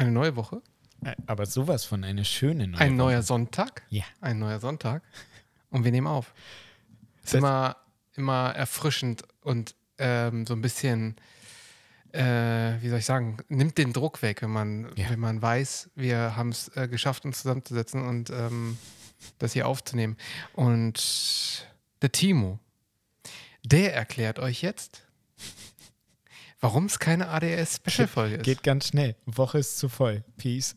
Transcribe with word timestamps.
Eine 0.00 0.12
neue 0.12 0.34
Woche? 0.36 0.62
Aber 1.26 1.46
sowas 1.46 1.84
von 1.84 2.04
eine 2.04 2.24
schöne 2.24 2.66
neue 2.68 2.80
Ein 2.80 2.88
Woche. 2.90 2.96
neuer 2.96 3.22
Sonntag? 3.22 3.82
Ja. 3.90 4.04
Ein 4.20 4.38
neuer 4.38 4.58
Sonntag. 4.60 5.02
Und 5.70 5.84
wir 5.84 5.92
nehmen 5.92 6.06
auf. 6.06 6.32
Ist 7.24 7.34
Das- 7.34 7.38
immer, 7.38 7.76
immer 8.14 8.50
erfrischend 8.56 9.22
und 9.42 9.74
ähm, 9.98 10.46
so 10.46 10.54
ein 10.54 10.62
bisschen, 10.62 11.16
äh, 12.12 12.80
wie 12.80 12.88
soll 12.88 12.98
ich 12.98 13.04
sagen, 13.04 13.36
nimmt 13.48 13.76
den 13.78 13.92
Druck 13.92 14.22
weg, 14.22 14.40
wenn 14.42 14.50
man, 14.50 14.90
Ja. 14.96 15.10
wenn 15.10 15.20
man 15.20 15.40
weiß, 15.42 15.90
wir 15.94 16.34
haben 16.36 16.48
es 16.48 16.68
äh, 16.76 16.88
geschafft, 16.88 17.24
uns 17.26 17.42
zusammenzusetzen 17.42 18.02
und 18.06 18.30
ähm, 18.30 18.78
das 19.38 19.52
hier 19.52 19.68
aufzunehmen. 19.68 20.16
Und 20.54 21.66
der 22.00 22.10
Timo, 22.12 22.58
der 23.64 23.94
erklärt 23.94 24.38
euch 24.38 24.62
jetzt, 24.62 25.02
warum 26.60 26.86
es 26.86 26.98
keine 26.98 27.28
ADS-Special-Folge 27.28 28.36
ist. 28.36 28.44
Geht 28.44 28.62
ganz 28.62 28.88
schnell. 28.88 29.16
Woche 29.26 29.58
ist 29.58 29.78
zu 29.78 29.88
voll. 29.88 30.24
Peace. 30.36 30.76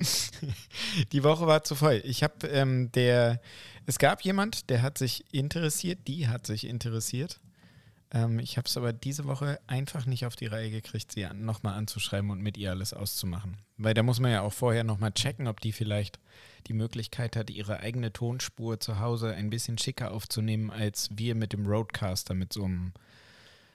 die 1.12 1.22
Woche 1.22 1.46
war 1.46 1.64
zu 1.64 1.74
voll. 1.74 2.00
Ich 2.04 2.22
habe 2.22 2.46
ähm, 2.48 2.90
der, 2.92 3.40
es 3.86 3.98
gab 3.98 4.22
jemand, 4.22 4.70
der 4.70 4.82
hat 4.82 4.98
sich 4.98 5.24
interessiert, 5.32 6.00
die 6.06 6.28
hat 6.28 6.46
sich 6.46 6.66
interessiert. 6.66 7.40
Ähm, 8.12 8.38
ich 8.38 8.56
habe 8.56 8.66
es 8.66 8.76
aber 8.76 8.92
diese 8.92 9.24
Woche 9.26 9.60
einfach 9.66 10.06
nicht 10.06 10.26
auf 10.26 10.36
die 10.36 10.46
Reihe 10.46 10.70
gekriegt, 10.70 11.12
sie 11.12 11.24
an, 11.26 11.44
nochmal 11.44 11.74
anzuschreiben 11.74 12.30
und 12.30 12.40
mit 12.40 12.56
ihr 12.56 12.70
alles 12.70 12.92
auszumachen. 12.92 13.58
Weil 13.76 13.94
da 13.94 14.02
muss 14.02 14.20
man 14.20 14.32
ja 14.32 14.42
auch 14.42 14.52
vorher 14.52 14.84
nochmal 14.84 15.12
checken, 15.12 15.46
ob 15.46 15.60
die 15.60 15.72
vielleicht 15.72 16.18
die 16.66 16.72
Möglichkeit 16.72 17.36
hat, 17.36 17.50
ihre 17.50 17.80
eigene 17.80 18.12
Tonspur 18.12 18.80
zu 18.80 18.98
Hause 18.98 19.34
ein 19.34 19.50
bisschen 19.50 19.78
schicker 19.78 20.12
aufzunehmen, 20.12 20.70
als 20.70 21.08
wir 21.12 21.34
mit 21.34 21.52
dem 21.52 21.66
Roadcaster 21.66 22.34
mit 22.34 22.52
so 22.52 22.64
einem 22.64 22.92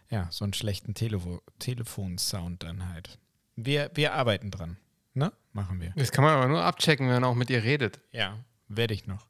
ja, 0.09 0.27
so 0.31 0.43
einen 0.43 0.53
schlechten 0.53 0.93
Telefo 0.93 1.41
Telefonsound 1.59 2.63
dann 2.63 2.89
halt. 2.89 3.19
Wir, 3.55 3.89
wir 3.93 4.13
arbeiten 4.13 4.51
dran. 4.51 4.77
Ne? 5.13 5.31
Machen 5.53 5.79
wir. 5.79 5.93
Das 5.95 6.11
kann 6.11 6.23
man 6.23 6.35
aber 6.35 6.47
nur 6.47 6.63
abchecken, 6.63 7.07
wenn 7.07 7.15
man 7.15 7.23
auch 7.23 7.35
mit 7.35 7.49
ihr 7.49 7.63
redet. 7.63 8.01
Ja, 8.11 8.37
werde 8.67 8.93
ich 8.93 9.07
noch. 9.07 9.27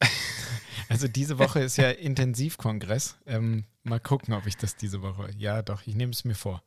also 0.88 1.08
diese 1.08 1.38
Woche 1.38 1.60
ist 1.60 1.76
ja 1.78 1.90
Intensivkongress. 1.90 3.16
Ähm, 3.26 3.64
mal 3.82 4.00
gucken, 4.00 4.34
ob 4.34 4.46
ich 4.46 4.56
das 4.56 4.76
diese 4.76 5.00
Woche. 5.02 5.30
Ja, 5.38 5.62
doch, 5.62 5.86
ich 5.86 5.94
nehme 5.94 6.12
es 6.12 6.24
mir 6.24 6.34
vor. 6.34 6.62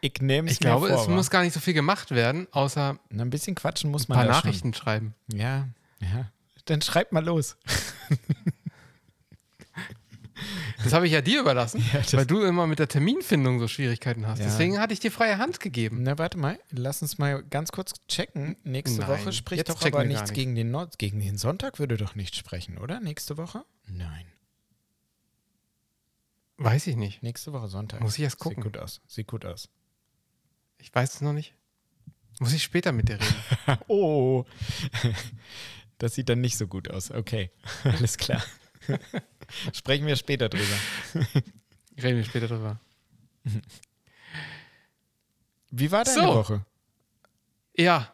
Ich 0.00 0.20
nehme 0.20 0.48
es 0.48 0.54
Ich 0.54 0.60
mir 0.60 0.66
glaube, 0.68 0.88
vor. 0.88 1.00
es 1.00 1.08
wa? 1.08 1.12
muss 1.12 1.30
gar 1.30 1.42
nicht 1.42 1.52
so 1.52 1.60
viel 1.60 1.74
gemacht 1.74 2.10
werden, 2.10 2.46
außer 2.52 2.98
Na, 3.10 3.22
ein 3.24 3.30
bisschen 3.30 3.54
quatschen 3.54 3.90
muss 3.90 4.04
ein 4.04 4.08
man 4.08 4.18
paar 4.18 4.26
da 4.26 4.32
Nachrichten 4.32 4.72
schreiben. 4.74 5.14
Schon. 5.30 5.40
Ja, 5.40 5.68
ja. 6.00 6.30
Dann 6.66 6.80
schreibt 6.82 7.12
mal 7.12 7.24
los. 7.24 7.56
Das 10.82 10.92
habe 10.92 11.06
ich 11.06 11.12
ja 11.12 11.20
dir 11.20 11.40
überlassen, 11.40 11.82
Ja, 11.92 12.02
weil 12.12 12.26
du 12.26 12.42
immer 12.42 12.66
mit 12.66 12.78
der 12.78 12.88
Terminfindung 12.88 13.58
so 13.58 13.68
Schwierigkeiten 13.68 14.26
hast. 14.26 14.38
Ja. 14.38 14.46
Deswegen 14.46 14.78
hatte 14.78 14.92
ich 14.92 15.00
dir 15.00 15.10
freie 15.10 15.38
Hand 15.38 15.60
gegeben. 15.60 16.02
Na, 16.02 16.18
warte 16.18 16.38
mal, 16.38 16.58
lass 16.70 17.02
uns 17.02 17.18
mal 17.18 17.42
ganz 17.44 17.72
kurz 17.72 17.94
checken. 18.08 18.56
Nächste 18.64 19.00
Nein, 19.00 19.08
Woche 19.08 19.32
spricht 19.32 19.68
doch 19.68 19.80
aber 19.82 20.04
nichts 20.04 20.22
nicht. 20.22 20.34
gegen 20.34 20.54
den 20.54 20.70
Nord 20.70 20.98
gegen 20.98 21.20
den 21.20 21.38
Sonntag 21.38 21.78
würde 21.78 21.96
doch 21.96 22.14
nicht 22.14 22.36
sprechen, 22.36 22.78
oder? 22.78 23.00
Nächste 23.00 23.36
Woche? 23.36 23.64
Nein. 23.86 24.26
Weiß 26.56 26.86
ich 26.86 26.96
nicht. 26.96 27.22
Nächste 27.22 27.52
Woche 27.52 27.68
Sonntag. 27.68 28.00
Muss 28.00 28.16
ich 28.16 28.24
erst 28.24 28.38
gucken. 28.38 28.62
Sieht 28.62 28.72
gut 28.72 28.82
aus. 28.82 29.00
Sieht 29.06 29.26
gut 29.26 29.44
aus. 29.44 29.68
Ich 30.78 30.94
weiß 30.94 31.14
es 31.14 31.20
noch 31.20 31.32
nicht. 31.32 31.54
Muss 32.40 32.52
ich 32.52 32.62
später 32.62 32.92
mit 32.92 33.08
dir 33.08 33.18
reden. 33.20 33.78
Oh. 33.88 34.44
Das 35.98 36.14
sieht 36.14 36.28
dann 36.28 36.40
nicht 36.40 36.56
so 36.58 36.66
gut 36.66 36.90
aus. 36.90 37.10
Okay. 37.10 37.50
Alles 37.84 38.18
klar. 38.18 38.42
Sprechen 39.72 40.06
wir 40.06 40.16
später 40.16 40.48
drüber. 40.48 40.76
reden 42.02 42.16
wir 42.16 42.24
später 42.24 42.48
drüber. 42.48 42.80
Wie 45.70 45.90
war 45.90 46.04
deine 46.04 46.20
So. 46.20 46.34
Woche? 46.34 46.64
Ja, 47.76 48.10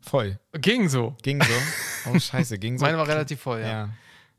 Voll. 0.00 0.38
ging 0.52 0.88
so. 0.88 1.16
Ging 1.22 1.40
so. 1.42 1.52
Oh, 2.12 2.18
scheiße. 2.18 2.58
Ging 2.58 2.78
so. 2.78 2.84
Meine 2.84 2.98
war 2.98 3.06
relativ 3.06 3.40
voll, 3.40 3.60
ja. 3.60 3.68
Ja. 3.68 3.88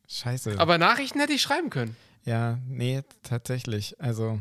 Scheiße. 0.10 0.60
Aber 0.60 0.78
Nachrichten 0.78 1.18
hätte 1.22 1.32
ich 1.32 1.42
schreiben 1.42 1.70
können. 1.70 1.96
Ja, 2.26 2.60
nee, 2.68 3.04
tatsächlich. 3.24 3.98
Also 4.02 4.38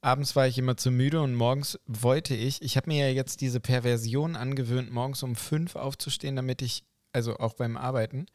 abends 0.00 0.34
war 0.34 0.48
ich 0.48 0.58
immer 0.58 0.76
zu 0.76 0.90
müde 0.90 1.20
und 1.22 1.34
morgens 1.36 1.78
wollte 1.86 2.34
ich, 2.34 2.62
ich 2.62 2.76
habe 2.76 2.88
mir 2.90 3.06
ja 3.06 3.14
jetzt 3.14 3.40
diese 3.42 3.60
Perversion 3.60 4.34
angewöhnt, 4.34 4.90
morgens 4.90 5.22
um 5.22 5.36
fünf 5.36 5.76
aufzustehen, 5.76 6.34
damit 6.34 6.62
ich, 6.62 6.82
also 7.12 7.36
auch 7.36 7.54
beim 7.54 7.76
Arbeiten, 7.76 8.26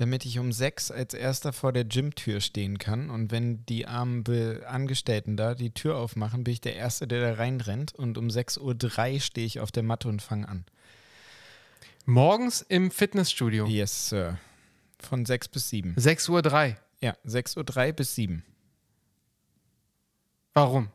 damit 0.00 0.24
ich 0.24 0.38
um 0.38 0.50
sechs 0.50 0.90
als 0.90 1.12
erster 1.12 1.52
vor 1.52 1.74
der 1.74 1.84
Gymtür 1.84 2.40
stehen 2.40 2.78
kann. 2.78 3.10
Und 3.10 3.30
wenn 3.30 3.66
die 3.66 3.86
armen 3.86 4.24
Be 4.24 4.62
Angestellten 4.66 5.36
da 5.36 5.54
die 5.54 5.74
Tür 5.74 5.98
aufmachen, 5.98 6.42
bin 6.42 6.54
ich 6.54 6.62
der 6.62 6.74
Erste, 6.74 7.06
der 7.06 7.20
da 7.20 7.34
reinrennt. 7.34 7.94
Und 7.94 8.16
um 8.16 8.28
6.03 8.28 9.12
Uhr 9.14 9.20
stehe 9.20 9.46
ich 9.46 9.60
auf 9.60 9.70
der 9.70 9.82
Matte 9.82 10.08
und 10.08 10.22
fange 10.22 10.48
an. 10.48 10.64
Morgens 12.06 12.62
im 12.62 12.90
Fitnessstudio. 12.90 13.66
Yes, 13.66 14.08
Sir. 14.08 14.38
Von 14.98 15.26
sechs 15.26 15.48
bis 15.48 15.68
sieben. 15.68 15.94
6.03 15.96 16.30
Uhr. 16.70 16.76
Ja, 17.02 17.14
6.03 17.26 17.88
Uhr 17.88 17.92
bis 17.92 18.14
sieben. 18.14 18.42
Warum? 20.54 20.88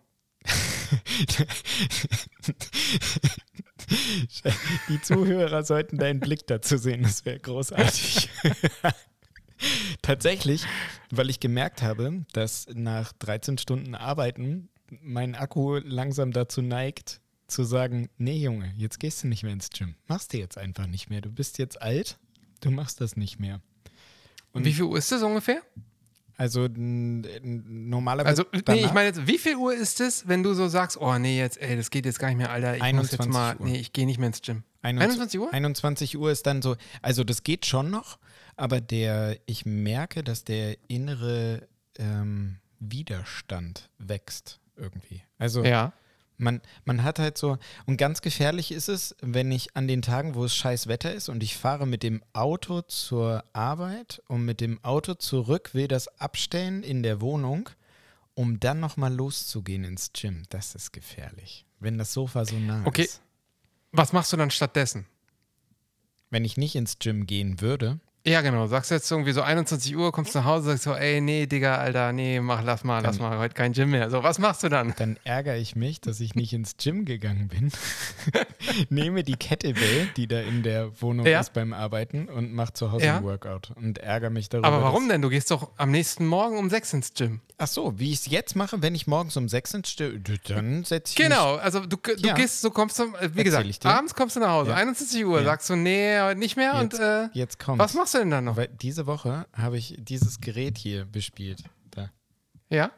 Die 4.89 5.01
Zuhörer 5.01 5.63
sollten 5.63 5.97
deinen 5.97 6.19
Blick 6.19 6.47
dazu 6.47 6.77
sehen, 6.77 7.03
das 7.03 7.25
wäre 7.25 7.39
großartig. 7.39 8.29
Tatsächlich, 10.01 10.65
weil 11.11 11.29
ich 11.29 11.39
gemerkt 11.39 11.81
habe, 11.81 12.25
dass 12.33 12.67
nach 12.73 13.13
13 13.13 13.57
Stunden 13.57 13.95
Arbeiten 13.95 14.69
mein 15.01 15.35
Akku 15.35 15.77
langsam 15.77 16.31
dazu 16.31 16.61
neigt, 16.61 17.21
zu 17.47 17.63
sagen, 17.63 18.09
nee 18.17 18.37
Junge, 18.37 18.73
jetzt 18.77 18.99
gehst 18.99 19.23
du 19.23 19.27
nicht 19.27 19.43
mehr 19.43 19.53
ins 19.53 19.69
Gym. 19.69 19.95
Machst 20.07 20.33
du 20.33 20.37
jetzt 20.37 20.57
einfach 20.57 20.87
nicht 20.87 21.09
mehr. 21.09 21.21
Du 21.21 21.31
bist 21.31 21.57
jetzt 21.57 21.81
alt, 21.81 22.17
du 22.61 22.71
machst 22.71 23.01
das 23.01 23.15
nicht 23.15 23.39
mehr. 23.39 23.61
Und 24.51 24.65
wie 24.65 24.73
viel 24.73 24.85
Uhr 24.85 24.97
ist 24.97 25.11
das 25.11 25.21
ungefähr? 25.21 25.61
Also 26.37 26.67
normalerweise. 26.73 28.45
Also, 28.51 28.63
nee, 28.73 28.85
ich 28.85 28.93
meine 28.93 29.07
jetzt, 29.07 29.25
wie 29.25 29.37
viel 29.37 29.55
Uhr 29.55 29.73
ist 29.73 30.01
es, 30.01 30.27
wenn 30.27 30.43
du 30.43 30.53
so 30.53 30.67
sagst, 30.67 30.97
oh 30.99 31.17
nee, 31.17 31.39
jetzt, 31.39 31.61
ey, 31.61 31.77
das 31.77 31.89
geht 31.89 32.05
jetzt 32.05 32.19
gar 32.19 32.27
nicht 32.27 32.37
mehr, 32.37 32.51
Alter, 32.51 32.75
ich 32.75 32.81
muss 32.93 33.11
jetzt 33.11 33.21
21 33.21 33.33
mal, 33.33 33.55
Uhr. 33.57 33.65
nee, 33.65 33.77
ich 33.77 33.93
gehe 33.93 34.05
nicht 34.05 34.17
mehr 34.17 34.27
ins 34.27 34.41
Gym. 34.41 34.63
21 34.81 35.39
21 35.39 35.39
Uhr? 35.39 35.53
21 35.53 36.17
Uhr 36.17 36.31
ist 36.31 36.45
dann 36.45 36.61
so, 36.61 36.75
also 37.01 37.23
das 37.23 37.43
geht 37.43 37.65
schon 37.65 37.89
noch, 37.89 38.19
aber 38.55 38.81
der, 38.81 39.37
ich 39.45 39.65
merke, 39.65 40.23
dass 40.23 40.43
der 40.43 40.77
innere 40.87 41.67
ähm, 41.97 42.57
Widerstand 42.79 43.89
wächst 43.97 44.59
irgendwie. 44.75 45.23
Also 45.37 45.63
Ja. 45.63 45.93
Man, 46.37 46.61
man 46.85 47.03
hat 47.03 47.19
halt 47.19 47.37
so, 47.37 47.57
und 47.85 47.97
ganz 47.97 48.21
gefährlich 48.21 48.71
ist 48.71 48.89
es, 48.89 49.15
wenn 49.21 49.51
ich 49.51 49.75
an 49.75 49.87
den 49.87 50.01
Tagen, 50.01 50.35
wo 50.35 50.45
es 50.45 50.55
scheiß 50.55 50.87
Wetter 50.87 51.13
ist 51.13 51.29
und 51.29 51.43
ich 51.43 51.57
fahre 51.57 51.85
mit 51.85 52.03
dem 52.03 52.21
Auto 52.33 52.81
zur 52.81 53.43
Arbeit 53.53 54.21
und 54.27 54.45
mit 54.45 54.61
dem 54.61 54.83
Auto 54.83 55.13
zurück, 55.13 55.73
will 55.73 55.87
das 55.87 56.07
abstellen 56.19 56.83
in 56.83 57.03
der 57.03 57.21
Wohnung, 57.21 57.69
um 58.33 58.59
dann 58.59 58.79
nochmal 58.79 59.13
loszugehen 59.13 59.83
ins 59.83 60.11
Gym. 60.13 60.43
Das 60.49 60.75
ist 60.75 60.91
gefährlich. 60.91 61.65
Wenn 61.79 61.97
das 61.97 62.13
Sofa 62.13 62.45
so 62.45 62.57
nah 62.57 62.85
Okay. 62.85 63.03
ist. 63.03 63.21
Was 63.91 64.11
machst 64.11 64.33
du 64.33 64.37
dann 64.37 64.51
stattdessen? 64.51 65.05
Wenn 66.29 66.43
ich 66.43 66.57
nicht 66.57 66.75
ins 66.75 66.99
Gym 66.99 67.25
gehen 67.27 67.61
würde, 67.61 67.99
Ja, 68.27 68.41
genau. 68.41 68.65
Sagst 68.65 68.89
du 68.89 68.95
jetzt 68.95 69.11
irgendwie 69.11 69.33
so 69.33 69.43
21 69.43 69.95
Uhr, 69.95 70.11
kommst 70.11 70.33
nach 70.33 70.45
Hause, 70.45 70.69
sagst 70.71 70.83
so, 70.85 70.93
ey, 70.95 71.21
nee, 71.21 71.45
Digga, 71.45 71.75
Alter, 71.77 72.11
nee, 72.11 72.39
mach, 72.39 72.63
lass 72.63 72.83
mal, 72.83 73.01
lass 73.03 73.19
Dann- 73.19 73.29
mal, 73.29 73.37
heute 73.37 73.53
kein 73.53 73.71
Gym 73.73 73.91
mehr. 73.91 74.09
So, 74.09 74.23
was 74.23 74.39
machst 74.39 74.63
du 74.63 74.69
dann? 74.69 74.93
dann 74.97 75.17
ärgere 75.23 75.57
ich 75.57 75.75
mich, 75.75 76.01
dass 76.01 76.19
ich 76.19 76.33
nicht 76.33 76.51
ins 76.51 76.75
Gym 76.77 77.05
gegangen 77.05 77.47
bin. 77.49 77.71
Nehme 78.89 79.23
die 79.23 79.35
Kettlebell, 79.35 80.07
die 80.17 80.27
da 80.27 80.39
in 80.39 80.63
der 80.63 80.99
Wohnung 81.01 81.25
Ja. 81.25 81.39
ist 81.39 81.53
beim 81.53 81.71
Arbeiten 81.73 82.27
und 82.27 82.51
mache 82.53 82.73
zu 82.73 82.91
Hause 82.91 83.05
Ja. 83.05 83.17
ein 83.17 83.23
Workout 83.23 83.71
und 83.75 83.99
ärgere 83.99 84.29
mich 84.31 84.49
darüber. 84.49 84.67
Aber 84.69 84.81
warum 84.81 85.07
denn? 85.07 85.21
Du 85.21 85.29
gehst 85.29 85.51
doch 85.51 85.69
am 85.77 85.91
nächsten 85.91 86.25
Morgen 86.25 86.57
um 86.57 86.69
6 86.69 86.93
ins 86.93 87.13
Gym. 87.13 87.41
Ach 87.57 87.67
so, 87.67 87.97
wie 87.99 88.11
ich 88.11 88.19
es 88.19 88.25
jetzt 88.25 88.55
mache, 88.57 88.81
wenn 88.81 88.95
ich 88.95 89.07
morgens 89.07 89.37
um 89.37 89.47
sechs 89.47 89.73
ins 89.73 89.95
Gym, 89.95 90.21
dann 90.49 90.83
setze 90.83 91.11
ich 91.11 91.15
Genau, 91.15 91.55
also 91.55 91.85
du, 91.85 91.95
du 91.95 92.11
Ja. 92.27 92.33
gehst, 92.33 92.61
du 92.65 92.69
kommst 92.69 92.97
zum, 92.97 93.15
äh, 93.15 93.29
wie 93.33 93.45
Erzähl 93.47 93.63
gesagt, 93.63 93.85
abends 93.85 94.13
kommst 94.13 94.35
du 94.35 94.41
nach 94.41 94.49
Hause, 94.49 94.71
Ja. 94.71 94.75
21 94.75 95.25
Uhr, 95.25 95.41
sagst 95.41 95.69
du, 95.69 95.77
nee, 95.77 96.19
heute 96.19 96.37
nicht 96.37 96.57
mehr 96.57 96.73
Jetzt, 96.81 96.95
und 96.95 96.99
äh, 96.99 97.29
jetzt 97.31 97.57
kommt. 97.57 97.79
was 97.79 97.93
machst 97.93 98.13
du 98.13 98.14
denn 98.19 98.29
dann 98.29 98.45
noch? 98.45 98.57
Weil 98.57 98.67
diese 98.67 99.05
Woche 99.05 99.47
habe 99.53 99.77
ich 99.77 99.95
dieses 99.97 100.41
Gerät 100.41 100.77
hier 100.77 101.05
bespielt. 101.05 101.63
Da, 101.91 102.11
Ja? 102.69 102.91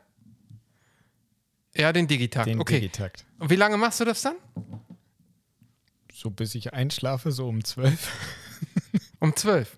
Ja, 1.76 1.94
den 1.94 2.08
Digitakt. 2.08 2.48
den 2.48 2.60
okay. 2.60 2.80
Digitakt. 2.80 3.26
Und 3.38 3.50
wie 3.50 3.56
lange 3.56 3.78
machst 3.78 4.00
du 4.00 4.06
das 4.06 4.22
dann? 4.22 4.36
So 6.12 6.32
bis 6.32 6.56
ich 6.56 6.74
einschlafe, 6.74 7.32
so 7.32 7.48
um 7.48 7.64
zwölf. 7.64 8.12
Um 9.20 9.36
12. 9.36 9.78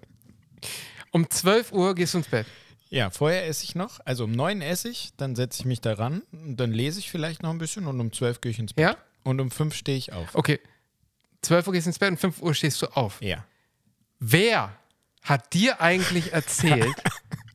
Um 1.12 1.30
12 1.30 1.72
Uhr 1.72 1.96
gehst 1.96 2.14
du 2.14 2.18
ins 2.18 2.28
Bett. 2.28 2.46
Ja, 2.90 3.10
vorher 3.10 3.48
esse 3.48 3.64
ich 3.64 3.76
noch. 3.76 4.00
Also 4.04 4.26
um 4.26 4.32
neun 4.32 4.62
esse 4.62 4.90
ich, 4.90 5.12
dann 5.16 5.36
setze 5.36 5.62
ich 5.62 5.66
mich 5.66 5.80
da 5.80 5.94
ran, 5.94 6.24
und 6.32 6.58
dann 6.58 6.72
lese 6.72 7.00
ich 7.00 7.10
vielleicht 7.10 7.42
noch 7.42 7.52
ein 7.52 7.58
bisschen 7.58 7.88
und 7.88 8.00
um 8.00 8.12
zwölf 8.12 8.42
gehe 8.42 8.52
ich 8.52 8.60
ins 8.60 8.74
Bett. 8.74 8.84
Ja? 8.84 8.98
Und 9.24 9.40
um 9.40 9.52
fünf 9.52 9.76
stehe 9.76 9.98
ich 9.98 10.12
auf. 10.12 10.36
Okay. 10.36 10.60
12 11.42 11.68
Uhr 11.68 11.74
gehst 11.74 11.86
du 11.86 11.90
ins 11.90 12.00
Bett 12.00 12.12
und 12.12 12.20
5 12.20 12.42
Uhr 12.42 12.54
stehst 12.54 12.82
du 12.82 12.88
auf. 12.88 13.22
Ja. 13.22 13.46
Wer 14.20 14.78
hat 15.30 15.54
dir 15.54 15.80
eigentlich 15.82 16.34
erzählt, 16.34 16.96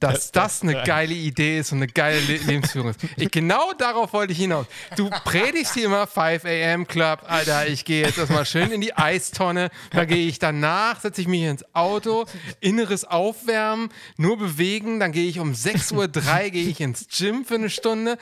dass 0.01 0.33
das 0.33 0.63
eine 0.63 0.83
geile 0.83 1.15
Idee 1.15 1.61
ist 1.61 1.73
und 1.73 1.79
eine 1.79 1.87
geile 1.87 2.21
Le 2.21 2.37
Lebensführung 2.37 2.91
ist. 2.91 3.01
Ich, 3.17 3.31
genau 3.31 3.73
darauf 3.73 4.13
wollte 4.13 4.33
ich 4.33 4.39
hinaus. 4.39 4.67
Du 4.97 5.09
predigst 5.25 5.75
hier 5.75 5.87
immer 5.87 6.07
5 6.07 6.45
a.m. 6.45 6.87
Club, 6.87 7.23
Alter, 7.27 7.67
ich 7.67 7.85
gehe 7.85 8.05
jetzt 8.05 8.19
erstmal 8.19 8.45
schön 8.45 8.71
in 8.71 8.81
die 8.81 8.95
Eistonne, 8.95 9.71
da 9.91 10.05
gehe 10.05 10.27
ich 10.27 10.39
danach, 10.39 11.01
setze 11.01 11.23
ich 11.23 11.29
mich 11.29 11.43
ins 11.43 11.65
Auto, 11.75 12.27
inneres 12.61 13.05
Aufwärmen, 13.05 13.91
nur 14.17 14.37
bewegen, 14.39 15.01
dann 15.01 15.13
gehe 15.13 15.29
ich 15.29 15.39
um 15.39 15.53
6.03 15.53 15.95
Uhr 15.95 16.51
gehe 16.51 16.69
ich 16.69 16.81
ins 16.81 17.07
Gym 17.09 17.45
für 17.45 17.55
eine 17.55 17.71
Stunde. 17.71 18.19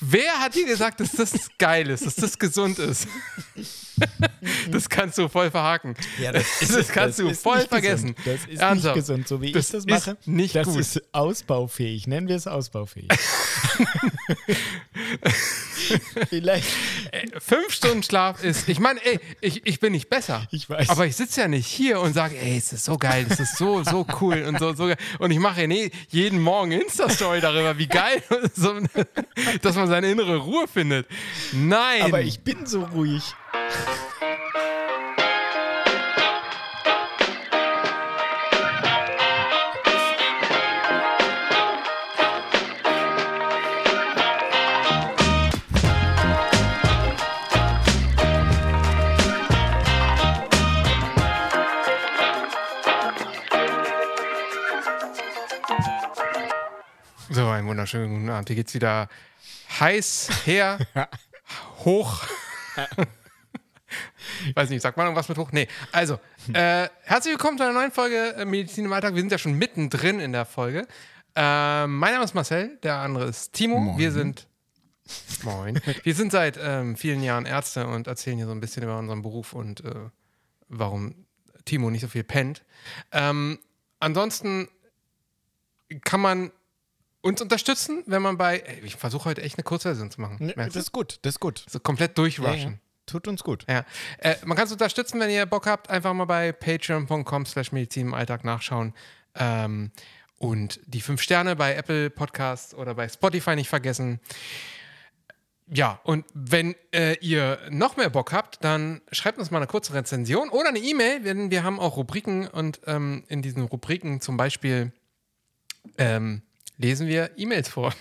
Wer 0.00 0.40
hat 0.40 0.54
dir 0.54 0.66
gesagt, 0.66 1.00
dass 1.00 1.12
das 1.12 1.50
geil 1.58 1.90
ist, 1.90 2.06
dass 2.06 2.16
das 2.16 2.38
gesund 2.38 2.78
ist? 2.78 3.08
das 4.70 4.88
kannst 4.88 5.18
du 5.18 5.28
voll 5.28 5.50
verhaken. 5.50 5.94
Ja, 6.20 6.32
das, 6.32 6.44
ist, 6.62 6.74
das 6.74 6.88
kannst 6.88 7.18
das 7.18 7.26
du 7.26 7.34
voll 7.34 7.60
vergessen. 7.66 8.14
Gesund. 8.14 8.26
Das 8.26 8.46
ist 8.52 8.60
Ernsthaft. 8.60 8.96
nicht 8.96 9.06
gesund, 9.06 9.28
so 9.28 9.40
wie 9.40 9.52
Das 9.52 9.66
ich 9.66 9.72
das 9.72 9.84
ist 9.84 9.90
mache. 9.90 10.16
nicht 10.26 10.54
das 10.54 10.66
gut. 10.68 10.78
ist 10.80 11.02
ausbaufähig. 11.12 12.06
Nennen 12.06 12.28
wir 12.28 12.36
es 12.36 12.46
ausbaufähig. 12.46 13.08
Vielleicht. 16.28 16.66
Ey, 17.12 17.30
Fünf 17.38 17.72
Stunden 17.72 18.02
Schlaf 18.02 18.42
ist, 18.42 18.68
ich 18.68 18.80
meine, 18.80 19.04
ey, 19.04 19.20
ich, 19.40 19.64
ich 19.66 19.78
bin 19.80 19.92
nicht 19.92 20.08
besser. 20.08 20.46
Ich 20.50 20.68
weiß. 20.68 20.88
Aber 20.90 21.06
ich 21.06 21.14
sitze 21.16 21.42
ja 21.42 21.48
nicht 21.48 21.66
hier 21.66 22.00
und 22.00 22.14
sage, 22.14 22.36
ey, 22.38 22.56
es 22.56 22.72
ist 22.72 22.84
so 22.84 22.96
geil, 22.96 23.26
es 23.28 23.38
ist 23.40 23.56
so, 23.56 23.84
so 23.84 24.06
cool 24.20 24.42
und 24.42 24.58
so, 24.58 24.74
so 24.74 24.86
geil. 24.86 24.96
Und 25.18 25.30
ich 25.30 25.38
mache 25.38 25.66
nee, 25.68 25.90
jeden 26.08 26.40
Morgen 26.40 26.72
Insta-Story 26.72 27.40
darüber, 27.40 27.78
wie 27.78 27.86
geil, 27.86 28.22
dass 29.62 29.76
man 29.76 29.88
seine 29.88 30.10
innere 30.10 30.36
Ruhe 30.38 30.66
findet. 30.66 31.06
Nein. 31.52 32.02
Aber 32.02 32.20
ich 32.22 32.40
bin 32.40 32.66
so 32.66 32.82
ruhig. 32.84 33.22
So, 57.36 57.46
einen 57.48 57.66
wunderschönen 57.68 58.08
guten 58.08 58.30
Abend. 58.30 58.48
Hier 58.48 58.56
geht's 58.56 58.72
wieder 58.72 59.10
heiß 59.78 60.30
her, 60.46 60.78
hoch. 61.84 62.24
Weiß 64.54 64.70
nicht, 64.70 64.82
sagt 64.82 64.96
man 64.96 65.06
irgendwas 65.06 65.28
mit 65.28 65.38
hoch? 65.38 65.50
Nee. 65.52 65.68
Also, 65.92 66.18
äh, 66.52 66.88
herzlich 67.02 67.32
willkommen 67.32 67.58
zu 67.58 67.64
einer 67.64 67.72
neuen 67.72 67.90
Folge 67.92 68.34
äh, 68.36 68.44
Medizin 68.44 68.84
im 68.84 68.92
Alltag. 68.92 69.14
Wir 69.14 69.20
sind 69.20 69.32
ja 69.32 69.38
schon 69.38 69.54
mittendrin 69.54 70.20
in 70.20 70.32
der 70.32 70.44
Folge. 70.44 70.86
Äh, 71.34 71.86
mein 71.86 72.12
Name 72.12 72.24
ist 72.24 72.34
Marcel, 72.34 72.78
der 72.82 72.96
andere 72.96 73.26
ist 73.26 73.52
Timo. 73.52 73.78
Moin. 73.80 73.98
Wir 73.98 74.12
sind. 74.12 74.46
Moin. 75.42 75.80
Wir 76.02 76.14
sind 76.14 76.32
seit 76.32 76.58
ähm, 76.60 76.96
vielen 76.96 77.22
Jahren 77.22 77.46
Ärzte 77.46 77.86
und 77.86 78.06
erzählen 78.06 78.36
hier 78.38 78.46
so 78.46 78.52
ein 78.52 78.60
bisschen 78.60 78.82
über 78.82 78.98
unseren 78.98 79.22
Beruf 79.22 79.52
und 79.52 79.84
äh, 79.84 79.94
warum 80.68 81.26
Timo 81.64 81.90
nicht 81.90 82.02
so 82.02 82.08
viel 82.08 82.24
pennt. 82.24 82.62
Ähm, 83.12 83.58
ansonsten 84.00 84.68
kann 86.04 86.20
man 86.20 86.50
uns 87.20 87.40
unterstützen, 87.40 88.02
wenn 88.06 88.22
man 88.22 88.36
bei. 88.36 88.58
Ey, 88.60 88.80
ich 88.84 88.96
versuche 88.96 89.26
heute 89.26 89.42
echt 89.42 89.56
eine 89.58 89.64
Kurzversion 89.64 90.10
zu 90.10 90.20
machen. 90.20 90.38
Ne, 90.40 90.54
Das 90.56 90.76
ist 90.76 90.92
gut, 90.92 91.18
das 91.22 91.34
ist 91.34 91.40
gut. 91.40 91.64
So 91.68 91.78
komplett 91.80 92.16
durchrushen. 92.18 92.80
Tut 93.06 93.28
uns 93.28 93.44
gut. 93.44 93.64
Ja. 93.68 93.84
Äh, 94.18 94.36
man 94.44 94.56
kann 94.56 94.66
es 94.66 94.72
unterstützen, 94.72 95.20
wenn 95.20 95.30
ihr 95.30 95.46
Bock 95.46 95.66
habt, 95.66 95.88
einfach 95.88 96.12
mal 96.12 96.24
bei 96.24 96.52
patreon.com 96.52 97.46
slash 97.46 97.72
Medizin 97.72 98.08
im 98.08 98.14
Alltag 98.14 98.44
nachschauen. 98.44 98.94
Ähm, 99.34 99.92
und 100.38 100.80
die 100.86 101.00
fünf 101.00 101.22
Sterne 101.22 101.56
bei 101.56 101.74
Apple 101.74 102.10
Podcasts 102.10 102.74
oder 102.74 102.94
bei 102.94 103.08
Spotify 103.08 103.54
nicht 103.56 103.68
vergessen. 103.68 104.20
Ja, 105.68 106.00
und 106.04 106.24
wenn 106.32 106.76
äh, 106.92 107.16
ihr 107.20 107.58
noch 107.70 107.96
mehr 107.96 108.10
Bock 108.10 108.32
habt, 108.32 108.62
dann 108.62 109.00
schreibt 109.10 109.38
uns 109.38 109.50
mal 109.50 109.58
eine 109.58 109.66
kurze 109.66 109.94
Rezension 109.94 110.48
oder 110.50 110.68
eine 110.68 110.78
E-Mail, 110.78 111.22
denn 111.22 111.50
wir 111.50 111.64
haben 111.64 111.80
auch 111.80 111.96
Rubriken 111.96 112.46
und 112.46 112.80
ähm, 112.86 113.24
in 113.28 113.42
diesen 113.42 113.64
Rubriken 113.64 114.20
zum 114.20 114.36
Beispiel 114.36 114.92
ähm, 115.98 116.42
lesen 116.76 117.08
wir 117.08 117.30
E-Mails 117.36 117.68
vor. 117.68 117.94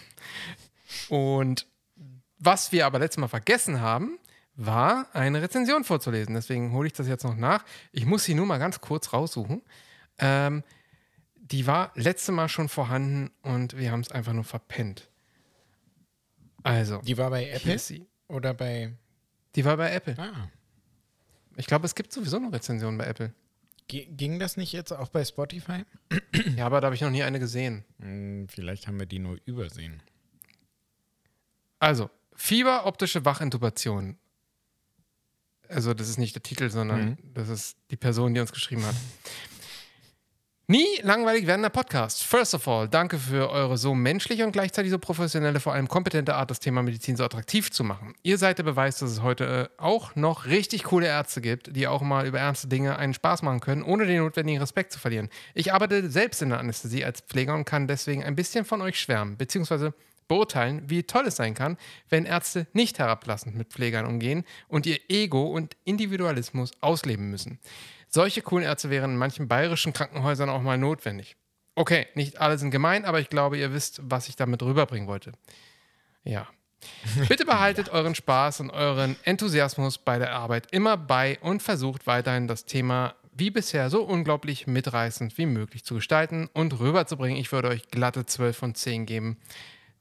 Und 1.09 1.65
was 2.37 2.71
wir 2.71 2.85
aber 2.85 2.99
letztes 2.99 3.19
Mal 3.19 3.27
vergessen 3.27 3.81
haben, 3.81 4.19
war 4.55 5.07
eine 5.13 5.41
Rezension 5.41 5.83
vorzulesen. 5.83 6.33
Deswegen 6.33 6.71
hole 6.71 6.87
ich 6.87 6.93
das 6.93 7.07
jetzt 7.07 7.23
noch 7.23 7.35
nach. 7.35 7.65
Ich 7.91 8.05
muss 8.05 8.23
sie 8.23 8.33
nur 8.35 8.45
mal 8.45 8.57
ganz 8.57 8.79
kurz 8.81 9.11
raussuchen. 9.13 9.61
Ähm, 10.17 10.63
die 11.35 11.67
war 11.67 11.91
letzte 11.95 12.31
Mal 12.31 12.47
schon 12.49 12.69
vorhanden 12.69 13.31
und 13.41 13.77
wir 13.77 13.91
haben 13.91 13.99
es 13.99 14.11
einfach 14.11 14.33
nur 14.33 14.43
verpennt. 14.45 15.09
Also, 16.63 16.99
Die 17.01 17.17
war 17.17 17.29
bei 17.29 17.49
Apple 17.49 17.79
oder 18.27 18.53
bei. 18.53 18.93
Die 19.55 19.63
war 19.65 19.77
bei 19.77 19.91
Apple. 19.91 20.15
Ah. 20.17 20.49
Ich 21.57 21.67
glaube, 21.67 21.85
es 21.85 21.93
gibt 21.95 22.11
sowieso 22.11 22.37
eine 22.37 22.51
Rezension 22.51 22.97
bei 22.97 23.05
Apple. 23.05 23.33
G- 23.87 24.05
Ging 24.07 24.39
das 24.39 24.57
nicht 24.57 24.73
jetzt 24.73 24.91
auch 24.91 25.09
bei 25.09 25.23
Spotify? 25.23 25.83
Ja, 26.55 26.65
aber 26.65 26.81
da 26.81 26.85
habe 26.85 26.95
ich 26.95 27.01
noch 27.01 27.11
nie 27.11 27.21
eine 27.23 27.39
gesehen. 27.39 27.85
Hm, 27.99 28.47
vielleicht 28.49 28.87
haben 28.87 28.97
wir 28.97 29.05
die 29.05 29.19
nur 29.19 29.37
übersehen. 29.45 30.01
Also, 31.79 32.09
Fieber, 32.33 32.85
optische 32.87 33.23
Wachintubation. 33.25 34.17
Also, 35.69 35.93
das 35.93 36.09
ist 36.09 36.17
nicht 36.17 36.35
der 36.35 36.43
Titel, 36.43 36.69
sondern 36.69 37.05
Mhm. 37.05 37.17
das 37.33 37.49
ist 37.49 37.77
die 37.91 37.97
Person, 37.97 38.33
die 38.33 38.39
uns 38.39 38.51
geschrieben 38.51 38.85
hat. 38.85 38.95
Nie 40.67 40.87
langweilig 41.03 41.45
werdender 41.45 41.69
Podcast. 41.69 42.23
First 42.23 42.55
of 42.55 42.67
all, 42.67 42.89
danke 42.89 43.19
für 43.19 43.51
eure 43.51 43.77
so 43.77 43.93
menschliche 43.93 44.43
und 44.43 44.51
gleichzeitig 44.51 44.89
so 44.89 44.97
professionelle, 44.97 45.59
vor 45.59 45.73
allem 45.73 45.87
kompetente 45.87 46.33
Art, 46.33 46.49
das 46.49 46.59
Thema 46.59 46.81
Medizin 46.81 47.15
so 47.15 47.23
attraktiv 47.23 47.69
zu 47.69 47.83
machen. 47.83 48.15
Ihr 48.23 48.39
seid 48.39 48.57
der 48.57 48.63
Beweis, 48.63 48.97
dass 48.97 49.11
es 49.11 49.21
heute 49.21 49.69
äh, 49.77 49.81
auch 49.81 50.15
noch 50.15 50.47
richtig 50.47 50.85
coole 50.85 51.05
Ärzte 51.05 51.39
gibt, 51.41 51.75
die 51.75 51.87
auch 51.87 52.01
mal 52.01 52.25
über 52.25 52.39
ernste 52.39 52.67
Dinge 52.67 52.97
einen 52.97 53.13
Spaß 53.13 53.43
machen 53.43 53.59
können, 53.59 53.83
ohne 53.83 54.07
den 54.07 54.17
notwendigen 54.23 54.59
Respekt 54.59 54.91
zu 54.91 54.97
verlieren. 54.97 55.29
Ich 55.53 55.71
arbeite 55.71 56.09
selbst 56.09 56.41
in 56.41 56.49
der 56.49 56.57
Anästhesie 56.59 57.05
als 57.05 57.21
Pfleger 57.21 57.53
und 57.53 57.65
kann 57.65 57.85
deswegen 57.87 58.23
ein 58.23 58.35
bisschen 58.35 58.65
von 58.65 58.81
euch 58.81 58.99
schwärmen, 58.99 59.37
beziehungsweise 59.37 59.93
beurteilen, 60.27 60.89
wie 60.89 61.03
toll 61.03 61.27
es 61.27 61.35
sein 61.35 61.53
kann, 61.53 61.77
wenn 62.09 62.25
Ärzte 62.25 62.67
nicht 62.73 62.99
herablassend 62.99 63.55
mit 63.55 63.69
Pflegern 63.69 64.05
umgehen 64.05 64.43
und 64.67 64.85
ihr 64.85 64.99
Ego 65.09 65.43
und 65.47 65.75
Individualismus 65.83 66.71
ausleben 66.81 67.29
müssen. 67.29 67.59
Solche 68.07 68.41
coolen 68.41 68.65
Ärzte 68.65 68.89
wären 68.89 69.11
in 69.11 69.17
manchen 69.17 69.47
bayerischen 69.47 69.93
Krankenhäusern 69.93 70.49
auch 70.49 70.61
mal 70.61 70.77
notwendig. 70.77 71.35
Okay, 71.75 72.07
nicht 72.15 72.39
alle 72.39 72.57
sind 72.57 72.71
gemein, 72.71 73.03
aber 73.03 73.19
ich 73.19 73.29
glaube, 73.29 73.57
ihr 73.57 73.73
wisst, 73.73 73.99
was 74.03 74.29
ich 74.29 74.35
damit 74.35 74.63
rüberbringen 74.63 75.07
wollte. 75.07 75.33
Ja. 76.23 76.47
Bitte 77.27 77.45
behaltet 77.45 77.89
euren 77.89 78.15
Spaß 78.15 78.61
und 78.61 78.69
euren 78.69 79.15
Enthusiasmus 79.23 79.97
bei 79.97 80.19
der 80.19 80.33
Arbeit 80.33 80.71
immer 80.71 80.97
bei 80.97 81.37
und 81.41 81.61
versucht 81.61 82.07
weiterhin 82.07 82.47
das 82.47 82.65
Thema 82.65 83.15
wie 83.37 83.51
bisher 83.51 83.89
so 83.89 84.03
unglaublich 84.03 84.65
mitreißend 84.65 85.37
wie 85.37 85.45
möglich 85.45 85.83
zu 85.83 85.95
gestalten 85.95 86.49
und 86.53 86.79
rüberzubringen. 86.79 87.37
Ich 87.37 87.51
würde 87.51 87.67
euch 87.67 87.89
glatte 87.89 88.25
12 88.25 88.57
von 88.57 88.75
10 88.75 89.05
geben. 89.05 89.37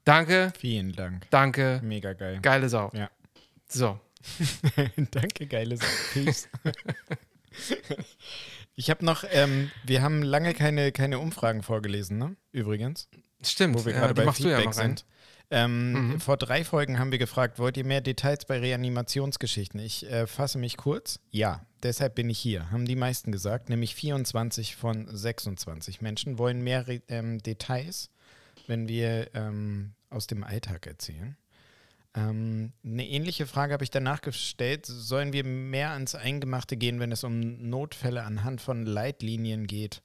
Danke, 0.05 0.53
Vielen 0.59 0.93
Dank. 0.93 1.27
danke, 1.31 1.81
Mega 1.83 2.13
geil. 2.13 2.39
geile 2.43 2.69
Sau. 2.69 2.91
Ja. 2.95 3.11
So, 3.69 3.99
Danke, 5.11 5.47
geile 5.47 5.77
Sache. 5.77 5.89
Peace. 6.13 6.49
ich 8.77 8.91
habe 8.91 9.05
noch, 9.05 9.25
ähm, 9.31 9.71
wir 9.85 10.03
haben 10.03 10.23
lange 10.23 10.55
keine, 10.55 10.93
keine 10.93 11.19
Umfragen 11.19 11.63
vorgelesen, 11.63 12.19
ne? 12.19 12.37
Übrigens, 12.53 13.09
stimmt. 13.43 13.79
wo 13.79 13.85
wir 13.85 13.93
ja, 13.93 13.99
gerade 14.01 14.15
die 14.15 14.21
bei 14.21 14.25
machst 14.27 14.43
du 14.43 14.49
ja 14.49 14.57
Feedback 14.57 14.75
mal 14.77 14.81
rein. 14.83 14.91
sind. 14.97 15.05
Ähm, 15.51 15.93
Mhm. 15.93 16.21
Vor 16.21 16.37
drei 16.39 16.65
Folgen 16.65 16.99
haben 16.99 17.13
wir 17.13 17.19
gefragt, 17.19 17.59
wollt 17.59 17.77
ihr 17.77 17.85
mehr 17.85 18.01
Details 18.01 18.47
bei 18.47 18.59
Reanimationsgeschichten? 18.59 19.79
Ich 19.79 20.11
äh, 20.11 20.27
fasse 20.27 20.59
mich 20.59 20.77
kurz. 20.79 21.21
Ja, 21.31 21.67
deshalb 21.83 22.15
bin 22.15 22.31
ich 22.31 22.39
hier, 22.39 22.71
haben 22.71 22.87
die 22.87 22.97
meisten 22.97 23.31
gesagt, 23.31 23.69
nämlich 23.69 23.95
24 23.95 24.75
von 24.75 25.07
26 25.15 26.01
Menschen 26.01 26.39
wollen 26.39 26.63
mehr 26.63 26.89
Re 26.89 27.03
ähm, 27.09 27.39
Details, 27.43 28.11
wenn 28.69 28.89
wir 28.89 29.35
ähm, 29.35 29.95
aus 30.11 30.27
dem 30.27 30.45
Alltag 30.45 30.87
erzählen. 30.87 31.37
Ähm, 32.17 32.73
eine 32.85 33.09
ähnliche 33.09 33.47
Frage 33.47 33.73
habe 33.73 33.85
ich 33.85 33.91
danach 33.91 34.21
gestellt. 34.21 34.87
Sollen 34.87 35.33
wir 35.33 35.45
mehr 35.45 35.91
ans 35.91 36.15
Eingemachte 36.15 36.77
gehen, 36.77 37.01
wenn 37.01 37.13
es 37.13 37.25
um 37.25 37.69
Notfälle 37.69 38.23
anhand 38.23 38.61
von 38.61 38.87
Leitlinien 38.87 39.67
geht? 39.67 40.01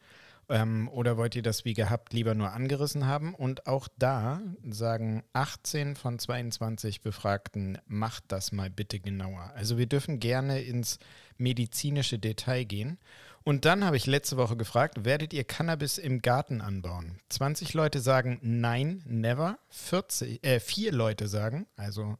Ähm, 0.49 0.89
oder 0.89 1.15
wollt 1.17 1.35
ihr 1.35 1.43
das 1.43 1.63
wie 1.63 1.75
gehabt 1.75 2.11
lieber 2.11 2.33
nur 2.33 2.51
angerissen 2.51 3.05
haben? 3.05 3.35
Und 3.35 3.67
auch 3.67 3.87
da 3.99 4.41
sagen 4.67 5.23
18 5.33 5.95
von 5.95 6.17
22 6.17 7.01
Befragten, 7.01 7.77
macht 7.85 8.23
das 8.29 8.51
mal 8.51 8.71
bitte 8.71 8.99
genauer. 8.99 9.51
Also 9.55 9.77
wir 9.77 9.85
dürfen 9.85 10.19
gerne 10.19 10.61
ins 10.61 10.97
medizinische 11.37 12.17
Detail 12.17 12.63
gehen. 12.63 12.97
Und 13.43 13.65
dann 13.65 13.83
habe 13.83 13.97
ich 13.97 14.05
letzte 14.05 14.37
Woche 14.37 14.57
gefragt, 14.57 15.05
werdet 15.05 15.33
ihr 15.33 15.43
Cannabis 15.43 15.97
im 15.97 16.21
Garten 16.21 16.61
anbauen? 16.61 17.19
20 17.29 17.73
Leute 17.73 17.99
sagen 17.99 18.39
nein, 18.41 19.01
never. 19.05 19.57
40, 19.69 20.43
äh, 20.45 20.59
vier 20.59 20.91
Leute 20.91 21.27
sagen, 21.27 21.67
also 21.75 22.17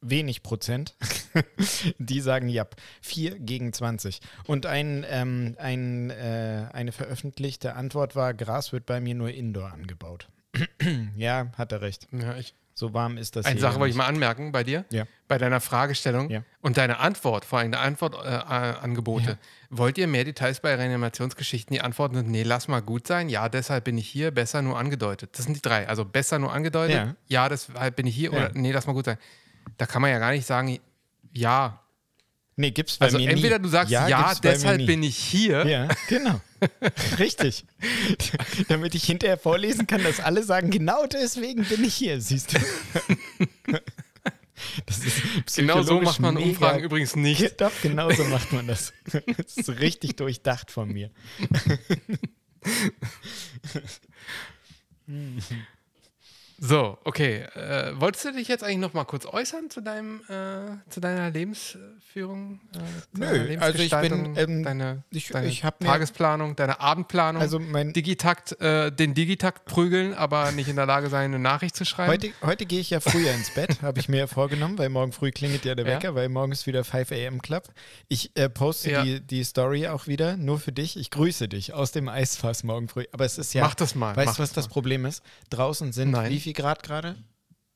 wenig 0.00 0.42
Prozent, 0.42 0.94
Die 1.98 2.20
sagen 2.20 2.48
ja. 2.48 2.66
4 3.02 3.38
gegen 3.38 3.72
20. 3.72 4.20
Und 4.46 4.66
ein, 4.66 5.04
ähm, 5.08 5.56
ein, 5.58 6.10
äh, 6.10 6.68
eine 6.72 6.92
veröffentlichte 6.92 7.74
Antwort 7.74 8.16
war, 8.16 8.34
Gras 8.34 8.72
wird 8.72 8.86
bei 8.86 9.00
mir 9.00 9.14
nur 9.14 9.30
indoor 9.30 9.72
angebaut. 9.72 10.28
ja, 11.16 11.52
hat 11.56 11.72
er 11.72 11.80
recht. 11.80 12.08
Ja, 12.12 12.36
ich, 12.36 12.54
So 12.78 12.92
warm 12.92 13.16
ist 13.16 13.36
das 13.36 13.46
eine 13.46 13.58
Sache 13.58 13.80
wollte 13.80 13.90
ich 13.92 13.96
mal 13.96 14.04
anmerken 14.06 14.52
bei 14.52 14.62
dir, 14.62 14.84
Ja. 14.90 15.04
bei 15.28 15.38
deiner 15.38 15.60
Fragestellung 15.62 16.28
Ja. 16.28 16.42
und 16.60 16.76
deiner 16.76 17.00
Antwort, 17.00 17.46
vor 17.46 17.58
allem 17.58 17.70
der 17.70 17.80
Antwortangebote. 17.80 19.24
Äh. 19.24 19.30
Ja. 19.30 19.38
Wollt 19.70 19.96
ihr 19.96 20.06
mehr 20.06 20.24
Details 20.24 20.60
bei 20.60 20.74
Reanimationsgeschichten? 20.74 21.72
Die 21.74 21.80
Antworten 21.80 22.16
sind, 22.16 22.28
nee, 22.28 22.42
lass 22.42 22.68
mal 22.68 22.82
gut 22.82 23.06
sein. 23.06 23.30
Ja, 23.30 23.48
deshalb 23.48 23.84
bin 23.84 23.96
ich 23.96 24.06
hier. 24.06 24.30
Besser 24.30 24.60
nur 24.60 24.78
angedeutet. 24.78 25.30
Das 25.38 25.46
sind 25.46 25.56
die 25.56 25.62
drei. 25.62 25.88
Also 25.88 26.04
besser 26.04 26.38
nur 26.38 26.52
angedeutet. 26.52 27.16
Ja. 27.28 27.48
Deshalb 27.48 27.96
bin 27.96 28.06
ich 28.06 28.14
hier. 28.14 28.32
Oder 28.32 28.50
nee, 28.52 28.72
lass 28.72 28.86
mal 28.86 28.92
gut 28.92 29.06
sein. 29.06 29.16
Da 29.78 29.86
kann 29.86 30.02
man 30.02 30.10
ja 30.10 30.18
gar 30.18 30.32
nicht 30.32 30.46
sagen, 30.46 30.78
ja. 31.32 31.80
Nee, 32.58 32.70
gibt's 32.70 32.96
bei 32.96 33.06
Also 33.06 33.18
mir 33.18 33.28
entweder 33.30 33.58
nie. 33.58 33.64
du 33.64 33.68
sagst, 33.68 33.90
ja, 33.92 34.06
mir 34.06 34.34
deshalb 34.42 34.86
bin 34.86 35.02
ich 35.02 35.16
hier. 35.16 35.66
Ja, 35.66 35.88
genau. 36.08 36.40
Richtig. 37.18 37.66
Damit 38.68 38.94
ich 38.94 39.04
hinterher 39.04 39.36
vorlesen 39.36 39.86
kann, 39.86 40.02
dass 40.02 40.20
alle 40.20 40.42
sagen, 40.42 40.70
genau 40.70 41.06
deswegen 41.06 41.64
bin 41.64 41.84
ich 41.84 41.94
hier, 41.94 42.18
siehst 42.20 42.54
du. 42.54 42.58
Das 44.86 44.98
ist 45.04 45.56
Genau 45.56 45.82
so 45.82 46.00
macht 46.00 46.18
man 46.18 46.34
mega- 46.34 46.46
Umfragen 46.48 46.82
übrigens 46.82 47.14
nicht. 47.14 47.60
Doch, 47.60 47.72
genau 47.82 48.10
so 48.10 48.24
macht 48.24 48.50
man 48.54 48.66
das. 48.66 48.94
Das 49.36 49.56
ist 49.58 49.68
richtig 49.80 50.16
durchdacht 50.16 50.70
von 50.70 50.88
mir. 50.90 51.10
So, 56.58 56.96
okay. 57.04 57.42
Äh, 57.54 57.92
wolltest 58.00 58.24
du 58.24 58.32
dich 58.32 58.48
jetzt 58.48 58.64
eigentlich 58.64 58.78
noch 58.78 58.94
mal 58.94 59.04
kurz 59.04 59.26
äußern 59.26 59.68
zu 59.68 59.80
deinem, 59.82 60.20
äh, 60.28 60.76
zu 60.90 61.00
deiner 61.00 61.30
Lebensführung? 61.30 62.60
Äh, 62.74 62.78
zu 62.78 63.20
Nö, 63.20 63.56
also 63.60 63.78
ich 63.82 63.90
bin, 63.90 64.36
ähm, 64.36 64.62
deine, 64.62 65.02
ich- 65.10 65.28
deine 65.28 65.48
ich 65.48 65.62
mir- 65.64 65.72
Tagesplanung, 65.80 66.56
deine 66.56 66.80
Abendplanung. 66.80 67.42
Also 67.42 67.58
mein, 67.58 67.92
Digitakt, 67.92 68.58
äh, 68.60 68.90
den 68.90 69.14
Digitakt 69.14 69.66
prügeln, 69.66 70.14
aber 70.14 70.50
nicht 70.52 70.68
in 70.68 70.76
der 70.76 70.86
Lage 70.86 71.08
sein, 71.10 71.26
eine 71.26 71.38
Nachricht 71.38 71.76
zu 71.76 71.84
schreiben. 71.84 72.10
heute, 72.12 72.30
heute 72.42 72.64
gehe 72.66 72.80
ich 72.80 72.90
ja 72.90 73.00
früher 73.00 73.32
ins 73.32 73.50
Bett, 73.50 73.78
habe 73.82 73.98
ich 74.00 74.08
mir 74.08 74.18
ja 74.18 74.26
vorgenommen, 74.26 74.78
weil 74.78 74.88
morgen 74.88 75.12
früh 75.12 75.30
klingelt 75.30 75.64
ja 75.64 75.74
der 75.74 75.86
Ja. 75.86 75.92
Wecker, 75.96 76.14
weil 76.14 76.28
morgen 76.28 76.52
ist 76.52 76.66
wieder 76.66 76.84
5 76.84 77.12
a.m. 77.12 77.42
Club. 77.42 77.68
Ich 78.08 78.30
äh, 78.36 78.48
poste 78.48 78.90
Ja. 78.90 79.02
die, 79.04 79.20
die 79.20 79.44
Story 79.44 79.88
auch 79.88 80.06
wieder, 80.06 80.36
nur 80.36 80.58
für 80.58 80.72
dich. 80.72 80.96
Ich 80.96 81.10
grüße 81.10 81.48
dich 81.48 81.74
aus 81.74 81.92
dem 81.92 82.08
Eisfass 82.08 82.64
morgen 82.64 82.88
früh. 82.88 83.04
Aber 83.12 83.24
es 83.24 83.36
ist 83.38 83.52
ja, 83.54 83.62
Mach 83.62 83.74
das 83.74 83.94
mal. 83.94 84.16
weißt 84.16 84.38
du, 84.38 84.42
was 84.42 84.52
das 84.52 84.68
Problem 84.68 85.04
ist? 85.04 85.22
Draußen 85.50 85.92
sind 85.92 86.10
Nein. 86.12 86.30
wie 86.30 86.45
viel 86.46 86.52
Grad 86.52 86.84
gerade? 86.84 87.16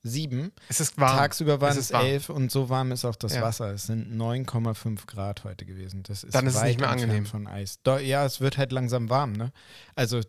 Sieben. 0.04 0.52
Es 0.68 0.78
ist 0.78 0.96
warm. 0.96 1.16
Tagsüber 1.18 1.60
waren 1.60 1.72
Es 1.76 1.76
es 1.76 1.90
elf 1.90 2.28
und 2.30 2.52
so 2.52 2.68
warm 2.68 2.92
ist 2.92 3.04
auch 3.04 3.16
das 3.16 3.34
Ja. 3.34 3.42
Wasser. 3.42 3.72
Es 3.72 3.86
sind 3.86 4.16
9,5 4.16 5.06
Grad 5.06 5.42
heute 5.42 5.66
gewesen. 5.66 6.04
Das 6.04 6.22
ist 6.22 6.34
Dann 6.36 6.46
ist 6.46 6.54
es 6.54 6.62
nicht 6.62 6.78
mehr 6.78 6.88
angenehm. 6.88 7.26
von 7.26 7.48
Eis. 7.48 7.80
Ja, 7.84 8.24
es 8.24 8.40
wird 8.40 8.56
halt 8.58 8.70
langsam 8.70 9.10
warm, 9.10 9.32
ne? 9.32 9.52
Also 9.96 10.20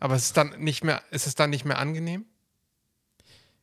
Aber 0.00 0.14
es 0.14 0.24
ist 0.24 0.36
dann 0.38 0.58
nicht 0.58 0.82
mehr, 0.82 1.02
ist 1.10 1.26
es 1.26 1.34
dann 1.34 1.50
nicht 1.50 1.66
mehr 1.66 1.78
angenehm? 1.78 2.24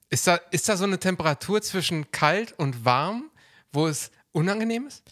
Ist 0.09 0.27
da, 0.27 0.35
ist 0.51 0.69
da 0.69 0.77
so 0.77 0.83
eine 0.85 0.99
Temperatur 0.99 1.61
zwischen 1.63 2.11
kalt 2.11 2.53
und 2.53 2.85
warm, 2.85 3.29
wo 3.73 3.87
es 3.87 4.11
unangenehm 4.33 4.85
ist? 4.87 5.03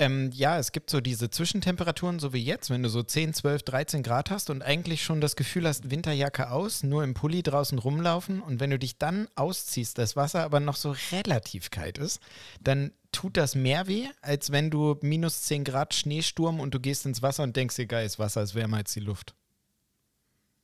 Ähm, 0.00 0.30
ja, 0.32 0.58
es 0.58 0.70
gibt 0.70 0.90
so 0.90 1.00
diese 1.00 1.28
Zwischentemperaturen, 1.28 2.20
so 2.20 2.32
wie 2.32 2.42
jetzt, 2.42 2.70
wenn 2.70 2.84
du 2.84 2.88
so 2.88 3.02
10, 3.02 3.34
12, 3.34 3.64
13 3.64 4.02
Grad 4.04 4.30
hast 4.30 4.48
und 4.48 4.62
eigentlich 4.62 5.02
schon 5.02 5.20
das 5.20 5.34
Gefühl 5.34 5.66
hast, 5.66 5.90
Winterjacke 5.90 6.52
aus, 6.52 6.84
nur 6.84 7.02
im 7.02 7.14
Pulli 7.14 7.42
draußen 7.42 7.80
rumlaufen 7.80 8.40
und 8.40 8.60
wenn 8.60 8.70
du 8.70 8.78
dich 8.78 8.98
dann 8.98 9.26
ausziehst, 9.34 9.98
das 9.98 10.14
Wasser 10.14 10.44
aber 10.44 10.60
noch 10.60 10.76
so 10.76 10.94
relativ 11.10 11.70
kalt 11.70 11.98
ist, 11.98 12.20
dann 12.60 12.92
tut 13.10 13.36
das 13.36 13.56
mehr 13.56 13.88
weh, 13.88 14.06
als 14.22 14.52
wenn 14.52 14.70
du 14.70 14.96
minus 15.00 15.42
10 15.42 15.64
Grad 15.64 15.94
Schneesturm 15.94 16.60
und 16.60 16.74
du 16.74 16.80
gehst 16.80 17.04
ins 17.04 17.20
Wasser 17.22 17.42
und 17.42 17.56
denkst 17.56 17.74
dir, 17.74 17.86
geil, 17.86 18.04
das 18.04 18.20
Wasser 18.20 18.42
ist 18.42 18.54
wärmer 18.54 18.76
als 18.76 18.92
die 18.92 19.00
Luft. 19.00 19.34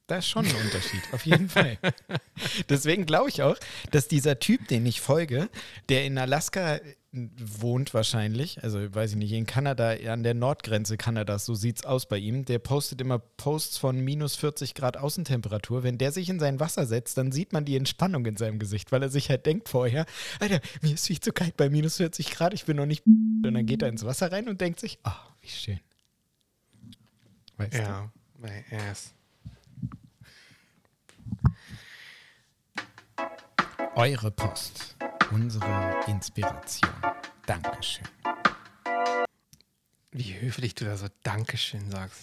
Da 0.07 0.19
ist 0.19 0.29
schon 0.29 0.47
ein 0.47 0.55
Unterschied, 0.57 1.03
auf 1.13 1.25
jeden 1.25 1.49
Fall. 1.49 1.79
Deswegen 2.69 3.07
glaube 3.07 3.31
ich 3.31 3.43
auch, 3.43 3.57
dass 3.91 4.07
dieser 4.07 4.39
Typ, 4.39 4.69
den 4.69 4.85
ich 4.85 5.01
folge, 5.01 5.49
der 5.89 6.05
in 6.05 6.19
Alaska 6.19 6.79
wohnt 7.15 7.95
wahrscheinlich, 7.95 8.63
also 8.63 8.79
weiß 8.95 9.13
ich 9.13 9.17
nicht, 9.17 9.33
in 9.33 9.47
Kanada, 9.47 9.91
an 10.09 10.23
der 10.23 10.35
Nordgrenze 10.35 10.97
Kanadas, 10.97 11.45
so 11.45 11.55
sieht's 11.55 11.85
aus 11.85 12.07
bei 12.07 12.19
ihm, 12.19 12.45
der 12.45 12.59
postet 12.59 13.01
immer 13.01 13.19
Posts 13.19 13.79
von 13.79 14.01
minus 14.01 14.35
40 14.37 14.75
Grad 14.75 14.97
Außentemperatur. 14.97 15.83
Wenn 15.83 15.99
der 15.99 16.13
sich 16.13 16.29
in 16.29 16.41
sein 16.41 16.61
Wasser 16.61 16.87
setzt, 16.87 17.17
dann 17.17 17.31
sieht 17.31 17.53
man 17.53 17.65
die 17.65 17.77
Entspannung 17.77 18.27
in 18.27 18.37
seinem 18.37 18.59
Gesicht, 18.59 18.91
weil 18.91 19.03
er 19.03 19.11
sich 19.11 19.31
halt 19.31 19.47
denkt 19.47 19.69
vorher, 19.69 20.07
Alter, 20.41 20.61
mir 20.83 20.95
ist 20.95 21.07
viel 21.07 21.21
zu 21.21 21.33
kalt 21.33 21.57
bei 21.57 21.71
minus 21.71 21.99
40 21.99 22.31
Grad, 22.31 22.53
ich 22.53 22.65
bin 22.65 22.77
noch 22.77 22.87
nicht 22.87 23.07
und 23.07 23.43
dann 23.55 23.67
geht 23.67 23.83
er 23.83 23.89
ins 23.89 24.05
Wasser 24.05 24.33
rein 24.33 24.49
und 24.49 24.61
denkt 24.61 24.81
sich, 24.81 24.99
oh, 25.05 25.11
wie 25.41 25.49
schön. 25.49 25.81
Weißt 27.57 27.75
du? 27.75 27.79
Ja, 27.79 28.11
yes. 28.71 29.15
Eure 33.95 34.33
Post, 34.33 34.97
unsere 35.31 36.05
Inspiration. 36.07 36.91
Dankeschön. 37.47 38.07
Wie 40.11 40.41
höflich 40.41 40.75
du 40.75 40.85
da 40.85 40.97
so 40.97 41.09
Dankeschön 41.23 41.91
sagst. 41.91 42.23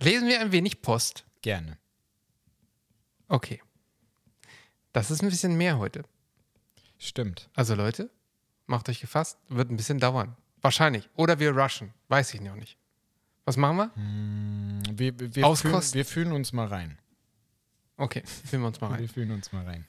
Lesen 0.00 0.28
wir 0.28 0.40
ein 0.40 0.52
wenig 0.52 0.82
Post. 0.82 1.24
Gerne. 1.42 1.78
Okay. 3.28 3.60
Das 4.92 5.10
ist 5.10 5.22
ein 5.22 5.28
bisschen 5.28 5.56
mehr 5.56 5.78
heute. 5.78 6.04
Stimmt. 6.98 7.50
Also 7.54 7.74
Leute, 7.74 8.10
macht 8.66 8.88
euch 8.88 9.00
gefasst, 9.00 9.38
wird 9.48 9.70
ein 9.70 9.76
bisschen 9.76 9.98
dauern. 9.98 10.36
Wahrscheinlich. 10.60 11.08
Oder 11.16 11.38
wir 11.38 11.56
rushen. 11.56 11.92
Weiß 12.08 12.32
ich 12.34 12.40
noch 12.40 12.56
nicht. 12.56 12.78
Was 13.44 13.56
machen 13.56 13.76
wir? 13.76 13.90
Wir, 14.98 15.18
wir, 15.18 15.56
fühlen, 15.56 15.82
wir 15.92 16.04
fühlen 16.04 16.32
uns 16.32 16.52
mal 16.52 16.66
rein. 16.66 16.98
Okay, 17.96 18.22
fühlen 18.26 18.62
wir 18.62 18.68
uns 18.68 18.80
mal 18.80 18.90
rein. 18.90 19.00
Wir 19.00 19.08
fühlen 19.08 19.30
uns 19.30 19.52
mal 19.52 19.64
rein. 19.64 19.86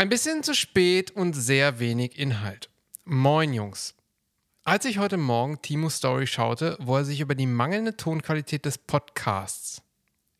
Ein 0.00 0.08
bisschen 0.08 0.42
zu 0.42 0.54
spät 0.54 1.10
und 1.10 1.34
sehr 1.34 1.78
wenig 1.78 2.18
Inhalt. 2.18 2.70
Moin 3.04 3.52
Jungs. 3.52 3.94
Als 4.64 4.86
ich 4.86 4.96
heute 4.96 5.18
Morgen 5.18 5.60
Timos 5.60 5.96
Story 5.96 6.26
schaute, 6.26 6.78
wo 6.80 6.96
er 6.96 7.04
sich 7.04 7.20
über 7.20 7.34
die 7.34 7.44
mangelnde 7.44 7.98
Tonqualität 7.98 8.64
des 8.64 8.78
Podcasts, 8.78 9.82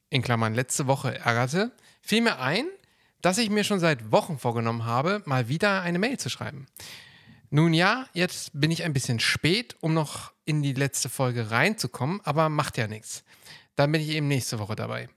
in 0.09 0.23
Klammern 0.23 0.55
letzte 0.55 0.87
Woche, 0.87 1.15
ärgerte, 1.15 1.73
fiel 2.01 2.23
mir 2.23 2.39
ein, 2.39 2.69
dass 3.21 3.37
ich 3.37 3.51
mir 3.51 3.63
schon 3.63 3.81
seit 3.81 4.11
Wochen 4.11 4.39
vorgenommen 4.39 4.87
habe, 4.87 5.21
mal 5.27 5.49
wieder 5.51 5.83
eine 5.83 5.99
Mail 5.99 6.19
zu 6.19 6.31
schreiben. 6.31 6.65
Nun 7.51 7.75
ja, 7.75 8.07
jetzt 8.15 8.59
bin 8.59 8.71
ich 8.71 8.85
ein 8.85 8.95
bisschen 8.95 9.21
spät, 9.21 9.77
um 9.81 9.93
noch 9.93 10.33
in 10.47 10.63
die 10.63 10.73
letzte 10.73 11.11
Folge 11.11 11.51
reinzukommen, 11.51 12.23
aber 12.25 12.49
macht 12.49 12.79
ja 12.79 12.89
nichts. 12.89 13.25
Dann 13.77 13.93
bin 13.93 14.01
ich 14.01 14.09
eben 14.09 14.27
nächste 14.27 14.59
Woche 14.59 14.75
dabei. 14.75 15.11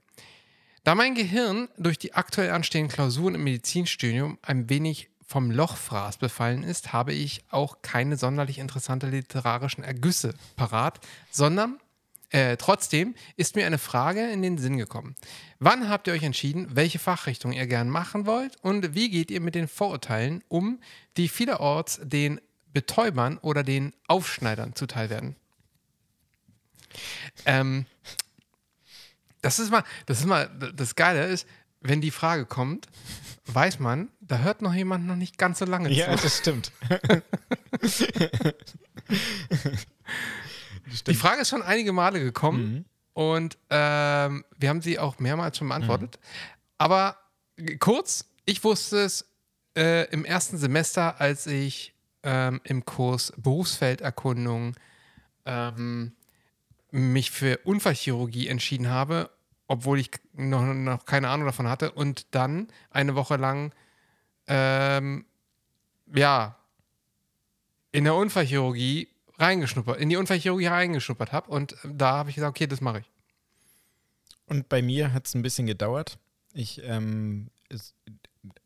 Da 0.84 0.94
mein 0.94 1.14
Gehirn 1.14 1.68
durch 1.78 1.98
die 1.98 2.12
aktuell 2.12 2.50
anstehenden 2.50 2.92
Klausuren 2.92 3.34
im 3.34 3.44
Medizinstudium 3.44 4.38
ein 4.42 4.68
wenig 4.68 5.08
vom 5.26 5.50
Lochfraß 5.50 6.18
befallen 6.18 6.62
ist, 6.62 6.92
habe 6.92 7.14
ich 7.14 7.42
auch 7.50 7.78
keine 7.80 8.18
sonderlich 8.18 8.58
interessante 8.58 9.08
literarischen 9.08 9.82
Ergüsse 9.82 10.34
parat, 10.56 11.00
sondern 11.30 11.80
äh, 12.28 12.58
trotzdem 12.58 13.14
ist 13.36 13.56
mir 13.56 13.66
eine 13.66 13.78
Frage 13.78 14.30
in 14.30 14.42
den 14.42 14.58
Sinn 14.58 14.76
gekommen. 14.76 15.16
Wann 15.58 15.88
habt 15.88 16.06
ihr 16.06 16.12
euch 16.12 16.22
entschieden, 16.22 16.68
welche 16.74 16.98
Fachrichtung 16.98 17.52
ihr 17.52 17.66
gern 17.66 17.88
machen 17.88 18.26
wollt 18.26 18.56
und 18.62 18.94
wie 18.94 19.08
geht 19.08 19.30
ihr 19.30 19.40
mit 19.40 19.54
den 19.54 19.68
Vorurteilen 19.68 20.44
um, 20.48 20.80
die 21.16 21.28
vielerorts 21.28 22.00
den 22.02 22.40
Betäubern 22.74 23.38
oder 23.38 23.62
den 23.62 23.94
Aufschneidern 24.06 24.74
zuteil 24.74 25.08
werden? 25.08 25.36
Ähm, 27.46 27.86
das 29.44 29.58
ist 29.58 29.70
mal, 29.70 29.84
das 30.06 30.20
ist 30.20 30.26
mal, 30.26 30.48
das 30.74 30.94
Geile 30.96 31.26
ist, 31.26 31.46
wenn 31.80 32.00
die 32.00 32.10
Frage 32.10 32.46
kommt, 32.46 32.88
weiß 33.46 33.78
man, 33.78 34.08
da 34.20 34.38
hört 34.38 34.62
noch 34.62 34.72
jemand 34.74 35.06
noch 35.06 35.16
nicht 35.16 35.36
ganz 35.38 35.58
so 35.58 35.64
lange 35.66 35.90
Ja, 35.92 36.16
zu. 36.16 36.22
das 36.22 36.38
stimmt. 36.38 36.72
Die 41.06 41.14
Frage 41.14 41.42
ist 41.42 41.48
schon 41.50 41.62
einige 41.62 41.92
Male 41.92 42.20
gekommen 42.20 42.72
Mhm. 42.74 42.84
und 43.14 43.58
ähm, 43.70 44.44
wir 44.58 44.68
haben 44.68 44.82
sie 44.82 44.98
auch 44.98 45.18
mehrmals 45.18 45.58
schon 45.58 45.68
beantwortet. 45.68 46.18
Aber 46.78 47.16
g- 47.56 47.76
kurz, 47.78 48.26
ich 48.44 48.62
wusste 48.64 48.98
es 48.98 49.26
äh, 49.76 50.08
im 50.10 50.24
ersten 50.24 50.58
Semester, 50.58 51.20
als 51.20 51.46
ich 51.46 51.94
ähm, 52.22 52.60
im 52.64 52.84
Kurs 52.84 53.32
Berufsfelderkundung 53.36 54.74
ähm, 55.46 56.12
mich 56.90 57.30
für 57.30 57.58
Unfallchirurgie 57.64 58.48
entschieden 58.48 58.88
habe, 58.88 59.30
obwohl 59.66 59.98
ich 59.98 60.10
noch, 60.32 60.62
noch 60.62 61.04
keine 61.04 61.28
Ahnung 61.28 61.46
davon 61.46 61.68
hatte 61.68 61.92
und 61.92 62.34
dann 62.34 62.68
eine 62.90 63.14
Woche 63.14 63.36
lang 63.36 63.72
ähm, 64.46 65.24
ja 66.14 66.56
in 67.92 68.04
der 68.04 68.14
Unfallchirurgie 68.14 69.08
reingeschnuppert, 69.38 69.98
in 69.98 70.08
die 70.08 70.16
Unfallchirurgie 70.16 70.66
reingeschnuppert 70.66 71.32
habe 71.32 71.50
und 71.50 71.76
da 71.84 72.18
habe 72.18 72.30
ich 72.30 72.36
gesagt, 72.36 72.56
okay, 72.56 72.66
das 72.66 72.80
mache 72.80 73.00
ich. 73.00 73.10
Und 74.46 74.68
bei 74.68 74.82
mir 74.82 75.12
hat 75.12 75.26
es 75.26 75.34
ein 75.34 75.42
bisschen 75.42 75.66
gedauert. 75.66 76.18
Ich, 76.52 76.82
ähm, 76.84 77.50
es, 77.68 77.94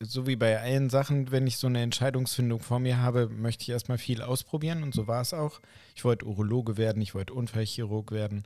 so 0.00 0.26
wie 0.26 0.36
bei 0.36 0.60
allen 0.60 0.90
Sachen, 0.90 1.30
wenn 1.30 1.46
ich 1.46 1.58
so 1.58 1.66
eine 1.68 1.82
Entscheidungsfindung 1.82 2.60
vor 2.60 2.80
mir 2.80 2.98
habe, 2.98 3.28
möchte 3.28 3.62
ich 3.62 3.68
erstmal 3.68 3.98
viel 3.98 4.22
ausprobieren 4.22 4.82
und 4.82 4.94
so 4.94 5.06
war 5.06 5.20
es 5.20 5.32
auch. 5.32 5.60
Ich 5.94 6.04
wollte 6.04 6.26
Urologe 6.26 6.76
werden, 6.76 7.00
ich 7.00 7.14
wollte 7.14 7.34
Unfallchirurg 7.34 8.10
werden. 8.10 8.44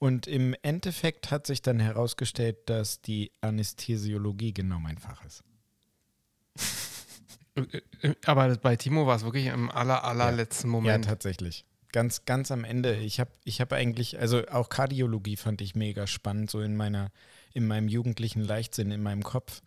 Und 0.00 0.26
im 0.26 0.56
Endeffekt 0.62 1.30
hat 1.30 1.46
sich 1.46 1.60
dann 1.60 1.78
herausgestellt, 1.78 2.70
dass 2.70 3.02
die 3.02 3.32
Anästhesiologie 3.42 4.54
genau 4.54 4.78
mein 4.78 4.96
Fach 4.96 5.22
ist. 5.26 5.44
Aber 8.24 8.56
bei 8.56 8.76
Timo 8.76 9.06
war 9.06 9.16
es 9.16 9.24
wirklich 9.24 9.46
im 9.46 9.70
aller, 9.70 10.02
allerletzten 10.02 10.70
ja. 10.70 10.72
Moment. 10.72 11.04
Ja, 11.04 11.10
tatsächlich. 11.10 11.66
Ganz, 11.92 12.24
ganz 12.24 12.50
am 12.50 12.64
Ende. 12.64 12.96
Ich 12.96 13.20
habe 13.20 13.30
ich 13.44 13.60
hab 13.60 13.74
eigentlich, 13.74 14.18
also 14.18 14.48
auch 14.48 14.70
Kardiologie 14.70 15.36
fand 15.36 15.60
ich 15.60 15.74
mega 15.74 16.06
spannend, 16.06 16.50
so 16.50 16.62
in 16.62 16.78
meiner, 16.78 17.10
in 17.52 17.66
meinem 17.66 17.88
jugendlichen 17.88 18.40
Leichtsinn, 18.40 18.92
in 18.92 19.02
meinem 19.02 19.22
Kopf 19.22 19.60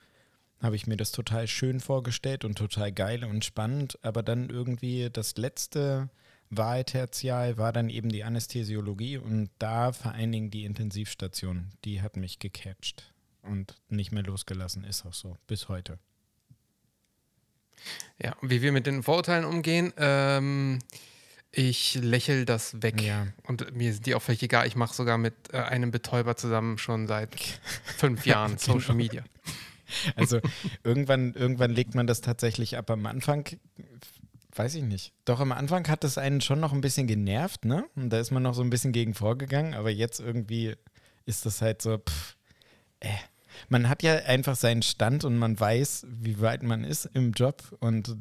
habe 0.63 0.75
ich 0.75 0.87
mir 0.87 0.97
das 0.97 1.11
total 1.11 1.45
schön 1.45 1.79
vorgestellt 1.79 2.43
und 2.43 2.57
total 2.57 2.91
geil 2.91 3.23
und 3.23 3.45
spannend. 3.45 3.99
Aber 4.01 4.23
dann 4.23 4.49
irgendwie 4.49 5.09
das 5.13 5.37
letzte 5.37 6.09
Wahltertial 6.50 7.57
war 7.57 7.73
dann 7.73 7.89
eben 7.89 8.09
die 8.09 8.23
Anästhesiologie 8.23 9.17
und 9.17 9.50
da 9.59 9.91
vor 9.91 10.12
allen 10.12 10.31
Dingen 10.31 10.51
die 10.51 10.65
Intensivstation. 10.65 11.69
Die 11.83 12.01
hat 12.01 12.15
mich 12.15 12.39
gecatcht 12.39 13.13
und 13.41 13.75
nicht 13.89 14.12
mehr 14.12 14.23
losgelassen. 14.23 14.83
Ist 14.83 15.05
auch 15.05 15.13
so, 15.13 15.38
bis 15.47 15.69
heute. 15.69 16.00
Ja, 18.21 18.35
wie 18.41 18.62
wir 18.62 18.71
mit 18.71 18.88
den 18.88 19.03
Vorurteilen 19.03 19.45
umgehen. 19.45 19.93
Ähm, 19.97 20.79
ich 21.51 21.95
lächle 21.95 22.45
das 22.45 22.81
weg. 22.81 23.01
Ja. 23.01 23.27
Und 23.43 23.75
mir 23.75 23.93
sind 23.93 24.05
die 24.05 24.15
auch 24.15 24.21
völlig 24.21 24.41
egal. 24.43 24.65
Ich 24.67 24.75
mache 24.75 24.93
sogar 24.95 25.17
mit 25.17 25.33
äh, 25.53 25.57
einem 25.57 25.91
Betäuber 25.91 26.35
zusammen 26.35 26.77
schon 26.77 27.07
seit 27.07 27.35
fünf 27.97 28.25
Jahren 28.25 28.57
Social 28.57 28.79
Genau. 28.79 28.93
Media. 28.95 29.23
Also 30.15 30.39
irgendwann, 30.83 31.33
irgendwann 31.35 31.71
legt 31.71 31.93
man 31.93 32.07
das 32.07 32.21
tatsächlich 32.21 32.77
ab. 32.77 32.89
Am 32.89 33.05
Anfang, 33.05 33.47
weiß 34.55 34.75
ich 34.75 34.83
nicht. 34.83 35.13
Doch 35.25 35.39
am 35.39 35.51
Anfang 35.51 35.88
hat 35.88 36.03
es 36.03 36.17
einen 36.17 36.41
schon 36.41 36.60
noch 36.60 36.74
ein 36.74 36.81
bisschen 36.81 37.07
genervt, 37.07 37.65
ne? 37.65 37.86
Und 37.95 38.10
da 38.10 38.19
ist 38.19 38.31
man 38.31 38.43
noch 38.43 38.53
so 38.53 38.62
ein 38.62 38.69
bisschen 38.69 38.91
gegen 38.91 39.13
vorgegangen, 39.13 39.74
aber 39.74 39.89
jetzt 39.89 40.19
irgendwie 40.19 40.75
ist 41.25 41.45
das 41.45 41.62
halt 41.62 41.81
so, 41.81 41.98
pff, 41.98 42.38
äh. 43.00 43.10
Man 43.69 43.88
hat 43.88 44.01
ja 44.01 44.15
einfach 44.15 44.55
seinen 44.55 44.81
Stand 44.81 45.25
und 45.25 45.38
man 45.38 45.60
weiß, 45.60 46.07
wie 46.10 46.41
weit 46.41 46.63
man 46.63 46.83
ist 46.83 47.05
im 47.13 47.33
Job 47.33 47.62
und 47.81 48.17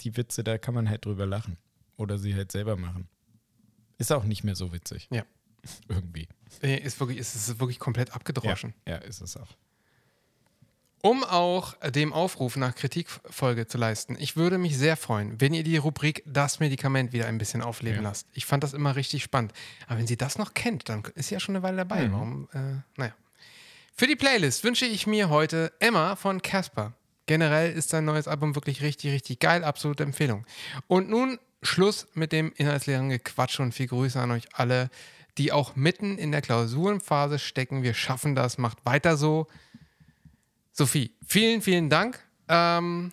die 0.00 0.16
Witze, 0.16 0.42
da 0.42 0.58
kann 0.58 0.74
man 0.74 0.88
halt 0.90 1.04
drüber 1.04 1.26
lachen. 1.26 1.58
Oder 1.96 2.18
sie 2.18 2.34
halt 2.34 2.50
selber 2.50 2.76
machen. 2.76 3.08
Ist 3.98 4.12
auch 4.12 4.24
nicht 4.24 4.42
mehr 4.42 4.56
so 4.56 4.72
witzig. 4.72 5.06
Ja. 5.12 5.24
Irgendwie. 5.88 6.26
Nee, 6.60 6.76
Ist 6.76 6.98
wirklich, 6.98 7.18
ist, 7.18 7.36
ist 7.36 7.60
wirklich 7.60 7.78
komplett 7.78 8.12
abgedroschen. 8.12 8.74
Ja, 8.86 8.96
ist 8.96 9.20
es 9.20 9.36
auch. 9.36 9.48
Um 11.04 11.22
auch 11.22 11.74
dem 11.90 12.14
Aufruf 12.14 12.56
nach 12.56 12.74
Kritikfolge 12.74 13.66
zu 13.66 13.76
leisten, 13.76 14.16
ich 14.18 14.36
würde 14.36 14.56
mich 14.56 14.78
sehr 14.78 14.96
freuen, 14.96 15.38
wenn 15.38 15.52
ihr 15.52 15.62
die 15.62 15.76
Rubrik 15.76 16.22
Das 16.24 16.60
Medikament 16.60 17.12
wieder 17.12 17.26
ein 17.26 17.36
bisschen 17.36 17.60
aufleben 17.60 18.02
Ja. 18.02 18.08
lasst. 18.08 18.26
Ich 18.32 18.46
fand 18.46 18.64
das 18.64 18.72
immer 18.72 18.96
richtig 18.96 19.22
spannend. 19.22 19.52
Aber 19.86 19.98
wenn 19.98 20.06
sie 20.06 20.16
das 20.16 20.38
noch 20.38 20.54
kennt, 20.54 20.88
dann 20.88 21.02
ist 21.14 21.28
sie 21.28 21.34
ja 21.34 21.40
schon 21.40 21.56
eine 21.56 21.62
Weile 21.62 21.76
dabei. 21.76 22.08
Mhm. 22.08 22.12
Warum? 22.14 22.48
Äh, 22.54 22.58
naja. 22.96 23.12
Für 23.94 24.06
die 24.06 24.16
Playlist 24.16 24.64
wünsche 24.64 24.86
ich 24.86 25.06
mir 25.06 25.28
heute 25.28 25.74
Emma 25.78 26.16
von 26.16 26.40
Casper. 26.40 26.94
Generell 27.26 27.70
ist 27.72 27.90
sein 27.90 28.06
neues 28.06 28.26
Album 28.26 28.54
wirklich 28.54 28.80
richtig, 28.80 29.12
richtig 29.12 29.40
geil. 29.40 29.62
Absolute 29.62 30.04
Empfehlung. 30.04 30.46
Und 30.86 31.10
nun 31.10 31.38
Schluss 31.60 32.06
mit 32.14 32.32
dem 32.32 32.50
inhaltsleeren 32.56 33.10
Gequatsch 33.10 33.60
und 33.60 33.72
viel 33.74 33.88
Grüße 33.88 34.18
an 34.18 34.30
euch 34.30 34.44
alle, 34.54 34.88
die 35.36 35.52
auch 35.52 35.76
mitten 35.76 36.16
in 36.16 36.32
der 36.32 36.40
Klausurenphase 36.40 37.38
stecken. 37.38 37.82
Wir 37.82 37.92
schaffen 37.92 38.34
das. 38.34 38.56
Macht 38.56 38.78
weiter 38.86 39.18
so. 39.18 39.48
Sophie, 40.76 41.14
vielen, 41.24 41.62
vielen 41.62 41.88
Dank. 41.88 42.18
Ähm, 42.48 43.12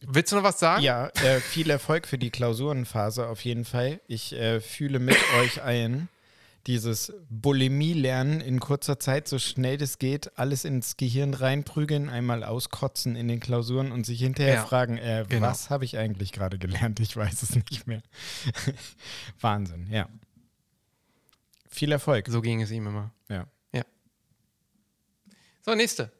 willst 0.00 0.32
du 0.32 0.36
noch 0.36 0.42
was 0.42 0.58
sagen? 0.58 0.82
Ja, 0.82 1.08
äh, 1.08 1.38
viel 1.38 1.68
Erfolg 1.68 2.06
für 2.06 2.16
die 2.16 2.30
Klausurenphase 2.30 3.28
auf 3.28 3.44
jeden 3.44 3.66
Fall. 3.66 4.00
Ich 4.06 4.32
äh, 4.32 4.60
fühle 4.62 4.98
mit 4.98 5.18
euch 5.38 5.60
ein. 5.62 6.08
Dieses 6.66 7.12
Bulimie-Lernen 7.28 8.40
in 8.40 8.58
kurzer 8.58 8.98
Zeit, 8.98 9.28
so 9.28 9.38
schnell 9.38 9.82
es 9.82 9.98
geht, 9.98 10.38
alles 10.38 10.64
ins 10.64 10.96
Gehirn 10.96 11.34
reinprügeln, 11.34 12.08
einmal 12.08 12.42
auskotzen 12.42 13.16
in 13.16 13.28
den 13.28 13.38
Klausuren 13.38 13.92
und 13.92 14.06
sich 14.06 14.20
hinterher 14.20 14.54
Ja, 14.54 14.64
fragen, 14.64 14.96
äh, 14.96 15.26
genau. 15.28 15.46
was 15.48 15.68
habe 15.68 15.84
ich 15.84 15.98
eigentlich 15.98 16.32
gerade 16.32 16.56
gelernt? 16.58 17.00
Ich 17.00 17.14
weiß 17.14 17.42
es 17.42 17.54
nicht 17.54 17.86
mehr. 17.86 18.00
Wahnsinn, 19.42 19.88
ja. 19.90 20.08
Viel 21.68 21.92
Erfolg. 21.92 22.28
So 22.28 22.40
ging 22.40 22.62
es 22.62 22.70
ihm 22.70 22.86
immer. 22.86 23.10
Ja. 23.28 23.46
So, 25.66 25.74
nächste. 25.74 26.12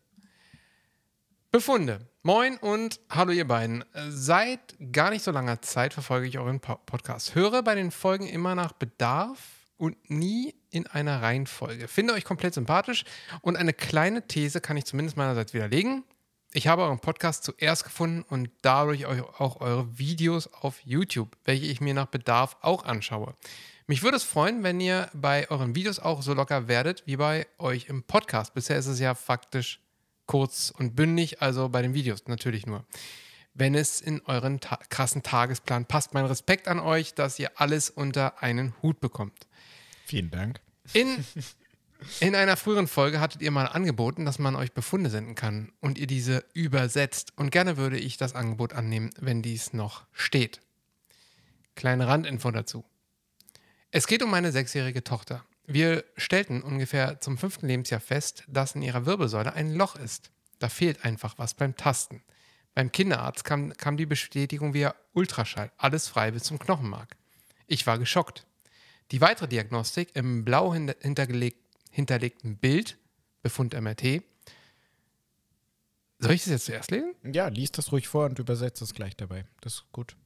Befunde. 1.53 2.09
Moin 2.23 2.57
und 2.57 2.99
hallo 3.11 3.31
ihr 3.33 3.47
beiden. 3.47 3.85
Seit 4.09 4.75
gar 4.91 5.11
nicht 5.11 5.23
so 5.23 5.31
langer 5.31 5.61
Zeit 5.61 5.93
verfolge 5.93 6.27
ich 6.27 6.39
euren 6.39 6.61
Po- 6.61 6.79
Podcast. 6.87 7.35
Höre 7.35 7.63
bei 7.63 7.75
den 7.75 7.91
Folgen 7.91 8.27
immer 8.27 8.55
nach 8.55 8.73
Bedarf 8.73 9.39
und 9.77 10.09
nie 10.09 10.55
in 10.71 10.87
einer 10.87 11.21
Reihenfolge. 11.21 11.89
Finde 11.89 12.15
euch 12.15 12.25
komplett 12.25 12.55
sympathisch 12.55 13.05
und 13.43 13.57
eine 13.57 13.75
kleine 13.75 14.27
These 14.27 14.63
kann 14.63 14.79
ich 14.79 14.87
zumindest 14.87 15.19
meinerseits 15.19 15.53
widerlegen. 15.53 16.05
Ich 16.57 16.69
habe 16.69 16.83
euren 16.83 17.01
Podcast 17.01 17.43
zuerst 17.43 17.83
gefunden 17.83 18.23
und 18.23 18.49
dadurch 18.63 19.07
auch 19.07 19.61
eure 19.61 19.99
Videos 19.99 20.47
auf 20.47 20.79
YouTube, 20.85 21.37
welche 21.43 21.67
ich 21.67 21.81
mir 21.81 21.95
nach 21.95 22.07
Bedarf 22.07 22.57
auch 22.61 22.85
anschaue. 22.85 23.35
Mich 23.89 24.05
würde 24.05 24.19
es 24.19 24.23
freuen, 24.23 24.63
wenn 24.63 24.81
ihr 24.81 25.11
bei 25.15 25.51
euren 25.51 25.75
Videos 25.75 25.99
auch 25.99 26.23
so 26.23 26.33
locker 26.33 26.69
werdet 26.69 27.03
wie 27.07 27.17
bei 27.17 27.49
euch 27.59 27.87
im 27.89 28.05
Podcast. 28.05 28.55
Bisher 28.55 28.79
ist 28.79 28.87
es 28.87 29.01
ja 29.01 29.17
faktisch 29.17 29.81
kurz 30.27 30.73
und 30.79 30.95
bündig, 30.95 31.43
also 31.43 31.69
bei 31.71 31.83
den 31.83 31.93
Videos 31.93 32.29
natürlich 32.29 32.67
nur. 32.67 32.87
Wenn 33.55 33.75
es 33.75 34.01
in 34.01 34.21
euren 34.27 34.61
ta 34.61 34.79
krassen 34.91 35.25
Tagesplan 35.25 35.87
passt, 35.87 36.15
mein 36.15 36.25
Respekt 36.25 36.69
an 36.69 36.79
euch, 36.79 37.15
dass 37.15 37.37
ihr 37.41 37.51
alles 37.57 37.91
unter 37.91 38.45
einen 38.45 38.75
Hut 38.81 39.01
bekommt. 39.01 39.49
Vielen 40.07 40.31
Dank. 40.31 40.61
In, 40.93 41.25
in 42.21 42.35
einer 42.35 42.57
früheren 42.57 42.89
Folge 42.89 43.21
hattet 43.21 43.43
ihr 43.43 43.51
mal 43.51 43.67
angeboten, 43.67 44.25
dass 44.25 44.39
man 44.39 44.57
euch 44.57 44.73
Befunde 44.73 45.11
senden 45.11 45.35
kann 45.35 45.73
und 45.81 45.99
ihr 45.99 46.07
diese 46.07 46.45
übersetzt. 46.53 47.33
Und 47.37 47.51
gerne 47.51 47.77
würde 47.77 47.99
ich 47.99 48.17
das 48.17 48.35
Angebot 48.35 48.73
annehmen, 48.73 49.11
wenn 49.21 49.43
dies 49.43 49.73
noch 49.73 50.05
steht. 50.13 50.61
Kleine 51.75 52.07
Randinfo 52.07 52.51
dazu. 52.51 52.85
Es 53.91 54.07
geht 54.07 54.23
um 54.23 54.31
meine 54.31 54.53
sechsjährige 54.53 55.05
Tochter. 55.05 55.45
Wir 55.67 56.05
stellten 56.17 56.63
ungefähr 56.63 57.21
zum 57.21 57.39
fünften 57.39 57.67
Lebensjahr 57.67 58.01
fest, 58.01 58.45
dass 58.49 58.75
in 58.75 58.83
ihrer 58.83 59.07
Wirbelsäule 59.07 59.55
ein 59.55 59.75
Loch 59.75 59.97
ist. 59.97 60.31
Da 60.59 60.69
fehlt 60.69 61.05
einfach 61.05 61.39
was 61.39 61.55
beim 61.55 61.77
Tasten. 61.77 62.23
Beim 62.75 62.93
Kinderarzt 62.93 63.45
kam, 63.45 63.73
kam 63.77 63.97
die 63.97 64.07
Bestätigung 64.07 64.75
via 64.75 64.95
Ultraschall, 65.13 65.71
alles 65.79 66.09
frei 66.09 66.33
bis 66.33 66.43
zum 66.43 66.59
Knochenmark. 66.59 67.17
Ich 67.67 67.87
war 67.87 67.99
geschockt. 67.99 68.47
Die 69.11 69.21
weitere 69.21 69.49
Diagnostik 69.49 70.11
im 70.15 70.45
blau 70.45 70.75
hinter- 70.75 71.27
hinterlegten 71.95 72.57
Bild, 72.57 72.99
Befund 73.43 73.73
MRT. 73.81 74.23
Soll 76.19 76.33
ich 76.33 76.43
das 76.43 76.51
jetzt 76.51 76.65
zuerst 76.65 76.91
lesen? 76.91 77.15
Ja, 77.23 77.47
lies 77.49 77.71
das 77.71 77.93
ruhig 77.93 78.09
vor 78.09 78.27
und 78.27 78.39
übersetzt 78.39 78.83
es 78.83 78.95
gleich 78.95 79.17
dabei. 79.17 79.45
Das 79.61 79.75
ist 79.75 79.93
gut. 79.93 80.17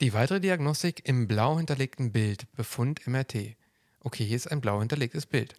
Die 0.00 0.12
weitere 0.14 0.40
Diagnostik 0.40 1.06
im 1.08 1.26
blau 1.26 1.58
hinterlegten 1.58 2.12
Bild, 2.12 2.50
Befund 2.52 3.06
MRT. 3.06 3.56
Okay, 4.04 4.24
hier 4.24 4.36
ist 4.36 4.46
ein 4.46 4.60
blau 4.60 4.78
hinterlegtes 4.78 5.26
Bild. 5.26 5.56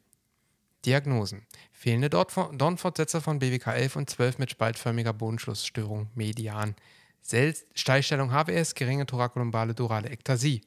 Diagnosen. 0.86 1.46
Fehlende 1.74 2.10
Dornfortsätze 2.10 3.20
von 3.20 3.40
BWK 3.40 3.68
11 3.68 3.96
und 3.98 4.10
12 4.10 4.40
mit 4.40 4.52
spaltförmiger 4.52 5.14
Bodenschlussstörung, 5.14 6.10
Median. 6.16 6.76
Sel 7.22 7.56
Steilstellung 7.76 8.32
HWS, 8.32 8.74
geringe 8.74 9.06
thorakolumbale 9.06 9.76
durale 9.76 10.10
Ektasie. 10.10 10.62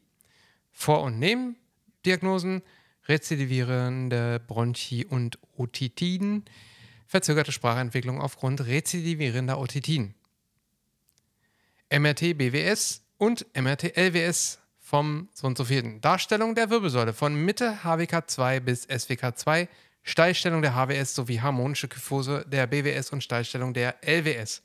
Vor- 0.70 1.02
und 1.02 1.18
Nebendiagnosen, 1.18 2.62
rezidivierende 3.08 4.40
Bronchi- 4.46 5.06
und 5.06 5.38
Otitiden, 5.56 6.44
verzögerte 7.06 7.52
Sprachentwicklung 7.52 8.20
aufgrund 8.20 8.66
rezidivierender 8.66 9.58
Otitiden. 9.58 10.14
MRT 11.90 12.36
BWS 12.38 13.02
und 13.18 13.46
MRT 13.54 13.96
LWS 13.96 14.58
vom 14.80 15.28
so 15.32 15.46
und 15.46 15.56
so 15.56 15.64
vierten. 15.64 16.00
Darstellung 16.00 16.54
der 16.54 16.70
Wirbelsäule 16.70 17.12
von 17.12 17.34
Mitte 17.34 17.78
HWK2 17.84 18.60
bis 18.60 18.88
SWK2, 18.88 19.68
Steilstellung 20.02 20.60
der 20.60 20.74
HWS 20.74 21.14
sowie 21.14 21.40
harmonische 21.40 21.88
Kyphose 21.88 22.44
der 22.46 22.66
BWS 22.66 23.10
und 23.10 23.22
Steilstellung 23.24 23.72
der 23.72 23.96
LWS. 24.02 24.62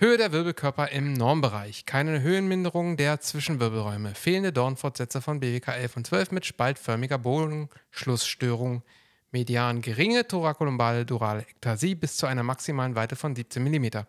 Höhe 0.00 0.16
der 0.16 0.32
Wirbelkörper 0.32 0.92
im 0.92 1.12
Normbereich, 1.12 1.84
keine 1.84 2.22
Höhenminderung 2.22 2.96
der 2.96 3.20
Zwischenwirbelräume, 3.20 4.14
fehlende 4.14 4.50
Dornfortsätze 4.50 5.20
von 5.20 5.40
BWK 5.40 5.76
11 5.76 5.96
und 5.98 6.06
12 6.06 6.30
mit 6.30 6.46
spaltförmiger 6.46 7.18
Bodenschlussstörung, 7.18 8.82
median 9.30 9.82
geringe 9.82 10.26
thorakolumbale 10.26 11.04
durale 11.04 11.42
Ektasie 11.42 11.94
bis 11.94 12.16
zu 12.16 12.24
einer 12.24 12.42
maximalen 12.42 12.94
Weite 12.94 13.14
von 13.14 13.36
17 13.36 13.62
mm. 13.62 14.06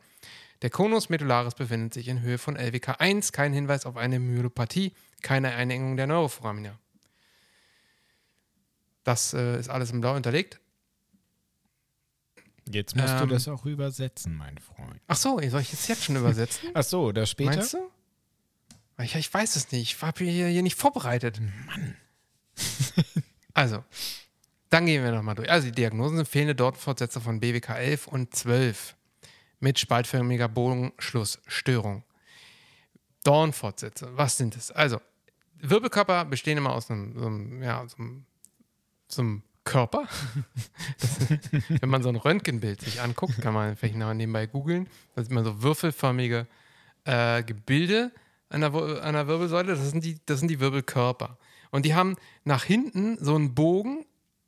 Der 0.62 0.70
Conus 0.70 1.10
medullaris 1.10 1.56
befindet 1.56 1.94
sich 1.94 2.08
in 2.08 2.22
Höhe 2.22 2.38
von 2.38 2.56
LWK 2.56 2.96
1, 3.02 3.34
kein 3.34 3.52
Hinweis 3.52 3.86
auf 3.86 3.98
eine 3.98 4.18
Myelopathie, 4.20 4.94
keine 5.22 5.54
Einengung 5.56 5.98
der 5.98 6.08
Neuroforamina. 6.08 6.80
Das 9.04 9.34
äh, 9.34 9.60
ist 9.60 9.70
alles 9.70 9.92
in 9.92 10.00
Blau 10.00 10.16
unterlegt. 10.16 10.62
Jetzt 12.70 12.96
musst 12.96 13.14
du 13.14 13.24
Ähm. 13.24 13.30
das 13.30 13.48
auch 13.48 13.66
übersetzen, 13.66 14.36
mein 14.36 14.58
Freund. 14.58 15.02
Ach 15.08 15.16
so, 15.16 15.40
soll 15.50 15.62
ich 15.62 15.74
es 15.74 15.88
jetzt 15.88 16.04
schon 16.06 16.16
übersetzen? 16.16 16.70
Ach 16.74 16.84
so, 16.84 17.12
das 17.12 17.30
später? 17.30 17.56
Meinst 17.56 17.74
du? 17.74 17.90
Ich, 19.02 19.16
ich 19.16 19.34
weiß 19.34 19.56
es 19.56 19.72
nicht. 19.72 19.94
Ich 19.96 20.02
habe 20.02 20.24
hier, 20.24 20.48
hier 20.48 20.62
nicht 20.62 20.78
vorbereitet. 20.78 21.42
Mann. 21.66 21.96
also, 23.54 23.84
dann 24.70 24.86
gehen 24.86 25.04
wir 25.04 25.12
nochmal 25.12 25.36
durch. 25.36 25.50
Also, 25.50 25.68
die 25.68 25.74
Diagnosen 25.74 26.18
sind 26.18 26.28
fehlende 26.28 26.56
Dortfortsätze 26.56 27.20
von 27.20 27.40
BWK 27.40 27.70
11 27.78 28.08
und 28.08 28.36
12 28.36 28.96
mit 29.60 29.80
spaltförmiger 29.80 30.48
Bogenschlussstörung. 30.48 32.04
Dornfortsätze, 33.24 34.10
was 34.18 34.38
sind 34.38 34.56
es? 34.56 34.72
Also, 34.72 35.02
Wirbelkörper 35.60 36.26
bestehen 36.26 36.58
immer 36.58 36.74
aus 36.74 36.90
einem, 36.90 37.18
so 37.18 37.26
einem, 37.26 37.64
ja, 37.64 37.88
so 37.88 37.98
einem, 37.98 38.26
so 39.08 39.22
einem 39.22 39.44
Körper. 39.64 40.08
Das, 41.00 41.18
wenn 41.82 41.90
man 41.90 42.04
so 42.04 42.10
ein 42.10 42.16
Röntgenbild 42.16 42.82
sich 42.82 43.02
anguckt, 43.02 43.42
kann 43.42 43.54
man 43.54 43.76
vielleicht 43.76 43.96
noch 43.96 44.14
nebenbei 44.14 44.46
googeln. 44.46 44.88
Da 45.16 45.24
sieht 45.24 45.32
man 45.32 45.44
so 45.44 45.64
würfelförmige 45.64 46.48
äh, 47.06 47.44
Gebilde 47.44 48.12
an 48.50 48.62
der, 48.62 48.74
an 48.74 49.14
der 49.14 49.28
Wirbelsäule. 49.28 49.76
Das 49.76 49.90
sind, 49.90 50.04
die, 50.04 50.20
das 50.26 50.40
sind 50.40 50.50
die 50.50 50.60
Wirbelkörper. 50.60 51.38
Und 51.72 51.86
die 51.86 51.96
haben 51.96 52.18
nach 52.44 52.64
hinten 52.64 53.18
so 53.24 53.36
einen 53.36 53.56
Bogen, 53.56 54.06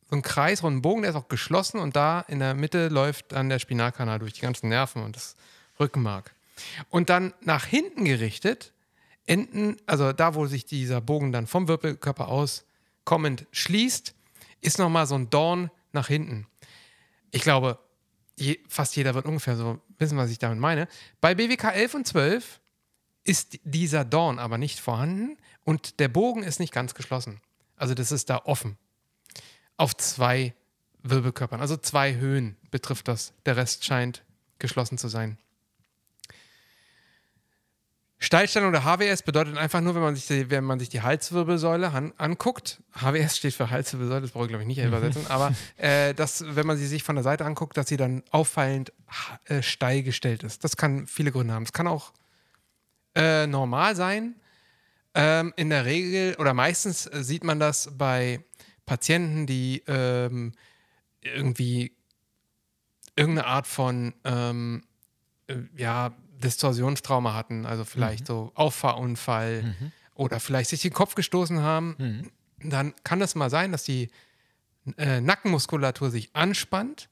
so 0.10 0.15
einen 0.15 0.21
kreisrunden 0.21 0.82
Bogen, 0.82 1.02
der 1.02 1.12
ist 1.12 1.17
auch 1.17 1.30
geschlossen 1.30 1.80
und 1.80 1.95
da 1.95 2.21
in 2.21 2.39
der 2.39 2.54
Mitte 2.54 2.89
läuft 2.89 3.32
dann 3.32 3.49
der 3.49 3.60
Spinalkanal 3.60 4.19
durch 4.19 4.34
die 4.34 4.41
ganzen 4.41 4.69
Nerven 4.69 5.02
und 5.04 5.15
das 5.15 5.36
Rückenmark. 5.80 6.36
Und 6.89 7.10
dann 7.10 7.34
nach 7.41 7.65
hinten 7.65 8.06
gerichtet 8.06 8.73
enden, 9.26 9.78
also 9.86 10.12
da, 10.12 10.36
wo 10.36 10.45
sich 10.45 10.65
dieser 10.65 11.02
Bogen 11.02 11.32
dann 11.32 11.47
vom 11.47 11.67
Wirbelkörper 11.67 12.28
aus 12.28 12.65
kommend 13.06 13.45
schließt, 13.52 14.13
ist 14.63 14.80
nochmal 14.80 15.08
so 15.08 15.15
ein 15.15 15.30
Dorn 15.30 15.71
nach 15.91 16.08
hinten. 16.08 16.47
Ich 17.32 17.41
glaube, 17.41 17.80
je, 18.38 18.60
fast 18.67 18.95
jeder 18.95 19.13
wird 19.13 19.26
ungefähr 19.26 19.56
so 19.56 19.80
wissen, 19.97 20.17
was 20.17 20.32
ich 20.32 20.39
damit 20.39 20.60
meine. 20.60 20.88
Bei 21.21 21.36
BWK 21.36 21.71
11 21.73 21.93
und 21.93 22.08
12 22.08 22.60
ist 23.23 23.60
dieser 23.63 24.06
Dorn 24.06 24.39
aber 24.39 24.58
nicht 24.58 24.80
vorhanden 24.80 25.38
und 25.63 25.99
der 25.99 26.10
Bogen 26.10 26.43
ist 26.43 26.60
nicht 26.60 26.73
ganz 26.73 26.93
geschlossen. 26.93 27.41
Also 27.76 27.93
das 27.93 28.12
ist 28.12 28.30
da 28.30 28.41
offen. 28.45 28.78
Auf 29.78 29.95
zwei 29.95 30.54
Wirbelkörpern, 31.04 31.62
also 31.62 31.78
zwei 31.78 32.15
Höhen 32.15 32.58
betrifft 32.71 33.08
das. 33.08 33.34
Der 33.45 33.58
Rest 33.58 33.86
scheint 33.86 34.23
geschlossen 34.60 34.97
zu 34.97 35.08
sein. 35.08 35.38
Steilstellung 38.24 38.72
der 38.72 38.86
HWS 38.86 39.24
bedeutet 39.24 39.58
einfach 39.58 39.82
nur, 39.82 39.96
wenn 39.96 40.02
man 40.02 40.16
sich 40.16 40.28
die, 40.28 40.50
wenn 40.50 40.64
man 40.64 40.80
sich 40.80 40.88
die 40.88 41.02
Halswirbelsäule 41.02 41.92
an, 41.92 42.14
anguckt, 42.18 42.82
HWS 42.94 43.36
steht 43.36 43.54
für 43.54 43.70
Halswirbelsäule, 43.70 44.22
das 44.22 44.32
brauche 44.32 44.46
ich 44.46 44.48
glaube 44.48 44.64
ich 44.64 44.68
nicht 44.68 44.82
übersetzen, 44.82 45.28
aber 45.28 45.54
äh, 45.76 46.14
dass, 46.14 46.46
wenn 46.56 46.66
man 46.66 46.78
sie 46.78 46.88
sich 46.88 47.04
von 47.04 47.18
der 47.18 47.24
Seite 47.24 47.44
anguckt, 47.44 47.76
dass 47.76 47.90
sie 47.90 47.98
dann 47.98 48.24
auffallend 48.32 48.94
äh, 49.44 49.62
steil 49.62 50.04
gestellt 50.04 50.44
ist. 50.44 50.64
Das 50.64 50.78
kann 50.78 51.06
viele 51.06 51.34
Gründe 51.34 51.54
haben. 51.54 51.64
Es 51.64 51.74
kann 51.74 51.86
auch 51.86 52.14
äh, 53.14 53.46
normal 53.46 53.98
sein. 53.98 54.36
Ähm, 55.16 55.52
in 55.58 55.70
der 55.70 55.84
Regel 55.84 56.36
oder 56.40 56.54
meistens 56.54 57.08
äh, 57.08 57.26
sieht 57.26 57.44
man 57.44 57.60
das 57.60 57.90
bei 57.92 58.40
Patienten, 58.86 59.48
die 59.48 59.84
ähm, 59.86 60.54
irgendwie 61.20 61.92
irgendeine 63.18 63.48
Art 63.48 63.68
von 63.68 64.14
ähm, 64.24 64.86
äh, 65.48 65.58
ja, 65.76 66.14
Distorsionstrauma 66.43 67.34
hatten, 67.34 67.65
also 67.65 67.86
vielleicht 67.86 68.27
so 68.27 68.51
Auffahrunfall 68.56 69.75
oder 70.15 70.39
vielleicht 70.39 70.69
sich 70.69 70.82
den 70.82 70.93
Kopf 70.93 71.15
gestoßen 71.15 71.62
haben, 71.62 72.29
dann 72.60 72.93
kann 73.03 73.21
es 73.21 73.36
mal 73.36 73.49
sein, 73.49 73.71
dass 73.71 73.84
die 73.84 74.10
äh, 74.97 75.21
Nackenmuskulatur 75.21 76.12
sich 76.12 76.36
anspannt, 76.36 77.10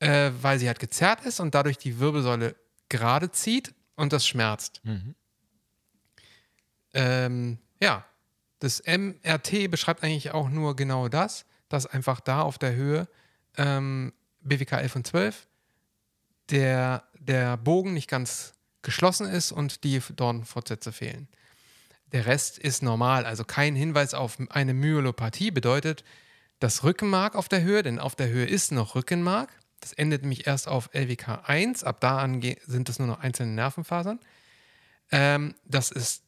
äh, 0.00 0.30
weil 0.40 0.58
sie 0.58 0.66
halt 0.66 0.78
gezerrt 0.78 1.24
ist 1.24 1.40
und 1.40 1.54
dadurch 1.54 1.78
die 1.78 1.98
Wirbelsäule 1.98 2.54
gerade 2.88 3.30
zieht 3.30 3.74
und 3.96 4.12
das 4.12 4.26
schmerzt. 4.26 4.82
Ähm, 6.94 7.58
ja, 7.80 8.04
das 8.58 8.82
MRT 8.86 9.70
beschreibt 9.70 10.04
eigentlich 10.04 10.32
auch 10.32 10.48
nur 10.50 10.76
genau 10.76 11.08
das, 11.08 11.46
dass 11.68 11.86
einfach 11.86 12.20
da 12.20 12.42
auf 12.42 12.58
der 12.58 12.74
Höhe 12.74 13.08
ähm, 13.56 14.12
BWK 14.42 14.72
11 14.72 14.96
und 14.96 15.06
12 15.06 15.48
der, 16.50 17.04
der 17.26 17.56
Bogen 17.56 17.94
nicht 17.94 18.08
ganz 18.08 18.54
geschlossen 18.82 19.26
ist 19.26 19.52
und 19.52 19.84
die 19.84 20.00
Dornfortsätze 20.16 20.92
fehlen. 20.92 21.28
Der 22.12 22.26
Rest 22.26 22.58
ist 22.58 22.82
normal, 22.82 23.24
also 23.24 23.44
kein 23.44 23.74
Hinweis 23.74 24.12
auf 24.12 24.38
eine 24.50 24.74
Myelopathie 24.74 25.50
bedeutet 25.50 26.04
das 26.58 26.84
Rückenmark 26.84 27.34
auf 27.34 27.48
der 27.48 27.62
Höhe, 27.62 27.82
denn 27.82 27.98
auf 27.98 28.14
der 28.14 28.28
Höhe 28.28 28.46
ist 28.46 28.70
noch 28.70 28.94
Rückenmark. 28.94 29.50
Das 29.80 29.92
endet 29.92 30.22
nämlich 30.22 30.46
erst 30.46 30.68
auf 30.68 30.90
LWK 30.92 31.48
1, 31.48 31.82
ab 31.82 32.00
da 32.00 32.18
an 32.18 32.40
sind 32.66 32.88
es 32.88 32.98
nur 32.98 33.08
noch 33.08 33.18
einzelne 33.18 33.52
Nervenfasern. 33.52 34.20
Ähm, 35.10 35.54
das 35.64 35.90
ist, 35.90 36.22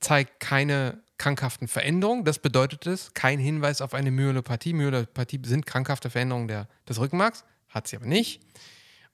zeigt 0.00 0.40
keine 0.40 1.02
krankhaften 1.18 1.68
Veränderungen. 1.68 2.24
Das 2.24 2.38
bedeutet 2.38 2.86
es, 2.86 3.14
kein 3.14 3.38
Hinweis 3.38 3.80
auf 3.80 3.94
eine 3.94 4.10
Myelopathie. 4.10 4.72
Myelopathie 4.72 5.40
sind 5.44 5.66
krankhafte 5.66 6.10
Veränderungen 6.10 6.48
der, 6.48 6.68
des 6.88 6.98
Rückenmarks, 6.98 7.44
hat 7.68 7.86
sie 7.86 7.96
aber 7.96 8.06
nicht. 8.06 8.42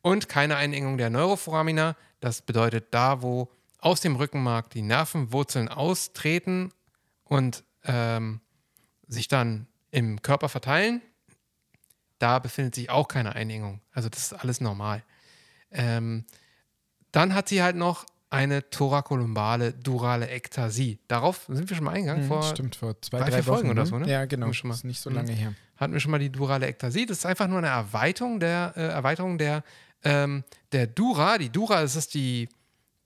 Und 0.02 0.28
keine 0.28 0.56
Einengung 0.56 0.98
der 0.98 1.10
Neuroforamina. 1.10 1.96
Das 2.20 2.42
bedeutet, 2.42 2.86
da, 2.92 3.22
wo 3.22 3.50
aus 3.78 4.00
dem 4.00 4.16
Rückenmark 4.16 4.70
die 4.70 4.82
Nervenwurzeln 4.82 5.68
austreten 5.68 6.72
und 7.24 7.64
ähm, 7.84 8.40
sich 9.08 9.28
dann 9.28 9.66
im 9.90 10.22
Körper 10.22 10.48
verteilen, 10.48 11.02
da 12.18 12.38
befindet 12.38 12.74
sich 12.74 12.90
auch 12.90 13.08
keine 13.08 13.34
Einengung. 13.34 13.80
Also 13.92 14.08
das 14.08 14.20
ist 14.32 14.32
alles 14.34 14.60
normal. 14.60 15.02
Ähm, 15.70 16.24
dann 17.10 17.34
hat 17.34 17.48
sie 17.48 17.62
halt 17.62 17.76
noch 17.76 18.06
eine 18.30 18.70
thorakolumbale 18.70 19.72
durale 19.74 20.28
Ektasie. 20.28 20.98
Darauf 21.08 21.44
sind 21.48 21.68
wir 21.68 21.76
schon 21.76 21.84
mal 21.84 21.92
eingegangen. 21.92 22.26
vor, 22.26 22.42
Stimmt, 22.44 22.76
vor 22.76 23.00
zwei, 23.02 23.18
drei, 23.18 23.30
drei, 23.30 23.42
Folgen 23.42 23.68
Wochen 23.68 23.70
oder 23.72 23.82
ne? 23.82 23.86
so, 23.88 23.98
ne? 23.98 24.10
Ja, 24.10 24.24
genau. 24.24 24.52
Schon 24.52 24.68
mal. 24.68 24.74
Ist 24.74 24.84
nicht 24.84 25.00
so 25.00 25.10
Mhm. 25.10 25.16
lange 25.16 25.32
her. 25.32 25.54
hatten 25.76 25.92
wir 25.92 26.00
schon 26.00 26.12
mal 26.12 26.18
die 26.20 26.30
durale 26.30 26.66
Ektasie. 26.66 27.04
Das 27.06 27.18
ist 27.18 27.26
einfach 27.26 27.48
nur 27.48 27.58
eine 27.58 27.66
Erweiterung 27.66 28.38
der 28.40 28.72
äh, 28.76 28.82
Erweiterung 28.86 29.36
der, 29.36 29.64
ähm, 30.04 30.44
der 30.72 30.86
Dura. 30.86 31.38
Die 31.38 31.50
Dura, 31.50 31.80
das 31.82 31.96
ist 31.96 32.14
die, 32.14 32.48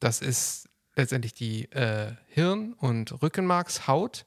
das 0.00 0.20
ist 0.20 0.68
letztendlich 0.94 1.35
die 1.35 1.70
äh, 1.72 2.12
Hirn- 2.28 2.72
und 2.74 3.22
Rückenmarkshaut. 3.22 4.24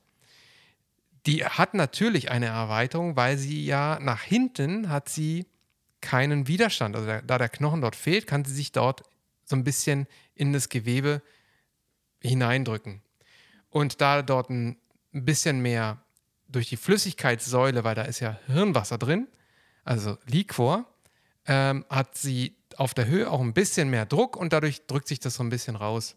Die 1.26 1.46
hat 1.46 1.74
natürlich 1.74 2.32
eine 2.32 2.48
Erweiterung, 2.48 3.16
weil 3.16 3.38
sie 3.38 3.66
ja 3.66 4.00
nach 4.00 4.22
hinten 4.22 4.90
hat 4.90 5.10
sie 5.10 5.48
keinen 6.02 6.48
Widerstand. 6.48 6.96
Also 6.96 7.08
der, 7.08 7.22
da 7.22 7.38
der 7.38 7.50
Knochen 7.50 7.82
dort 7.82 7.96
fehlt, 7.96 8.28
kann 8.28 8.46
sie 8.46 8.54
sich 8.54 8.72
dort 8.72 9.04
so 9.44 9.56
ein 9.56 9.64
bisschen 9.64 10.08
in 10.36 10.54
das 10.54 10.70
Gewebe 10.70 11.22
hineindrücken. 12.22 13.02
Und 13.70 14.02
da 14.02 14.22
dort 14.22 14.50
ein 14.50 14.78
bisschen 15.12 15.62
mehr 15.62 16.02
durch 16.48 16.70
die 16.70 16.78
Flüssigkeitssäule, 16.78 17.84
weil 17.84 17.96
da 17.96 18.04
ist 18.04 18.20
ja 18.20 18.40
Hirnwasser 18.48 18.98
drin, 18.98 19.28
also 19.84 20.18
Liquor, 20.26 20.86
ähm, 21.46 21.86
hat 21.90 22.16
sie 22.16 22.56
auf 22.80 22.94
der 22.94 23.08
Höhe 23.08 23.30
auch 23.30 23.42
ein 23.42 23.54
bisschen 23.54 23.90
mehr 23.90 24.06
Druck 24.06 24.38
und 24.38 24.54
dadurch 24.54 24.86
drückt 24.88 25.08
sich 25.08 25.20
das 25.20 25.36
so 25.36 25.44
ein 25.44 25.50
bisschen 25.50 25.76
raus. 25.76 26.16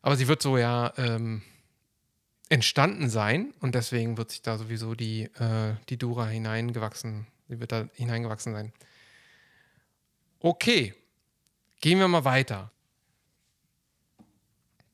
Aber 0.00 0.16
sie 0.16 0.26
wird 0.26 0.40
so 0.40 0.56
ja 0.56 0.92
ähm, 0.96 1.42
entstanden 2.48 3.10
sein 3.10 3.52
und 3.60 3.74
deswegen 3.74 4.16
wird 4.16 4.30
sich 4.30 4.42
da 4.42 4.56
sowieso 4.56 4.94
die, 4.94 5.24
äh, 5.34 5.74
die 5.88 5.98
Dura 5.98 6.26
hineingewachsen, 6.26 7.26
sie 7.48 7.60
wird 7.60 7.72
da 7.72 7.88
hineingewachsen 7.94 8.54
sein. 8.54 8.72
Okay, 10.40 10.94
gehen 11.80 11.98
wir 11.98 12.08
mal 12.08 12.24
weiter. 12.24 12.70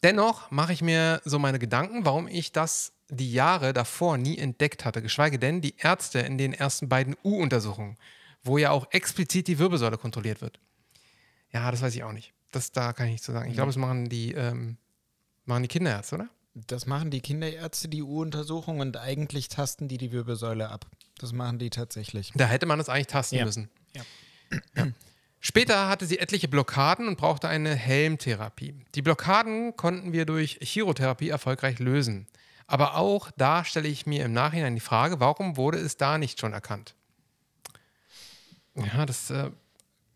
Dennoch 0.02 0.50
mache 0.50 0.72
ich 0.72 0.82
mir 0.82 1.20
so 1.24 1.38
meine 1.38 1.60
Gedanken, 1.60 2.04
warum 2.04 2.26
ich 2.26 2.50
das 2.50 2.92
die 3.08 3.32
Jahre 3.32 3.72
davor 3.72 4.16
nie 4.18 4.38
entdeckt 4.38 4.84
hatte, 4.84 5.00
geschweige 5.00 5.38
denn 5.38 5.60
die 5.60 5.76
Ärzte 5.78 6.20
in 6.20 6.38
den 6.38 6.54
ersten 6.54 6.88
beiden 6.88 7.14
U-Untersuchungen, 7.22 7.98
wo 8.42 8.58
ja 8.58 8.70
auch 8.70 8.86
explizit 8.90 9.46
die 9.48 9.58
Wirbelsäule 9.58 9.98
kontrolliert 9.98 10.40
wird. 10.40 10.58
Ja, 11.52 11.70
das 11.70 11.82
weiß 11.82 11.94
ich 11.94 12.02
auch 12.02 12.12
nicht. 12.12 12.32
Das, 12.50 12.72
da 12.72 12.92
kann 12.92 13.06
ich 13.06 13.12
nicht 13.12 13.24
so 13.24 13.32
sagen. 13.32 13.48
Ich 13.48 13.54
glaube, 13.54 13.68
das 13.68 13.76
machen 13.76 14.08
die, 14.08 14.32
ähm, 14.32 14.76
machen 15.44 15.62
die 15.62 15.68
Kinderärzte, 15.68 16.16
oder? 16.16 16.28
Das 16.54 16.86
machen 16.86 17.10
die 17.10 17.20
Kinderärzte, 17.20 17.88
die 17.88 18.02
U-Untersuchung, 18.02 18.80
und 18.80 18.96
eigentlich 18.98 19.48
tasten 19.48 19.88
die 19.88 19.96
die 19.96 20.12
Wirbelsäule 20.12 20.68
ab. 20.68 20.86
Das 21.18 21.32
machen 21.32 21.58
die 21.58 21.70
tatsächlich. 21.70 22.30
Da 22.34 22.46
hätte 22.46 22.66
man 22.66 22.78
das 22.78 22.88
eigentlich 22.88 23.06
tasten 23.06 23.36
Ja. 23.36 23.44
müssen. 23.44 23.70
Ja. 23.94 24.02
Ja. 24.76 24.86
Später 25.40 25.88
hatte 25.88 26.06
sie 26.06 26.18
etliche 26.18 26.46
Blockaden 26.48 27.08
und 27.08 27.16
brauchte 27.16 27.48
eine 27.48 27.74
Helmtherapie. 27.74 28.74
Die 28.94 29.02
Blockaden 29.02 29.76
konnten 29.76 30.12
wir 30.12 30.24
durch 30.26 30.58
Chirotherapie 30.62 31.30
erfolgreich 31.30 31.78
lösen. 31.78 32.26
Aber 32.66 32.96
auch 32.96 33.30
da 33.36 33.64
stelle 33.64 33.88
ich 33.88 34.06
mir 34.06 34.24
im 34.24 34.32
Nachhinein 34.32 34.74
die 34.74 34.80
Frage, 34.80 35.20
warum 35.20 35.56
wurde 35.56 35.78
es 35.78 35.96
da 35.96 36.16
nicht 36.18 36.38
schon 36.38 36.52
erkannt? 36.52 36.94
Ja, 38.74 39.06
das 39.06 39.30
äh, 39.30 39.50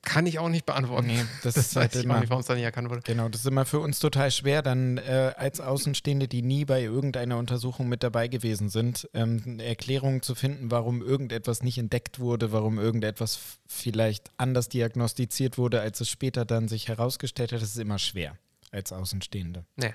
kann 0.02 0.24
ich 0.24 0.38
auch 0.38 0.48
nicht 0.48 0.64
beantworten. 0.64 1.08
Nee, 1.08 1.24
das, 1.42 1.54
Das 1.54 1.66
ist 1.66 1.76
halt 1.76 1.94
weiß 1.94 1.94
ich 1.94 2.00
auch 2.00 2.04
immer, 2.04 2.20
nicht, 2.20 2.30
warum 2.30 2.40
es 2.40 2.46
da 2.46 2.54
nicht 2.54 2.62
erkannt 2.62 2.88
wurde. 2.88 3.02
Genau, 3.02 3.28
das 3.28 3.42
ist 3.42 3.46
immer 3.46 3.66
für 3.66 3.80
uns 3.80 3.98
total 3.98 4.30
schwer, 4.30 4.62
dann 4.62 4.98
äh, 4.98 5.32
als 5.36 5.60
Außenstehende, 5.60 6.28
die 6.28 6.42
nie 6.42 6.64
bei 6.64 6.82
irgendeiner 6.82 7.36
Untersuchung 7.36 7.88
mit 7.88 8.02
dabei 8.02 8.28
gewesen 8.28 8.68
sind, 8.68 9.08
ähm, 9.14 9.58
Erklärungen 9.58 10.22
zu 10.22 10.34
finden, 10.34 10.70
warum 10.70 11.02
irgendetwas 11.02 11.62
nicht 11.62 11.76
entdeckt 11.78 12.20
wurde, 12.20 12.52
warum 12.52 12.78
irgendetwas 12.78 13.58
vielleicht 13.66 14.30
anders 14.36 14.68
diagnostiziert 14.68 15.58
wurde, 15.58 15.80
als 15.80 16.00
es 16.00 16.08
später 16.08 16.44
dann 16.44 16.68
sich 16.68 16.88
herausgestellt 16.88 17.52
hat. 17.52 17.60
Das 17.60 17.70
ist 17.70 17.78
immer 17.78 17.98
schwer 17.98 18.38
als 18.70 18.92
Außenstehende. 18.92 19.64
Nee. 19.76 19.92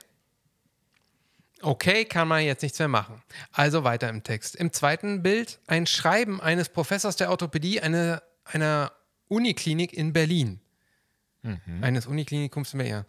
Okay, 1.64 2.06
kann 2.06 2.28
man 2.28 2.44
jetzt 2.44 2.64
nichts 2.64 2.80
mehr 2.80 2.88
machen. 2.88 3.22
Also 3.52 3.84
weiter 3.84 4.10
im 4.10 4.24
Text. 4.24 4.56
Im 4.56 4.74
zweiten 4.74 5.22
Bild 5.22 5.60
ein 5.68 5.86
Schreiben 5.86 6.42
eines 6.42 6.70
Professors 6.70 7.16
der 7.16 7.30
Orthopädie 7.30 7.80
eine, 7.82 8.22
einer 8.54 8.92
Uniklinik 9.28 9.94
in 9.94 10.14
Berlin. 10.14 10.60
Eines 11.82 12.06
Uniklinikums 12.06 12.74
in 12.74 12.78
Berlin. 12.80 13.06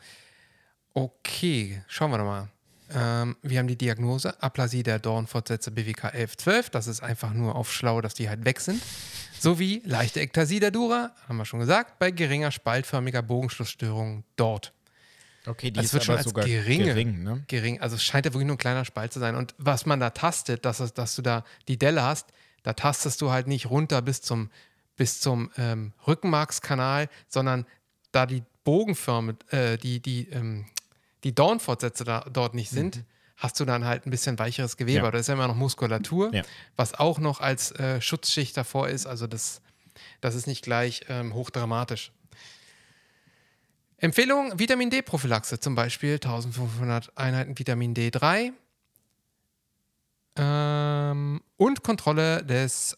Okay, 0.94 1.82
schauen 1.86 2.10
wir 2.10 2.18
doch 2.18 2.24
mal. 2.24 2.48
Ähm, 2.94 3.36
wir 3.42 3.58
haben 3.58 3.68
die 3.68 3.76
Diagnose 3.76 4.40
Aplasie 4.42 4.82
der 4.82 4.98
Dornfortsätze 4.98 5.70
BWK 5.70 6.04
1112. 6.12 6.70
Das 6.70 6.86
ist 6.86 7.02
einfach 7.02 7.32
nur 7.32 7.54
auf 7.56 7.72
schlau, 7.72 8.00
dass 8.00 8.14
die 8.14 8.28
halt 8.28 8.44
weg 8.44 8.60
sind. 8.60 8.82
Sowie 9.38 9.82
leichte 9.84 10.20
Ektasie 10.20 10.60
der 10.60 10.70
Dura, 10.70 11.10
haben 11.26 11.36
wir 11.38 11.44
schon 11.44 11.60
gesagt, 11.60 11.98
bei 11.98 12.10
geringer 12.10 12.50
spaltförmiger 12.50 13.22
Bogenschlussstörung 13.22 14.24
dort. 14.36 14.72
Okay, 15.46 15.70
die 15.70 15.72
Das 15.72 15.86
ist 15.86 15.92
wird 15.94 16.04
schon 16.04 16.16
als 16.16 16.24
sogar 16.24 16.44
geringe. 16.44 16.84
gering, 16.84 17.22
ne? 17.22 17.44
gering. 17.48 17.80
Also 17.80 17.96
es 17.96 18.04
scheint 18.04 18.26
ja 18.26 18.32
wirklich 18.32 18.46
nur 18.46 18.54
ein 18.54 18.58
kleiner 18.58 18.84
Spalt 18.84 19.12
zu 19.12 19.18
sein. 19.18 19.34
Und 19.34 19.54
was 19.58 19.86
man 19.86 19.98
da 19.98 20.10
tastet, 20.10 20.64
dass, 20.64 20.78
dass 20.94 21.16
du 21.16 21.22
da 21.22 21.44
die 21.68 21.78
Delle 21.78 22.02
hast, 22.02 22.28
da 22.62 22.74
tastest 22.74 23.20
du 23.20 23.30
halt 23.30 23.48
nicht 23.48 23.68
runter 23.68 24.02
bis 24.02 24.20
zum, 24.22 24.50
bis 25.02 25.18
zum 25.18 25.50
ähm, 25.58 25.92
Rückenmarkskanal, 26.06 27.08
sondern 27.26 27.66
da 28.12 28.24
die 28.24 28.44
Bogenfirme, 28.62 29.34
äh, 29.50 29.76
die, 29.76 29.98
die, 29.98 30.28
ähm, 30.28 30.66
die 31.24 31.34
Dornfortsätze 31.34 32.04
da, 32.04 32.24
dort 32.32 32.54
nicht 32.54 32.70
sind, 32.70 33.02
hast 33.36 33.58
du 33.58 33.64
dann 33.64 33.84
halt 33.84 34.06
ein 34.06 34.10
bisschen 34.10 34.38
weicheres 34.38 34.76
Gewebe. 34.76 35.00
Mhm. 35.00 35.04
Ja. 35.06 35.10
Da 35.10 35.18
ist 35.18 35.26
ja 35.26 35.34
immer 35.34 35.48
noch 35.48 35.56
Muskulatur, 35.56 36.32
Ja. 36.32 36.44
was 36.76 36.94
auch 36.94 37.18
noch 37.18 37.40
als 37.40 37.72
äh, 37.72 38.00
Schutzschicht 38.00 38.56
davor 38.56 38.90
ist. 38.90 39.06
Also 39.06 39.26
das, 39.26 39.60
das 40.20 40.36
ist 40.36 40.46
nicht 40.46 40.62
gleich 40.62 41.00
ähm, 41.08 41.34
hochdramatisch. 41.34 42.12
Empfehlung: 43.96 44.56
Vitamin 44.56 44.88
D-Prophylaxe, 44.88 45.58
zum 45.58 45.74
Beispiel 45.74 46.14
1500 46.14 47.18
Einheiten 47.18 47.58
Vitamin 47.58 47.92
D3 47.92 48.52
ähm, 50.36 51.40
und 51.56 51.82
Kontrolle 51.82 52.44
des 52.44 52.96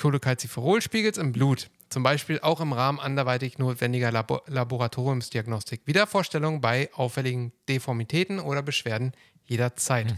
Cholecalciferolspiegels 0.00 1.18
im 1.18 1.32
Blut, 1.32 1.70
zum 1.90 2.02
Beispiel 2.02 2.40
auch 2.40 2.60
im 2.60 2.72
Rahmen 2.72 3.00
anderweitig 3.00 3.58
notwendiger 3.58 4.12
Labo 4.12 4.40
Laboratoriumsdiagnostik. 4.46 5.82
Wiedervorstellung 5.86 6.60
bei 6.60 6.90
auffälligen 6.94 7.52
Deformitäten 7.68 8.40
oder 8.40 8.62
Beschwerden 8.62 9.12
jederzeit. 9.44 10.14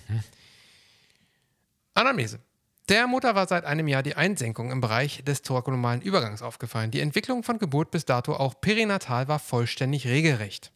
Anamnese. 1.95 2.41
Der 2.89 3.07
Mutter 3.07 3.35
war 3.35 3.47
seit 3.47 3.65
einem 3.65 3.87
Jahr 3.87 4.03
die 4.03 4.15
Einsenkung 4.15 4.71
im 4.71 4.81
Bereich 4.81 5.23
des 5.25 5.43
thorakolumalen 5.43 6.01
Übergangs 6.01 6.41
aufgefallen. 6.41 6.91
Die 6.91 7.01
Entwicklung 7.01 7.43
von 7.43 7.59
Geburt 7.59 7.91
bis 7.91 8.07
dato 8.07 8.35
auch 8.35 8.61
perinatal 8.61 9.29
war 9.29 9.39
vollständig 9.39 10.07
regelrecht. 10.07 10.73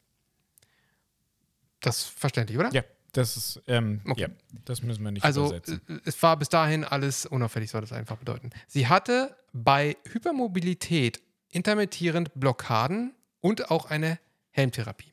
Das 1.81 1.99
ist 1.99 2.19
verständlich, 2.19 2.59
oder? 2.59 2.71
Ja, 2.73 2.83
das 3.13 3.37
ist, 3.37 3.63
ähm, 3.67 4.01
Okay. 4.09 4.23
ja, 4.23 4.29
das 4.65 4.83
müssen 4.83 5.05
wir 5.05 5.11
nicht 5.11 5.25
Also 5.25 5.47
übersetzen. 5.47 5.81
äh, 5.89 5.99
es 6.05 6.23
war 6.23 6.37
bis 6.37 6.49
dahin 6.49 6.85
alles 6.85 7.27
unauffällig, 7.27 7.71
soll 7.71 7.81
das 7.83 7.93
einfach 7.93 8.17
bedeuten. 8.17 8.51
Sie 8.67 8.87
hatte 8.89 9.37
bei 9.53 9.97
Hypermobilität 10.11 11.21
intermittierend 11.51 12.31
Blockaden 12.35 13.15
und 13.41 13.71
auch 13.71 13.87
eine 13.87 14.19
Helmtherapie. 14.51 15.13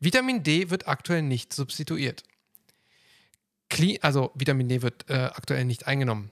Vitamin 0.00 0.42
D 0.42 0.70
wird 0.70 0.88
aktuell 0.88 1.22
nicht 1.22 1.52
substituiert. 1.52 2.24
Kli 3.68 3.98
also 4.02 4.30
Vitamin 4.34 4.68
D 4.68 4.82
wird 4.82 5.08
äh, 5.08 5.14
aktuell 5.34 5.64
nicht 5.64 5.86
eingenommen. 5.86 6.30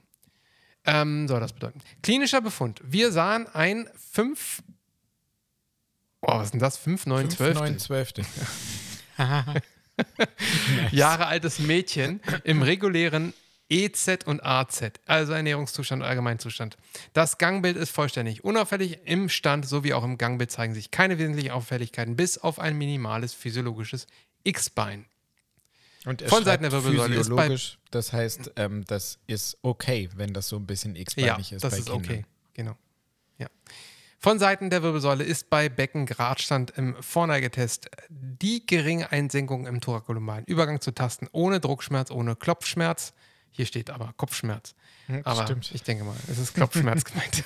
Ähm, 0.85 1.27
soll 1.27 1.39
das 1.39 1.53
bedeuten. 1.53 1.81
Klinischer 2.03 2.41
Befund. 2.41 2.79
Wir 2.83 3.11
sahen 3.11 3.47
ein 3.47 3.89
5. 4.11 4.61
Oh, 6.21 6.27
was 6.37 6.45
ist 6.45 6.51
denn 6.51 6.59
das? 6.59 6.77
5, 6.77 7.05
9, 7.07 7.29
12. 7.29 7.55
9, 7.55 7.79
12. 7.79 8.13
Jahre 10.91 11.27
altes 11.27 11.59
Mädchen 11.59 12.21
im 12.43 12.61
regulären 12.61 13.33
EZ 13.69 14.25
und 14.25 14.45
AZ, 14.45 14.83
also 15.07 15.33
Ernährungszustand 15.33 16.03
und 16.03 16.07
Allgemeinzustand. 16.07 16.77
Das 17.13 17.37
Gangbild 17.39 17.77
ist 17.77 17.89
vollständig 17.89 18.43
unauffällig. 18.43 18.99
Im 19.05 19.27
Stand 19.29 19.65
sowie 19.67 19.93
auch 19.93 20.03
im 20.03 20.17
Gangbild 20.17 20.51
zeigen 20.51 20.73
sich 20.75 20.91
keine 20.91 21.17
wesentlichen 21.17 21.51
Auffälligkeiten, 21.51 22.15
bis 22.15 22.37
auf 22.37 22.59
ein 22.59 22.77
minimales 22.77 23.33
physiologisches 23.33 24.05
X-Bein. 24.43 25.05
Und 26.05 26.21
er 26.21 26.29
Von 26.29 26.43
Seiten 26.45 26.61
der 26.61 26.71
Wirbelsäule 26.71 27.15
ist 27.15 27.29
bei- 27.29 27.35
physiologisch, 27.47 27.79
das 27.89 28.13
heißt, 28.13 28.51
ähm, 28.57 28.83
das 28.85 29.17
ist 29.25 29.57
okay, 29.63 30.09
wenn 30.15 30.33
das 30.35 30.47
so 30.47 30.57
ein 30.57 30.67
bisschen 30.67 30.95
Ja, 30.95 31.01
x-beinig 31.01 31.51
ist 31.53 31.63
das 31.63 31.71
bei 31.73 31.79
ist 31.79 31.85
Kindern. 31.89 32.03
okay. 32.05 32.25
Genau. 32.53 32.77
Ja. 33.39 33.47
Von 34.25 34.39
Seiten 34.39 34.71
der 34.71 34.81
Wirbelsäule 34.81 35.23
ist 35.23 35.51
bei 35.51 35.69
Beckengradstand 35.69 36.71
im 36.71 36.95
Vorneigetest 36.99 37.91
die 38.09 38.65
geringe 38.65 39.11
Einsenkung 39.11 39.67
im 39.67 39.81
thorakolumalen 39.81 40.45
Übergang 40.45 40.81
zu 40.81 40.89
tasten, 40.89 41.27
ohne 41.31 41.59
Druckschmerz, 41.59 42.09
ohne 42.09 42.35
Klopfschmerz. 42.35 43.13
Hier 43.51 43.67
steht 43.67 43.91
aber 43.91 44.15
Kopfschmerz. 44.17 44.73
Hm, 45.05 45.21
Aber 45.25 45.43
Stimmt. 45.43 45.69
ich 45.75 45.83
denke 45.83 46.05
mal, 46.05 46.15
es 46.27 46.39
ist 46.39 46.55
Klopfschmerz 46.55 47.03
gemeint. 47.05 47.43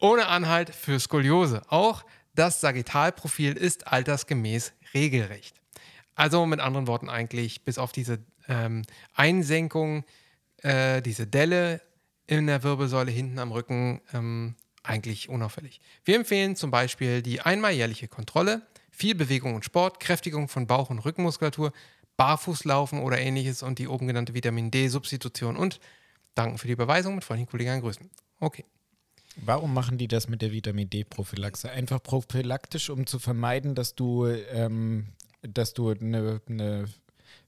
Ohne 0.00 0.26
Anhalt 0.26 0.74
für 0.74 0.98
Skoliose. 0.98 1.62
Auch 1.68 2.04
das 2.34 2.60
Sagittalprofil 2.60 3.52
ist 3.52 3.86
altersgemäß 3.86 4.72
regelrecht. 4.92 5.60
Also 6.16 6.44
mit 6.44 6.58
anderen 6.58 6.88
Worten 6.88 7.08
eigentlich 7.08 7.62
bis 7.62 7.78
auf 7.78 7.92
diese 7.92 8.18
ähm, 8.48 8.82
Einsenkung, 9.14 10.02
äh, 10.56 11.02
diese 11.02 11.28
Delle 11.28 11.80
in 12.26 12.48
der 12.48 12.64
Wirbelsäule 12.64 13.12
hinten 13.12 13.38
am 13.38 13.52
Rücken 13.52 14.00
ähm, 14.12 14.56
eigentlich 14.82 15.28
unauffällig. 15.28 15.80
Wir 16.04 16.16
empfehlen 16.16 16.56
zum 16.56 16.70
Beispiel 16.70 17.22
die 17.22 17.40
einmal 17.40 17.72
jährliche 17.72 18.08
Kontrolle, 18.08 18.62
viel 18.90 19.14
Bewegung 19.14 19.54
und 19.54 19.64
Sport, 19.64 20.00
Kräftigung 20.00 20.48
von 20.48 20.66
Bauch- 20.66 20.90
und 20.90 21.00
Rückenmuskulatur, 21.00 21.72
Barfußlaufen 22.16 23.00
oder 23.00 23.18
ähnliches 23.18 23.62
und 23.62 23.78
die 23.78 23.88
oben 23.88 24.06
genannte 24.06 24.34
Vitamin 24.34 24.70
D-Substitution 24.70 25.56
und 25.56 25.80
danken 26.34 26.58
für 26.58 26.66
die 26.66 26.74
Überweisung 26.74 27.14
mit 27.14 27.24
freundlichen 27.24 27.50
Kollegen 27.50 27.80
grüßen. 27.80 28.10
Okay. 28.40 28.64
Warum 29.36 29.72
machen 29.72 29.96
die 29.96 30.08
das 30.08 30.28
mit 30.28 30.42
der 30.42 30.52
Vitamin 30.52 30.90
D-Prophylaxe? 30.90 31.70
Einfach 31.70 32.02
prophylaktisch, 32.02 32.90
um 32.90 33.06
zu 33.06 33.18
vermeiden, 33.18 33.74
dass 33.74 33.94
du, 33.94 34.26
ähm, 34.26 35.06
dass 35.40 35.72
du 35.72 35.90
eine, 35.90 36.40
eine 36.48 36.86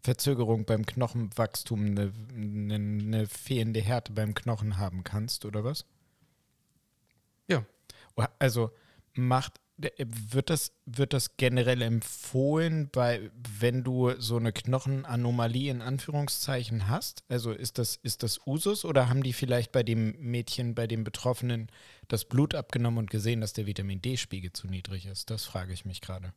Verzögerung 0.01 0.65
beim 0.65 0.87
Knochenwachstum, 0.87 1.85
eine, 1.85 2.13
eine, 2.35 2.75
eine 2.75 3.27
fehlende 3.27 3.81
Härte 3.81 4.13
beim 4.13 4.35
Knochen 4.35 4.79
haben 4.79 5.05
kannst, 5.05 5.45
oder 5.45 5.65
was? 5.65 5.85
Ja. 7.49 7.65
Also 8.39 8.71
macht 9.15 9.61
wird 9.79 10.51
das, 10.51 10.73
wird 10.87 11.13
das 11.13 11.37
generell 11.37 11.83
empfohlen, 11.83 12.89
bei, 12.93 13.31
wenn 13.59 13.83
du 13.83 14.13
so 14.19 14.37
eine 14.37 14.53
Knochenanomalie 14.53 15.71
in 15.71 15.83
Anführungszeichen 15.83 16.89
hast? 16.89 17.25
Also 17.29 17.53
ist 17.53 17.79
das, 17.79 17.97
ist 17.97 18.23
das 18.23 18.47
Usus 18.47 18.85
oder 18.85 19.09
haben 19.09 19.23
die 19.23 19.33
vielleicht 19.33 19.73
bei 19.73 19.83
dem 19.83 20.15
Mädchen, 20.21 20.75
bei 20.75 20.87
dem 20.87 21.05
Betroffenen 21.05 21.69
das 22.09 22.25
Blut 22.25 22.55
abgenommen 22.55 22.99
und 22.99 23.11
gesehen, 23.11 23.41
dass 23.41 23.53
der 23.53 23.67
Vitamin 23.67 24.01
D-Spiegel 24.01 24.53
zu 24.53 24.69
niedrig 24.69 25.07
ist? 25.07 25.31
Das 25.31 25.45
frage 25.45 25.73
ich 25.73 25.85
mich 25.85 26.01
gerade. 26.01 26.33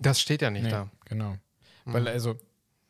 Das 0.00 0.20
steht 0.20 0.42
ja 0.42 0.50
nicht 0.50 0.64
Nee, 0.64 0.70
da. 0.70 0.90
Genau. 1.04 1.36
Weil 1.84 2.08
also 2.08 2.38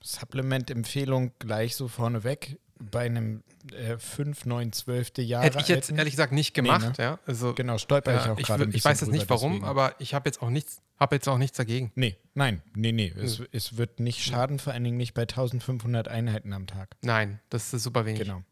Supplement-Empfehlung 0.02 1.32
gleich 1.38 1.76
so 1.76 1.88
vorneweg 1.88 2.58
bei 2.78 3.06
einem 3.06 3.42
äh, 3.72 3.96
5, 3.98 4.44
9, 4.46 4.72
12. 4.72 5.12
Jahre 5.18 5.44
Hätte 5.44 5.58
ich 5.60 5.68
jetzt 5.68 5.86
alten- 5.90 5.98
ehrlich 5.98 6.12
gesagt 6.14 6.32
nicht 6.32 6.56
Nee, 6.56 6.62
gemacht, 6.62 6.98
ne? 6.98 7.04
ja. 7.04 7.18
Also, 7.26 7.54
Genau, 7.54 7.78
stolper 7.78 8.14
ich 8.16 8.30
auch 8.30 8.38
ich, 8.38 8.46
gerade 8.46 8.64
ich 8.64 8.70
bisschen 8.70 8.90
weiß 8.90 9.00
jetzt 9.02 9.10
nicht 9.12 9.30
warum, 9.30 9.52
deswegen. 9.52 9.66
aber 9.68 9.94
ich 10.00 10.14
habe 10.14 10.28
jetzt 10.28 10.42
auch 10.42 10.50
nichts, 10.50 10.80
habe 10.98 11.14
jetzt 11.16 11.28
auch 11.28 11.38
nichts 11.38 11.56
dagegen. 11.56 11.92
Nee, 11.94 12.16
nein, 12.34 12.60
nee, 12.74 12.90
nee. 12.92 13.12
Es, 13.16 13.40
es 13.52 13.76
wird 13.76 14.00
nicht 14.00 14.22
schaden, 14.24 14.58
vor 14.58 14.72
allen 14.72 14.82
Dingen 14.84 14.96
nicht 14.96 15.14
bei 15.14 15.22
1500 15.22 16.08
Einheiten 16.08 16.52
am 16.52 16.66
Tag. 16.66 16.96
Nein, 17.02 17.38
das 17.50 17.72
ist 17.72 17.82
super 17.84 18.04
wenig. 18.04 18.20
Genau. 18.20 18.42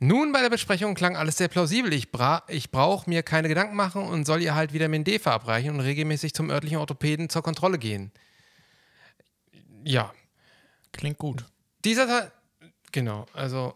Nun 0.00 0.32
bei 0.32 0.42
der 0.42 0.50
Besprechung 0.50 0.94
klang 0.94 1.16
alles 1.16 1.38
sehr 1.38 1.48
plausibel. 1.48 1.92
Ich, 1.92 2.10
bra 2.10 2.42
ich 2.48 2.70
brauche 2.72 3.08
mir 3.08 3.22
keine 3.22 3.48
Gedanken 3.48 3.76
machen 3.76 4.02
und 4.02 4.26
soll 4.26 4.42
ihr 4.42 4.54
halt 4.54 4.72
Vitamin 4.74 5.04
D 5.04 5.18
verabreichen 5.20 5.70
und 5.70 5.80
regelmäßig 5.80 6.34
zum 6.34 6.50
örtlichen 6.50 6.78
Orthopäden 6.78 7.30
zur 7.30 7.42
Kontrolle 7.42 7.78
gehen. 7.78 8.10
Ja, 9.84 10.12
Klingt 10.92 11.18
gut. 11.18 11.44
Dieser 11.84 12.06
Teil, 12.06 12.32
genau, 12.92 13.26
also 13.32 13.74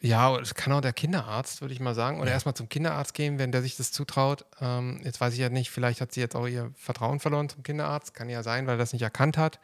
ja, 0.00 0.36
das 0.38 0.54
kann 0.54 0.72
auch 0.72 0.82
der 0.82 0.92
Kinderarzt, 0.92 1.62
würde 1.62 1.72
ich 1.74 1.80
mal 1.80 1.94
sagen. 1.94 2.18
Oder 2.20 2.28
Ja. 2.28 2.34
erstmal 2.34 2.54
zum 2.54 2.68
Kinderarzt 2.68 3.14
gehen, 3.14 3.38
wenn 3.38 3.50
der 3.50 3.62
sich 3.62 3.76
das 3.76 3.92
zutraut. 3.92 4.44
Ähm, 4.60 5.00
jetzt 5.02 5.20
weiß 5.20 5.32
ich 5.32 5.38
ja 5.40 5.48
nicht, 5.48 5.70
vielleicht 5.70 6.00
hat 6.00 6.12
sie 6.12 6.20
jetzt 6.20 6.36
auch 6.36 6.46
ihr 6.46 6.70
Vertrauen 6.76 7.18
verloren 7.18 7.48
zum 7.48 7.62
Kinderarzt. 7.62 8.12
Kann 8.14 8.28
ja 8.28 8.42
sein, 8.42 8.66
weil 8.66 8.74
er 8.74 8.78
das 8.78 8.92
nicht 8.92 9.02
erkannt 9.02 9.38
hat. 9.38 9.58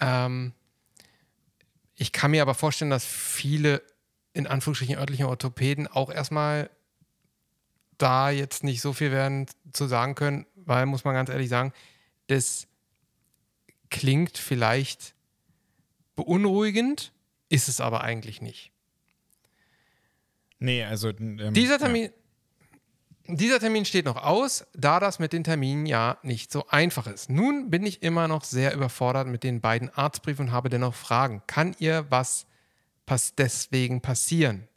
Ähm, 0.00 0.52
ich 1.96 2.12
kann 2.12 2.30
mir 2.30 2.42
aber 2.42 2.54
vorstellen, 2.54 2.90
dass 2.90 3.04
viele 3.06 3.82
in 4.34 4.46
Anführungsstrichen 4.46 4.96
örtliche 4.98 5.28
Orthopäden 5.28 5.86
auch 5.86 6.10
erstmal 6.10 6.68
da 7.96 8.30
jetzt 8.30 8.64
nicht 8.64 8.80
so 8.80 8.92
viel 8.92 9.12
werden 9.12 9.46
zu 9.72 9.86
sagen 9.86 10.14
können, 10.14 10.46
weil, 10.56 10.86
muss 10.86 11.04
man 11.04 11.14
ganz 11.14 11.30
ehrlich 11.30 11.48
sagen, 11.48 11.72
das 12.26 12.66
klingt 13.90 14.36
vielleicht 14.36 15.14
beunruhigend, 16.16 17.12
ist 17.48 17.68
es 17.68 17.80
aber 17.80 18.02
eigentlich 18.02 18.40
nicht. 18.40 18.72
Nee, 20.58 20.84
also. 20.84 21.10
Ähm, 21.10 21.52
Dieser 21.52 21.78
Termin, 21.78 22.10
dieser 23.26 23.58
Termin 23.58 23.84
steht 23.84 24.04
noch 24.04 24.22
aus, 24.22 24.66
da 24.74 25.00
das 25.00 25.18
mit 25.18 25.32
den 25.32 25.44
Terminen 25.44 25.86
ja 25.86 26.18
nicht 26.22 26.52
so 26.52 26.66
einfach 26.68 27.06
ist. 27.06 27.30
Nun 27.30 27.70
bin 27.70 27.86
ich 27.86 28.02
immer 28.02 28.28
noch 28.28 28.44
sehr 28.44 28.74
überfordert 28.74 29.26
mit 29.28 29.44
den 29.44 29.60
beiden 29.60 29.88
Arztbriefen 29.88 30.46
und 30.46 30.52
habe 30.52 30.68
dennoch 30.68 30.94
Fragen. 30.94 31.42
Kann 31.46 31.74
ihr 31.78 32.06
was 32.10 32.46
pass 33.06 33.34
deswegen 33.34 34.02
passieren? 34.02 34.68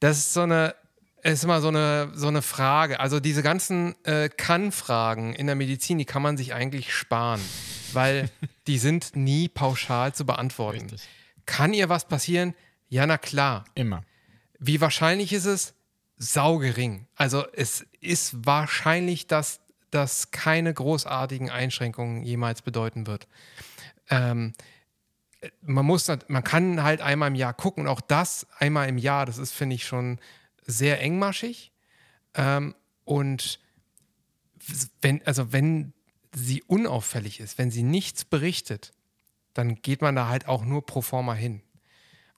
Das 0.00 0.18
ist 0.18 0.32
so 0.32 0.42
eine, 0.42 0.74
ist 1.22 1.44
immer 1.44 1.60
so 1.60 1.68
eine, 1.68 2.10
so 2.14 2.28
eine 2.28 2.42
Frage. 2.42 3.00
Also 3.00 3.20
diese 3.20 3.42
ganzen 3.42 3.94
äh, 4.04 4.28
Kann-Fragen 4.28 5.34
in 5.34 5.46
der 5.46 5.56
Medizin, 5.56 5.98
die 5.98 6.04
kann 6.04 6.22
man 6.22 6.36
sich 6.36 6.54
eigentlich 6.54 6.94
sparen, 6.94 7.40
weil 7.92 8.30
die 8.66 8.78
sind 8.78 9.16
nie 9.16 9.48
pauschal 9.48 10.14
zu 10.14 10.24
beantworten. 10.24 10.82
Richtig. 10.82 11.08
Kann 11.46 11.72
ihr 11.72 11.88
was 11.88 12.06
passieren? 12.06 12.54
Ja, 12.88 13.06
na 13.06 13.18
klar. 13.18 13.64
Immer. 13.74 14.02
Wie 14.58 14.80
wahrscheinlich 14.80 15.32
ist 15.32 15.46
es? 15.46 15.74
Saugering. 16.18 17.06
Also 17.14 17.44
es 17.52 17.86
ist 18.00 18.46
wahrscheinlich, 18.46 19.26
dass 19.26 19.60
das 19.90 20.30
keine 20.30 20.72
großartigen 20.72 21.50
Einschränkungen 21.50 22.22
jemals 22.22 22.62
bedeuten 22.62 23.06
wird. 23.06 23.28
Ähm, 24.08 24.54
man 25.60 25.84
muss, 25.84 26.10
man 26.28 26.44
kann 26.44 26.82
halt 26.82 27.00
einmal 27.00 27.28
im 27.28 27.34
Jahr 27.34 27.54
gucken 27.54 27.84
und 27.84 27.88
auch 27.88 28.00
das 28.00 28.46
einmal 28.58 28.88
im 28.88 28.98
Jahr, 28.98 29.26
das 29.26 29.38
ist, 29.38 29.52
finde 29.52 29.76
ich, 29.76 29.86
schon 29.86 30.18
sehr 30.66 31.00
engmaschig. 31.00 31.72
Ähm, 32.34 32.74
und 33.04 33.60
wenn, 35.00 35.24
also 35.26 35.52
wenn 35.52 35.92
sie 36.34 36.62
unauffällig 36.62 37.40
ist, 37.40 37.58
wenn 37.58 37.70
sie 37.70 37.82
nichts 37.82 38.24
berichtet, 38.24 38.92
dann 39.54 39.76
geht 39.76 40.02
man 40.02 40.14
da 40.14 40.28
halt 40.28 40.48
auch 40.48 40.64
nur 40.64 40.84
pro 40.84 41.00
forma 41.00 41.34
hin. 41.34 41.62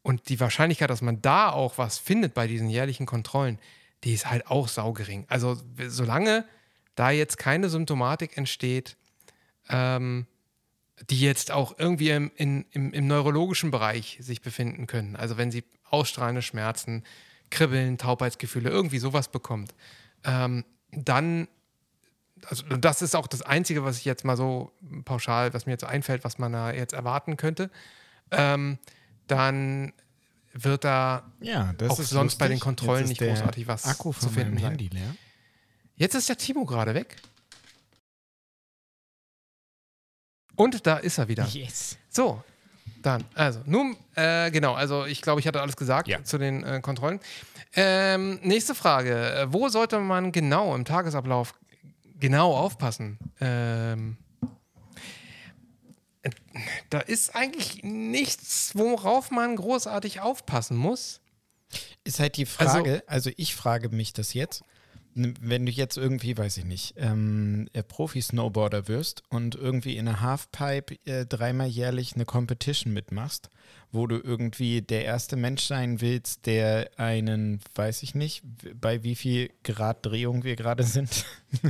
Und 0.03 0.29
die 0.29 0.39
Wahrscheinlichkeit, 0.41 0.91
dass 0.91 1.03
man 1.03 1.21
da 1.21 1.51
auch 1.51 1.79
was 1.79 1.99
findet 1.99 2.35
bei 2.35 2.47
diesen 2.47 2.71
jährlichen 2.71 3.07
Kontrollen, 3.07 3.59
die 4.05 4.15
ist 4.15 4.31
halt 4.31 4.47
auch 4.47 4.69
saugering. 4.69 5.27
Also 5.29 5.61
solange 5.89 6.45
da 6.95 7.11
jetzt 7.11 7.39
keine 7.39 7.69
Symptomatik 7.69 8.37
entsteht, 8.37 8.97
ähm, 9.69 10.27
die 11.11 11.21
jetzt 11.21 11.51
auch 11.51 11.79
irgendwie 11.79 12.11
im, 12.11 12.31
in, 12.37 12.65
im, 12.71 12.93
im 12.93 13.07
neurologischen 13.07 13.71
Bereich 13.71 14.19
sich 14.21 14.41
befinden 14.41 14.87
können. 14.87 15.17
Also 15.17 15.37
wenn 15.37 15.51
sie 15.51 15.65
ausstrahlende 15.91 16.43
Schmerzen, 16.43 17.05
Kribbeln, 17.51 17.99
Taubheitsgefühle, 17.99 18.71
irgendwie 18.71 18.99
sowas 18.99 19.29
bekommt, 19.29 19.75
ähm, 20.25 20.65
dann, 20.93 21.49
also 22.47 22.65
das 22.65 23.03
ist 23.03 23.15
auch 23.17 23.27
das 23.27 23.43
Einzige, 23.43 23.85
was 23.85 23.99
ich 23.99 24.05
jetzt 24.05 24.25
mal 24.25 24.37
so 24.37 24.73
pauschal, 25.05 25.53
was 25.55 25.67
mir 25.67 25.73
jetzt 25.73 25.85
einfällt, 25.85 26.25
was 26.25 26.39
man 26.39 26.53
da 26.53 26.73
jetzt 26.73 26.93
erwarten 26.95 27.37
könnte. 27.37 27.71
Ähm, 28.31 28.79
dann 29.27 29.93
wird 30.53 30.85
da 30.85 31.31
Ja, 31.41 31.73
das 31.75 31.91
auch 31.91 31.99
ist 31.99 32.11
sonst 32.11 32.33
lustig. 32.33 32.39
bei 32.39 32.49
den 32.49 32.61
Kontrollen 32.61 33.07
nicht 33.07 33.21
großartig 33.21 33.67
was 33.69 33.85
Akku 33.85 34.13
zu 34.13 34.21
von 34.21 34.31
finden 34.31 34.55
meinem 34.55 34.61
sein. 34.63 34.71
Handy 34.71 34.89
leer. 34.89 35.15
Jetzt 35.97 36.15
ist 36.15 36.29
der 36.29 36.37
Timo 36.39 36.65
gerade 36.65 36.95
weg. 36.95 37.17
Und 40.57 40.87
da 40.87 40.97
ist 40.97 41.19
er 41.19 41.29
wieder. 41.29 41.47
Yes. 41.47 41.97
So, 42.09 42.43
dann, 43.03 43.25
also, 43.35 43.61
nun, 43.67 43.97
äh, 44.15 44.51
genau, 44.51 44.75
also 44.75 45.05
ich 45.07 45.23
glaube, 45.23 45.41
ich 45.41 45.47
hatte 45.47 45.61
alles 45.61 45.77
gesagt 45.77 46.09
Ja. 46.09 46.23
zu 46.25 46.39
den 46.39 46.63
äh, 46.65 46.81
Kontrollen. 46.81 47.21
Ähm, 47.75 48.39
nächste 48.43 48.75
Frage. 48.75 49.33
Äh, 49.35 49.53
Wo 49.53 49.69
sollte 49.69 49.99
man 50.01 50.33
genau 50.33 50.75
im 50.75 50.85
Tagesablauf 50.85 51.55
genau 52.19 52.57
aufpassen? 52.57 53.19
Ähm, 53.41 54.17
äh, 56.23 56.31
da 56.91 57.01
ist 57.01 57.35
eigentlich 57.35 57.83
nichts, 57.85 58.73
worauf 58.75 59.31
man 59.31 59.57
großartig 59.57 60.21
aufpassen 60.21 60.77
muss. 60.77 61.21
Ist 62.05 62.21
halt 62.21 62.37
die 62.37 62.47
Frage, 62.47 63.03
also, 63.07 63.31
ich 63.37 63.55
frage 63.55 63.91
mich 63.91 64.13
das 64.15 64.33
jetzt, 64.35 64.65
wenn 65.41 65.67
du 65.67 65.73
jetzt 65.73 65.97
irgendwie, 65.97 66.37
weiß 66.37 66.57
ich 66.59 66.65
nicht, 66.65 66.95
ähm, 66.97 67.69
äh, 67.73 67.83
Profi-Snowboarder 67.83 68.89
wirst 68.89 69.23
und 69.31 69.55
irgendwie 69.55 69.97
in 69.97 70.07
der 70.07 70.21
Halfpipe 70.21 70.97
äh, 71.05 71.27
dreimal 71.27 71.67
jährlich 71.67 72.15
eine 72.15 72.25
Competition 72.25 72.93
mitmachst, 72.93 73.51
wo 73.91 74.07
du 74.07 74.17
irgendwie 74.23 74.83
der 74.83 75.05
erste 75.05 75.37
Mensch 75.37 75.63
sein 75.65 76.01
willst, 76.01 76.47
der 76.47 76.91
einen, 76.97 77.61
weiß 77.75 78.03
ich 78.03 78.15
nicht, 78.15 78.43
bei 78.81 79.03
wie 79.03 79.15
viel 79.15 79.51
Grad 79.65 80.05
Drehung 80.07 80.45
wir 80.45 80.57
gerade 80.57 80.83
sind. 80.85 81.25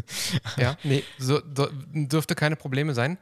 Ja, 0.57 0.77
nee, 0.83 1.05
so, 1.19 1.41
dürfte 1.93 2.35
keine 2.35 2.57
Probleme 2.57 2.95
sein, 2.95 3.17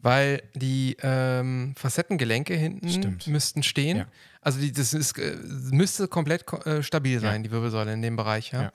weil 0.00 0.42
die 0.54 0.96
ähm, 1.02 1.74
Facettengelenke 1.76 2.54
hinten 2.54 2.88
Stimmt. 2.88 3.26
müssten 3.26 3.62
stehen. 3.64 3.96
Ja. 3.98 4.06
Also 4.40 4.60
die, 4.60 4.70
das 4.70 4.94
ist, 4.94 5.18
äh, 5.18 5.36
müsste 5.72 6.06
komplett 6.06 6.46
ko- 6.46 6.58
äh, 6.62 6.82
stabil 6.84 7.18
sein, 7.18 7.42
die 7.42 7.50
Wirbelsäule 7.50 7.92
in 7.92 8.02
dem 8.02 8.14
Bereich. 8.14 8.52
Ja? 8.52 8.70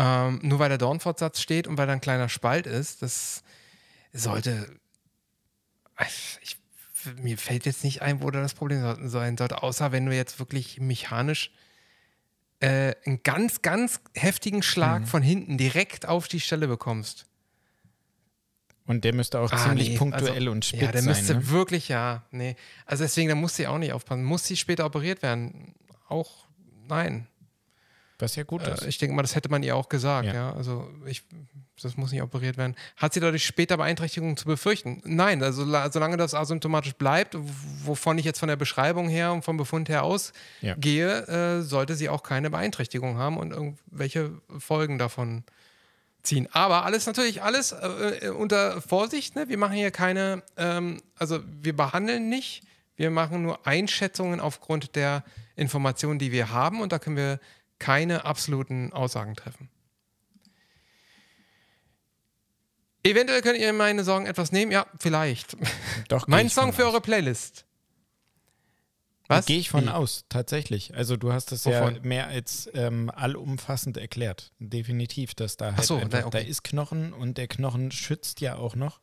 Ähm, 0.00 0.38
nur 0.42 0.58
weil 0.60 0.68
der 0.68 0.78
Dornfortsatz 0.78 1.40
steht 1.40 1.66
und 1.66 1.76
weil 1.76 1.86
da 1.88 1.92
ein 1.92 2.00
kleiner 2.00 2.28
Spalt 2.28 2.66
ist, 2.66 3.02
das 3.02 3.42
sollte. 4.12 4.78
Ich, 6.40 6.56
mir 7.16 7.36
fällt 7.36 7.66
jetzt 7.66 7.82
nicht 7.84 8.00
ein, 8.02 8.22
wo 8.22 8.30
da 8.30 8.40
das 8.40 8.54
Problem 8.54 8.80
sein 9.08 9.36
sollte, 9.36 9.62
außer 9.62 9.90
wenn 9.92 10.06
du 10.06 10.14
jetzt 10.14 10.38
wirklich 10.38 10.78
mechanisch 10.80 11.50
äh, 12.60 12.94
einen 13.04 13.22
ganz, 13.22 13.62
ganz 13.62 14.00
heftigen 14.14 14.62
Schlag 14.62 15.02
Mhm. 15.02 15.06
von 15.06 15.22
hinten 15.22 15.58
direkt 15.58 16.06
auf 16.06 16.28
die 16.28 16.40
Stelle 16.40 16.68
bekommst. 16.68 17.26
Und 18.86 19.04
der 19.04 19.14
müsste 19.14 19.38
auch 19.40 19.52
Ah, 19.52 19.56
ziemlich 19.58 19.90
nee, 19.90 19.96
punktuell 19.98 20.32
also, 20.38 20.50
und 20.50 20.64
spitz 20.64 20.80
Ja, 20.80 20.92
der 20.92 21.02
sein. 21.02 21.10
müsste 21.10 21.34
Ne? 21.34 21.48
wirklich, 21.50 21.88
ja, 21.88 22.24
nee. 22.30 22.56
Also 22.86 23.04
deswegen, 23.04 23.28
da 23.28 23.34
muss 23.34 23.54
sie 23.56 23.66
auch 23.66 23.78
nicht 23.78 23.92
aufpassen. 23.92 24.24
Muss 24.24 24.44
sie 24.44 24.56
später 24.56 24.86
operiert 24.86 25.22
werden? 25.22 25.74
Auch 26.08 26.46
nein. 26.88 27.26
Was 28.18 28.34
ja 28.36 28.42
gut 28.42 28.66
ist. 28.66 28.82
Äh, 28.82 28.88
ich 28.88 28.98
denke 28.98 29.14
mal, 29.14 29.22
das 29.22 29.34
hätte 29.34 29.48
man 29.48 29.62
ihr 29.62 29.76
auch 29.76 29.88
gesagt, 29.88 30.26
ja. 30.26 30.34
Ja. 30.34 30.52
Also 30.54 30.90
ich, 31.06 31.22
das 31.80 31.96
muss 31.96 32.10
nicht 32.12 32.22
operiert 32.22 32.56
werden. 32.56 32.74
Hat 32.96 33.14
sie 33.14 33.20
dadurch 33.20 33.44
später 33.46 33.76
Beeinträchtigungen 33.76 34.36
zu 34.36 34.46
befürchten? 34.46 35.00
Nein, 35.04 35.42
also 35.42 35.64
la- 35.64 35.90
solange 35.92 36.16
das 36.16 36.34
asymptomatisch 36.34 36.94
bleibt, 36.94 37.36
wovon 37.84 38.18
ich 38.18 38.24
jetzt 38.24 38.40
von 38.40 38.48
der 38.48 38.56
Beschreibung 38.56 39.08
her 39.08 39.32
und 39.32 39.42
vom 39.44 39.56
Befund 39.56 39.88
her 39.88 39.98
Ja. 39.98 40.02
ausgehe, 40.02 41.26
äh, 41.28 41.62
sollte 41.62 41.94
sie 41.94 42.08
auch 42.08 42.22
keine 42.24 42.50
Beeinträchtigung 42.50 43.18
haben 43.18 43.36
und 43.36 43.52
irgendwelche 43.52 44.32
Folgen 44.58 44.98
davon 44.98 45.44
ziehen. 46.24 46.48
Aber 46.52 46.84
alles 46.84 47.06
natürlich, 47.06 47.42
alles 47.42 47.70
äh, 47.72 48.30
unter 48.36 48.82
Vorsicht. 48.82 49.36
Ne? 49.36 49.48
Wir 49.48 49.58
machen 49.58 49.76
hier 49.76 49.92
keine, 49.92 50.42
ähm, 50.56 51.00
also 51.16 51.38
wir 51.62 51.76
behandeln 51.76 52.28
nicht, 52.28 52.64
wir 52.96 53.10
machen 53.12 53.42
nur 53.44 53.64
Einschätzungen 53.64 54.40
aufgrund 54.40 54.96
der 54.96 55.22
Informationen, 55.54 56.18
die 56.18 56.32
wir 56.32 56.50
haben 56.50 56.80
und 56.80 56.90
da 56.92 56.98
können 56.98 57.16
wir 57.16 57.38
keine 57.78 58.24
absoluten 58.24 58.92
Aussagen 58.92 59.34
treffen. 59.34 59.70
Eventuell 63.04 63.42
könnt 63.42 63.58
ihr 63.58 63.72
meine 63.72 64.04
Sorgen 64.04 64.26
etwas 64.26 64.52
nehmen, 64.52 64.72
ja, 64.72 64.86
vielleicht. 64.98 65.56
Doch, 66.08 66.26
Mein 66.26 66.48
Song 66.48 66.72
für 66.72 66.86
aus. 66.86 66.92
eure 66.92 67.00
Playlist. 67.00 67.64
Was? 69.28 69.44
Gehe 69.46 69.58
ich 69.58 69.68
von 69.68 69.84
Wie? 69.84 69.90
aus, 69.90 70.24
tatsächlich. 70.28 70.94
Also 70.94 71.16
du 71.16 71.32
hast 71.32 71.52
es 71.52 71.66
Wovon? 71.66 71.96
ja 71.96 72.00
mehr 72.02 72.26
als 72.28 72.68
ähm, 72.72 73.10
allumfassend 73.14 73.98
erklärt. 73.98 74.52
Definitiv, 74.58 75.34
dass 75.34 75.58
da 75.58 75.76
halt 75.76 75.84
so, 75.84 75.96
einfach, 75.96 76.24
okay. 76.24 76.42
da 76.42 76.48
ist 76.48 76.64
Knochen 76.64 77.12
und 77.12 77.36
der 77.36 77.46
Knochen 77.46 77.90
schützt 77.90 78.40
ja 78.40 78.56
auch 78.56 78.74
noch. 78.74 79.00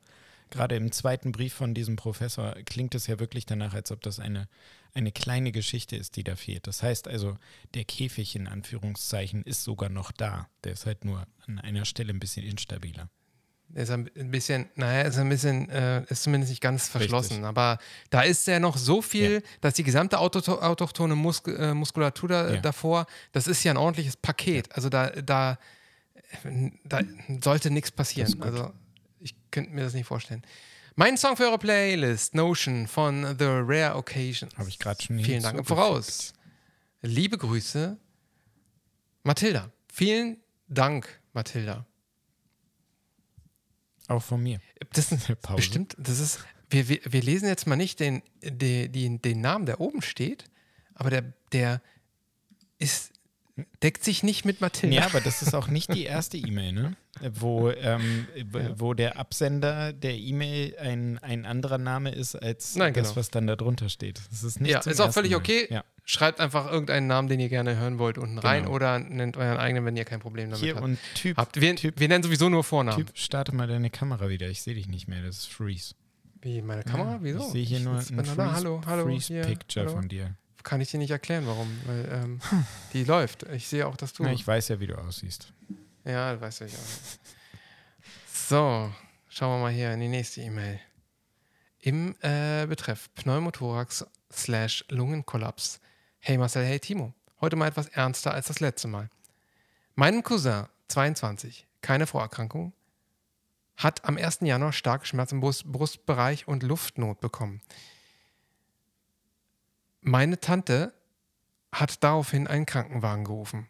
Gerade 0.50 0.76
im 0.76 0.92
zweiten 0.92 1.32
Brief 1.32 1.54
von 1.54 1.74
diesem 1.74 1.96
Professor 1.96 2.56
klingt 2.66 2.96
es 2.96 3.08
ja 3.08 3.20
wirklich 3.20 3.46
danach, 3.46 3.74
als 3.74 3.92
ob 3.92 4.02
das 4.02 4.20
eine, 4.20 4.48
eine 4.96 5.12
kleine 5.12 5.52
Geschichte 5.52 5.96
ist, 5.96 6.16
die 6.16 6.24
da 6.24 6.36
fehlt. 6.36 6.68
Das 6.68 6.82
heißt 6.82 7.08
also, 7.08 7.38
der 7.74 7.84
Käfig 7.84 8.36
in 8.36 8.48
Anführungszeichen 8.48 9.44
ist 9.44 9.64
sogar 9.64 9.90
noch 9.90 10.12
da. 10.12 10.48
Der 10.64 10.72
ist 10.74 10.86
halt 10.86 11.06
nur 11.06 11.28
an 11.46 11.60
einer 11.60 11.86
Stelle 11.86 12.12
ein 12.14 12.20
bisschen 12.20 12.46
instabiler. 12.46 13.10
Ist 13.74 13.90
ein 13.90 14.06
bisschen, 14.32 14.70
naja, 14.76 15.02
ist 15.02 15.18
ein 15.18 15.28
bisschen, 15.28 15.70
äh, 15.70 16.04
ist 16.08 16.24
zumindest 16.24 16.52
nicht 16.52 16.62
ganz 16.62 16.88
verschlossen. 16.88 17.34
Richtig. 17.34 17.46
Aber 17.46 17.80
da 18.10 18.22
ist 18.22 18.48
ja 18.48 18.60
noch 18.60 18.78
so 18.78 19.02
viel, 19.02 19.44
dass 19.60 19.74
die 19.74 19.84
gesamte 19.84 20.20
auto 20.20 20.40
autochtone 20.40 21.16
Mus 21.16 21.42
äh, 21.48 21.74
Muskulatur 21.74 22.30
da, 22.30 22.54
Ja. 22.54 22.62
davor, 22.62 23.06
das 23.34 23.48
ist 23.48 23.64
ja 23.64 23.72
ein 23.74 23.78
ordentliches 23.78 24.16
Paket. 24.18 24.72
Also 24.76 24.88
da, 24.90 25.10
da, 25.10 25.58
da 26.86 27.02
sollte 27.44 27.70
nichts 27.72 27.92
passieren. 27.92 28.42
Also 28.42 28.72
ich 29.20 29.36
könnte 29.52 29.72
mir 29.72 29.82
das 29.84 29.94
nicht 29.94 30.06
vorstellen. 30.08 30.44
Mein 30.98 31.18
Song 31.18 31.36
für 31.36 31.44
eure 31.44 31.58
Playlist, 31.58 32.36
Notion 32.36 32.88
von 32.88 33.38
The 33.38 33.46
Rare 33.48 33.96
Occasion. 33.96 34.50
Habe 34.56 34.70
ich 34.70 34.80
gerade 34.80 35.04
schon 35.04 35.20
Vielen 35.20 35.44
Dank 35.44 35.60
im. 35.60 35.66
Voraus. 35.66 36.32
Liebe 37.02 37.38
Grüße, 37.38 37.98
Mathilda. 39.24 39.74
Vielen 39.92 40.38
Dank, 40.70 41.20
Mathilda. 41.34 41.86
Auch 44.08 44.24
von 44.24 44.42
mir. 44.42 44.62
Das 44.94 45.12
ist 45.12 45.28
bestimmt, 45.54 45.96
das 46.00 46.20
ist, 46.20 46.40
wir, 46.70 46.88
wir, 46.88 47.02
wir 47.04 47.22
lesen 47.22 47.50
jetzt 47.50 47.68
mal 47.68 47.76
nicht 47.76 48.00
den, 48.00 48.24
den, 48.42 48.90
den, 48.90 49.22
den 49.22 49.42
Namen, 49.42 49.66
der 49.66 49.82
oben 49.82 50.02
steht, 50.02 50.46
aber 50.94 51.10
der, 51.10 51.34
der 51.52 51.82
ist 52.80 53.12
deckt 53.82 54.04
sich 54.04 54.22
nicht 54.24 54.44
mit 54.46 54.60
Mathilda. 54.62 54.96
Ja, 54.98 55.06
aber 55.06 55.22
das 55.22 55.42
ist 55.42 55.54
auch 55.54 55.68
nicht 55.68 55.94
die 55.94 56.04
erste 56.04 56.38
E-Mail, 56.38 56.74
ne? 56.74 56.96
Wo, 57.34 57.70
ähm, 57.70 58.28
wo 58.76 58.94
der 58.94 59.18
Absender 59.18 59.94
der 59.94 60.16
E-Mail 60.18 60.76
ein, 60.78 61.18
ein 61.20 61.46
anderer 61.46 61.78
Name 61.78 62.12
ist 62.12 62.36
als 62.36 62.76
Nein, 62.76 62.94
das, 62.94 63.10
genau. 63.10 63.16
was 63.16 63.30
dann 63.32 63.48
da 63.48 63.56
drunter 63.56 63.88
steht. 63.88 64.20
Das 64.30 64.44
ist 64.44 64.60
nicht 64.60 64.72
Ja, 64.72 64.80
ist 64.80 65.00
auch 65.00 65.14
völlig 65.14 65.32
Mal. 65.32 65.38
okay. 65.38 65.68
Ja. 65.70 65.86
Schreibt 66.04 66.42
einfach 66.42 66.70
irgendeinen 66.70 67.08
Namen, 67.08 67.30
den 67.30 67.40
ihr 67.40 67.48
gerne 67.50 67.78
hören 67.78 67.98
wollt, 67.98 68.18
unten 68.18 68.38
rein 68.38 68.64
Genau. 68.64 68.76
oder 68.76 69.00
nennt 69.00 69.38
euren 69.38 69.58
eigenen, 69.58 69.86
wenn 69.86 69.96
ihr 69.96 70.04
kein 70.06 70.20
Problem 70.20 70.50
damit 70.50 70.62
Hier 70.64 70.76
habt. 70.76 70.84
und 70.84 71.00
Typ, 71.16 71.38
habt. 71.38 71.60
Wir, 71.60 71.76
typ, 71.78 72.00
wir 72.00 72.08
nennen 72.10 72.24
sowieso 72.24 72.50
nur 72.50 72.64
Vornamen. 72.66 72.98
typ, 73.06 73.18
starte 73.18 73.56
mal 73.56 73.68
deine 73.68 73.90
Kamera 73.90 74.28
wieder. 74.30 74.50
Ich 74.50 74.62
sehe 74.62 74.76
dich 74.76 74.88
nicht 74.88 75.08
mehr. 75.08 75.24
Das 75.24 75.38
ist 75.38 75.46
Freeze. 75.48 75.96
Wie, 76.42 76.62
meine 76.62 76.84
Kamera? 76.84 77.14
Ja, 77.14 77.20
Wieso? 77.22 77.40
Ich 77.40 77.52
sehe 77.54 77.64
hier 77.66 77.80
nur 77.80 77.96
ein 77.96 78.02
Freeze. 78.02 78.36
Hallo, 78.54 78.82
hallo. 78.86 79.06
Freeze 79.06 79.34
hier, 79.34 79.44
Picture 79.44 79.86
hallo. 79.88 79.98
von 79.98 80.10
dir. 80.10 80.36
Kann 80.66 80.82
ich 80.82 80.90
dir 80.90 80.98
nicht 80.98 81.12
erklären, 81.12 81.46
warum. 81.46 81.80
Weil 81.86 82.10
ähm, 82.12 82.42
die 82.94 83.04
läuft. 83.04 83.44
Ich 83.44 83.68
sehe 83.68 83.86
auch, 83.86 83.96
dass 83.96 84.14
du. 84.14 84.24
Ja, 84.24 84.32
ich 84.32 84.46
weiß 84.46 84.70
ja, 84.70 84.80
wie 84.80 84.88
du 84.88 84.98
aussiehst. 84.98 85.54
Ja, 86.04 86.42
weiß 86.42 86.62
ich 86.62 86.74
auch. 86.74 88.10
So, 88.34 88.92
schauen 89.30 89.60
wir 89.60 89.62
mal 89.62 89.72
hier 89.72 89.94
in 89.94 90.00
die 90.00 90.08
nächste 90.08 90.42
E-Mail. 90.42 90.80
Im 91.82 92.16
äh, 92.22 92.66
Betreff 92.66 93.14
Pneumothorax 93.14 94.08
slash 94.34 94.84
Lungenkollaps. 94.90 95.80
Hey 96.20 96.38
Marcel, 96.40 96.66
hey 96.66 96.80
Timo. 96.80 97.14
Heute 97.42 97.56
mal 97.56 97.68
etwas 97.68 97.88
ernster 97.90 98.34
als 98.34 98.48
das 98.48 98.60
letzte 98.60 98.88
Mal. 98.88 99.12
Meinem 99.94 100.24
Cousin, 100.24 100.66
22, 100.88 101.68
keine 101.82 102.08
Vorerkrankung, 102.08 102.74
hat 103.78 104.04
am 104.04 104.18
1. 104.18 104.40
Januar 104.42 104.74
starke 104.74 105.06
Schmerzen 105.06 105.36
im 105.36 105.42
Brust, 105.42 105.72
Brustbereich 105.72 106.48
und 106.48 106.64
Luftnot 106.64 107.20
bekommen. 107.20 107.62
Meine 110.06 110.40
Tante 110.40 110.94
hat 111.74 112.04
daraufhin 112.04 112.48
einen 112.48 112.68
Krankenwagen 112.68 113.26
gerufen. 113.26 113.68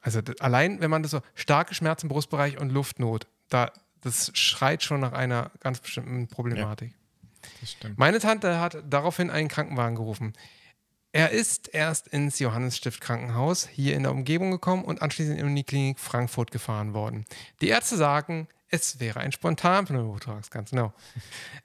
Also 0.00 0.20
allein, 0.40 0.80
wenn 0.80 0.90
man 0.90 1.02
das 1.02 1.12
so 1.12 1.20
starke 1.34 1.74
Schmerzen 1.74 2.06
im 2.06 2.08
Brustbereich 2.10 2.58
und 2.58 2.70
Luftnot, 2.70 3.28
da, 3.48 3.72
das 4.00 4.32
schreit 4.34 4.82
schon 4.82 5.00
nach 5.00 5.12
einer 5.12 5.52
ganz 5.60 5.78
bestimmten 5.80 6.26
Problematik. 6.26 6.92
Das 7.60 7.70
stimmt. 7.70 7.98
Meine 7.98 8.18
Tante 8.18 8.60
hat 8.60 8.82
daraufhin 8.88 9.30
einen 9.30 9.48
Krankenwagen 9.48 9.94
gerufen. 9.94 10.32
Er 11.18 11.32
ist 11.32 11.74
erst 11.74 12.06
ins 12.06 12.38
Johannesstift 12.38 13.00
Krankenhaus 13.00 13.66
hier 13.66 13.96
in 13.96 14.04
der 14.04 14.12
Umgebung 14.12 14.52
gekommen 14.52 14.84
und 14.84 15.02
anschließend 15.02 15.36
in 15.36 15.44
die 15.44 15.50
Uniklinik 15.50 15.98
Frankfurt 15.98 16.52
gefahren 16.52 16.94
worden. 16.94 17.26
Die 17.60 17.66
Ärzte 17.66 17.96
sagen, 17.96 18.46
es 18.68 19.00
wäre 19.00 19.18
ein 19.18 19.32
Spontanpneumothorax, 19.32 20.48
ganz 20.52 20.70
genau. 20.70 20.92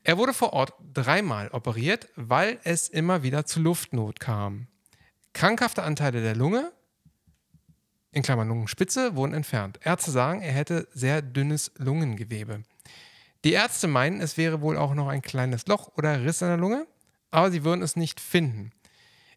Er 0.04 0.18
wurde 0.18 0.34
vor 0.34 0.54
Ort 0.54 0.74
dreimal 0.92 1.50
operiert, 1.50 2.08
weil 2.16 2.58
es 2.64 2.90
immer 2.90 3.22
wieder 3.22 3.46
zu 3.46 3.60
Luftnot 3.60 4.20
kam. 4.20 4.66
Krankhafte 5.34 5.84
Anteile 5.84 6.24
der 6.24 6.36
Lunge, 6.36 6.72
in 8.12 8.24
Klammern 8.24 8.48
Lungenspitze, 8.48 9.16
wurden 9.16 9.36
entfernt. 9.36 9.80
Ärzte 9.84 10.10
sagen, 10.10 10.42
er 10.42 10.54
hätte 10.54 10.88
sehr 10.96 11.22
dünnes 11.22 11.72
Lungengewebe. 11.78 12.64
Die 13.44 13.54
Ärzte 13.54 13.88
meinen, 13.88 14.20
es 14.20 14.36
wäre 14.36 14.62
wohl 14.62 14.78
auch 14.78 14.96
noch 14.96 15.10
ein 15.10 15.22
kleines 15.22 15.68
Loch 15.68 15.92
oder 15.96 16.24
Riss 16.24 16.42
in 16.42 16.48
der 16.48 16.58
Lunge, 16.58 16.88
aber 17.30 17.52
sie 17.52 17.64
würden 17.64 17.84
es 17.84 17.96
nicht 17.96 18.20
finden. 18.20 18.72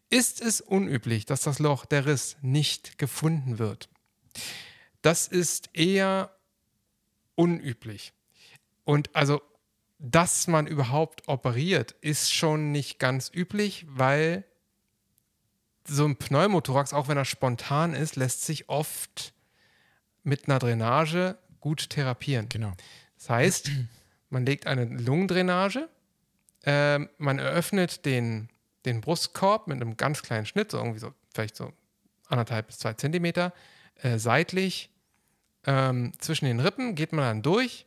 Ist 0.09 0.41
es 0.41 0.61
unüblich, 0.61 1.25
dass 1.25 1.41
das 1.41 1.59
Loch, 1.59 1.85
der 1.85 2.05
Riss, 2.05 2.37
nicht 2.41 2.97
gefunden 2.97 3.59
wird? 3.59 3.89
Das 5.01 5.27
ist 5.27 5.69
eher 5.73 6.31
unüblich. 7.35 8.13
Und 8.83 9.13
also, 9.15 9.41
dass 9.99 10.47
man 10.47 10.67
überhaupt 10.67 11.27
operiert, 11.27 11.95
ist 12.01 12.33
schon 12.33 12.71
nicht 12.71 12.99
ganz 12.99 13.31
üblich, 13.33 13.85
weil 13.89 14.45
so 15.85 16.05
ein 16.05 16.17
Pneumothorax, 16.17 16.93
auch 16.93 17.07
wenn 17.07 17.17
er 17.17 17.25
spontan 17.25 17.93
ist, 17.93 18.15
lässt 18.15 18.45
sich 18.45 18.69
oft 18.69 19.33
mit 20.23 20.47
einer 20.47 20.59
Drainage 20.59 21.37
gut 21.59 21.89
therapieren. 21.89 22.49
Genau. 22.49 22.73
Das 23.17 23.29
heißt, 23.29 23.71
man 24.29 24.45
legt 24.45 24.67
eine 24.67 24.85
Lungendrainage, 24.85 25.89
ähm, 26.63 27.09
man 27.17 27.39
eröffnet 27.39 28.05
den, 28.05 28.49
den 28.87 29.01
Brustkorb 29.01 29.67
mit 29.67 29.81
einem 29.81 29.97
ganz 29.97 30.23
kleinen 30.23 30.45
Schnitt, 30.45 30.71
so 30.71 30.77
irgendwie 30.77 30.99
so, 30.99 31.13
vielleicht 31.33 31.55
so 31.55 31.71
anderthalb 32.27 32.67
bis 32.67 32.79
zwei 32.79 32.93
Zentimeter, 32.93 33.53
äh, 33.95 34.17
seitlich 34.17 34.89
ähm, 35.65 36.13
zwischen 36.19 36.45
den 36.45 36.59
Rippen, 36.59 36.95
geht 36.95 37.11
man 37.11 37.25
dann 37.25 37.41
durch, 37.41 37.85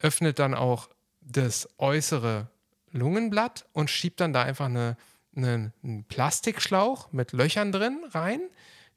öffnet 0.00 0.38
dann 0.38 0.54
auch 0.54 0.90
das 1.20 1.68
äußere 1.78 2.50
Lungenblatt 2.90 3.66
und 3.72 3.90
schiebt 3.90 4.20
dann 4.20 4.32
da 4.32 4.42
einfach 4.42 4.66
eine, 4.66 4.96
eine, 5.36 5.72
einen 5.82 6.04
Plastikschlauch 6.04 7.12
mit 7.12 7.32
Löchern 7.32 7.72
drin 7.72 8.04
rein. 8.10 8.40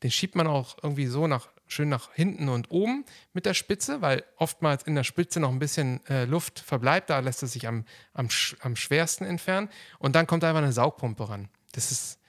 Den 0.03 0.11
schiebt 0.11 0.35
man 0.35 0.47
auch 0.47 0.77
irgendwie 0.81 1.07
so 1.07 1.27
nach, 1.27 1.49
schön 1.71 1.89
nach 1.89 2.13
hinten 2.13 2.49
und 2.49 2.69
oben 2.69 3.05
mit 3.33 3.45
der 3.45 3.53
Spitze, 3.53 4.01
weil 4.01 4.23
oftmals 4.37 4.83
in 4.83 4.95
der 4.95 5.03
Spitze 5.03 5.39
noch 5.39 5.49
ein 5.51 5.59
bisschen 5.59 6.05
äh, 6.07 6.25
Luft 6.25 6.59
verbleibt. 6.59 7.09
Da 7.09 7.19
lässt 7.19 7.43
es 7.43 7.53
sich 7.53 7.67
am, 7.67 7.85
am, 8.13 8.27
am 8.59 8.75
schwersten 8.75 9.23
entfernen. 9.25 9.69
Und 9.99 10.15
dann 10.15 10.27
kommt 10.27 10.43
einfach 10.43 10.61
eine 10.61 10.73
Saugpumpe 10.73 11.29
ran. 11.29 11.49
Das 11.71 11.91
ist 11.91 12.19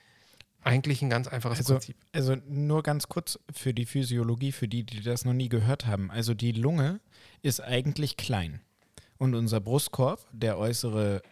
eigentlich 0.63 1.03
ein 1.03 1.11
ganz 1.11 1.27
einfaches 1.27 1.59
Also, 1.59 1.75
Prinzip. 1.75 1.97
also 2.13 2.37
nur 2.47 2.83
ganz 2.85 3.09
kurz 3.09 3.39
für 3.53 3.75
die 3.75 3.85
Physiologie, 3.85 4.53
für 4.53 4.69
die, 4.69 4.85
die 4.85 5.03
das 5.03 5.25
noch 5.25 5.33
nie 5.33 5.49
gehört 5.49 5.87
haben. 5.87 6.11
Also 6.11 6.35
die 6.35 6.53
Lunge 6.53 7.01
ist 7.43 7.61
eigentlich 7.61 8.17
klein. 8.17 8.61
Und 9.19 9.35
unser 9.35 9.61
Brustkorb, 9.61 10.25
der 10.33 10.59
äußere, 10.59 11.23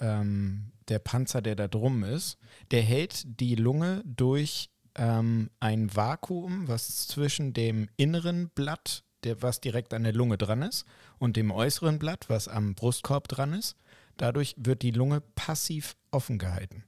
ähm, 0.00 0.72
der 0.88 0.98
Panzer, 0.98 1.42
der 1.42 1.54
da 1.54 1.68
drum 1.68 2.02
ist, 2.02 2.38
der 2.72 2.82
hält 2.82 3.40
die 3.40 3.54
Lunge 3.54 4.02
durch 4.04 4.68
ähm, 4.96 5.50
ein 5.60 5.94
Vakuum, 5.94 6.68
was 6.68 7.06
zwischen 7.06 7.52
dem 7.52 7.88
inneren 7.96 8.50
Blatt, 8.54 9.04
der, 9.24 9.42
was 9.42 9.60
direkt 9.60 9.94
an 9.94 10.04
der 10.04 10.12
Lunge 10.12 10.38
dran 10.38 10.62
ist, 10.62 10.84
und 11.18 11.36
dem 11.36 11.50
äußeren 11.50 11.98
Blatt, 11.98 12.28
was 12.28 12.48
am 12.48 12.74
Brustkorb 12.74 13.28
dran 13.28 13.52
ist. 13.52 13.76
Dadurch 14.16 14.54
wird 14.58 14.82
die 14.82 14.90
Lunge 14.90 15.20
passiv 15.20 15.96
offen 16.10 16.38
gehalten. 16.38 16.84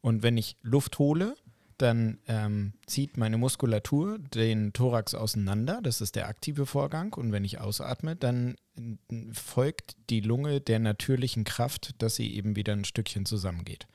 Und 0.00 0.22
wenn 0.22 0.36
ich 0.36 0.56
Luft 0.62 0.98
hole, 0.98 1.36
dann 1.80 2.18
ähm, 2.26 2.74
zieht 2.86 3.16
meine 3.16 3.38
Muskulatur 3.38 4.18
den 4.18 4.72
Thorax 4.72 5.14
auseinander. 5.14 5.80
Das 5.82 6.02
ist 6.02 6.14
der 6.14 6.28
aktive 6.28 6.66
Vorgang. 6.66 7.14
Und 7.14 7.32
wenn 7.32 7.44
ich 7.44 7.58
ausatme, 7.58 8.16
dann 8.16 8.56
folgt 9.32 9.96
die 10.10 10.20
Lunge 10.20 10.60
der 10.60 10.78
natürlichen 10.78 11.44
Kraft, 11.44 11.94
dass 12.02 12.16
sie 12.16 12.34
eben 12.34 12.54
wieder 12.54 12.74
ein 12.74 12.84
Stückchen 12.84 13.24
zusammengeht. 13.24 13.86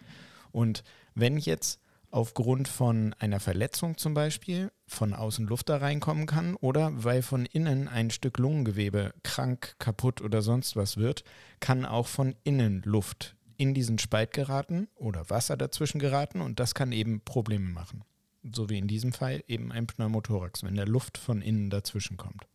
Und 0.52 0.84
wenn 1.14 1.38
jetzt 1.38 1.80
aufgrund 2.12 2.68
von 2.68 3.14
einer 3.20 3.40
Verletzung 3.40 3.98
zum 3.98 4.14
Beispiel 4.14 4.72
von 4.88 5.14
außen 5.14 5.48
Luft 5.48 5.70
da 5.70 5.78
reinkommen 5.78 6.26
kann 6.26 6.56
oder 6.56 6.92
weil 7.04 7.22
von 7.22 7.46
innen 7.46 7.88
ein 7.88 8.12
Stück 8.12 8.38
Lungengewebe 8.38 9.14
krank, 9.24 9.76
kaputt 9.80 10.22
oder 10.22 10.42
sonst 10.42 10.76
was 10.76 10.98
wird, 10.98 11.24
kann 11.60 11.86
auch 11.86 12.08
von 12.08 12.36
innen 12.44 12.82
Luft 12.86 13.36
in 13.58 13.74
diesen 13.74 14.00
Spalt 14.00 14.34
geraten 14.34 14.88
oder 14.96 15.30
Wasser 15.30 15.58
dazwischen 15.58 16.00
geraten 16.00 16.42
und 16.42 16.60
das 16.60 16.76
kann 16.76 16.92
eben 16.92 17.22
Probleme 17.22 17.70
machen. 17.70 18.04
So 18.44 18.70
wie 18.70 18.78
in 18.78 18.88
diesem 18.88 19.12
Fall 19.12 19.44
eben 19.48 19.72
ein 19.72 19.88
Pneumothorax, 19.88 20.64
wenn 20.64 20.76
der 20.76 20.88
Luft 20.88 21.18
von 21.18 21.42
innen 21.42 21.70
dazwischen 21.70 22.18
kommt. 22.18 22.46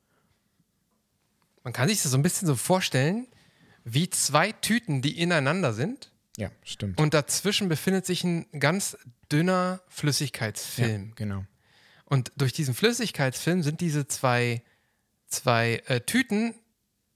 Man 1.64 1.72
kann 1.72 1.88
sich 1.88 2.02
das 2.02 2.12
so 2.12 2.18
ein 2.18 2.22
bisschen 2.22 2.46
so 2.46 2.54
vorstellen, 2.54 3.26
wie 3.84 4.08
zwei 4.10 4.52
Tüten, 4.52 5.02
die 5.02 5.18
ineinander 5.20 5.72
sind. 5.72 6.12
Ja, 6.40 6.50
stimmt. 6.64 6.98
Und 6.98 7.12
dazwischen 7.12 7.68
befindet 7.68 8.06
sich 8.06 8.24
ein 8.24 8.46
ganz 8.58 8.96
dünner 9.30 9.80
ja, 9.80 9.80
Flüssigkeitsfilm. 9.88 11.12
genau. 11.14 11.44
Und 12.06 12.32
durch 12.36 12.54
diesen 12.54 12.74
Flüssigkeitsfilm 12.74 13.62
sind 13.62 13.82
diese 13.82 14.08
zwei, 14.08 14.62
zwei 15.26 15.82
äh, 15.86 16.00
Tüten 16.00 16.54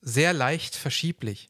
sehr 0.02 0.34
leicht 0.34 0.76
verschieblich. 0.76 1.48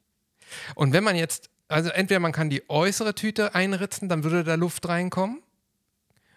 Und 0.77 0.93
wenn 0.93 1.03
man 1.03 1.17
jetzt, 1.17 1.51
also 1.67 1.91
entweder 1.91 2.21
man 2.21 2.31
kann 2.31 2.49
die 2.49 2.63
äußere 2.71 3.17
Tüte 3.17 3.57
einritzen, 3.57 4.09
dann 4.09 4.23
würde 4.23 4.45
da 4.45 4.55
Luft 4.55 4.87
reinkommen. 4.89 5.43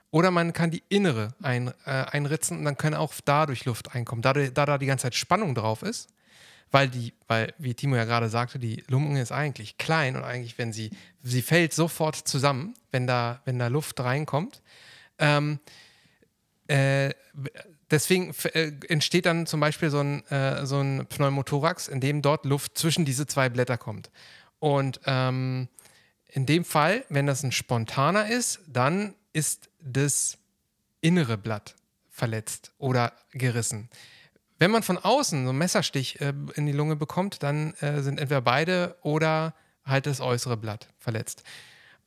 Oder 0.10 0.32
man 0.32 0.54
kann 0.54 0.72
die 0.72 0.84
innere 0.90 1.36
ein, 1.44 1.68
äh, 1.86 1.92
einritzen 1.92 2.58
und 2.58 2.66
dann 2.66 2.78
kann 2.78 2.96
auch 2.96 3.14
dadurch 3.24 3.66
Luft 3.66 3.94
reinkommen. 3.94 4.24
Da, 4.24 4.34
da 4.34 4.66
da 4.66 4.78
die 4.80 4.88
ganze 4.88 5.04
Zeit 5.04 5.16
Spannung 5.16 5.54
drauf 5.54 5.84
ist, 5.84 6.10
weil 6.72 6.90
die, 6.90 7.14
weil, 7.28 7.54
wie 7.58 7.74
Timo 7.74 7.96
ja 7.96 8.06
gerade 8.06 8.30
sagte, 8.30 8.60
die 8.60 8.84
Lunge 8.88 9.22
ist 9.22 9.32
eigentlich 9.32 9.78
klein 9.78 10.16
und 10.16 10.24
eigentlich, 10.24 10.58
wenn 10.58 10.74
sie, 10.74 10.92
sie 11.24 11.42
fällt 11.42 11.74
sofort 11.74 12.16
zusammen, 12.16 12.74
wenn 12.92 13.08
da, 13.08 13.42
wenn 13.46 13.60
da 13.60 13.68
Luft 13.68 14.00
reinkommt. 14.00 14.62
Ähm, 15.20 15.60
äh, 16.68 17.12
deswegen 17.90 18.34
äh, 18.54 18.72
entsteht 18.90 19.26
dann 19.26 19.46
zum 19.46 19.60
Beispiel 19.60 19.90
so 19.90 20.00
ein, 20.00 20.26
äh, 20.28 20.66
so 20.66 20.80
ein 20.80 21.06
Pneumothorax, 21.08 21.88
in 21.88 22.02
dem 22.02 22.22
dort 22.22 22.46
Luft 22.46 22.78
zwischen 22.78 23.06
diese 23.06 23.28
zwei 23.28 23.50
Blätter 23.50 23.78
kommt. 23.78 24.12
Und 24.60 25.00
ähm, 25.06 25.70
in 26.28 26.46
dem 26.46 26.66
Fall, 26.66 27.06
wenn 27.10 27.26
das 27.26 27.44
ein 27.44 27.52
spontaner 27.52 28.28
ist, 28.28 28.60
dann 28.68 29.16
ist 29.34 29.70
das 29.80 30.38
innere 31.00 31.38
Blatt 31.38 31.76
verletzt 32.10 32.74
oder 32.78 33.14
gerissen. 33.32 33.90
Wenn 34.60 34.72
man 34.72 34.84
von 34.84 34.98
außen 34.98 35.44
so 35.44 35.50
einen 35.50 35.58
Messerstich 35.58 36.20
äh, 36.22 36.34
in 36.56 36.66
die 36.66 36.72
Lunge 36.72 36.96
bekommt, 36.96 37.44
dann 37.44 37.74
äh, 37.76 38.02
sind 38.02 38.20
entweder 38.20 38.42
beide 38.42 38.96
oder 39.02 39.54
halt 39.86 40.06
das 40.06 40.20
äußere 40.20 40.58
Blatt 40.58 40.88
verletzt. 40.98 41.44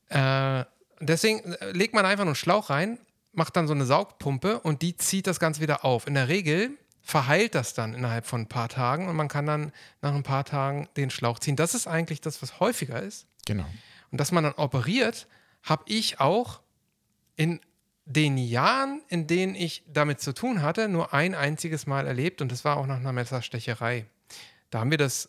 Äh, 0.08 0.64
deswegen 1.00 1.52
äh, 1.52 1.70
legt 1.72 1.94
man 1.94 2.04
einfach 2.04 2.24
nur 2.24 2.30
einen 2.32 2.36
Schlauch 2.36 2.70
rein, 2.70 2.98
macht 3.32 3.56
dann 3.56 3.66
so 3.66 3.74
eine 3.74 3.86
Saugpumpe 3.86 4.60
und 4.60 4.82
die 4.82 4.96
zieht 4.96 5.26
das 5.26 5.40
Ganze 5.40 5.60
wieder 5.60 5.84
auf. 5.84 6.06
In 6.06 6.14
der 6.14 6.28
Regel 6.28 6.76
verheilt 7.02 7.54
das 7.54 7.74
dann 7.74 7.94
innerhalb 7.94 8.26
von 8.26 8.42
ein 8.42 8.48
paar 8.48 8.68
Tagen 8.68 9.08
und 9.08 9.16
man 9.16 9.28
kann 9.28 9.46
dann 9.46 9.72
nach 10.02 10.14
ein 10.14 10.22
paar 10.22 10.44
Tagen 10.44 10.88
den 10.96 11.10
Schlauch 11.10 11.38
ziehen. 11.38 11.56
Das 11.56 11.74
ist 11.74 11.86
eigentlich 11.86 12.20
das, 12.20 12.42
was 12.42 12.60
häufiger 12.60 13.02
ist. 13.02 13.26
Genau. 13.46 13.66
Und 14.10 14.20
dass 14.20 14.32
man 14.32 14.44
dann 14.44 14.54
operiert, 14.54 15.26
habe 15.62 15.84
ich 15.86 16.20
auch 16.20 16.60
in 17.36 17.60
den 18.06 18.38
Jahren, 18.38 19.02
in 19.08 19.26
denen 19.26 19.54
ich 19.54 19.82
damit 19.86 20.20
zu 20.20 20.32
tun 20.32 20.62
hatte, 20.62 20.88
nur 20.88 21.12
ein 21.14 21.34
einziges 21.34 21.86
Mal 21.86 22.06
erlebt 22.06 22.42
und 22.42 22.50
das 22.50 22.64
war 22.64 22.76
auch 22.76 22.86
nach 22.86 22.96
einer 22.96 23.12
Messerstecherei. 23.12 24.06
Da 24.70 24.80
haben 24.80 24.90
wir 24.90 24.98
das 24.98 25.28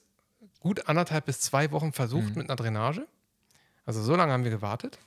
gut 0.59 0.87
anderthalb 0.87 1.25
bis 1.25 1.39
zwei 1.41 1.71
Wochen 1.71 1.91
versucht 1.93 2.29
Mhm. 2.31 2.35
mit 2.35 2.49
einer 2.49 2.55
Drainage. 2.55 3.07
Also 3.85 4.01
so 4.01 4.15
lange 4.15 4.31
haben 4.33 4.43
wir 4.43 4.51
gewartet 4.51 4.97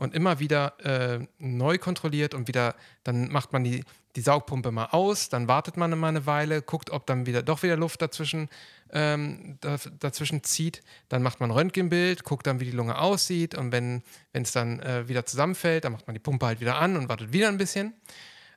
und 0.00 0.14
immer 0.14 0.40
wieder 0.40 0.80
äh, 0.80 1.26
neu 1.38 1.76
kontrolliert 1.76 2.32
und 2.32 2.48
wieder, 2.48 2.74
dann 3.04 3.30
macht 3.30 3.52
man 3.52 3.64
die, 3.64 3.84
die 4.16 4.22
Saugpumpe 4.22 4.72
mal 4.72 4.86
aus, 4.86 5.28
dann 5.28 5.46
wartet 5.46 5.76
man 5.76 5.96
mal 5.98 6.08
eine 6.08 6.24
Weile, 6.24 6.62
guckt, 6.62 6.88
ob 6.88 7.06
dann 7.06 7.26
wieder 7.26 7.42
doch 7.42 7.62
wieder 7.62 7.76
Luft 7.76 8.00
dazwischen, 8.00 8.48
ähm, 8.94 9.58
da, 9.60 9.76
dazwischen 9.98 10.42
zieht, 10.42 10.82
dann 11.10 11.22
macht 11.22 11.40
man 11.40 11.50
ein 11.50 11.54
Röntgenbild, 11.54 12.24
guckt 12.24 12.46
dann, 12.46 12.60
wie 12.60 12.64
die 12.64 12.70
Lunge 12.70 12.98
aussieht 12.98 13.54
und 13.54 13.72
wenn 13.72 14.02
es 14.32 14.52
dann 14.52 14.80
äh, 14.80 15.06
wieder 15.06 15.26
zusammenfällt, 15.26 15.84
dann 15.84 15.92
macht 15.92 16.06
man 16.06 16.14
die 16.14 16.20
Pumpe 16.20 16.46
halt 16.46 16.62
wieder 16.62 16.76
an 16.76 16.96
und 16.96 17.10
wartet 17.10 17.34
wieder 17.34 17.48
ein 17.48 17.58
bisschen. 17.58 17.92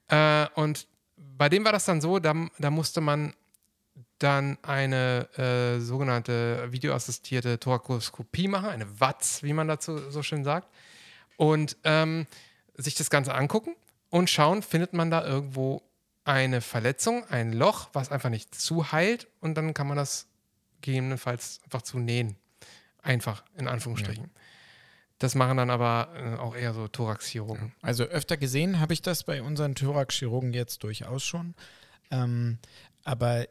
Äh, 0.08 0.48
und 0.56 0.88
bei 1.18 1.50
dem 1.50 1.66
war 1.66 1.74
das 1.74 1.84
dann 1.84 2.00
so, 2.00 2.20
da, 2.20 2.34
da 2.58 2.72
musste 2.72 3.02
man 3.02 3.34
dann 4.18 4.58
eine 4.62 5.28
äh, 5.38 5.82
sogenannte 5.82 6.72
videoassistierte 6.72 7.60
Thorakoskopie 7.60 8.48
machen, 8.48 8.70
eine 8.70 9.02
WATS, 9.02 9.44
wie 9.44 9.52
man 9.52 9.68
dazu 9.68 10.10
so 10.10 10.24
schön 10.24 10.46
sagt, 10.46 10.70
und 11.38 11.78
ähm, 11.84 12.28
sich 12.76 12.96
das 12.96 13.10
Ganze 13.10 13.34
angucken 13.34 13.76
und 14.10 14.30
schauen, 14.30 14.62
findet 14.62 14.94
man 14.94 15.12
da 15.12 15.26
irgendwo 15.26 15.82
eine 16.26 16.62
Verletzung, 16.62 17.26
ein 17.30 17.54
Loch, 17.54 17.90
was 17.94 18.12
einfach 18.12 18.30
nicht 18.30 18.56
zuheilt 18.56 19.28
und 19.40 19.56
dann 19.56 19.74
kann 19.74 19.88
man 19.88 19.98
das 19.98 20.28
gegebenenfalls 20.82 21.60
einfach 21.66 21.82
zunähen. 21.82 22.38
Einfach, 23.02 23.44
in 23.58 23.68
Anführungsstrichen. 23.68 24.32
Das 25.20 25.36
machen 25.36 25.58
dann 25.58 25.70
aber 25.70 26.10
äh, 26.16 26.40
auch 26.40 26.56
eher 26.56 26.74
so 26.74 26.88
Thoraxchirurgen. 26.88 27.74
Also 27.82 28.04
öfter 28.04 28.38
gesehen 28.38 28.80
habe 28.80 28.94
ich 28.94 29.02
das 29.02 29.24
bei 29.24 29.42
unseren 29.42 29.76
Thoraxchirurgen 29.76 30.54
jetzt 30.54 30.84
durchaus 30.84 31.24
schon. 31.24 31.54
Ähm, 32.12 32.60
aber 33.04 33.48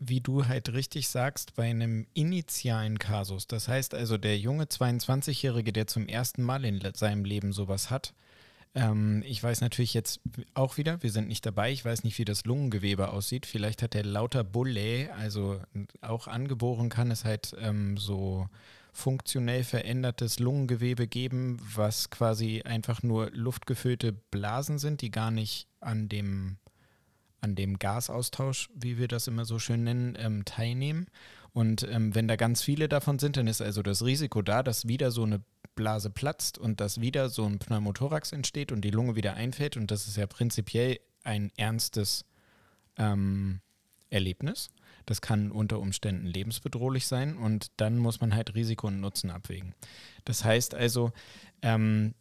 wie 0.00 0.20
du 0.20 0.46
halt 0.46 0.72
richtig 0.72 1.08
sagst, 1.08 1.54
bei 1.54 1.64
einem 1.64 2.06
initialen 2.14 2.98
Kasus, 2.98 3.46
das 3.46 3.68
heißt 3.68 3.94
also 3.94 4.18
der 4.18 4.38
junge 4.38 4.64
22-Jährige, 4.64 5.72
der 5.72 5.86
zum 5.86 6.06
ersten 6.06 6.42
Mal 6.42 6.64
in 6.64 6.80
seinem 6.94 7.24
Leben 7.24 7.52
sowas 7.52 7.90
hat, 7.90 8.14
ähm, 8.74 9.22
ich 9.26 9.42
weiß 9.42 9.60
natürlich 9.60 9.94
jetzt 9.94 10.20
auch 10.54 10.76
wieder, 10.76 11.02
wir 11.02 11.10
sind 11.10 11.28
nicht 11.28 11.44
dabei, 11.44 11.72
ich 11.72 11.84
weiß 11.84 12.04
nicht, 12.04 12.18
wie 12.18 12.24
das 12.24 12.44
Lungengewebe 12.44 13.10
aussieht. 13.10 13.46
Vielleicht 13.46 13.82
hat 13.82 13.94
er 13.94 14.04
lauter 14.04 14.44
Bulle, 14.44 15.12
also 15.14 15.60
auch 16.00 16.28
angeboren 16.28 16.88
kann 16.88 17.10
es 17.10 17.24
halt 17.24 17.56
ähm, 17.60 17.96
so 17.96 18.48
funktionell 18.92 19.64
verändertes 19.64 20.38
Lungengewebe 20.38 21.06
geben, 21.06 21.58
was 21.74 22.10
quasi 22.10 22.62
einfach 22.62 23.02
nur 23.02 23.30
luftgefüllte 23.32 24.12
Blasen 24.12 24.78
sind, 24.78 25.02
die 25.02 25.10
gar 25.10 25.30
nicht 25.30 25.68
an 25.80 26.08
dem, 26.08 26.58
an 27.40 27.54
dem 27.54 27.78
Gasaustausch, 27.78 28.68
wie 28.74 28.98
wir 28.98 29.08
das 29.08 29.28
immer 29.28 29.44
so 29.44 29.58
schön 29.58 29.84
nennen, 29.84 30.16
ähm, 30.18 30.44
teilnehmen. 30.44 31.06
Und 31.52 31.86
ähm, 31.90 32.14
wenn 32.14 32.28
da 32.28 32.36
ganz 32.36 32.62
viele 32.62 32.88
davon 32.88 33.18
sind, 33.18 33.36
dann 33.36 33.46
ist 33.46 33.62
also 33.62 33.82
das 33.82 34.04
Risiko 34.04 34.42
da, 34.42 34.62
dass 34.62 34.86
wieder 34.88 35.10
so 35.10 35.22
eine 35.22 35.40
Blase 35.74 36.10
platzt 36.10 36.58
und 36.58 36.80
dass 36.80 37.00
wieder 37.00 37.28
so 37.28 37.44
ein 37.44 37.58
Pneumothorax 37.58 38.32
entsteht 38.32 38.72
und 38.72 38.82
die 38.82 38.90
Lunge 38.90 39.16
wieder 39.16 39.34
einfällt. 39.34 39.76
Und 39.76 39.90
das 39.90 40.08
ist 40.08 40.16
ja 40.16 40.26
prinzipiell 40.26 40.98
ein 41.24 41.52
ernstes 41.56 42.24
ähm, 42.96 43.60
Erlebnis. 44.10 44.70
Das 45.06 45.20
kann 45.20 45.50
unter 45.50 45.78
Umständen 45.78 46.26
lebensbedrohlich 46.26 47.06
sein 47.06 47.36
und 47.36 47.70
dann 47.78 47.96
muss 47.96 48.20
man 48.20 48.34
halt 48.34 48.54
Risiko 48.54 48.88
und 48.88 49.00
Nutzen 49.00 49.30
abwägen. 49.30 49.74
Das 50.24 50.44
heißt 50.44 50.74
also, 50.74 51.12
ähm, 51.62 52.14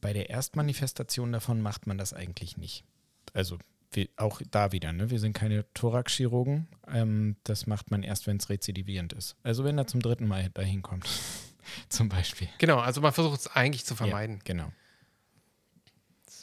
bei 0.00 0.12
der 0.12 0.28
Erstmanifestation 0.28 1.32
davon 1.32 1.62
macht 1.62 1.86
man 1.86 1.96
das 1.96 2.12
eigentlich 2.12 2.56
nicht. 2.56 2.84
Also 3.32 3.58
wir, 3.96 4.08
auch 4.16 4.40
da 4.50 4.72
wieder, 4.72 4.92
ne? 4.92 5.10
wir 5.10 5.18
sind 5.18 5.32
keine 5.32 5.64
Thoraxchirurgen. 5.74 6.68
Ähm, 6.88 7.36
das 7.44 7.66
macht 7.66 7.90
man 7.90 8.02
erst, 8.02 8.26
wenn 8.26 8.36
es 8.36 8.48
rezidivierend 8.48 9.12
ist. 9.12 9.36
Also 9.42 9.64
wenn 9.64 9.78
er 9.78 9.86
zum 9.86 10.00
dritten 10.00 10.26
Mal 10.26 10.50
dahin 10.50 10.82
kommt, 10.82 11.06
zum 11.88 12.08
Beispiel. 12.08 12.48
Genau, 12.58 12.78
also 12.78 13.00
man 13.00 13.12
versucht 13.12 13.40
es 13.40 13.46
eigentlich 13.48 13.84
zu 13.84 13.94
vermeiden. 13.94 14.36
Ja, 14.36 14.42
genau. 14.44 14.72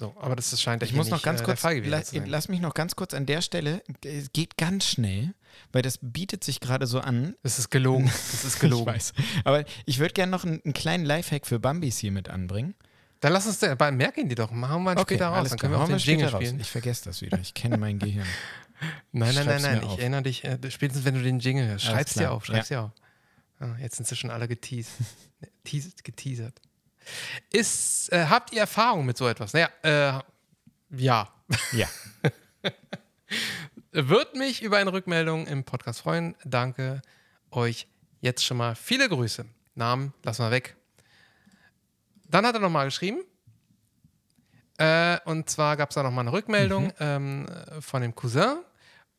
So, 0.02 0.16
aber 0.20 0.36
das 0.36 0.60
scheint 0.60 0.82
ja 0.82 0.88
Ich 0.88 0.96
muss 0.96 1.10
noch 1.10 1.18
nicht, 1.18 1.26
ganz 1.26 1.42
äh, 1.42 1.44
kurz, 1.44 1.62
la, 1.62 2.02
lass 2.26 2.48
mich 2.48 2.60
noch 2.60 2.74
ganz 2.74 2.96
kurz 2.96 3.14
an 3.14 3.28
der 3.28 3.44
Stelle, 3.44 3.84
es 4.04 4.34
geht 4.34 4.58
ganz 4.58 4.86
schnell, 4.86 5.36
weil 5.72 5.84
das 5.84 6.00
bietet 6.02 6.44
sich 6.44 6.60
gerade 6.60 6.88
so 6.88 7.02
an. 7.02 7.36
Das 7.44 7.60
ist 7.60 7.70
gelogen. 7.70 8.06
Das 8.32 8.44
ist 8.44 8.60
gelogen. 8.60 8.90
Ich 8.90 8.96
weiß. 8.96 9.14
Aber 9.44 9.64
ich 9.86 10.00
würde 10.00 10.14
gerne 10.14 10.32
noch 10.32 10.44
einen, 10.44 10.60
einen 10.64 10.74
kleinen 10.74 11.06
Lifehack 11.06 11.46
für 11.46 11.60
Bambis 11.60 12.00
hier 12.00 12.12
mit 12.12 12.30
anbringen. 12.30 12.74
Dann 13.22 13.34
lass 13.34 13.46
uns, 13.46 13.64
aber 13.64 13.92
merken 13.92 14.28
die 14.28 14.36
doch. 14.36 14.52
Machen 14.52 14.84
wir 14.84 14.94
ihn 14.94 15.00
später 15.00 15.28
raus. 15.28 15.50
Dann 15.50 15.58
klar. 15.58 15.58
können 15.58 15.74
wir 15.74 15.80
auch 15.84 15.88
den 15.88 15.98
Jingle 16.00 16.28
raus. 16.28 16.42
spielen. 16.44 16.60
Ich 16.60 16.70
vergesse 16.70 17.06
das 17.06 17.22
wieder. 17.22 17.40
Ich 17.40 17.54
kenne 17.54 17.78
mein 17.78 17.98
Gehirn. 18.00 18.28
Nein, 19.12 19.36
nein, 19.36 19.46
nein, 19.46 19.62
nein. 19.62 19.78
Ich 19.78 19.90
auf. 19.90 20.00
erinnere 20.00 20.24
dich, 20.24 20.44
äh, 20.44 20.58
spätestens 20.72 21.06
wenn 21.06 21.14
du 21.14 21.22
den 21.22 21.38
Jingle 21.40 21.68
hörst. 21.68 21.86
Schreib's 21.86 22.16
dir 22.16 22.32
auf, 22.32 22.46
schreib's 22.46 22.70
dir 22.70 22.82
auf. 22.82 22.92
Ah, 23.60 23.76
jetzt 23.80 23.98
sind 23.98 24.08
sie 24.08 24.16
schon 24.16 24.32
alle 24.32 24.48
geteased. 24.48 24.94
Teas- 25.64 25.94
geteasert. 26.04 26.60
Ist, 27.52 28.12
äh, 28.12 28.26
habt 28.26 28.52
ihr 28.54 28.62
Erfahrung 28.62 29.06
mit 29.06 29.18
so 29.18 29.28
etwas? 29.28 29.54
Naja, 29.54 29.70
äh, 29.84 30.20
ja. 30.98 31.30
Ja. 31.74 31.88
Wird 33.92 34.36
mich 34.36 34.64
über 34.64 34.78
eine 34.78 34.92
Rückmeldung 34.92 35.46
im 35.46 35.64
Podcast 35.64 36.02
freuen. 36.02 36.36
Danke 36.44 37.04
euch 37.52 37.88
jetzt 38.20 38.44
schon 38.44 38.58
mal. 38.58 38.74
Viele 38.76 39.08
Grüße. 39.08 39.46
Namen 39.76 40.12
lassen 40.24 40.44
wir 40.44 40.50
weg. 40.50 40.76
Dann 42.32 42.46
hat 42.46 42.56
er 42.56 42.62
nochmal 42.62 42.86
geschrieben. 42.86 43.20
Äh, 44.78 45.20
und 45.26 45.50
zwar 45.50 45.78
gab 45.78 45.90
es 45.90 45.96
da 45.96 46.04
nochmal 46.04 46.24
eine 46.24 46.34
Rückmeldung 46.34 46.92
ähm, 47.00 47.46
von 47.82 48.02
dem 48.02 48.16
Cousin. 48.16 48.58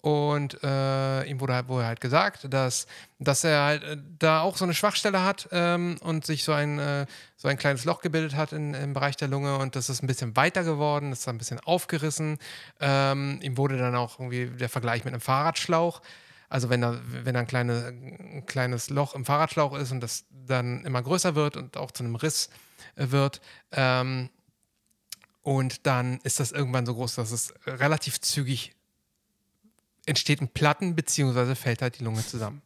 Und 0.02 0.58
äh, 0.64 1.22
ihm 1.26 1.38
wurde 1.38 1.54
halt, 1.54 1.68
wurde 1.68 1.86
halt 1.86 2.00
gesagt, 2.00 2.52
dass, 2.52 2.88
dass 3.20 3.44
er 3.44 3.62
halt 3.62 3.84
äh, 3.84 3.96
da 4.18 4.40
auch 4.40 4.56
so 4.56 4.64
eine 4.64 4.74
Schwachstelle 4.74 5.22
hat 5.22 5.48
ähm, 5.52 5.96
und 6.00 6.26
sich 6.26 6.42
so 6.42 6.50
ein, 6.50 6.80
äh, 6.80 7.06
so 7.36 7.46
ein 7.46 7.56
kleines 7.56 7.84
Loch 7.84 8.00
gebildet 8.00 8.34
hat 8.34 8.52
in, 8.52 8.74
im 8.74 8.94
Bereich 8.94 9.16
der 9.16 9.28
Lunge 9.28 9.58
und 9.58 9.76
das 9.76 9.88
ist 9.88 10.02
ein 10.02 10.08
bisschen 10.08 10.34
weiter 10.34 10.64
geworden, 10.64 11.10
das 11.10 11.20
ist 11.20 11.28
ein 11.28 11.38
bisschen 11.38 11.60
aufgerissen. 11.60 12.38
Ähm, 12.80 13.38
ihm 13.42 13.56
wurde 13.56 13.78
dann 13.78 13.94
auch 13.94 14.18
irgendwie 14.18 14.46
der 14.46 14.68
Vergleich 14.68 15.04
mit 15.04 15.14
einem 15.14 15.20
Fahrradschlauch. 15.20 16.02
Also 16.52 16.68
wenn 16.68 16.82
da, 16.82 17.00
wenn 17.06 17.32
da 17.32 17.40
ein, 17.40 17.46
kleine, 17.46 17.86
ein 17.86 18.44
kleines 18.44 18.90
Loch 18.90 19.14
im 19.14 19.24
Fahrradschlauch 19.24 19.74
ist 19.74 19.90
und 19.90 20.00
das 20.00 20.26
dann 20.30 20.84
immer 20.84 21.02
größer 21.02 21.34
wird 21.34 21.56
und 21.56 21.78
auch 21.78 21.90
zu 21.92 22.04
einem 22.04 22.14
Riss 22.14 22.50
äh, 22.94 23.06
wird, 23.08 23.40
ähm, 23.70 24.28
und 25.40 25.86
dann 25.86 26.20
ist 26.24 26.40
das 26.40 26.52
irgendwann 26.52 26.84
so 26.84 26.94
groß, 26.94 27.14
dass 27.14 27.32
es 27.32 27.54
relativ 27.66 28.20
zügig 28.20 28.74
entsteht 30.04 30.42
ein 30.42 30.48
Platten, 30.48 30.94
beziehungsweise 30.94 31.56
fällt 31.56 31.80
halt 31.80 31.98
die 31.98 32.04
Lunge 32.04 32.24
zusammen. 32.24 32.60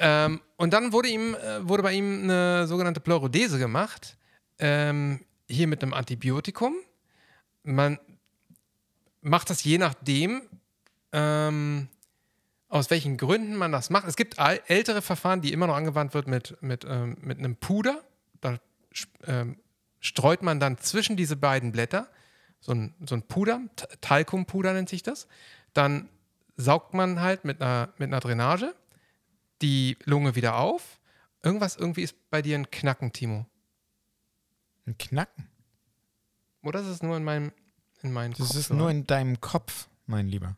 Ähm, 0.00 0.40
und 0.56 0.72
dann 0.72 0.92
wurde, 0.92 1.08
ihm, 1.08 1.36
äh, 1.36 1.68
wurde 1.68 1.84
bei 1.84 1.92
ihm 1.92 2.24
eine 2.24 2.66
sogenannte 2.66 3.00
Pleurodese 3.00 3.60
gemacht, 3.60 4.18
ähm, 4.58 5.24
hier 5.48 5.68
mit 5.68 5.84
einem 5.84 5.94
Antibiotikum. 5.94 6.74
Man 7.62 8.00
macht 9.20 9.50
das 9.50 9.62
je 9.62 9.78
nachdem, 9.78 10.42
ähm, 11.12 11.88
aus 12.76 12.90
welchen 12.90 13.16
Gründen 13.16 13.56
man 13.56 13.72
das 13.72 13.90
macht. 13.90 14.06
Es 14.06 14.16
gibt 14.16 14.36
ältere 14.38 15.02
Verfahren, 15.02 15.40
die 15.40 15.52
immer 15.52 15.66
noch 15.66 15.76
angewandt 15.76 16.14
wird 16.14 16.26
mit, 16.28 16.56
mit, 16.62 16.84
ähm, 16.88 17.16
mit 17.20 17.38
einem 17.38 17.56
Puder. 17.56 18.02
Da 18.40 18.58
ähm, 19.26 19.58
streut 20.00 20.42
man 20.42 20.60
dann 20.60 20.78
zwischen 20.78 21.16
diese 21.16 21.36
beiden 21.36 21.72
Blätter 21.72 22.08
so 22.60 22.72
ein, 22.72 22.94
so 23.04 23.14
ein 23.14 23.22
Puder, 23.22 23.60
Talkumpuder 24.00 24.72
nennt 24.72 24.88
sich 24.88 25.02
das. 25.02 25.28
Dann 25.72 26.08
saugt 26.56 26.94
man 26.94 27.20
halt 27.20 27.44
mit 27.44 27.60
einer, 27.60 27.92
mit 27.98 28.08
einer 28.08 28.20
Drainage 28.20 28.74
die 29.62 29.96
Lunge 30.04 30.34
wieder 30.34 30.56
auf. 30.56 31.00
Irgendwas, 31.42 31.76
irgendwie 31.76 32.02
ist 32.02 32.30
bei 32.30 32.42
dir 32.42 32.56
ein 32.58 32.70
Knacken, 32.70 33.12
Timo. 33.12 33.46
Ein 34.86 34.98
Knacken. 34.98 35.48
Oder 36.62 36.80
ist 36.80 36.86
es 36.86 37.02
nur 37.02 37.16
in 37.16 37.24
meinem, 37.24 37.52
in 38.02 38.12
meinen 38.12 38.32
Das 38.32 38.50
ist 38.50 38.68
Kopfhörern? 38.68 38.78
nur 38.78 38.90
in 38.90 39.06
deinem 39.06 39.40
Kopf, 39.40 39.88
mein 40.06 40.26
Lieber. 40.26 40.56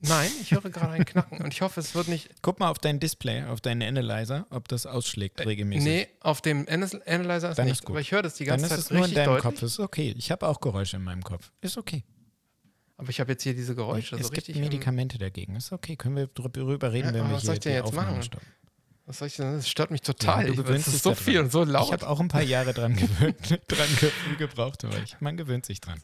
Nein, 0.00 0.30
ich 0.42 0.50
höre 0.52 0.60
gerade 0.62 0.92
ein 0.92 1.04
Knacken 1.04 1.40
und 1.42 1.52
ich 1.52 1.62
hoffe, 1.62 1.80
es 1.80 1.94
wird 1.94 2.08
nicht. 2.08 2.28
Guck 2.42 2.60
mal 2.60 2.68
auf 2.70 2.78
dein 2.78 3.00
Display, 3.00 3.44
auf 3.44 3.60
deinen 3.60 3.82
Analyzer, 3.82 4.46
ob 4.50 4.68
das 4.68 4.84
ausschlägt 4.86 5.44
regelmäßig. 5.44 5.84
Nee, 5.84 6.08
auf 6.20 6.40
dem 6.42 6.66
Analyzer 6.68 7.50
ist 7.50 7.58
Dann 7.58 7.64
nicht. 7.66 7.76
ist 7.76 7.84
gut. 7.84 7.94
Aber 7.94 8.00
ich 8.00 8.12
höre 8.12 8.22
das 8.22 8.34
die 8.34 8.44
Dann 8.44 8.60
ganze 8.60 8.66
ist 8.66 8.70
Zeit 8.72 8.78
es 8.80 8.90
nur 8.90 9.06
in 9.06 9.14
deinem 9.14 9.26
deutlich. 9.26 9.42
Kopf. 9.42 9.62
Ist 9.62 9.80
okay. 9.80 10.14
Ich 10.16 10.30
habe 10.30 10.46
auch 10.46 10.60
Geräusche 10.60 10.96
in 10.96 11.04
meinem 11.04 11.24
Kopf. 11.24 11.50
Ist 11.62 11.78
okay. 11.78 12.04
Aber 12.98 13.08
ich 13.10 13.20
habe 13.20 13.32
jetzt 13.32 13.42
hier 13.42 13.54
diese 13.54 13.74
Geräusche 13.74 14.16
es 14.16 14.22
so 14.22 14.28
gibt 14.28 14.36
richtig. 14.38 14.56
im- 14.56 14.62
Medikamente 14.62 15.18
dagegen. 15.18 15.56
Ist 15.56 15.72
okay. 15.72 15.96
Können 15.96 16.16
wir 16.16 16.26
drüber 16.28 16.92
reden, 16.92 17.08
Ja, 17.08 17.14
wenn 17.14 17.20
aber 17.22 17.30
wir 17.30 17.34
was 17.36 17.42
hier 17.42 17.46
soll 17.46 17.54
ich 17.54 17.60
denn 17.60 17.72
die 17.72 17.76
jetzt 17.78 17.86
Aufnahme 17.88 18.10
machen? 18.12 18.22
stoppen. 18.22 18.46
Was 19.06 19.18
soll 19.18 19.28
ich 19.28 19.36
denn? 19.36 19.52
Das 19.54 19.68
stört 19.68 19.90
mich 19.90 20.02
total. 20.02 20.40
Ja, 20.40 20.46
du 20.46 20.52
Ich- 20.52 20.56
gewöhnst 20.58 20.86
dich 20.88 20.94
ist 20.94 21.02
so 21.04 21.14
viel 21.14 21.40
und 21.40 21.50
so 21.52 21.62
Ich 21.62 21.68
laut. 21.70 21.92
habe 21.92 22.08
auch 22.08 22.20
ein 22.20 22.28
paar 22.28 22.42
Jahre 22.42 22.72
dran 22.74 22.96
gewöhnt, 22.96 23.36
dran 23.68 23.88
ge 24.00 24.10
gebraucht, 24.38 24.84
aber 24.84 24.98
ich, 25.02 25.20
man 25.20 25.36
gewöhnt 25.36 25.64
sich 25.66 25.80
dran. 25.80 25.98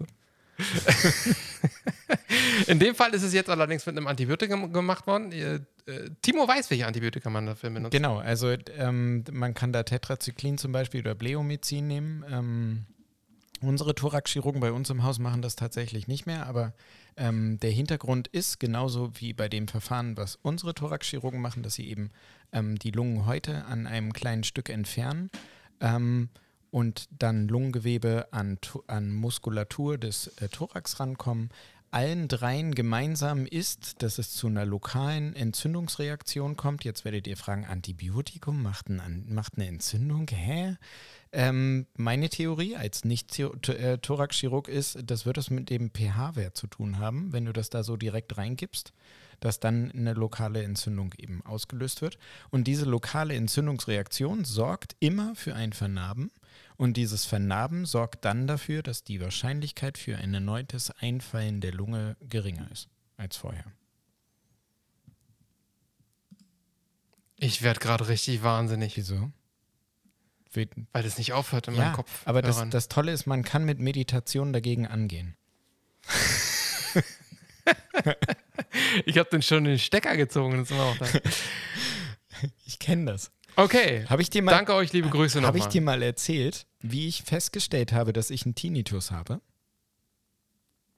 In 2.66 2.78
dem 2.78 2.94
Fall 2.94 3.12
ist 3.14 3.22
es 3.22 3.32
jetzt 3.32 3.50
allerdings 3.50 3.86
mit 3.86 3.96
einem 3.96 4.06
Antibiotikum 4.06 4.72
gemacht 4.72 5.06
worden. 5.06 5.32
Äh, 5.32 5.60
Timo 6.22 6.46
weiß, 6.46 6.70
welche 6.70 6.86
Antibiotika 6.86 7.30
man 7.30 7.46
dafür 7.46 7.70
benutzt. 7.70 7.92
Genau, 7.92 8.18
also 8.18 8.54
ähm, 8.76 9.24
man 9.30 9.54
kann 9.54 9.72
da 9.72 9.82
Tetrazyklin 9.82 10.58
zum 10.58 10.72
Beispiel 10.72 11.00
oder 11.00 11.14
Bleomycin 11.14 11.86
nehmen. 11.86 12.24
Ähm, 12.30 12.86
unsere 13.60 13.94
Thoraxchirurgen 13.94 14.60
bei 14.60 14.72
uns 14.72 14.90
im 14.90 15.02
Haus 15.02 15.18
machen 15.18 15.42
das 15.42 15.56
tatsächlich 15.56 16.08
nicht 16.08 16.26
mehr, 16.26 16.46
aber 16.46 16.72
ähm, 17.16 17.58
der 17.60 17.70
Hintergrund 17.70 18.28
ist 18.28 18.60
genauso 18.60 19.12
wie 19.16 19.32
bei 19.32 19.48
dem 19.48 19.68
Verfahren, 19.68 20.16
was 20.16 20.36
unsere 20.36 20.74
Thoraxchirurgen 20.74 21.40
machen, 21.40 21.62
dass 21.62 21.74
sie 21.74 21.88
eben 21.88 22.10
ähm, 22.52 22.78
die 22.78 22.90
Lungenhäute 22.90 23.64
an 23.66 23.86
einem 23.86 24.12
kleinen 24.12 24.44
Stück 24.44 24.68
entfernen 24.68 25.30
ähm, 25.80 26.28
und 26.72 27.06
dann 27.10 27.48
Lungengewebe 27.48 28.32
an, 28.32 28.58
an 28.88 29.12
Muskulatur 29.12 29.98
des 29.98 30.28
äh, 30.38 30.48
Thorax 30.48 30.98
rankommen. 30.98 31.50
Allen 31.90 32.26
dreien 32.26 32.74
gemeinsam 32.74 33.44
ist, 33.44 34.02
dass 34.02 34.16
es 34.16 34.32
zu 34.32 34.46
einer 34.46 34.64
lokalen 34.64 35.36
Entzündungsreaktion 35.36 36.56
kommt. 36.56 36.84
Jetzt 36.84 37.04
werdet 37.04 37.26
ihr 37.26 37.36
fragen, 37.36 37.66
Antibiotikum 37.66 38.62
macht, 38.62 38.88
ein, 38.88 39.26
macht 39.28 39.52
eine 39.56 39.68
Entzündung? 39.68 40.26
Hä? 40.30 40.78
Ähm, 41.32 41.86
meine 41.94 42.30
Theorie 42.30 42.76
als 42.76 43.04
Nicht-Thoraxchirurg 43.04 44.68
äh, 44.68 44.72
ist, 44.72 44.98
das 45.04 45.26
wird 45.26 45.36
es 45.36 45.50
mit 45.50 45.68
dem 45.68 45.90
pH-Wert 45.90 46.56
zu 46.56 46.68
tun 46.68 46.98
haben, 46.98 47.34
wenn 47.34 47.44
du 47.44 47.52
das 47.52 47.68
da 47.68 47.82
so 47.82 47.98
direkt 47.98 48.38
reingibst, 48.38 48.94
dass 49.40 49.60
dann 49.60 49.90
eine 49.92 50.14
lokale 50.14 50.62
Entzündung 50.62 51.12
eben 51.18 51.44
ausgelöst 51.44 52.00
wird. 52.00 52.16
Und 52.48 52.64
diese 52.64 52.86
lokale 52.86 53.34
Entzündungsreaktion 53.34 54.46
sorgt 54.46 54.96
immer 55.00 55.34
für 55.34 55.54
ein 55.54 55.74
Vernarben. 55.74 56.30
Und 56.82 56.96
dieses 56.96 57.26
Vernarben 57.26 57.86
sorgt 57.86 58.24
dann 58.24 58.48
dafür, 58.48 58.82
dass 58.82 59.04
die 59.04 59.20
Wahrscheinlichkeit 59.20 59.96
für 59.96 60.18
ein 60.18 60.34
erneutes 60.34 60.90
Einfallen 60.90 61.60
der 61.60 61.72
Lunge 61.72 62.16
geringer 62.28 62.68
ist 62.72 62.88
als 63.16 63.36
vorher. 63.36 63.66
Ich 67.38 67.62
werde 67.62 67.78
gerade 67.78 68.08
richtig 68.08 68.42
wahnsinnig. 68.42 68.96
Wieso? 68.96 69.30
Weil 70.52 71.04
das 71.04 71.18
nicht 71.18 71.32
aufhört 71.32 71.68
in 71.68 71.74
ja, 71.74 71.84
meinem 71.84 71.92
Kopf. 71.92 72.22
Aber 72.24 72.42
das, 72.42 72.68
das 72.70 72.88
Tolle 72.88 73.12
ist, 73.12 73.26
man 73.26 73.44
kann 73.44 73.64
mit 73.64 73.78
Meditation 73.78 74.52
dagegen 74.52 74.88
angehen. 74.88 75.36
ich 79.06 79.18
habe 79.18 79.30
den 79.30 79.42
schon 79.42 79.62
den 79.62 79.78
Stecker 79.78 80.16
gezogen. 80.16 80.58
Das 80.58 80.72
immer 80.72 80.82
auch 80.82 80.96
da. 80.96 81.06
Ich 82.66 82.80
kenne 82.80 83.12
das. 83.12 83.30
Okay. 83.56 84.04
Hab 84.08 84.20
ich 84.20 84.30
dir 84.30 84.42
mal, 84.42 84.52
Danke 84.52 84.74
euch, 84.74 84.92
liebe 84.92 85.08
Grüße 85.08 85.38
nochmal. 85.38 85.48
Habe 85.48 85.58
ich 85.58 85.66
dir 85.66 85.82
mal 85.82 86.02
erzählt, 86.02 86.66
wie 86.80 87.08
ich 87.08 87.22
festgestellt 87.22 87.92
habe, 87.92 88.12
dass 88.12 88.30
ich 88.30 88.44
einen 88.44 88.54
Tinnitus 88.54 89.10
habe? 89.10 89.40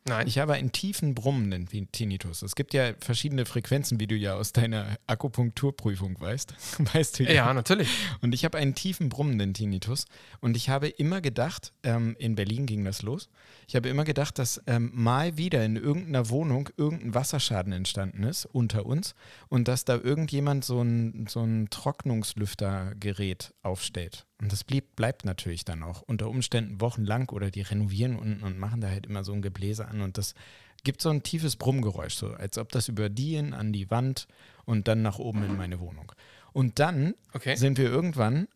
Nein. 0.07 0.27
Ich 0.27 0.39
habe 0.39 0.53
einen 0.53 0.71
tiefen 0.71 1.15
brummenden 1.15 1.67
Tinnitus. 1.91 2.43
Es 2.43 2.55
gibt 2.55 2.75
ja 2.75 2.93
verschiedene 3.01 3.47
Frequenzen, 3.47 3.99
wie 4.01 4.07
du 4.07 4.15
ja 4.15 4.35
aus 4.35 4.53
deiner 4.53 4.99
Akupunkturprüfung 5.07 6.21
weißt. 6.21 6.55
weißt 6.95 7.19
du 7.19 7.25
ja? 7.25 7.33
Ja, 7.33 7.55
natürlich. 7.55 7.89
Und 8.21 8.35
ich 8.35 8.45
habe 8.45 8.59
einen 8.59 8.75
tiefen 8.75 9.09
brummenden 9.09 9.55
Tinnitus. 9.55 10.05
Und 10.41 10.59
ich 10.59 10.69
habe 10.69 10.89
immer 10.89 11.23
gedacht, 11.23 11.73
ähm, 11.85 12.17
in 12.19 12.35
Berlin 12.35 12.67
ging 12.67 12.85
das 12.85 13.01
los, 13.01 13.31
ich 13.67 13.77
habe 13.77 13.89
immer 13.89 14.05
gedacht, 14.05 14.39
dass 14.39 14.61
ähm, 14.67 14.91
mal 14.93 15.39
wieder 15.39 15.65
in 15.65 15.77
irgendeiner 15.77 16.29
Wohnung 16.29 16.69
irgendein 16.77 17.15
Wasserschaden 17.15 17.73
entstanden 17.73 18.25
ist 18.25 18.45
unter 18.45 18.85
uns 18.85 19.15
und 19.49 19.69
dass 19.69 19.87
da 19.87 19.97
irgendjemand 19.97 20.67
so 20.67 20.83
ein, 20.83 21.27
so 21.29 21.41
ein 21.41 21.71
Trocknungslüftergerät 21.71 23.55
aufstellt. 23.63 24.27
Und 24.41 24.53
das 24.53 24.65
blieb, 24.65 24.97
bleibt 24.97 25.25
natürlich 25.25 25.65
dann 25.65 25.83
auch 25.83 26.03
unter 26.03 26.29
Umständen 26.29 26.81
wochenlang 26.81 27.29
oder 27.31 27.51
die 27.51 27.63
renovieren 27.63 28.17
unten 28.17 28.43
und 28.43 28.59
machen 28.59 28.81
da 28.81 28.89
halt 28.89 29.07
immer 29.07 29.25
so 29.25 29.33
ein 29.33 29.43
Gebläse 29.43 29.87
an 29.87 30.01
und 30.01 30.19
das 30.19 30.35
gibt 30.83 31.01
so 31.01 31.09
ein 31.11 31.23
tiefes 31.23 31.57
Brummgeräusch, 31.57 32.15
so 32.15 32.29
als 32.29 32.59
ob 32.59 32.71
das 32.71 32.89
über 32.89 33.09
Dien 33.09 33.55
an 33.55 33.73
die 33.73 33.91
Wand 33.91 34.29
und 34.65 34.87
dann 34.87 35.03
nach 35.03 35.19
oben 35.19 35.43
in 35.45 35.57
meine 35.57 35.81
Wohnung. 35.81 36.13
Und 36.53 36.79
dann 36.79 37.15
okay. 37.33 37.57
sind 37.57 37.79
wir 37.79 37.87
irgendwann 37.87 38.49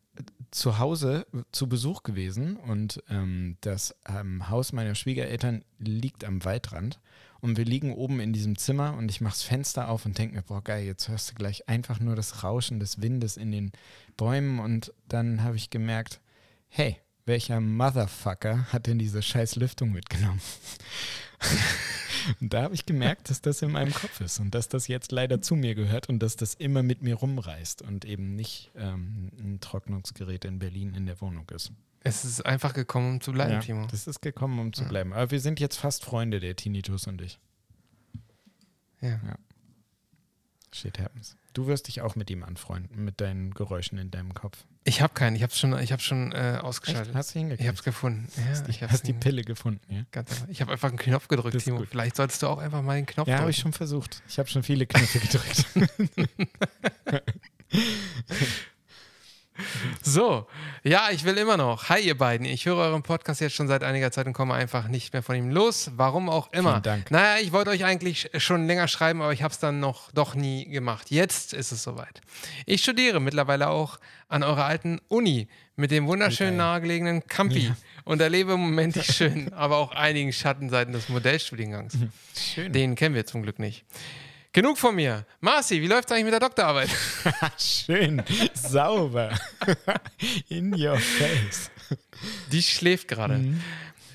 zu 0.51 0.79
Hause 0.79 1.27
zu 1.53 1.69
Besuch 1.69 2.03
gewesen 2.03 2.57
und 2.57 3.03
ähm, 3.11 3.57
das 3.61 3.95
ähm, 4.09 4.49
Haus 4.49 4.73
meiner 4.73 4.95
Schwiegereltern 4.95 5.64
liegt 5.79 6.25
am 6.25 6.45
Waldrand 6.45 7.01
und 7.41 7.57
wir 7.57 7.64
liegen 7.64 7.93
oben 7.95 8.21
in 8.21 8.33
diesem 8.33 8.57
Zimmer 8.57 8.95
und 8.97 9.11
ich 9.11 9.21
mache 9.21 9.35
das 9.35 9.43
Fenster 9.43 9.89
auf 9.89 10.07
und 10.07 10.19
denke 10.19 10.37
mir, 10.37 10.43
boah 10.43 10.62
geil, 10.62 10.85
jetzt 10.85 11.09
hörst 11.09 11.31
du 11.31 11.35
gleich 11.35 11.69
einfach 11.69 12.01
nur 12.01 12.16
das 12.16 12.43
Rauschen 12.43 12.81
des 12.81 13.01
Windes 13.01 13.37
in 13.37 13.53
den 13.53 13.73
Bäumen 14.16 14.59
und 14.59 14.93
dann 15.09 15.43
habe 15.43 15.57
ich 15.57 15.71
gemerkt, 15.71 16.21
hey, 16.69 16.97
welcher 17.27 17.61
Motherfucker 17.61 18.73
hat 18.73 18.87
denn 18.87 18.99
diese 18.99 19.23
scheiß 19.23 19.57
Lüftung 19.57 19.93
mitgenommen? 19.93 20.41
und 22.41 22.53
da 22.53 22.62
habe 22.62 22.74
ich 22.74 22.86
gemerkt, 22.86 23.30
dass 23.30 23.41
das 23.41 23.62
in 23.62 23.72
meinem 23.72 23.93
Kopf 23.93 24.20
ist 24.20 24.41
und 24.41 24.55
dass 24.55 24.68
das 24.68 24.89
jetzt 24.89 25.12
leider 25.12 25.41
zu 25.41 25.55
mir 25.55 25.74
gehört 25.74 26.09
und 26.09 26.18
dass 26.20 26.36
das 26.36 26.55
immer 26.55 26.82
mit 26.82 27.03
mir 27.03 27.14
rumreißt 27.14 27.82
und 27.82 28.05
eben 28.05 28.34
nicht 28.34 28.70
ähm, 28.76 29.30
ein 29.39 29.61
Trocknungsgerät 29.61 30.45
in 30.45 30.59
Berlin 30.59 30.95
in 30.95 31.07
der 31.07 31.20
Wohnung 31.20 31.49
ist. 31.51 31.72
Es 32.01 32.24
ist 32.24 32.47
einfach 32.47 32.74
gekommen, 32.74 33.14
um 33.14 33.20
zu 33.20 33.32
bleiben, 33.32 33.53
ja, 33.53 33.59
Timo. 33.61 33.86
Das 33.91 34.07
ist 34.07 34.20
gekommen, 34.20 34.59
um 34.59 34.72
zu 34.72 34.84
bleiben. 34.84 35.12
Aber 35.12 35.30
wir 35.30 35.41
sind 35.41 35.61
jetzt 35.61 35.76
fast 35.76 36.05
Freunde, 36.05 36.41
der 36.41 36.55
Tinnitus 36.57 37.07
und 37.07 37.20
ich. 37.20 37.39
Ja. 39.01 39.11
ja. 39.11 39.36
Shit 40.72 40.99
happens. 40.99 41.36
Du 41.59 41.67
wirst 41.67 41.89
dich 41.89 42.03
auch 42.03 42.15
mit 42.15 42.31
ihm 42.31 42.45
anfreunden, 42.45 43.05
mit 43.05 43.21
deinen 43.21 43.53
Geräuschen 43.53 43.99
in 43.99 44.13
deinem 44.13 44.33
Kopf. 44.33 44.59
Ich 44.85 45.03
habe 45.03 45.13
keinen, 45.13 45.35
ich 45.35 45.43
habe 45.43 45.53
schon, 45.53 45.77
ich 45.81 45.91
hab 45.91 46.01
schon 46.01 46.31
äh, 46.31 46.61
ausgeschaltet. 46.63 47.09
Echt? 47.09 47.17
Hast 47.17 47.35
du 47.35 47.41
hingekriegt? 47.41 47.63
Ich 47.63 47.67
habe 47.67 47.77
es 47.77 47.83
gefunden. 47.83 48.29
Ja, 48.37 48.45
hast 48.45 48.69
ich 48.69 48.81
hast 48.81 49.09
die 49.09 49.13
Pille 49.13 49.43
gefunden, 49.43 49.83
ja? 49.93 50.03
Ganz 50.13 50.31
einfach. 50.31 50.49
Ich 50.51 50.61
habe 50.61 50.71
einfach 50.71 50.91
einen 50.91 50.99
Knopf 50.99 51.27
gedrückt, 51.27 51.59
Timo. 51.59 51.79
Gut. 51.79 51.89
Vielleicht 51.89 52.15
solltest 52.15 52.45
du 52.45 52.47
auch 52.47 52.59
einfach 52.59 52.81
mal 52.83 52.95
den 52.95 53.07
Knopf 53.07 53.27
ja, 53.27 53.35
drücken. 53.35 53.39
Ja, 53.39 53.41
habe 53.41 53.51
ich 53.51 53.57
schon 53.57 53.73
versucht. 53.73 54.23
Ich 54.29 54.39
habe 54.39 54.49
schon 54.49 54.63
viele 54.63 54.87
Knöpfe 54.87 55.19
gedrückt. 55.19 55.67
So, 60.03 60.47
ja, 60.85 61.09
ich 61.11 61.25
will 61.25 61.37
immer 61.37 61.57
noch. 61.57 61.89
Hi, 61.89 62.01
ihr 62.01 62.17
beiden. 62.17 62.47
Ich 62.47 62.67
höre 62.67 62.77
euren 62.77 63.03
Podcast 63.03 63.41
jetzt 63.41 63.55
schon 63.55 63.69
seit 63.69 63.83
einiger 63.83 64.11
Zeit 64.11 64.27
und 64.27 64.33
komme 64.33 64.55
einfach 64.55 64.89
nicht 64.89 65.13
mehr 65.13 65.23
von 65.23 65.37
ihm 65.37 65.51
los. 65.51 65.91
Warum 65.97 66.29
auch 66.29 66.53
immer. 66.53 66.73
Vielen 66.73 66.83
Dank. 66.83 67.11
Naja, 67.11 67.43
ich 67.43 67.53
wollte 67.53 67.71
euch 67.71 67.85
eigentlich 67.85 68.31
schon 68.39 68.67
länger 68.67 68.89
schreiben, 68.89 69.21
aber 69.21 69.33
ich 69.33 69.43
habe 69.43 69.53
es 69.53 69.59
dann 69.59 69.81
noch 69.81 70.13
doch 70.13 70.35
nie 70.35 70.67
gemacht. 70.69 71.11
Jetzt 71.11 71.53
ist 71.53 71.73
es 71.73 71.83
soweit. 71.83 72.21
Ich 72.67 72.83
studiere 72.83 73.21
mittlerweile 73.21 73.69
auch 73.69 73.99
an 74.29 74.43
eurer 74.43 74.65
alten 74.65 75.01
Uni 75.09 75.49
mit 75.77 75.91
dem 75.91 76.07
wunderschönen 76.07 76.55
okay. 76.55 76.59
nahegelegenen 76.59 77.27
Campi 77.27 77.69
ja. 77.69 77.77
und 78.05 78.21
erlebe 78.21 78.53
im 78.53 78.61
Moment 78.61 78.97
die 78.97 79.03
schönen, 79.13 79.53
aber 79.53 79.79
auch 79.79 79.93
einigen 79.93 80.33
Schattenseiten 80.33 80.93
des 80.93 81.09
Modellstudiengangs. 81.09 81.97
Schön. 82.37 82.73
Den 82.73 82.95
kennen 82.95 83.15
wir 83.15 83.27
zum 83.27 83.43
Glück 83.43 83.59
nicht. 83.59 83.85
Genug 84.53 84.78
von 84.78 84.94
mir. 84.94 85.26
Marci, 85.40 85.80
wie 85.82 85.86
läuft 85.86 86.09
es 86.09 86.12
eigentlich 86.12 86.24
mit 86.24 86.32
der 86.32 86.40
Doktorarbeit? 86.40 86.88
Schön, 87.59 88.22
sauber. 88.55 89.38
In 90.49 90.74
your 90.74 90.99
face. 90.99 91.70
Die 92.51 92.62
schläft 92.62 93.09
gerade. 93.09 93.38
Mhm. 93.38 93.61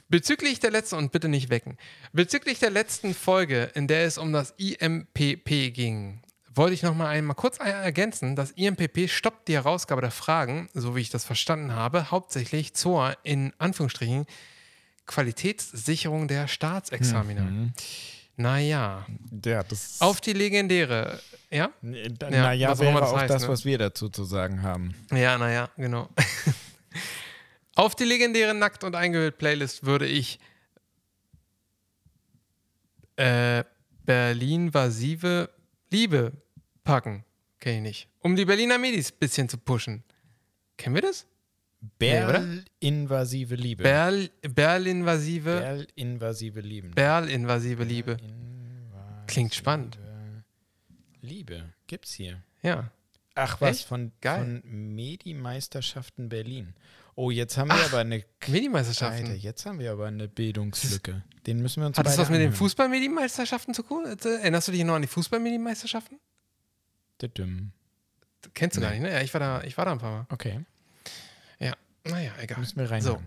Bezüglich 0.09 0.59
der 0.59 0.71
letzten, 0.71 0.95
und 0.95 1.11
bitte 1.11 1.27
nicht 1.27 1.49
wecken, 1.49 1.77
bezüglich 2.11 2.59
der 2.59 2.69
letzten 2.69 3.13
Folge, 3.13 3.71
in 3.73 3.87
der 3.87 4.05
es 4.05 4.17
um 4.17 4.33
das 4.33 4.53
IMPP 4.57 5.71
ging, 5.73 6.21
wollte 6.53 6.73
ich 6.73 6.83
noch 6.83 6.93
mal 6.93 7.07
einmal 7.07 7.35
kurz 7.35 7.57
ergänzen. 7.57 8.35
Das 8.35 8.51
IMPP 8.51 9.09
stoppt 9.09 9.47
die 9.47 9.53
Herausgabe 9.53 10.01
der 10.01 10.11
Fragen, 10.11 10.69
so 10.73 10.95
wie 10.95 11.01
ich 11.01 11.09
das 11.09 11.25
verstanden 11.25 11.73
habe, 11.73 12.11
hauptsächlich 12.11 12.73
zur, 12.73 13.15
in 13.23 13.53
Anführungsstrichen, 13.57 14.25
Qualitätssicherung 15.05 16.27
der 16.27 16.47
Staatsexamina. 16.47 17.41
Mhm. 17.41 17.73
Naja. 18.35 19.05
Ja, 19.45 19.63
das 19.63 20.01
Auf 20.01 20.19
die 20.19 20.33
legendäre, 20.33 21.19
ja? 21.51 21.71
Naja, 21.81 22.51
ja, 22.53 22.79
wäre 22.79 22.99
das 22.99 23.09
auch 23.09 23.17
heißt, 23.17 23.33
das, 23.33 23.43
ne? 23.43 23.47
was 23.49 23.65
wir 23.65 23.77
dazu 23.77 24.09
zu 24.09 24.23
sagen 24.23 24.63
haben. 24.63 24.95
Ja, 25.11 25.37
naja, 25.37 25.69
genau. 25.77 26.09
Auf 27.75 27.95
die 27.95 28.05
legendäre 28.05 28.53
Nackt- 28.53 28.83
und 28.83 28.95
Eingehüllt-Playlist 28.95 29.85
würde 29.85 30.05
ich 30.07 30.39
äh, 33.15 33.63
Berlin-vasive 34.05 35.49
Liebe 35.91 36.33
packen. 36.83 37.23
Kenn 37.59 37.77
ich 37.77 37.81
nicht. 37.81 38.09
Um 38.19 38.35
die 38.35 38.45
Berliner 38.45 38.77
Medis 38.77 39.11
ein 39.11 39.17
bisschen 39.19 39.49
zu 39.49 39.57
pushen. 39.57 40.03
Kennen 40.77 40.95
wir 40.95 41.01
das? 41.01 41.25
Berl-invasive 41.99 43.55
Liebe. 43.55 43.83
Berl, 43.83 44.29
Berl-invasive. 44.41 45.59
Berl-invasive 45.59 46.61
Liebe. 46.61 46.89
Berl-invasive 46.89 47.83
Liebe. 47.83 48.17
Klingt 49.27 49.53
spannend. 49.53 49.99
Liebe. 51.21 51.73
Gibt's 51.87 52.13
hier. 52.13 52.41
Ja. 52.61 52.91
Ach 53.35 53.59
was, 53.61 53.81
von, 53.81 54.11
von 54.21 54.61
Medi-Meisterschaften 54.65 56.29
Berlin. 56.29 56.73
Oh, 57.15 57.31
jetzt 57.31 57.57
haben 57.57 57.69
wir 57.69 57.75
Ach, 57.75 57.91
aber 57.91 57.99
eine. 57.99 58.23
Medi-Meisterschaften. 58.47 59.27
Alter, 59.27 59.35
jetzt 59.35 59.65
haben 59.65 59.79
wir 59.79 59.91
aber 59.91 60.07
eine 60.07 60.27
Bildungslücke. 60.27 61.23
Den 61.45 61.61
müssen 61.61 61.81
wir 61.81 61.87
uns 61.87 61.97
Hat 61.97 62.05
das 62.05 62.17
was 62.17 62.29
mit 62.29 62.41
den 62.41 62.53
Fußball-Medi-Meisterschaften 62.53 63.73
zu 63.73 63.83
tun? 63.83 64.05
Erinnerst 64.05 64.67
du 64.67 64.71
dich 64.71 64.83
noch 64.83 64.95
an 64.95 65.01
die 65.01 65.07
Fußball-Medi-Meisterschaften? 65.07 66.19
Kennst 68.53 68.77
du 68.77 68.81
nee. 68.81 68.85
gar 68.85 68.91
nicht, 68.91 69.01
ne? 69.01 69.11
Ja, 69.11 69.21
ich 69.21 69.33
war 69.33 69.39
da, 69.39 69.63
ich 69.63 69.77
war 69.77 69.85
da 69.85 69.91
ein 69.91 69.99
paar 69.99 70.11
Mal. 70.11 70.25
Okay. 70.29 70.65
Ja, 72.05 72.11
naja, 72.11 72.31
egal. 72.39 72.59
Müssen 72.59 72.79
wir 72.79 72.89
rein. 72.89 73.01
So. 73.01 73.21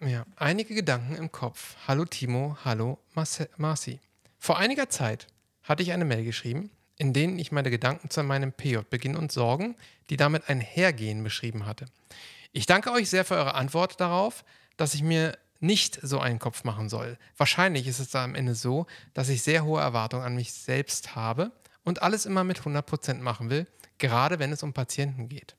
Ja, 0.00 0.24
einige 0.36 0.74
Gedanken 0.74 1.14
im 1.16 1.32
Kopf. 1.32 1.76
Hallo 1.86 2.04
Timo, 2.04 2.56
hallo 2.64 2.98
Marce- 3.14 3.48
Marci. 3.56 4.00
Vor 4.38 4.58
einiger 4.58 4.88
Zeit 4.90 5.26
hatte 5.62 5.82
ich 5.82 5.92
eine 5.92 6.04
Mail 6.04 6.24
geschrieben, 6.24 6.70
in 6.98 7.12
denen 7.12 7.38
ich 7.38 7.52
meine 7.52 7.70
Gedanken 7.70 8.10
zu 8.10 8.22
meinem 8.22 8.52
PJ-Beginn 8.52 9.16
und 9.16 9.32
Sorgen, 9.32 9.74
die 10.10 10.16
damit 10.16 10.48
einhergehen, 10.48 11.22
beschrieben 11.22 11.66
hatte. 11.66 11.86
Ich 12.52 12.66
danke 12.66 12.92
euch 12.92 13.08
sehr 13.10 13.24
für 13.24 13.34
eure 13.34 13.54
Antwort 13.54 14.00
darauf, 14.00 14.44
dass 14.76 14.94
ich 14.94 15.02
mir 15.02 15.36
nicht 15.60 15.98
so 16.02 16.20
einen 16.20 16.38
Kopf 16.38 16.64
machen 16.64 16.88
soll. 16.90 17.18
Wahrscheinlich 17.36 17.86
ist 17.86 17.98
es 17.98 18.10
da 18.10 18.22
am 18.24 18.34
Ende 18.34 18.54
so, 18.54 18.86
dass 19.14 19.30
ich 19.30 19.42
sehr 19.42 19.64
hohe 19.64 19.80
Erwartungen 19.80 20.24
an 20.24 20.34
mich 20.34 20.52
selbst 20.52 21.16
habe 21.16 21.52
und 21.84 22.02
alles 22.02 22.26
immer 22.26 22.44
mit 22.44 22.60
100% 22.60 23.14
machen 23.14 23.48
will, 23.50 23.66
gerade 23.98 24.38
wenn 24.38 24.52
es 24.52 24.62
um 24.62 24.74
Patienten 24.74 25.28
geht. 25.30 25.56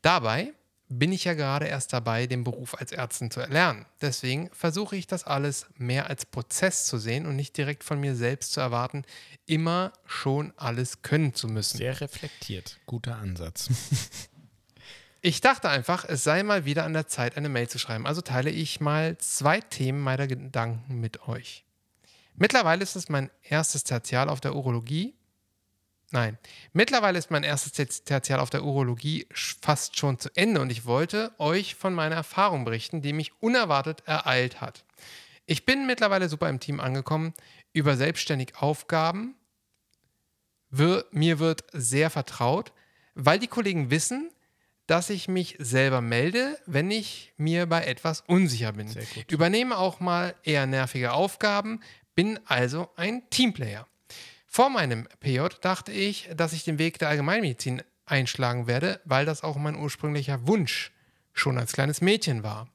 Dabei 0.00 0.52
bin 0.88 1.12
ich 1.12 1.24
ja 1.24 1.34
gerade 1.34 1.66
erst 1.66 1.92
dabei, 1.92 2.26
den 2.26 2.44
Beruf 2.44 2.74
als 2.74 2.92
Ärztin 2.92 3.30
zu 3.30 3.40
erlernen. 3.40 3.86
Deswegen 4.00 4.50
versuche 4.52 4.96
ich 4.96 5.06
das 5.06 5.24
alles 5.24 5.66
mehr 5.76 6.08
als 6.08 6.26
Prozess 6.26 6.86
zu 6.86 6.98
sehen 6.98 7.26
und 7.26 7.36
nicht 7.36 7.56
direkt 7.56 7.84
von 7.84 8.00
mir 8.00 8.14
selbst 8.16 8.52
zu 8.52 8.60
erwarten, 8.60 9.04
immer 9.46 9.92
schon 10.06 10.52
alles 10.56 11.02
können 11.02 11.34
zu 11.34 11.48
müssen. 11.48 11.78
Sehr 11.78 12.00
reflektiert. 12.00 12.78
Guter 12.86 13.16
Ansatz. 13.16 13.68
Ich 15.20 15.40
dachte 15.40 15.68
einfach, 15.68 16.04
es 16.04 16.22
sei 16.22 16.44
mal 16.44 16.64
wieder 16.64 16.84
an 16.84 16.92
der 16.92 17.08
Zeit, 17.08 17.36
eine 17.36 17.48
Mail 17.48 17.68
zu 17.68 17.80
schreiben. 17.80 18.06
Also 18.06 18.20
teile 18.20 18.50
ich 18.50 18.80
mal 18.80 19.18
zwei 19.18 19.60
Themen 19.60 20.00
meiner 20.00 20.28
Gedanken 20.28 21.00
mit 21.00 21.26
euch. 21.26 21.64
Mittlerweile 22.36 22.84
ist 22.84 22.94
es 22.94 23.08
mein 23.08 23.28
erstes 23.42 23.82
Tertial 23.82 24.28
auf 24.28 24.40
der 24.40 24.54
Urologie. 24.54 25.17
Nein, 26.10 26.38
mittlerweile 26.72 27.18
ist 27.18 27.30
mein 27.30 27.42
erstes 27.42 27.72
Ter- 27.72 28.04
Tertial 28.04 28.40
auf 28.40 28.48
der 28.50 28.64
Urologie 28.64 29.26
fast 29.60 29.98
schon 29.98 30.18
zu 30.18 30.30
Ende 30.34 30.60
und 30.60 30.70
ich 30.70 30.86
wollte 30.86 31.32
euch 31.38 31.74
von 31.74 31.92
meiner 31.92 32.14
Erfahrung 32.16 32.64
berichten, 32.64 33.02
die 33.02 33.12
mich 33.12 33.32
unerwartet 33.40 34.02
ereilt 34.06 34.60
hat. 34.62 34.84
Ich 35.44 35.66
bin 35.66 35.86
mittlerweile 35.86 36.28
super 36.28 36.48
im 36.48 36.60
Team 36.60 36.80
angekommen, 36.80 37.34
über 37.72 37.96
selbstständig 37.96 38.56
Aufgaben. 38.56 39.34
Wir, 40.70 41.04
mir 41.10 41.38
wird 41.38 41.64
sehr 41.72 42.10
vertraut, 42.10 42.72
weil 43.14 43.38
die 43.38 43.46
Kollegen 43.46 43.90
wissen, 43.90 44.30
dass 44.86 45.10
ich 45.10 45.28
mich 45.28 45.56
selber 45.58 46.00
melde, 46.00 46.58
wenn 46.64 46.90
ich 46.90 47.34
mir 47.36 47.66
bei 47.66 47.84
etwas 47.84 48.22
unsicher 48.22 48.72
bin. 48.72 48.88
Übernehme 49.30 49.76
auch 49.76 50.00
mal 50.00 50.34
eher 50.42 50.66
nervige 50.66 51.12
Aufgaben, 51.12 51.80
bin 52.14 52.40
also 52.46 52.88
ein 52.96 53.28
Teamplayer. 53.28 53.86
Vor 54.50 54.70
meinem 54.70 55.06
PJ 55.20 55.40
dachte 55.60 55.92
ich, 55.92 56.30
dass 56.34 56.54
ich 56.54 56.64
den 56.64 56.78
Weg 56.78 56.98
der 56.98 57.10
Allgemeinmedizin 57.10 57.82
einschlagen 58.06 58.66
werde, 58.66 59.00
weil 59.04 59.26
das 59.26 59.44
auch 59.44 59.56
mein 59.56 59.76
ursprünglicher 59.76 60.46
Wunsch 60.46 60.90
schon 61.34 61.58
als 61.58 61.72
kleines 61.72 62.00
Mädchen 62.00 62.42
war. 62.42 62.66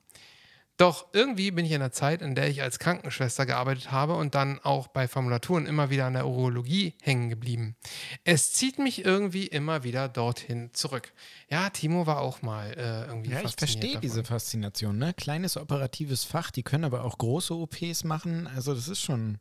Doch 0.78 1.08
irgendwie 1.14 1.52
bin 1.52 1.66
ich 1.66 1.72
in 1.72 1.82
einer 1.82 1.92
Zeit, 1.92 2.22
in 2.22 2.34
der 2.34 2.48
ich 2.48 2.62
als 2.64 2.80
Krankenschwester 2.80 3.46
gearbeitet 3.46 3.92
habe 3.92 4.16
und 4.16 4.34
dann 4.34 4.60
auch 4.60 4.88
bei 4.88 5.08
Formulaturen 5.08 5.68
immer 5.68 5.90
wieder 5.90 6.06
an 6.06 6.14
der 6.14 6.28
Urologie 6.28 6.96
hängen 7.02 7.30
geblieben. 7.30 7.76
Es 8.24 8.54
zieht 8.54 8.80
mich 8.80 9.06
irgendwie 9.06 9.46
immer 9.46 9.84
wieder 9.84 10.10
dorthin 10.10 10.74
zurück. 10.74 11.14
Ja, 11.50 11.70
Timo 11.70 12.08
war 12.08 12.22
auch 12.22 12.42
mal 12.42 12.72
äh, 12.72 13.06
irgendwie 13.08 13.32
Ja, 13.32 13.42
ich 13.42 13.56
verstehe 13.56 14.00
diese 14.00 14.24
Faszination. 14.24 14.98
Ne? 14.98 15.14
Kleines 15.14 15.58
operatives 15.58 16.24
Fach, 16.24 16.50
die 16.50 16.64
können 16.64 16.86
aber 16.86 17.04
auch 17.04 17.20
große 17.20 17.54
OPs 17.54 18.04
machen. 18.04 18.48
Also 18.48 18.74
das 18.74 18.88
ist 18.88 19.02
schon, 19.02 19.38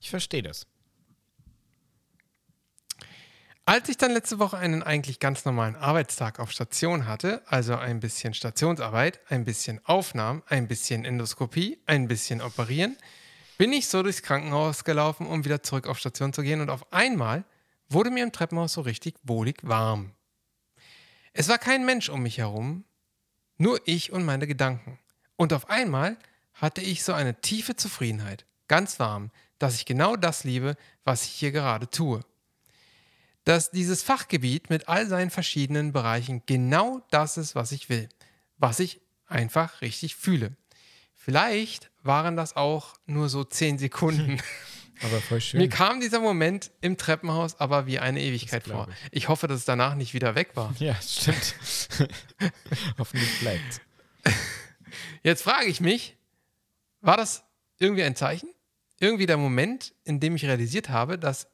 ich 0.00 0.10
verstehe 0.10 0.42
das. 0.42 0.66
Als 3.68 3.86
ich 3.90 3.98
dann 3.98 4.12
letzte 4.12 4.38
Woche 4.38 4.56
einen 4.56 4.82
eigentlich 4.82 5.20
ganz 5.20 5.44
normalen 5.44 5.76
Arbeitstag 5.76 6.40
auf 6.40 6.50
Station 6.50 7.06
hatte, 7.06 7.42
also 7.44 7.76
ein 7.76 8.00
bisschen 8.00 8.32
Stationsarbeit, 8.32 9.20
ein 9.28 9.44
bisschen 9.44 9.78
Aufnahmen, 9.84 10.42
ein 10.46 10.68
bisschen 10.68 11.04
Endoskopie, 11.04 11.78
ein 11.84 12.08
bisschen 12.08 12.40
Operieren, 12.40 12.96
bin 13.58 13.74
ich 13.74 13.88
so 13.88 14.02
durchs 14.02 14.22
Krankenhaus 14.22 14.84
gelaufen, 14.84 15.26
um 15.26 15.44
wieder 15.44 15.62
zurück 15.62 15.86
auf 15.86 15.98
Station 15.98 16.32
zu 16.32 16.40
gehen 16.40 16.62
und 16.62 16.70
auf 16.70 16.90
einmal 16.94 17.44
wurde 17.90 18.10
mir 18.10 18.24
im 18.24 18.32
Treppenhaus 18.32 18.72
so 18.72 18.80
richtig 18.80 19.16
wohlig 19.22 19.58
warm. 19.60 20.12
Es 21.34 21.50
war 21.50 21.58
kein 21.58 21.84
Mensch 21.84 22.08
um 22.08 22.22
mich 22.22 22.38
herum, 22.38 22.84
nur 23.58 23.82
ich 23.84 24.12
und 24.12 24.24
meine 24.24 24.46
Gedanken. 24.46 24.98
Und 25.36 25.52
auf 25.52 25.68
einmal 25.68 26.16
hatte 26.54 26.80
ich 26.80 27.04
so 27.04 27.12
eine 27.12 27.42
tiefe 27.42 27.76
Zufriedenheit, 27.76 28.46
ganz 28.66 28.98
warm, 28.98 29.30
dass 29.58 29.74
ich 29.74 29.84
genau 29.84 30.16
das 30.16 30.44
liebe, 30.44 30.74
was 31.04 31.24
ich 31.24 31.32
hier 31.32 31.52
gerade 31.52 31.90
tue 31.90 32.24
dass 33.48 33.70
dieses 33.70 34.02
Fachgebiet 34.02 34.68
mit 34.68 34.90
all 34.90 35.06
seinen 35.06 35.30
verschiedenen 35.30 35.92
Bereichen 35.92 36.42
genau 36.44 37.00
das 37.10 37.38
ist, 37.38 37.54
was 37.54 37.72
ich 37.72 37.88
will, 37.88 38.10
was 38.58 38.78
ich 38.78 39.00
einfach 39.26 39.80
richtig 39.80 40.16
fühle. 40.16 40.54
Vielleicht 41.14 41.90
waren 42.02 42.36
das 42.36 42.56
auch 42.56 42.96
nur 43.06 43.30
so 43.30 43.44
zehn 43.44 43.78
Sekunden. 43.78 44.38
Aber 45.02 45.18
voll 45.22 45.40
schön. 45.40 45.60
Mir 45.60 45.70
kam 45.70 45.98
dieser 45.98 46.20
Moment 46.20 46.72
im 46.82 46.98
Treppenhaus 46.98 47.60
aber 47.60 47.86
wie 47.86 48.00
eine 48.00 48.20
Ewigkeit 48.20 48.64
vor. 48.64 48.86
glaub 48.86 48.96
Ich 49.12 49.28
hoffe, 49.28 49.46
dass 49.46 49.60
es 49.60 49.64
danach 49.64 49.94
nicht 49.94 50.12
wieder 50.12 50.34
weg 50.34 50.50
war. 50.54 50.74
ja, 50.80 50.96
stimmt. 51.00 51.54
Hoffentlich 52.98 53.38
bleibt 53.38 53.80
Jetzt 55.22 55.42
frage 55.42 55.68
ich 55.68 55.80
mich, 55.80 56.16
war 57.00 57.16
das 57.16 57.44
irgendwie 57.78 58.02
ein 58.02 58.16
Zeichen? 58.16 58.50
Irgendwie 58.98 59.26
der 59.26 59.36
Moment, 59.36 59.94
in 60.02 60.18
dem 60.18 60.34
ich 60.34 60.44
realisiert 60.44 60.88
habe, 60.88 61.16
dass 61.16 61.46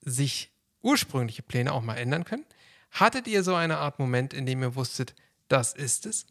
sich 0.00 0.53
ursprüngliche 0.84 1.42
Pläne 1.42 1.72
auch 1.72 1.82
mal 1.82 1.96
ändern 1.96 2.24
können? 2.24 2.44
Hattet 2.90 3.26
ihr 3.26 3.42
so 3.42 3.54
eine 3.54 3.78
Art 3.78 3.98
Moment, 3.98 4.32
in 4.32 4.46
dem 4.46 4.62
ihr 4.62 4.76
wusstet, 4.76 5.14
das 5.48 5.72
ist 5.72 6.06
es? 6.06 6.26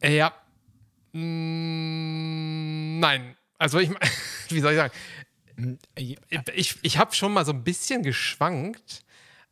Äh, 0.00 0.16
Ja. 0.16 0.34
Mm, 1.12 2.98
nein. 2.98 3.36
Also 3.58 3.78
ich, 3.78 3.90
wie 4.48 4.60
soll 4.60 4.72
ich 4.72 4.78
sagen? 4.78 4.92
Ich, 6.54 6.78
ich 6.82 6.98
habe 6.98 7.14
schon 7.14 7.32
mal 7.32 7.44
so 7.44 7.52
ein 7.52 7.64
bisschen 7.64 8.02
geschwankt, 8.02 9.04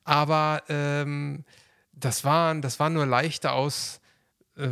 aber 0.05 0.62
ähm, 0.68 1.45
das, 1.93 2.22
waren, 2.24 2.62
das 2.62 2.78
waren 2.78 2.93
nur 2.93 3.07
leichte 3.07 3.53
Aus, 3.53 4.01
äh, 4.57 4.68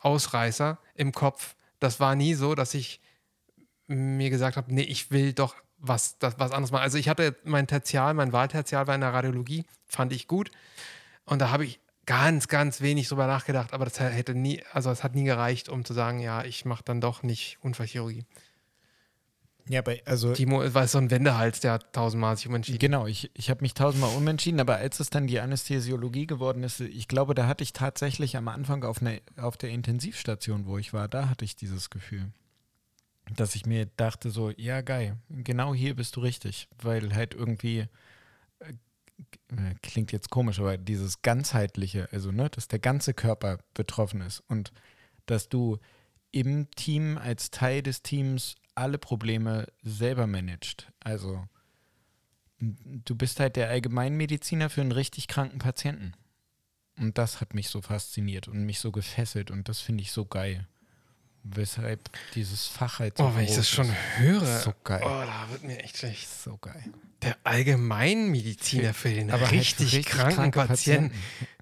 Ausreißer 0.00 0.78
im 0.94 1.12
Kopf. 1.12 1.56
Das 1.80 2.00
war 2.00 2.14
nie 2.16 2.34
so, 2.34 2.54
dass 2.54 2.74
ich 2.74 3.00
mir 3.86 4.28
gesagt 4.28 4.56
habe, 4.58 4.74
nee, 4.74 4.82
ich 4.82 5.10
will 5.10 5.32
doch 5.32 5.54
was, 5.78 6.18
das, 6.18 6.38
was 6.38 6.52
anderes 6.52 6.70
machen. 6.70 6.82
Also 6.82 6.98
ich 6.98 7.08
hatte 7.08 7.36
mein 7.44 7.66
Tertial, 7.66 8.14
mein 8.14 8.32
Wahltertial 8.32 8.86
war 8.86 8.94
in 8.94 9.00
der 9.00 9.12
Radiologie, 9.12 9.64
fand 9.86 10.12
ich 10.12 10.28
gut. 10.28 10.50
Und 11.24 11.40
da 11.40 11.50
habe 11.50 11.64
ich 11.64 11.80
ganz, 12.06 12.48
ganz 12.48 12.80
wenig 12.80 13.08
drüber 13.08 13.26
nachgedacht, 13.26 13.74
aber 13.74 13.84
das 13.84 14.00
hätte 14.00 14.34
nie, 14.34 14.62
also 14.72 14.90
es 14.90 15.04
hat 15.04 15.14
nie 15.14 15.24
gereicht, 15.24 15.68
um 15.68 15.84
zu 15.84 15.92
sagen, 15.92 16.20
ja, 16.20 16.42
ich 16.42 16.64
mache 16.64 16.82
dann 16.82 17.00
doch 17.00 17.22
nicht 17.22 17.58
Unfallchirurgie. 17.60 18.24
Ja, 19.68 19.80
aber 19.80 19.96
also 20.06 20.32
Timo 20.32 20.62
war 20.72 20.88
so 20.88 20.96
ein 20.96 21.10
Wendehals, 21.10 21.60
der 21.60 21.72
hat 21.72 21.92
tausendmal 21.92 22.36
sich 22.36 22.48
umentschieden. 22.48 22.78
Genau, 22.78 23.06
ich, 23.06 23.30
ich 23.34 23.50
habe 23.50 23.60
mich 23.60 23.74
tausendmal 23.74 24.16
umentschieden, 24.16 24.60
aber 24.60 24.76
als 24.76 24.98
es 25.00 25.10
dann 25.10 25.26
die 25.26 25.40
Anästhesiologie 25.40 26.26
geworden 26.26 26.62
ist, 26.62 26.80
ich 26.80 27.08
glaube, 27.08 27.34
da 27.34 27.46
hatte 27.46 27.62
ich 27.62 27.74
tatsächlich 27.74 28.38
am 28.38 28.48
Anfang 28.48 28.84
auf, 28.84 29.02
ne, 29.02 29.20
auf 29.36 29.58
der 29.58 29.68
Intensivstation, 29.68 30.64
wo 30.64 30.78
ich 30.78 30.94
war, 30.94 31.08
da 31.08 31.28
hatte 31.28 31.44
ich 31.44 31.56
dieses 31.56 31.90
Gefühl. 31.90 32.32
Dass 33.36 33.54
ich 33.54 33.66
mir 33.66 33.86
dachte 33.86 34.30
so, 34.30 34.50
ja 34.50 34.80
geil, 34.80 35.16
genau 35.28 35.74
hier 35.74 35.94
bist 35.94 36.16
du 36.16 36.20
richtig, 36.20 36.68
weil 36.80 37.14
halt 37.14 37.34
irgendwie, 37.34 37.86
äh, 38.60 38.72
äh, 39.48 39.74
klingt 39.82 40.12
jetzt 40.12 40.30
komisch, 40.30 40.60
aber 40.60 40.78
dieses 40.78 41.22
ganzheitliche, 41.22 42.08
also 42.12 42.32
ne, 42.32 42.48
dass 42.48 42.68
der 42.68 42.78
ganze 42.78 43.14
Körper 43.14 43.58
betroffen 43.74 44.20
ist 44.22 44.42
und 44.48 44.72
dass 45.26 45.48
du 45.48 45.78
im 46.30 46.70
Team 46.72 47.18
als 47.18 47.50
Teil 47.50 47.82
des 47.82 48.02
Teams 48.02 48.54
alle 48.74 48.98
Probleme 48.98 49.66
selber 49.82 50.26
managst. 50.26 50.86
Also 51.00 51.44
du 52.60 53.14
bist 53.14 53.40
halt 53.40 53.56
der 53.56 53.68
Allgemeinmediziner 53.68 54.70
für 54.70 54.80
einen 54.80 54.92
richtig 54.92 55.28
kranken 55.28 55.58
Patienten. 55.58 56.12
Und 56.98 57.16
das 57.18 57.40
hat 57.40 57.54
mich 57.54 57.68
so 57.68 57.80
fasziniert 57.80 58.48
und 58.48 58.64
mich 58.64 58.80
so 58.80 58.90
gefesselt 58.90 59.50
und 59.50 59.68
das 59.68 59.80
finde 59.80 60.02
ich 60.02 60.10
so 60.10 60.24
geil. 60.24 60.66
Weshalb 61.44 62.00
dieses 62.34 62.66
Fach 62.66 62.98
halt 62.98 63.16
so 63.16 63.24
Oh, 63.24 63.32
wenn 63.34 63.44
ich 63.44 63.54
das 63.54 63.68
schon 63.68 63.86
ist. 63.86 63.94
höre. 64.18 64.58
So 64.60 64.72
geil. 64.84 65.00
Oh, 65.02 65.08
da 65.08 65.46
wird 65.50 65.64
mir 65.64 65.78
echt 65.82 65.96
schlecht. 65.96 66.28
So 66.44 66.58
geil. 66.58 66.82
Der 67.22 67.36
Allgemeinmediziner 67.44 68.94
für 68.94 69.08
den 69.10 69.30
Aber 69.30 69.42
halt 69.42 69.52
richtig, 69.52 69.86
richtig 69.94 70.06
kranken 70.06 70.50
kranke 70.52 70.66
Patienten. 70.66 71.14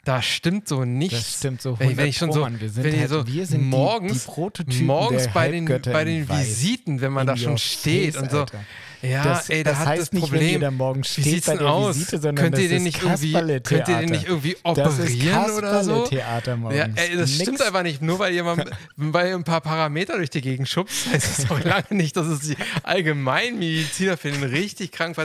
Da 0.05 0.23
stimmt 0.23 0.69
so 0.69 0.85
nichts. 0.85 1.17
Das 1.19 1.39
stimmt 1.39 1.63
so 1.63 1.79
Wenn 1.79 1.91
ich, 1.91 1.97
wenn 1.97 2.07
ich 2.09 2.17
schon 2.17 2.33
so, 2.33 2.41
Mann. 2.41 2.61
wir 2.61 2.71
sind, 2.71 2.85
wenn 2.85 2.99
halt, 2.99 3.11
so 3.11 3.27
wir 3.27 3.47
sind 3.47 3.65
morgens, 3.65 4.27
die, 4.59 4.65
die 4.65 4.83
morgens 4.83 5.29
bei 5.29 5.51
den, 5.51 5.65
bei 5.67 6.05
den. 6.05 6.29
Visiten, 6.29 7.01
wenn 7.01 7.13
man 7.13 7.27
da 7.27 7.37
schon 7.37 7.59
steht 7.59 8.15
face, 8.15 8.23
und 8.23 8.31
so, 8.31 8.41
Alter. 8.41 8.65
Ja, 9.03 9.23
das, 9.25 9.51
ey, 9.51 9.63
da 9.63 9.71
das 9.71 9.81
hat 9.81 9.87
heißt 9.89 10.03
das 10.03 10.13
nicht, 10.13 10.23
Problem. 10.23 10.55
wenn 10.55 10.61
da 10.61 10.71
morgen 10.71 11.03
Wie 11.05 11.09
steht 11.21 11.45
bei 11.47 11.57
der 11.57 11.67
aus? 11.71 11.97
Visite, 11.97 12.19
sondern 12.21 12.37
könnt 12.37 12.59
ihr 12.59 12.69
den 12.69 12.83
nicht 12.83 13.03
irgendwie, 13.03 13.33
könnt 13.61 13.89
ihr 13.89 13.99
den 13.99 14.09
nicht 14.11 14.27
irgendwie 14.27 14.57
operieren 14.63 15.51
oder 15.51 15.85
so? 15.85 16.03
Kasperle-Theater 16.03 16.57
morgens. 16.57 16.79
Ja, 16.79 16.89
ey, 16.95 17.17
das 17.17 17.31
Nix. 17.31 17.43
stimmt 17.43 17.63
einfach 17.63 17.83
nicht. 17.83 18.03
Nur 18.03 18.19
weil 18.19 18.33
jemand 18.33 18.65
bei 18.97 19.35
ein 19.35 19.45
paar 19.45 19.61
Parameter 19.61 20.17
durch 20.17 20.31
die 20.31 20.41
Gegend 20.41 20.69
schubst, 20.69 21.07
heißt 21.13 21.39
das 21.39 21.51
auch 21.51 21.61
lange 21.63 21.87
nicht, 21.91 22.17
dass 22.17 22.27
es 22.27 22.41
die 22.41 22.57
Allgemeinmediziner 22.83 24.17
für 24.17 24.31
den 24.31 24.43
richtig 24.45 24.93
krank. 24.93 25.17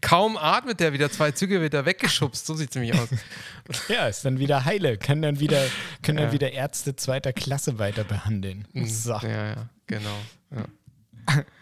Kaum 0.00 0.36
atmet 0.36 0.80
der 0.80 0.92
wieder, 0.92 1.10
zwei 1.10 1.30
Züge 1.32 1.60
wird 1.60 1.74
er 1.74 1.86
weggeschubst. 1.86 2.46
So 2.46 2.54
sieht 2.54 2.70
es 2.70 2.74
nämlich 2.76 2.94
aus. 2.94 3.08
Ja, 3.88 4.08
ist 4.08 4.24
dann 4.24 4.40
wieder 4.40 4.64
heile. 4.64 4.98
Können 4.98 5.22
dann 5.22 5.38
wieder, 5.38 5.62
können 6.02 6.18
Ja. 6.18 6.24
dann 6.24 6.32
wieder 6.32 6.50
Ärzte 6.52 6.96
zweiter 6.96 7.32
Klasse 7.32 7.78
weiter 7.78 8.02
behandeln. 8.02 8.66
So. 8.84 9.12
Ja, 9.12 9.28
ja, 9.28 9.54
genau. 9.86 10.16
Ja. 10.50 10.64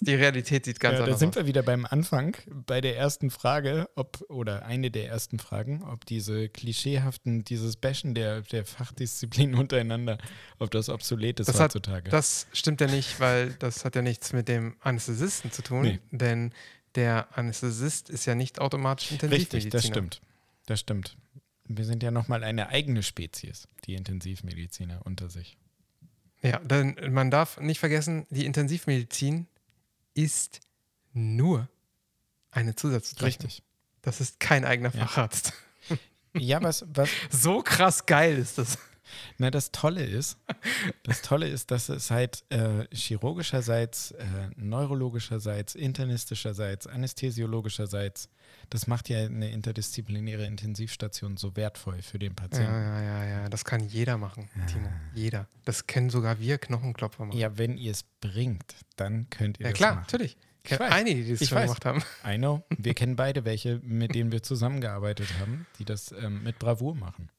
Die 0.00 0.14
Realität 0.14 0.64
sieht 0.64 0.80
ganz 0.80 0.94
Ja, 0.94 0.98
da 0.98 1.04
anders 1.04 1.20
sind 1.20 1.30
aus. 1.30 1.36
wir 1.36 1.46
wieder 1.46 1.62
beim 1.62 1.86
Anfang, 1.86 2.36
bei 2.66 2.80
der 2.80 2.96
ersten 2.96 3.30
Frage, 3.30 3.88
ob, 3.94 4.20
oder 4.28 4.64
eine 4.66 4.90
der 4.90 5.06
ersten 5.08 5.38
Fragen, 5.38 5.84
ob 5.84 6.04
diese 6.04 6.48
klischeehaften, 6.48 7.44
dieses 7.44 7.76
Bashen 7.76 8.14
der, 8.14 8.40
der 8.42 8.64
Fachdisziplinen 8.64 9.54
untereinander, 9.58 10.18
ob 10.58 10.72
das 10.72 10.88
obsolet 10.88 11.38
ist 11.38 11.46
Das 11.48 11.56
hat- 11.60 11.74
heutzutage. 11.74 12.10
Das 12.10 12.48
stimmt 12.52 12.80
ja 12.80 12.88
nicht, 12.88 13.20
weil 13.20 13.52
das 13.60 13.84
hat 13.84 13.94
ja 13.94 14.02
nichts 14.02 14.32
mit 14.32 14.48
dem 14.48 14.74
Anästhesisten 14.80 15.52
zu 15.52 15.62
tun, 15.62 15.82
Nee. 15.82 16.00
denn 16.10 16.52
der 16.96 17.38
Anästhesist 17.38 18.10
ist 18.10 18.26
ja 18.26 18.34
nicht 18.34 18.60
automatisch 18.60 19.12
Intensivmediziner. 19.12 19.56
Richtig, 19.58 19.70
das 19.72 19.86
stimmt. 19.86 20.20
Das 20.66 20.80
stimmt. 20.80 21.16
Wir 21.66 21.84
sind 21.84 22.02
ja 22.02 22.10
nochmal 22.10 22.42
eine 22.42 22.68
eigene 22.68 23.02
Spezies, 23.04 23.68
die 23.86 23.94
Intensivmediziner 23.94 25.00
unter 25.06 25.30
sich. 25.30 25.56
Ja, 26.42 26.58
denn 26.58 26.96
man 27.12 27.30
darf 27.30 27.60
nicht 27.60 27.78
vergessen, 27.78 28.26
die 28.30 28.44
Intensivmedizin 28.46 29.46
ist 30.14 30.60
nur 31.12 31.68
eine 32.50 32.74
Zusatzbezeichnung. 32.74 33.46
Richtig. 33.46 33.62
Das 34.02 34.20
ist 34.20 34.40
kein 34.40 34.64
eigener. 34.64 34.90
Facharzt. 34.90 35.52
Ja, 36.34 36.62
was, 36.62 36.84
was, 36.94 37.10
So 37.30 37.62
krass 37.62 38.06
geil 38.06 38.36
ist 38.38 38.58
das. 38.58 38.78
Na, 39.38 39.50
das 39.50 39.72
Tolle 39.72 40.04
ist, 40.04 40.38
das 41.04 41.22
Tolle 41.22 41.48
ist, 41.48 41.70
dass 41.70 41.88
es 41.88 42.10
halt 42.10 42.44
äh, 42.50 42.86
chirurgischerseits, 42.94 44.12
äh, 44.12 44.24
neurologischerseits, 44.56 45.74
internistischerseits, 45.74 46.86
anästhesiologischerseits, 46.86 48.28
das 48.70 48.86
macht 48.86 49.08
ja 49.08 49.18
eine 49.24 49.50
interdisziplinäre 49.50 50.46
Intensivstation 50.46 51.36
so 51.36 51.56
wertvoll 51.56 52.02
für 52.02 52.18
den 52.18 52.30
Ja, 52.32 52.34
Patienten. 52.36 52.72
ja, 52.72 53.02
ja, 53.02 53.24
ja. 53.24 53.48
Das 53.48 53.64
kann 53.64 53.80
jeder 53.88 54.18
machen, 54.18 54.48
Timo. 54.66 54.88
Jeder. 55.14 55.46
Das 55.64 55.86
können 55.86 56.10
sogar 56.10 56.38
wir 56.40 56.58
Knochenklopfer 56.58 57.24
machen. 57.26 57.38
Ja, 57.38 57.58
wenn 57.58 57.76
ihr 57.78 57.90
es 57.92 58.04
bringt, 58.20 58.74
dann 58.96 59.28
könnt 59.30 59.58
ihr 59.60 59.66
Ja, 59.66 59.70
das 59.70 59.76
klar, 59.78 59.94
machen. 59.94 60.02
natürlich. 60.10 60.36
Ich 60.64 60.68
kenne 60.70 60.80
weiß. 60.80 60.92
einige, 60.92 61.24
die 61.24 61.32
das 61.32 61.40
Ich 61.40 61.48
schon 61.48 61.58
weiß. 61.58 61.64
gemacht 61.66 61.84
haben. 61.84 62.02
I 62.24 62.38
know. 62.38 62.62
Wir 62.78 62.94
kennen 62.94 63.16
beide 63.16 63.44
welche, 63.44 63.80
mit 63.82 64.14
denen 64.14 64.30
wir 64.30 64.42
zusammengearbeitet 64.44 65.26
haben, 65.40 65.66
die 65.78 65.84
das 65.84 66.12
ähm, 66.12 66.42
mit 66.44 66.58
Bravour 66.60 66.94
machen. 66.94 67.30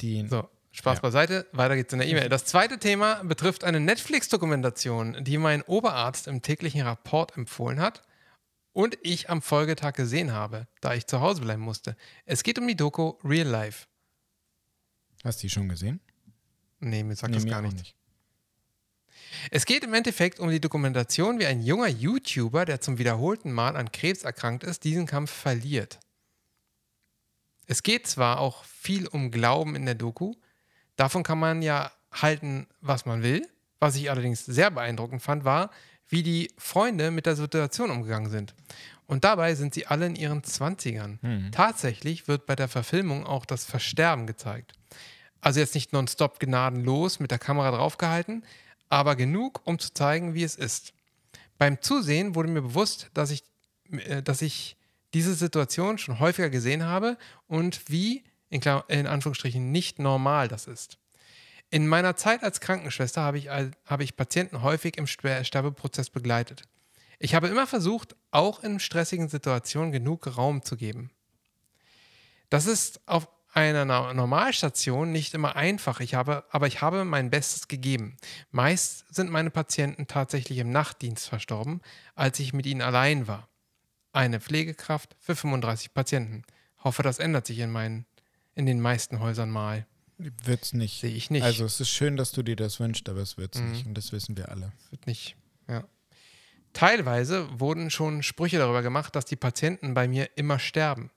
Die, 0.00 0.26
So, 0.26 0.48
Spaß 0.76 0.96
Ja. 0.98 1.02
beiseite. 1.02 1.46
Weiter 1.52 1.76
geht's 1.76 1.92
in 1.92 2.00
der 2.00 2.08
E-Mail. 2.08 2.28
Das 2.28 2.44
zweite 2.46 2.78
Thema 2.78 3.22
betrifft 3.22 3.62
eine 3.64 3.78
Netflix-Dokumentation, 3.80 5.22
die 5.24 5.38
mein 5.38 5.62
Oberarzt 5.62 6.26
im 6.26 6.42
täglichen 6.42 6.80
Rapport 6.82 7.36
empfohlen 7.36 7.78
hat 7.80 8.02
und 8.72 8.98
ich 9.02 9.30
am 9.30 9.40
Folgetag 9.40 9.92
gesehen 9.94 10.32
habe, 10.32 10.66
da 10.80 10.94
ich 10.94 11.06
zu 11.06 11.20
Hause 11.20 11.42
bleiben 11.42 11.62
musste. 11.62 11.96
Es 12.26 12.42
geht 12.42 12.58
um 12.58 12.66
die 12.66 12.74
Doku 12.76 13.14
Real 13.22 13.46
Life. 13.46 13.86
hast 15.22 15.38
du 15.42 15.46
die 15.46 15.50
schon 15.50 15.68
gesehen? 15.68 16.00
Nee, 16.80 17.04
mir 17.04 17.14
sagt 17.14 17.30
Nee, 17.30 17.36
das 17.36 17.44
mir 17.44 17.50
gar 17.52 17.62
nichts. 17.62 17.80
nicht. 17.80 17.94
Es 19.52 19.64
geht 19.66 19.84
im 19.84 19.94
Endeffekt 19.94 20.40
um 20.40 20.50
die 20.50 20.60
Dokumentation, 20.60 21.38
wie 21.38 21.46
ein 21.46 21.62
junger 21.62 21.86
YouTuber, 21.88 22.64
der 22.64 22.80
zum 22.80 22.98
wiederholten 22.98 23.52
Mal 23.52 23.76
an 23.76 23.92
Krebs 23.92 24.22
erkrankt 24.24 24.64
ist, 24.64 24.82
diesen 24.84 25.06
Kampf 25.06 25.30
verliert. 25.30 25.98
Es 27.66 27.82
geht 27.82 28.06
zwar 28.06 28.40
auch 28.40 28.64
viel 28.64 29.06
um 29.06 29.30
Glauben 29.30 29.74
in 29.76 29.86
der 29.86 29.94
Doku, 29.94 30.34
davon 30.96 31.22
kann 31.22 31.38
man 31.38 31.62
ja 31.62 31.90
halten, 32.12 32.66
was 32.80 33.06
man 33.06 33.22
will. 33.22 33.46
Was 33.80 33.96
ich 33.96 34.10
allerdings 34.10 34.44
sehr 34.44 34.70
beeindruckend 34.70 35.22
fand, 35.22 35.44
war, 35.44 35.70
wie 36.08 36.22
die 36.22 36.50
Freunde 36.56 37.10
mit 37.10 37.26
der 37.26 37.36
Situation 37.36 37.90
umgegangen 37.90 38.30
sind. 38.30 38.54
Und 39.06 39.24
dabei 39.24 39.54
sind 39.54 39.74
sie 39.74 39.86
alle 39.86 40.06
in 40.06 40.16
ihren 40.16 40.42
20ern. 40.42 41.18
Mhm. 41.20 41.52
Tatsächlich 41.52 42.26
wird 42.28 42.46
bei 42.46 42.56
der 42.56 42.68
Verfilmung 42.68 43.26
auch 43.26 43.44
das 43.44 43.64
Versterben 43.64 44.26
gezeigt. 44.26 44.72
Also 45.40 45.60
jetzt 45.60 45.74
nicht 45.74 45.92
nonstop 45.92 46.40
gnadenlos 46.40 47.20
mit 47.20 47.30
der 47.30 47.38
Kamera 47.38 47.70
draufgehalten, 47.70 48.44
aber 48.88 49.16
genug, 49.16 49.60
um 49.64 49.78
zu 49.78 49.92
zeigen, 49.92 50.34
wie 50.34 50.44
es 50.44 50.54
ist. 50.54 50.94
Beim 51.58 51.82
Zusehen 51.82 52.34
wurde 52.34 52.48
mir 52.48 52.62
bewusst, 52.62 53.10
dass 53.12 53.30
ich, 53.30 53.44
äh, 53.90 54.22
dass 54.22 54.40
ich 54.40 54.76
diese 55.12 55.34
Situation 55.34 55.98
schon 55.98 56.18
häufiger 56.18 56.50
gesehen 56.50 56.84
habe 56.84 57.18
und 57.46 57.88
wie, 57.88 58.24
in, 58.50 58.60
in 58.88 59.06
Anführungsstrichen, 59.06 59.72
nicht 59.72 59.98
normal 59.98 60.48
das 60.48 60.66
ist. 60.66 60.98
In 61.70 61.88
meiner 61.88 62.16
Zeit 62.16 62.42
als 62.42 62.60
Krankenschwester 62.60 63.22
habe 63.22 63.38
ich, 63.38 63.48
habe 63.48 64.04
ich 64.04 64.16
Patienten 64.16 64.62
häufig 64.62 64.96
im 64.96 65.06
Ster- 65.06 65.44
Sterbeprozess 65.44 66.10
begleitet. 66.10 66.62
Ich 67.18 67.34
habe 67.34 67.48
immer 67.48 67.66
versucht, 67.66 68.14
auch 68.30 68.62
in 68.62 68.80
stressigen 68.80 69.28
Situationen 69.28 69.92
genug 69.92 70.36
Raum 70.36 70.62
zu 70.62 70.76
geben. 70.76 71.10
Das 72.50 72.66
ist 72.66 73.00
auf 73.08 73.28
einer 73.54 73.84
Normalstation 73.84 75.12
nicht 75.12 75.32
immer 75.32 75.54
einfach, 75.54 76.00
ich 76.00 76.14
habe, 76.14 76.44
aber 76.50 76.66
ich 76.66 76.82
habe 76.82 77.04
mein 77.04 77.30
Bestes 77.30 77.68
gegeben. 77.68 78.16
Meist 78.50 79.14
sind 79.14 79.30
meine 79.30 79.50
Patienten 79.50 80.08
tatsächlich 80.08 80.58
im 80.58 80.70
Nachtdienst 80.70 81.28
verstorben, 81.28 81.80
als 82.16 82.40
ich 82.40 82.52
mit 82.52 82.66
ihnen 82.66 82.82
allein 82.82 83.28
war. 83.28 83.48
Eine 84.12 84.40
Pflegekraft 84.40 85.16
für 85.20 85.36
35 85.36 85.94
Patienten. 85.94 86.42
Hoffe, 86.82 87.02
das 87.02 87.20
ändert 87.20 87.46
sich 87.46 87.60
in, 87.60 87.70
meinen, 87.70 88.06
in 88.54 88.66
den 88.66 88.80
meisten 88.80 89.20
Häusern 89.20 89.50
mal. 89.50 89.86
Wird's 90.18 90.72
nicht. 90.72 91.00
Sehe 91.00 91.10
ich 91.14 91.30
nicht. 91.30 91.42
Also 91.42 91.64
es 91.64 91.80
ist 91.80 91.88
schön, 91.90 92.16
dass 92.16 92.30
du 92.32 92.42
dir 92.42 92.56
das 92.56 92.78
wünschst, 92.80 93.08
aber 93.08 93.20
es 93.20 93.36
wird's 93.36 93.58
Mhm. 93.58 93.70
nicht. 93.72 93.86
Und 93.86 93.94
das 93.98 94.12
wissen 94.12 94.36
wir 94.36 94.48
alle. 94.50 94.72
Wird 94.90 95.06
nicht. 95.06 95.36
Ja. 95.68 95.84
Teilweise 96.72 97.48
wurden 97.60 97.90
schon 97.90 98.22
Sprüche 98.22 98.58
darüber 98.58 98.82
gemacht, 98.82 99.14
dass 99.16 99.24
die 99.24 99.36
Patienten 99.36 99.94
bei 99.94 100.08
mir 100.08 100.28
immer 100.36 100.58
sterben. 100.58 101.10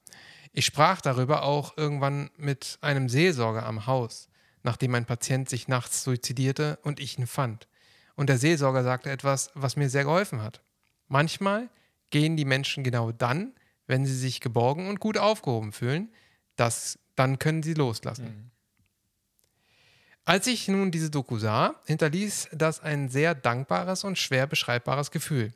Ich 0.54 0.66
sprach 0.66 1.02
darüber 1.02 1.44
auch 1.44 1.78
irgendwann 1.78 2.30
mit 2.38 2.78
einem 2.82 3.10
Seelsorger 3.10 3.66
am 3.66 3.86
Haus, 3.88 4.30
nachdem 4.64 4.96
ein 4.96 5.06
Patient 5.06 5.50
sich 5.50 5.68
nachts 5.68 6.04
suizidierte 6.04 6.80
und 6.84 7.00
ich 7.00 7.18
ihn 7.18 7.28
fand. 7.28 7.68
Und 8.16 8.30
der 8.30 8.38
Seelsorger 8.38 8.84
sagte 8.84 9.10
etwas, 9.12 9.52
was 9.54 9.76
mir 9.76 9.90
sehr 9.90 10.04
geholfen 10.04 10.42
hat. 10.42 10.62
Manchmal 11.08 11.70
gehen 12.10 12.36
die 12.38 12.46
Menschen 12.46 12.84
genau 12.84 13.12
dann, 13.12 13.54
wenn 13.86 14.06
sie 14.06 14.16
sich 14.16 14.42
geborgen 14.42 14.88
und 14.90 15.00
gut 15.00 15.18
aufgehoben 15.18 15.72
fühlen, 15.72 16.12
das, 16.56 16.98
dann 17.18 17.40
können 17.40 17.64
sie 17.64 17.74
loslassen. 17.74 18.52
Als 20.24 20.46
ich 20.48 20.68
nun 20.68 20.92
diese 20.92 21.10
Doku 21.10 21.38
sah, 21.38 21.76
hinterließ 21.86 22.50
das 22.52 22.82
ein 22.82 23.10
sehr 23.10 23.34
dankbares 23.34 24.04
und 24.04 24.18
schwer 24.18 24.46
beschreibbares 24.46 25.12
Gefühl. 25.12 25.54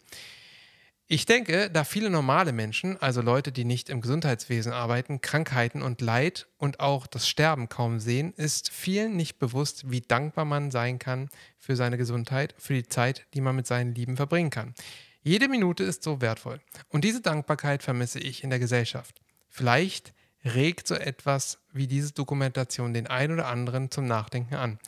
Ich 1.08 1.26
denke, 1.26 1.70
da 1.70 1.84
viele 1.84 2.10
normale 2.10 2.54
Menschen, 2.54 2.96
also 3.02 3.22
Leute, 3.22 3.52
die 3.52 3.66
nicht 3.66 3.90
im 3.90 4.00
Gesundheitswesen 4.00 4.72
arbeiten, 4.72 5.20
Krankheiten 5.20 5.82
und 5.82 6.00
Leid 6.00 6.48
und 6.58 6.80
auch 6.80 7.06
das 7.06 7.28
Sterben 7.28 7.68
kaum 7.68 8.00
sehen, 8.00 8.34
ist 8.38 8.72
vielen 8.72 9.18
nicht 9.18 9.38
bewusst, 9.38 9.92
wie 9.92 10.00
dankbar 10.00 10.46
man 10.46 10.72
sein 10.72 11.00
kann 11.00 11.30
für 11.60 11.76
seine 11.76 11.98
Gesundheit, 11.98 12.56
für 12.58 12.76
die 12.76 12.88
Zeit, 12.88 13.26
die 13.34 13.42
man 13.42 13.58
mit 13.58 13.68
seinen 13.68 13.94
Lieben 13.94 14.16
verbringen 14.16 14.52
kann. 14.52 14.74
Jede 15.22 15.50
Minute 15.50 15.84
ist 15.84 16.02
so 16.02 16.22
wertvoll. 16.22 16.62
Und 16.88 17.04
diese 17.04 17.20
Dankbarkeit 17.20 17.84
vermisse 17.84 18.20
ich 18.20 18.46
in 18.46 18.50
der 18.50 18.60
Gesellschaft. 18.60 19.20
Vielleicht 19.50 20.14
regt 20.44 20.88
so 20.88 20.96
etwas 20.96 21.60
wie 21.72 21.88
diese 21.88 22.14
Dokumentation 22.14 22.94
den 22.94 23.08
einen 23.08 23.34
oder 23.34 23.48
anderen 23.48 23.92
zum 23.92 24.06
Nachdenken 24.06 24.56
an. 24.56 24.80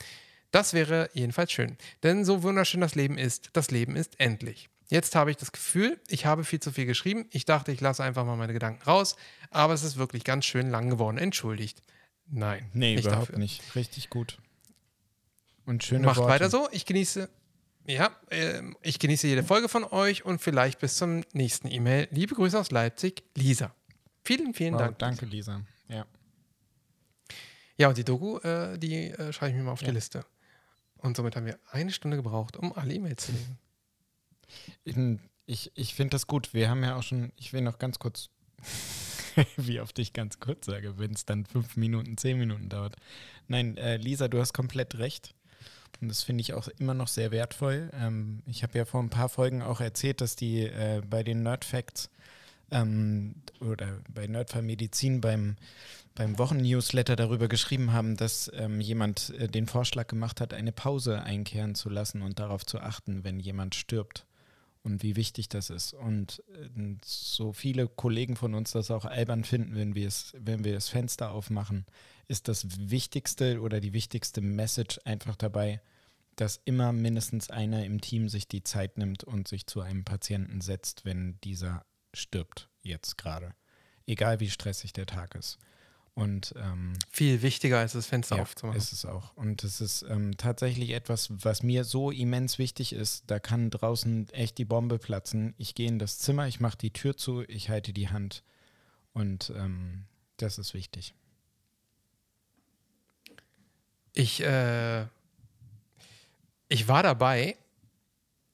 Das 0.51 0.74
wäre 0.74 1.10
jedenfalls 1.14 1.51
schön. 1.51 1.78
Denn 2.04 2.26
so 2.26 2.43
wunderschön 2.43 2.82
das 2.82 2.95
Leben 2.95 3.18
ist, 3.18 3.49
das 3.54 3.72
Leben 3.72 3.95
ist 3.95 4.20
endlich. 4.20 4.70
Jetzt 4.88 5.16
habe 5.16 5.32
ich 5.32 5.38
das 5.38 5.51
Gefühl, 5.51 5.99
ich 6.08 6.26
habe 6.26 6.43
viel 6.43 6.60
zu 6.60 6.72
viel 6.72 6.86
geschrieben. 6.86 7.26
Ich 7.32 7.45
dachte, 7.45 7.72
ich 7.72 7.82
lasse 7.82 8.04
einfach 8.04 8.26
mal 8.26 8.36
meine 8.36 8.54
Gedanken 8.54 8.84
raus, 8.84 9.16
aber 9.49 9.74
es 9.74 9.84
ist 9.84 9.97
wirklich 9.97 10.24
ganz 10.24 10.45
schön 10.45 10.70
lang 10.70 10.89
geworden. 10.89 11.18
Entschuldigt. 11.18 11.82
Nein, 12.28 12.70
Nee, 12.74 12.95
nicht 12.95 13.06
überhaupt 13.06 13.30
dafür. 13.30 13.39
nicht. 13.39 13.76
Richtig 13.76 14.10
gut. 14.10 14.38
Und 15.66 15.84
schöne 15.84 16.06
Macht 16.06 16.18
Worte. 16.18 16.30
weiter 16.32 16.49
so. 16.49 16.68
Ich 16.72 16.86
genieße, 16.86 17.30
ja, 17.88 18.12
ähm, 18.30 18.78
ich 18.82 18.99
genieße 18.99 19.28
jede 19.28 19.43
Folge 19.43 19.70
von 19.70 19.84
euch 19.86 20.26
und 20.26 20.39
vielleicht 20.41 20.80
bis 20.80 20.97
zum 20.97 21.24
nächsten 21.34 21.70
E-Mail. 21.72 22.08
Liebe 22.12 22.36
Grüße 22.36 22.60
aus 22.60 22.70
Leipzig, 22.70 23.24
Lisa. 23.36 23.74
Vielen, 24.24 24.53
vielen 24.53 24.74
Wow, 24.74 24.80
Dank. 24.82 24.99
danke, 24.99 25.26
Lisa. 25.26 25.61
Ja. 25.89 26.05
Ja, 27.78 27.89
und 27.89 27.97
die 27.97 28.03
Doku, 28.03 28.38
äh, 28.39 28.78
die 28.78 29.09
äh, 29.09 29.34
schreibe 29.34 29.51
ich 29.51 29.57
mir 29.57 29.63
mal 29.63 29.71
auf 29.71 29.82
Ja. 29.82 29.88
die 29.89 29.95
Liste. 29.95 30.26
Und 30.97 31.17
somit 31.17 31.36
haben 31.36 31.45
wir 31.45 31.59
eine 31.71 31.91
Stunde 31.91 32.15
gebraucht, 32.17 32.55
um 32.55 32.71
alle 32.74 32.93
E-Mails 32.93 33.26
zu 33.26 33.32
lesen. 33.34 33.57
In- 34.86 35.19
Ich, 35.45 35.71
ich 35.76 35.93
finde 35.93 36.11
das 36.11 36.26
gut. 36.28 36.53
Wir 36.53 36.69
haben 36.69 36.84
ja 36.84 36.95
auch 36.95 37.03
schon, 37.03 37.34
ich 37.36 37.51
will 37.51 37.59
noch 37.61 37.78
ganz 37.80 37.99
kurz, 37.99 38.30
wie 39.57 39.82
oft 39.82 39.99
ich 39.99 40.13
ganz 40.13 40.39
kurz 40.39 40.67
sage, 40.67 40.97
wenn 40.97 41.11
es 41.11 41.26
dann 41.26 41.45
fünf 41.45 41.76
Minuten, 41.76 42.15
zehn 42.17 42.38
Minuten 42.38 42.69
dauert. 42.69 42.95
Nein, 43.47 43.76
äh, 43.76 43.97
Lisa, 43.97 44.30
du 44.30 44.39
hast 44.39 44.53
komplett 44.53 44.95
recht. 44.99 45.34
Und 45.99 46.07
das 46.07 46.24
finde 46.24 46.41
ich 46.41 46.53
auch 46.53 46.69
immer 46.80 46.93
noch 46.93 47.09
sehr 47.09 47.32
wertvoll. 47.32 47.89
Ähm, 47.93 48.41
ich 48.45 48.63
habe 48.63 48.78
ja 48.78 48.86
vor 48.86 49.01
ein 49.03 49.09
paar 49.09 49.28
Folgen 49.28 49.61
auch 49.61 49.82
erzählt, 49.82 50.21
dass 50.21 50.36
die 50.38 50.61
äh, 50.61 51.01
bei 51.05 51.24
den 51.24 51.43
Nerd 51.43 51.65
Facts 51.65 52.09
ähm, 52.74 53.36
oder 53.61 53.99
bei 54.09 54.28
Nerdfall 54.28 54.63
Medizin 54.63 55.21
beim, 55.21 55.55
beim 56.15 56.38
Wochennewsletter 56.38 57.15
darüber 57.15 57.47
geschrieben 57.47 57.93
haben, 57.93 58.17
dass 58.17 58.51
ähm, 58.53 58.82
jemand 58.82 59.30
äh, 59.38 59.47
den 59.47 59.67
Vorschlag 59.67 60.07
gemacht 60.07 60.41
hat, 60.41 60.53
eine 60.53 60.71
Pause 60.71 61.21
einkehren 61.21 61.76
zu 61.76 61.89
lassen 61.89 62.21
und 62.21 62.39
darauf 62.39 62.65
zu 62.65 62.80
achten, 62.80 63.24
wenn 63.24 63.39
jemand 63.39 63.76
stirbt 63.76 64.26
und 64.84 65.03
wie 65.03 65.15
wichtig 65.15 65.49
das 65.49 65.69
ist. 65.69 65.93
Und 65.93 66.43
äh, 66.49 66.95
so 67.05 67.53
viele 67.53 67.88
Kollegen 67.88 68.36
von 68.36 68.53
uns 68.55 68.71
das 68.71 68.91
auch 68.91 69.05
albern 69.05 69.43
finden, 69.43 69.76
wenn 69.76 69.95
wir 69.95 70.07
es, 70.07 70.34
wenn 70.38 70.63
wir 70.63 70.74
das 70.74 70.89
Fenster 70.89 71.32
aufmachen, 71.32 71.86
ist 72.28 72.47
das 72.47 72.65
Wichtigste 72.80 73.61
oder 73.61 73.80
die 73.80 73.93
wichtigste 73.93 74.41
Message 74.41 74.99
einfach 75.05 75.36
dabei, 75.36 75.82
dass 76.36 76.59
immer 76.65 76.91
mindestens 76.91 77.51
einer 77.51 77.86
im 77.86 78.01
Team 78.01 78.28
sich 78.28 78.47
die 78.47 78.63
Zeit 78.63 78.97
nimmt 78.97 79.24
und 79.24 79.47
sich 79.47 79.67
zu 79.67 79.82
einem 79.82 80.03
Patienten 80.03 80.61
setzt, 80.61 81.05
wenn 81.05 81.39
dieser 81.43 81.86
stirbt, 82.14 82.70
jetzt 82.82 83.18
gerade. 83.18 83.53
Egal 84.05 84.39
wie 84.39 84.49
stressig 84.49 84.93
der 84.93 85.05
Tag 85.05 85.36
ist. 85.36 85.57
Und 86.16 86.53
ähm, 86.57 86.93
viel 87.09 87.41
wichtiger 87.41 87.80
als 87.80 87.93
das 87.93 88.05
Fenster 88.05 88.36
ja, 88.36 88.43
aufzumachen. 88.43 88.78
Ist 88.78 88.93
es 88.93 89.03
auch. 89.03 89.36
Und 89.36 89.64
es 89.64 89.82
ist 89.82 90.03
ähm, 90.03 90.38
tatsächlich 90.38 90.91
etwas, 90.91 91.30
was 91.43 91.64
mir 91.64 91.84
so 91.84 92.11
immens 92.11 92.59
wichtig 92.59 92.93
ist. 92.93 93.24
Da 93.28 93.39
kann 93.39 93.72
draußen 93.72 94.30
echt 94.30 94.59
die 94.59 94.66
Bombe 94.66 94.99
platzen. 94.99 95.55
Ich 95.57 95.74
gehe 95.74 95.88
in 95.88 95.97
das 95.97 96.20
Zimmer, 96.20 96.47
ich 96.47 96.59
mache 96.59 96.78
die 96.78 96.93
Tür 96.93 97.18
zu, 97.18 97.41
ich 97.47 97.70
halte 97.70 97.93
die 97.93 98.09
Hand. 98.09 98.43
Und 99.14 99.51
ähm, 99.55 100.05
das 100.38 100.59
ist 100.59 100.76
wichtig. 100.76 101.16
Ich, 104.14 104.43
äh, 104.43 105.07
ich 106.68 106.88
war 106.88 107.01
dabei, 107.01 107.57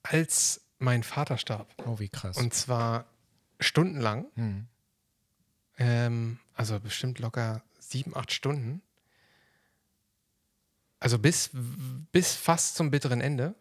als 0.04 0.62
mein 0.78 1.04
Vater 1.04 1.38
starb. 1.38 1.74
Oh, 1.86 2.00
wie 2.00 2.08
krass. 2.08 2.38
Und 2.38 2.54
zwar 2.54 3.06
stundenlang. 3.60 4.26
Hm. 4.36 4.68
Ähm, 5.78 6.40
also 6.56 6.80
bestimmt 6.80 7.20
locker 7.20 7.62
sieben, 7.80 8.16
acht 8.16 8.32
Stunden. 8.32 8.82
Also 11.00 11.18
bis, 11.18 11.50
bis 12.12 12.36
fast 12.36 12.76
zum 12.76 12.92
bitteren 12.92 13.22
Ende. 13.22 13.56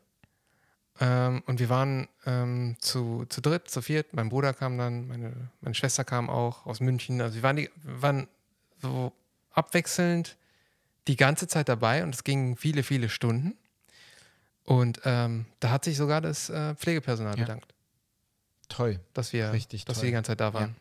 Ähm, 1.00 1.42
und 1.46 1.60
wir 1.60 1.68
waren 1.68 2.08
ähm, 2.26 2.76
zu, 2.80 3.24
zu 3.28 3.40
dritt, 3.40 3.70
zu 3.70 3.80
viert. 3.82 4.12
Mein 4.14 4.28
Bruder 4.28 4.52
kam 4.52 4.76
dann, 4.78 5.06
meine, 5.06 5.50
meine 5.60 5.74
Schwester 5.74 6.04
kam 6.04 6.28
auch 6.28 6.66
aus 6.66 6.80
München. 6.80 7.20
Also 7.20 7.36
wir 7.36 7.42
waren, 7.44 7.56
die, 7.56 7.70
waren 7.84 8.26
so 8.82 9.12
abwechselnd 9.52 10.36
die 11.06 11.16
ganze 11.16 11.46
Zeit 11.46 11.68
dabei 11.68 12.02
und 12.02 12.14
es 12.14 12.24
ging 12.24 12.56
viele, 12.56 12.82
viele 12.82 13.08
Stunden. 13.08 13.56
Und 14.64 15.00
ähm, 15.04 15.46
da 15.60 15.70
hat 15.70 15.84
sich 15.84 15.96
sogar 15.96 16.20
das 16.20 16.50
äh, 16.50 16.74
Pflegepersonal 16.74 17.36
Ja. 17.38 17.44
bedankt, 17.44 17.72
Toll. 18.68 19.00
dass 19.14 19.32
wir, 19.32 19.52
Richtig 19.52 19.84
dass 19.84 19.96
toll. 19.96 20.04
wir 20.04 20.08
die 20.08 20.12
ganze 20.12 20.30
Zeit 20.32 20.40
da 20.40 20.52
waren. 20.54 20.76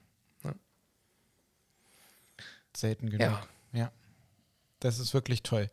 Selten 2.76 3.10
genug. 3.10 3.22
Ja. 3.22 3.48
ja. 3.74 3.92
Das 4.80 5.00
ist 5.00 5.14
wirklich 5.14 5.42
toll. 5.42 5.68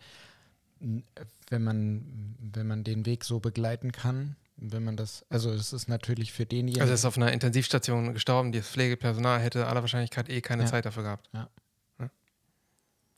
Wenn 0.80 1.62
man, 1.62 2.34
wenn 2.38 2.66
man 2.66 2.82
den 2.82 3.04
Weg 3.04 3.24
so 3.24 3.40
begleiten 3.40 3.92
kann, 3.92 4.36
wenn 4.56 4.84
man 4.84 4.96
das, 4.96 5.26
also 5.28 5.50
es 5.52 5.72
ist 5.72 5.88
natürlich 5.88 6.32
für 6.32 6.46
denjenigen. 6.46 6.80
Also 6.80 6.94
ist 6.94 7.04
auf 7.04 7.16
einer 7.16 7.32
Intensivstation 7.32 8.14
gestorben. 8.14 8.52
Das 8.52 8.68
Pflegepersonal 8.68 9.40
hätte 9.40 9.66
aller 9.66 9.82
Wahrscheinlichkeit 9.82 10.30
eh 10.30 10.40
keine 10.40 10.62
Ja. 10.62 10.68
Zeit 10.70 10.86
dafür 10.86 11.02
gehabt. 11.02 11.28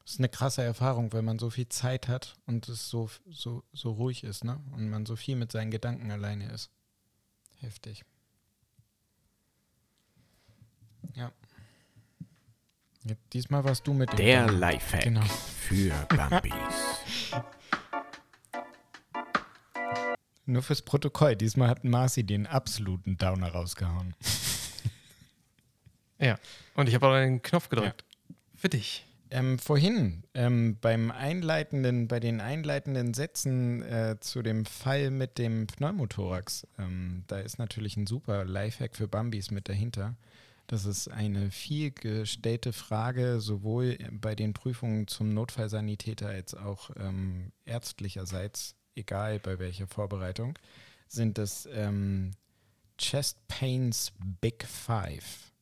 Das 0.07 0.13
ist 0.15 0.21
eine 0.21 0.29
krasse 0.29 0.63
Erfahrung, 0.63 1.13
wenn 1.13 1.25
man 1.25 1.41
so 1.41 1.51
viel 1.51 1.69
Zeit 1.69 2.07
hat 2.07 2.37
und 2.47 2.69
es 2.69 2.89
so, 2.89 3.11
so, 3.29 3.65
so 3.73 3.91
ruhig 3.91 4.23
ist, 4.23 4.45
ne? 4.45 4.61
Und 4.77 4.89
man 4.89 5.05
so 5.05 5.17
viel 5.17 5.35
mit 5.35 5.51
seinen 5.51 5.73
Gedanken 5.73 6.13
alleine 6.13 6.49
ist. 6.53 6.71
Heftig. 7.59 8.05
Ja. 11.15 11.31
ja 13.05 13.15
diesmal 13.33 13.65
warst 13.65 13.87
du 13.87 13.93
mit 13.95 14.11
dem 14.13 14.17
Der. 14.17 14.51
Lifehack 14.51 15.05
Genau. 15.05 15.23
für 15.23 15.93
Bambis. 16.09 16.53
Nur 20.49 20.63
fürs 20.63 20.83
Protokoll. 20.83 21.35
Diesmal 21.35 21.69
hat 21.69 21.83
Marci 21.85 22.23
den 22.25 22.47
absoluten 22.47 23.17
Downer 23.19 23.49
rausgehauen. 23.49 24.15
Ja. 26.19 26.39
Und 26.75 26.89
ich 26.89 26.95
habe 26.95 27.09
auch 27.09 27.15
den 27.15 27.43
Knopf 27.43 27.69
gedrückt. 27.69 28.05
Für 28.55 28.69
dich. 28.69 29.05
Ähm, 29.31 29.59
vorhin 29.59 30.23
ähm, 30.35 30.79
beim 30.81 31.11
einleitenden, 31.11 32.07
bei 32.07 32.21
den 32.21 32.41
einleitenden 32.41 33.13
Sätzen 33.13 33.83
äh, 33.83 34.17
zu 34.21 34.41
dem 34.41 34.65
Fall 34.65 35.11
mit 35.11 35.37
dem 35.39 35.67
Pneumothorax, 35.67 36.65
ähm, 36.79 37.25
da 37.27 37.41
ist 37.41 37.59
natürlich 37.59 37.97
ein 37.97 38.07
super 38.07 38.45
Lifehack 38.45 38.95
für 38.95 39.09
Bambis 39.09 39.51
mit 39.51 39.69
dahinter. 39.69 40.15
Das 40.67 40.85
ist 40.85 41.09
eine 41.09 41.51
viel 41.51 41.93
gestellte 41.93 42.73
Frage, 42.73 43.41
sowohl 43.41 43.99
bei 44.11 44.35
den 44.35 44.53
Prüfungen 44.53 45.07
zum 45.07 45.33
Notfallsanitäter 45.33 46.29
als 46.29 46.55
auch 46.55 46.91
ähm, 46.97 47.53
ärztlicherseits, 47.65 48.75
egal 48.95 49.39
bei 49.39 49.59
welcher 49.59 49.87
Vorbereitung, 49.87 50.59
sind 51.09 51.39
das 51.39 51.69
ähm, 51.73 52.33
Chest 52.99 53.47
Pains 53.47 54.13
Big 54.41 54.65
Five 54.65 55.53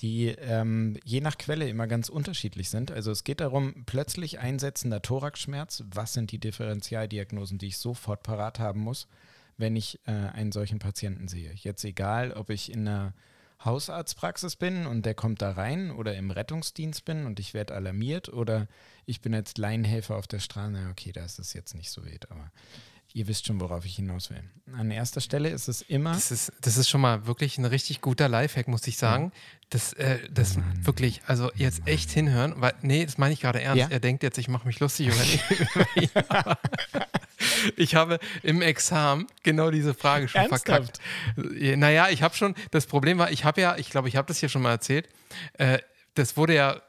die 0.00 0.28
ähm, 0.28 0.96
je 1.04 1.20
nach 1.20 1.36
Quelle 1.36 1.68
immer 1.68 1.86
ganz 1.86 2.08
unterschiedlich 2.08 2.70
sind. 2.70 2.90
Also 2.90 3.10
es 3.10 3.24
geht 3.24 3.40
darum, 3.40 3.84
plötzlich 3.86 4.38
einsetzender 4.38 5.02
Thoraxschmerz, 5.02 5.84
was 5.92 6.14
sind 6.14 6.32
die 6.32 6.38
Differentialdiagnosen, 6.38 7.58
die 7.58 7.66
ich 7.66 7.78
sofort 7.78 8.22
parat 8.22 8.58
haben 8.58 8.80
muss, 8.80 9.08
wenn 9.58 9.76
ich 9.76 10.00
äh, 10.06 10.12
einen 10.12 10.52
solchen 10.52 10.78
Patienten 10.78 11.28
sehe. 11.28 11.52
Jetzt 11.54 11.84
egal, 11.84 12.32
ob 12.32 12.50
ich 12.50 12.72
in 12.72 12.88
einer 12.88 13.12
Hausarztpraxis 13.64 14.56
bin 14.56 14.86
und 14.86 15.04
der 15.04 15.14
kommt 15.14 15.42
da 15.42 15.52
rein 15.52 15.90
oder 15.90 16.14
im 16.16 16.30
Rettungsdienst 16.30 17.04
bin 17.04 17.26
und 17.26 17.38
ich 17.38 17.52
werde 17.52 17.74
alarmiert 17.74 18.28
oder 18.30 18.68
ich 19.04 19.20
bin 19.20 19.34
als 19.34 19.56
Laienhelfer 19.56 20.16
auf 20.16 20.26
der 20.26 20.38
Straße, 20.38 20.88
okay, 20.90 21.12
da 21.12 21.24
ist 21.24 21.52
jetzt 21.52 21.74
nicht 21.74 21.90
so 21.90 22.04
wild, 22.04 22.30
aber 22.30 22.50
ihr 23.12 23.26
wisst 23.28 23.46
schon, 23.46 23.60
worauf 23.60 23.84
ich 23.84 23.96
hinaus 23.96 24.30
will. 24.30 24.42
An 24.76 24.90
erster 24.90 25.20
Stelle 25.20 25.48
ist 25.48 25.68
es 25.68 25.82
immer... 25.82 26.12
Das 26.12 26.30
ist, 26.30 26.52
das 26.60 26.76
ist 26.76 26.88
schon 26.88 27.00
mal 27.00 27.26
wirklich 27.26 27.58
ein 27.58 27.64
richtig 27.64 28.00
guter 28.00 28.28
Lifehack, 28.28 28.68
muss 28.68 28.86
ich 28.86 28.96
sagen. 28.96 29.32
Das, 29.70 29.92
äh, 29.94 30.18
das 30.30 30.58
wirklich, 30.82 31.22
also 31.26 31.50
jetzt 31.54 31.86
echt 31.86 32.10
hinhören, 32.10 32.54
weil, 32.56 32.74
nee, 32.82 33.04
das 33.04 33.18
meine 33.18 33.32
ich 33.34 33.40
gerade 33.40 33.60
ernst. 33.60 33.80
Ja? 33.80 33.88
Er 33.88 34.00
denkt 34.00 34.22
jetzt, 34.22 34.38
ich 34.38 34.48
mache 34.48 34.66
mich 34.66 34.80
lustig 34.80 35.08
über 35.08 35.22
ihn. 35.96 36.08
ja. 36.14 36.58
Ich 37.76 37.94
habe 37.94 38.18
im 38.42 38.62
Examen 38.62 39.26
genau 39.42 39.70
diese 39.70 39.94
Frage 39.94 40.28
schon 40.28 40.42
Ernsthaft? 40.42 40.66
verkackt. 40.66 41.00
Äh, 41.60 41.76
Naja, 41.76 42.08
ich 42.10 42.22
habe 42.22 42.34
schon, 42.34 42.54
das 42.70 42.86
Problem 42.86 43.18
war, 43.18 43.30
ich 43.30 43.44
habe 43.44 43.60
ja, 43.60 43.76
ich 43.76 43.90
glaube, 43.90 44.08
ich 44.08 44.16
habe 44.16 44.28
das 44.28 44.38
hier 44.38 44.48
schon 44.48 44.62
mal 44.62 44.70
erzählt, 44.72 45.08
äh, 45.54 45.78
das 46.14 46.36
wurde 46.36 46.54
ja, 46.54 46.82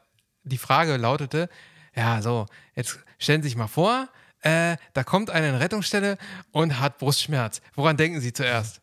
die 0.44 0.58
Frage 0.58 0.96
lautete, 0.96 1.48
ja, 1.94 2.20
so, 2.22 2.46
jetzt 2.74 2.98
stellen 3.18 3.42
Sie 3.42 3.48
sich 3.48 3.56
mal 3.56 3.66
vor, 3.68 4.08
äh, 4.42 4.76
da 4.92 5.04
kommt 5.04 5.30
eine 5.30 5.48
in 5.48 5.54
Rettungsstelle 5.54 6.18
und 6.50 6.80
hat 6.80 6.98
Brustschmerz. 6.98 7.62
Woran 7.74 7.96
denken 7.96 8.20
Sie 8.20 8.32
zuerst? 8.32 8.80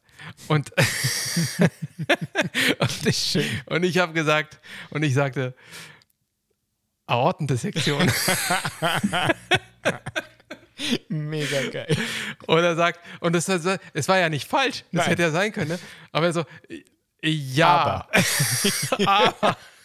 Und, 0.48 0.72
und 2.80 3.06
ich, 3.06 3.38
und 3.68 3.84
ich 3.84 3.98
habe 3.98 4.14
gesagt, 4.14 4.60
und 4.90 5.04
ich 5.04 5.14
sagte, 5.14 5.54
Aortendissektion. 7.06 8.12
Mega 11.10 11.70
geil. 11.70 11.98
Und 12.46 12.60
er 12.60 12.76
sagt, 12.76 13.00
und 13.20 13.34
das, 13.34 13.50
es 13.50 14.08
war 14.08 14.18
ja 14.18 14.30
nicht 14.30 14.48
falsch, 14.48 14.84
das 14.92 15.00
Nein. 15.02 15.08
hätte 15.08 15.22
ja 15.24 15.32
sein 15.32 15.52
können, 15.52 15.72
ne? 15.72 15.80
aber 16.12 16.28
er 16.28 16.34
so, 16.34 16.46
ja, 17.22 18.08
aber. 18.12 19.58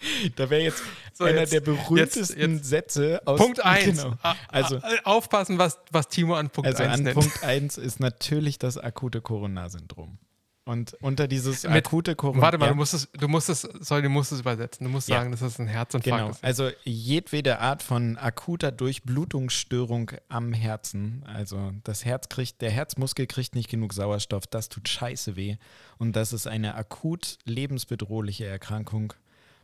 Da 0.36 0.48
wäre 0.50 0.62
jetzt 0.62 0.82
So, 1.12 1.24
einer 1.24 1.40
jetzt- 1.40 1.52
der 1.52 1.60
berühmtesten 1.60 2.38
jetzt- 2.38 2.52
jetzt 2.60 2.64
Sätze 2.68 3.20
aus 3.24 3.38
Punkt 3.40 3.64
1. 3.64 4.02
Genau. 4.02 4.14
Also, 4.48 4.80
aufpassen, 5.04 5.58
was, 5.58 5.78
was 5.90 6.08
Timo 6.08 6.34
an 6.34 6.50
Punkt 6.50 6.68
also 6.68 6.82
1 6.82 6.92
an 6.92 7.02
nennt. 7.02 7.14
Punkt 7.14 7.42
1 7.42 7.78
ist 7.78 7.98
natürlich 8.00 8.58
das 8.58 8.78
akute 8.78 9.20
Coronarsyndrom. 9.20 10.18
Und 10.64 10.92
unter 11.00 11.28
dieses 11.28 11.62
Mit- 11.62 11.86
akute 11.86 12.14
Coronar. 12.14 12.42
Warte 12.42 12.58
mal, 12.58 12.68
du 12.68 12.74
musst 12.74 12.92
es, 12.92 13.08
du 13.12 13.26
musst 13.26 13.48
es, 13.48 13.62
sorry, 13.62 14.02
du 14.02 14.10
musst 14.10 14.32
es 14.32 14.40
übersetzen. 14.40 14.84
Du 14.84 14.90
musst 14.90 15.08
Ja. 15.08 15.16
sagen, 15.16 15.30
dass 15.30 15.40
das 15.40 15.58
ein 15.58 15.66
Herzinfarkt 15.66 16.18
Genau, 16.20 16.30
ist. 16.30 16.44
also 16.44 16.68
jedwede 16.84 17.58
Art 17.60 17.82
von 17.82 18.18
akuter 18.18 18.70
Durchblutungsstörung 18.70 20.10
am 20.28 20.52
Herzen. 20.52 21.24
Also 21.26 21.72
das 21.84 22.04
Herz 22.04 22.28
kriegt, 22.28 22.60
der 22.60 22.70
Herzmuskel 22.70 23.26
kriegt 23.26 23.54
nicht 23.54 23.70
genug 23.70 23.94
Sauerstoff, 23.94 24.46
das 24.46 24.68
tut 24.68 24.88
scheiße 24.90 25.36
weh. 25.36 25.56
Und 25.96 26.14
das 26.16 26.34
ist 26.34 26.46
eine 26.46 26.74
akut 26.74 27.38
lebensbedrohliche 27.44 28.44
Erkrankung. 28.46 29.14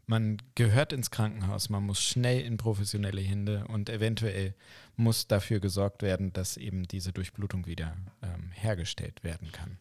Man 0.06 0.36
gehört 0.54 0.92
ins 0.92 1.10
Krankenhaus, 1.10 1.70
man 1.70 1.84
muss 1.84 2.02
schnell 2.02 2.40
in 2.42 2.56
professionelle 2.56 3.22
Hände 3.22 3.66
und 3.68 3.88
eventuell 3.88 4.54
muss 4.96 5.26
dafür 5.26 5.60
gesorgt 5.60 6.02
werden, 6.02 6.32
dass 6.32 6.56
eben 6.56 6.86
diese 6.86 7.12
Durchblutung 7.12 7.66
wieder 7.66 7.96
ähm, 8.22 8.50
hergestellt 8.52 9.24
werden 9.24 9.50
kann. 9.50 9.78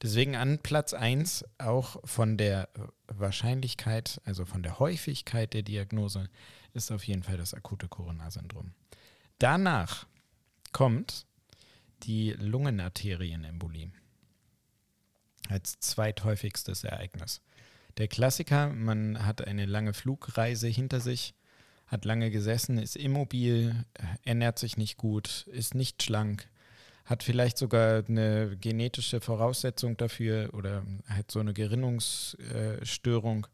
Deswegen 0.00 0.36
an 0.36 0.58
Platz 0.60 0.94
1 0.94 1.44
auch 1.58 2.00
von 2.04 2.36
der 2.38 2.68
äh, 2.74 2.80
Wahrscheinlichkeit, 3.08 4.20
also 4.24 4.44
von 4.44 4.62
der 4.62 4.78
Häufigkeit 4.78 5.52
der 5.54 5.62
Diagnose, 5.62 6.28
ist 6.72 6.90
auf 6.90 7.04
jeden 7.04 7.22
Fall 7.22 7.36
das 7.36 7.52
akute 7.52 7.88
Coronarsyndrom. 7.88 8.72
Danach 9.38 10.06
kommt 10.72 11.26
die 12.04 12.32
Lungenarterienembolie 12.32 13.90
als 15.48 15.80
zweithäufigstes 15.80 16.84
Ereignis. 16.84 17.40
Der 17.98 18.06
Klassiker, 18.06 18.68
man 18.68 19.26
hat 19.26 19.44
eine 19.44 19.66
lange 19.66 19.92
Flugreise 19.92 20.68
hinter 20.68 21.00
sich, 21.00 21.34
hat 21.88 22.04
lange 22.04 22.30
gesessen, 22.30 22.78
ist 22.78 22.96
immobil, 22.96 23.84
ernährt 24.22 24.60
sich 24.60 24.76
nicht 24.76 24.98
gut, 24.98 25.48
ist 25.48 25.74
nicht 25.74 26.04
schlank, 26.04 26.48
hat 27.04 27.24
vielleicht 27.24 27.58
sogar 27.58 28.04
eine 28.06 28.56
genetische 28.56 29.20
Voraussetzung 29.20 29.96
dafür 29.96 30.54
oder 30.54 30.84
hat 31.08 31.32
so 31.32 31.40
eine 31.40 31.54
Gerinnungsstörung. 31.54 33.48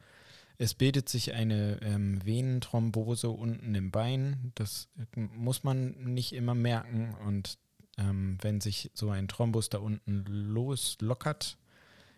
Es 0.59 0.75
bildet 0.75 1.09
sich 1.09 1.33
eine 1.33 1.81
ähm, 1.81 2.25
Venenthrombose 2.25 3.31
unten 3.31 3.75
im 3.75 3.91
Bein. 3.91 4.53
Das 4.57 4.89
muss 5.15 5.65
man 5.65 5.93
nicht 6.13 6.35
immer 6.35 6.55
merken. 6.55 7.17
Und 7.27 7.59
ähm, 7.97 8.37
wenn 8.43 8.61
sich 8.61 8.91
so 8.95 9.11
ein 9.11 9.27
Thrombus 9.27 9.71
da 9.71 9.79
unten 9.79 10.25
loslockert, 10.27 11.57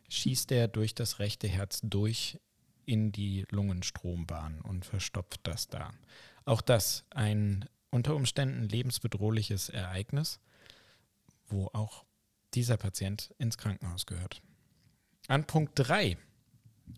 schießt 0.09 0.53
er 0.53 0.69
durch 0.69 0.95
das 0.95 1.19
rechte 1.19 1.49
Herz 1.49 1.81
durch 1.83 2.39
in 2.85 3.13
die 3.13 3.45
Lungenstrombahn 3.51 4.61
und 4.61 4.85
verstopft 4.85 5.41
das 5.43 5.69
da. 5.69 5.93
Auch 6.45 6.61
das 6.61 7.05
ein 7.11 7.69
unter 7.91 8.15
Umständen 8.15 8.69
lebensbedrohliches 8.69 9.69
Ereignis, 9.69 10.41
wo 11.49 11.67
auch 11.73 12.05
dieser 12.55 12.77
Patient 12.77 13.35
ins 13.39 13.59
Krankenhaus 13.59 14.07
gehört. 14.07 14.43
An 15.29 15.47
Punkt 15.47 15.73
3 15.75 16.17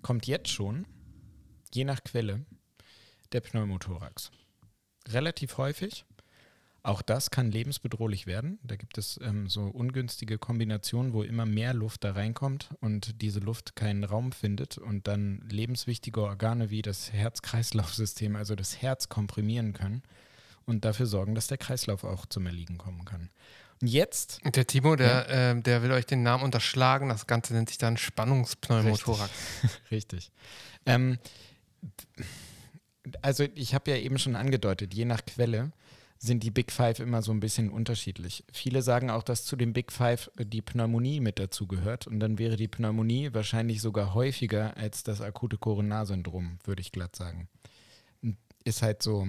kommt 0.02 0.26
jetzt 0.26 0.50
schon, 0.50 0.86
je 1.72 1.84
nach 1.84 2.02
Quelle, 2.04 2.44
der 3.32 3.40
Pneumothorax. 3.40 4.30
Relativ 5.08 5.56
häufig, 5.56 6.04
auch 6.88 7.02
das 7.02 7.30
kann 7.30 7.50
lebensbedrohlich 7.50 8.26
werden. 8.26 8.58
Da 8.62 8.76
gibt 8.76 8.98
es 8.98 9.20
ähm, 9.22 9.48
so 9.48 9.66
ungünstige 9.66 10.38
Kombinationen, 10.38 11.12
wo 11.12 11.22
immer 11.22 11.44
mehr 11.44 11.74
Luft 11.74 12.02
da 12.02 12.12
reinkommt 12.12 12.70
und 12.80 13.20
diese 13.20 13.40
Luft 13.40 13.76
keinen 13.76 14.04
Raum 14.04 14.32
findet 14.32 14.78
und 14.78 15.06
dann 15.06 15.42
lebenswichtige 15.50 16.22
Organe 16.22 16.70
wie 16.70 16.82
das 16.82 17.12
Herz-Kreislauf-System, 17.12 18.36
also 18.36 18.54
das 18.54 18.80
Herz, 18.80 19.08
komprimieren 19.08 19.74
können 19.74 20.02
und 20.64 20.84
dafür 20.84 21.06
sorgen, 21.06 21.34
dass 21.34 21.46
der 21.46 21.58
Kreislauf 21.58 22.04
auch 22.04 22.24
zum 22.26 22.46
Erliegen 22.46 22.78
kommen 22.78 23.04
kann. 23.04 23.28
Und 23.80 23.88
jetzt. 23.88 24.40
Der 24.44 24.66
Timo, 24.66 24.96
der, 24.96 25.26
ja. 25.28 25.50
äh, 25.50 25.60
der 25.60 25.82
will 25.82 25.92
euch 25.92 26.06
den 26.06 26.22
Namen 26.22 26.42
unterschlagen. 26.42 27.10
Das 27.10 27.26
Ganze 27.26 27.52
nennt 27.52 27.68
sich 27.68 27.78
dann 27.78 27.96
Spannungspneumothorax. 27.96 29.30
Richtig. 29.62 29.80
Richtig. 29.90 30.32
Ähm, 30.86 31.18
also, 33.22 33.44
ich 33.54 33.74
habe 33.74 33.90
ja 33.90 33.98
eben 33.98 34.18
schon 34.18 34.36
angedeutet, 34.36 34.94
je 34.94 35.04
nach 35.04 35.24
Quelle 35.24 35.70
sind 36.18 36.42
die 36.42 36.50
Big 36.50 36.72
Five 36.72 36.98
immer 36.98 37.22
so 37.22 37.32
ein 37.32 37.40
bisschen 37.40 37.70
unterschiedlich. 37.70 38.44
Viele 38.52 38.82
sagen 38.82 39.10
auch, 39.10 39.22
dass 39.22 39.44
zu 39.44 39.54
den 39.56 39.72
Big 39.72 39.92
Five 39.92 40.30
die 40.36 40.62
Pneumonie 40.62 41.20
mit 41.20 41.38
dazu 41.38 41.66
gehört 41.66 42.06
und 42.06 42.18
dann 42.18 42.38
wäre 42.38 42.56
die 42.56 42.68
Pneumonie 42.68 43.32
wahrscheinlich 43.32 43.80
sogar 43.80 44.14
häufiger 44.14 44.76
als 44.76 45.04
das 45.04 45.20
akute 45.20 45.58
Coronarsyndrom, 45.58 46.58
würde 46.64 46.80
ich 46.80 46.92
glatt 46.92 47.14
sagen. 47.14 47.48
Ist 48.64 48.82
halt 48.82 49.02
so, 49.02 49.28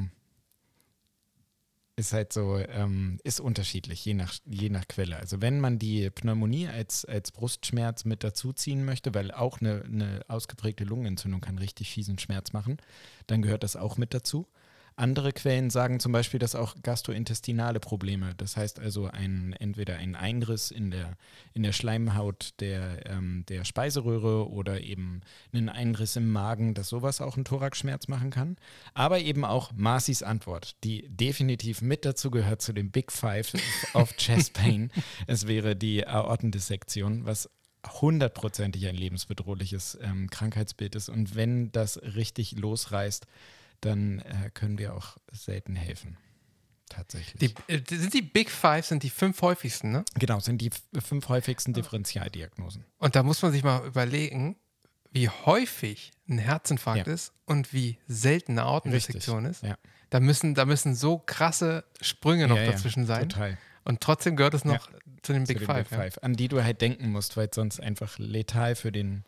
ist 2.00 2.14
halt 2.14 2.34
so, 2.34 2.58
ähm, 2.58 3.20
ist 3.24 3.40
unterschiedlich, 3.40 4.04
je 4.04 4.16
nach, 4.16 4.34
je 4.46 4.70
nach 4.70 4.88
Quelle. 4.88 5.18
Also 5.18 5.42
wenn 5.42 5.60
man 5.60 5.78
die 5.78 6.10
Pneumonie 6.10 6.68
als, 6.68 7.06
als 7.06 7.32
Brustschmerz 7.32 8.06
mit 8.06 8.24
dazuziehen 8.24 8.84
möchte, 8.84 9.14
weil 9.14 9.32
auch 9.32 9.60
eine, 9.60 9.84
eine 9.84 10.22
ausgeprägte 10.28 10.86
Lungenentzündung 10.86 11.42
kann 11.42 11.58
richtig 11.60 11.92
fiesen 11.92 12.18
Schmerz 12.18 12.54
machen, 12.54 12.78
dann 13.28 13.42
gehört 13.42 13.64
das 13.64 13.76
auch 13.76 13.98
mit 13.98 14.14
dazu. 14.14 14.48
Andere 15.00 15.32
Quellen 15.32 15.70
sagen 15.70 16.02
zum 16.02 16.12
Beispiel, 16.12 16.42
dass 16.42 16.56
auch 16.56 16.76
gastrointestinale 16.84 17.80
Probleme, 17.80 18.34
das 18.36 18.58
heißt 18.58 18.82
also 18.82 19.06
ein, 19.06 19.54
entweder 19.54 19.96
ein 19.96 20.14
Einriss 20.14 20.72
in 20.72 20.92
der, 20.92 21.16
in 21.54 21.64
der 21.64 21.72
Schleimhaut 21.72 22.54
der, 22.60 23.10
ähm, 23.10 23.46
der 23.48 23.64
Speiseröhre 23.64 24.50
oder 24.50 24.82
eben 24.82 25.22
einen 25.54 25.70
Einriss 25.70 26.18
im 26.18 26.30
Magen, 26.30 26.74
dass 26.74 26.90
sowas 26.90 27.22
auch 27.22 27.38
einen 27.38 27.46
Thoraxschmerz 27.46 28.10
machen 28.10 28.30
kann. 28.30 28.58
Aber 28.94 29.20
eben 29.20 29.46
auch 29.46 29.72
Marcis 29.74 30.22
Antwort, 30.22 30.76
die 30.84 31.08
definitiv 31.08 31.82
mit 31.82 32.04
dazu 32.04 32.30
gehört 32.30 32.62
zu 32.62 32.74
dem 32.74 32.92
Big 32.92 33.14
Five 33.14 33.54
of 33.94 34.18
Chest 34.18 34.54
Pain. 34.56 34.92
es 35.28 35.48
wäre 35.48 35.78
die 35.78 36.06
Aortendissektion, 36.06 37.26
was 37.26 37.50
hundertprozentig 37.88 38.86
ein 38.86 38.96
lebensbedrohliches 38.96 39.98
ähm, 40.02 40.30
Krankheitsbild 40.30 40.96
ist. 40.96 41.08
Und 41.08 41.36
wenn 41.36 41.72
das 41.72 42.02
richtig 42.02 42.58
losreißt, 42.58 43.26
dann 43.82 44.20
äh, 44.20 44.50
können 44.54 44.78
wir 44.78 44.96
auch 44.96 45.18
selten 45.32 45.76
helfen. 45.76 46.18
Tatsächlich. 46.90 47.54
Die, 47.68 47.74
äh, 47.74 47.82
sind 47.88 48.14
die 48.14 48.24
Big 48.24 48.50
Five, 48.50 48.86
sind 48.86 49.04
die 49.04 49.12
fünf 49.12 49.42
häufigsten, 49.42 49.92
ne? 49.92 50.04
Genau, 50.16 50.40
sind 50.40 50.60
die 50.60 50.72
fünf 51.00 51.30
häufigsten 51.30 51.74
Differentialdiagnosen. 51.74 52.84
Und 52.98 53.16
da 53.16 53.24
muss 53.24 53.42
man 53.42 53.52
sich 53.52 53.64
mal 53.64 53.86
überlegen, 53.86 54.58
wie 55.12 55.30
häufig 55.30 56.12
ein 56.28 56.40
Herzinfarkt 56.40 57.08
ja. 57.08 57.14
ist 57.14 57.34
und 57.46 57.74
wie 57.74 57.98
selten 58.08 58.54
eine 58.54 58.64
Aortendissektion 58.64 59.46
ist. 59.46 59.64
Ja. 59.64 59.78
Da, 60.10 60.20
müssen, 60.20 60.56
da 60.56 60.66
müssen 60.66 60.96
so 60.96 61.20
krasse 61.20 61.86
Sprünge 62.02 62.48
noch 62.48 62.58
ja, 62.58 62.72
dazwischen 62.72 63.06
sein. 63.06 63.30
Total. 63.30 63.58
Und 63.86 64.02
trotzdem 64.02 64.36
gehört 64.36 64.54
es 64.54 64.66
noch 64.66 64.90
zu 65.22 65.34
den 65.34 65.46
Big, 65.46 65.60
zu 65.60 65.66
den 65.66 65.66
Five, 65.66 65.90
Big 65.90 65.98
Five. 65.98 66.20
An 66.22 66.34
die 66.34 66.48
du 66.48 66.64
halt 66.64 66.82
denken 66.82 67.12
musst, 67.12 67.38
weil 67.38 67.48
es 67.48 67.56
sonst 67.56 67.80
einfach 67.80 68.18
letal 68.18 68.76
für 68.76 68.92
den 68.92 69.26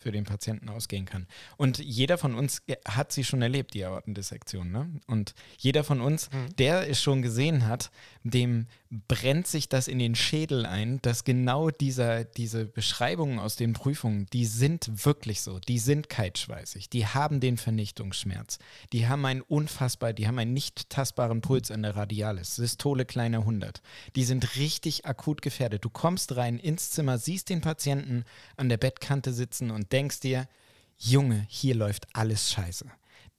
für 0.00 0.12
den 0.12 0.24
Patienten 0.24 0.68
ausgehen 0.70 1.04
kann. 1.04 1.26
Und 1.56 1.78
jeder 1.78 2.18
von 2.18 2.34
uns 2.34 2.62
hat 2.88 3.12
sie 3.12 3.22
schon 3.22 3.42
erlebt, 3.42 3.74
die 3.74 3.84
Aortendissektion. 3.84 4.72
Ne? 4.72 4.90
Und 5.06 5.34
jeder 5.58 5.84
von 5.84 6.00
uns, 6.00 6.30
mhm. 6.32 6.56
der 6.56 6.88
es 6.88 7.02
schon 7.02 7.20
gesehen 7.20 7.66
hat, 7.66 7.90
dem 8.24 8.66
brennt 8.90 9.46
sich 9.46 9.68
das 9.68 9.86
in 9.86 10.00
den 10.00 10.16
Schädel 10.16 10.66
ein, 10.66 11.00
dass 11.02 11.22
genau 11.22 11.70
dieser, 11.70 12.24
diese 12.24 12.64
Beschreibungen 12.64 13.38
aus 13.38 13.54
den 13.54 13.72
Prüfungen, 13.72 14.26
die 14.32 14.46
sind 14.46 15.04
wirklich 15.04 15.42
so, 15.42 15.60
die 15.60 15.78
sind 15.78 16.08
kaltschweißig, 16.08 16.90
die 16.90 17.06
haben 17.06 17.38
den 17.38 17.56
Vernichtungsschmerz, 17.56 18.58
die 18.92 19.06
haben 19.06 19.24
einen 19.26 19.42
unfassbar, 19.42 20.12
die 20.12 20.26
haben 20.26 20.40
einen 20.40 20.54
nicht 20.54 20.90
tastbaren 20.90 21.40
Puls 21.40 21.70
an 21.70 21.82
der 21.82 21.94
Radialis, 21.94 22.56
Systole 22.56 23.04
kleiner 23.04 23.40
100, 23.40 23.80
die 24.16 24.24
sind 24.24 24.56
richtig 24.56 25.06
akut 25.06 25.40
gefährdet. 25.40 25.84
Du 25.84 25.90
kommst 25.90 26.34
rein 26.36 26.58
ins 26.58 26.90
Zimmer, 26.90 27.18
siehst 27.18 27.48
den 27.48 27.60
Patienten 27.60 28.24
an 28.56 28.68
der 28.68 28.76
Bettkante 28.76 29.32
sitzen 29.32 29.70
und 29.70 29.89
denkst 29.92 30.20
dir, 30.20 30.48
Junge, 30.96 31.46
hier 31.48 31.74
läuft 31.74 32.06
alles 32.14 32.50
scheiße 32.52 32.86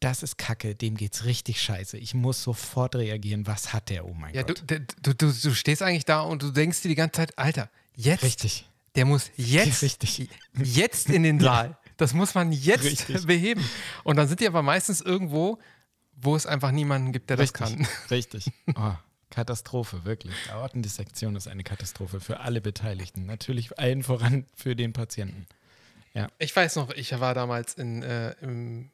das 0.01 0.23
ist 0.23 0.37
Kacke, 0.37 0.75
dem 0.75 0.97
geht's 0.97 1.25
richtig 1.25 1.61
scheiße. 1.61 1.97
Ich 1.97 2.13
muss 2.13 2.43
sofort 2.43 2.95
reagieren. 2.95 3.45
Was 3.47 3.71
hat 3.71 3.89
der? 3.89 4.05
Oh 4.05 4.13
mein 4.13 4.33
ja, 4.33 4.41
Gott. 4.41 4.63
Du, 4.65 4.79
du, 4.79 5.13
du, 5.13 5.31
du 5.31 5.53
stehst 5.53 5.81
eigentlich 5.83 6.05
da 6.05 6.21
und 6.21 6.41
du 6.41 6.51
denkst 6.51 6.81
dir 6.81 6.89
die 6.89 6.95
ganze 6.95 7.17
Zeit, 7.17 7.37
Alter, 7.37 7.69
jetzt. 7.95 8.23
Richtig. 8.23 8.67
Der 8.95 9.05
muss 9.05 9.29
jetzt, 9.37 9.81
richtig. 9.83 10.27
jetzt 10.55 11.09
in 11.09 11.23
den 11.23 11.39
Saal. 11.39 11.77
Das 11.97 12.13
muss 12.13 12.33
man 12.33 12.51
jetzt 12.51 12.83
richtig. 12.83 13.27
beheben. 13.27 13.63
Und 14.03 14.15
dann 14.15 14.27
sind 14.27 14.39
die 14.39 14.47
aber 14.47 14.63
meistens 14.63 15.01
irgendwo, 15.01 15.59
wo 16.15 16.35
es 16.35 16.47
einfach 16.47 16.71
niemanden 16.71 17.11
gibt, 17.11 17.29
der 17.29 17.37
richtig. 17.37 17.59
das 17.59 17.69
kann. 17.69 17.87
Richtig. 18.09 18.51
Oh. 18.75 18.93
Katastrophe, 19.29 20.03
wirklich. 20.03 20.35
Aortendissektion 20.51 21.37
ist 21.37 21.47
eine 21.47 21.63
Katastrophe 21.63 22.19
für 22.19 22.41
alle 22.41 22.59
Beteiligten. 22.59 23.25
Natürlich 23.27 23.79
allen 23.79 24.03
voran 24.03 24.45
für 24.55 24.75
den 24.75 24.93
Patienten. 24.93 25.45
Ja. 26.13 26.27
Ich 26.39 26.55
weiß 26.55 26.75
noch, 26.75 26.89
ich 26.91 27.17
war 27.19 27.33
damals 27.33 27.75
in, 27.75 28.03
äh, 28.03 28.31
im 28.41 28.91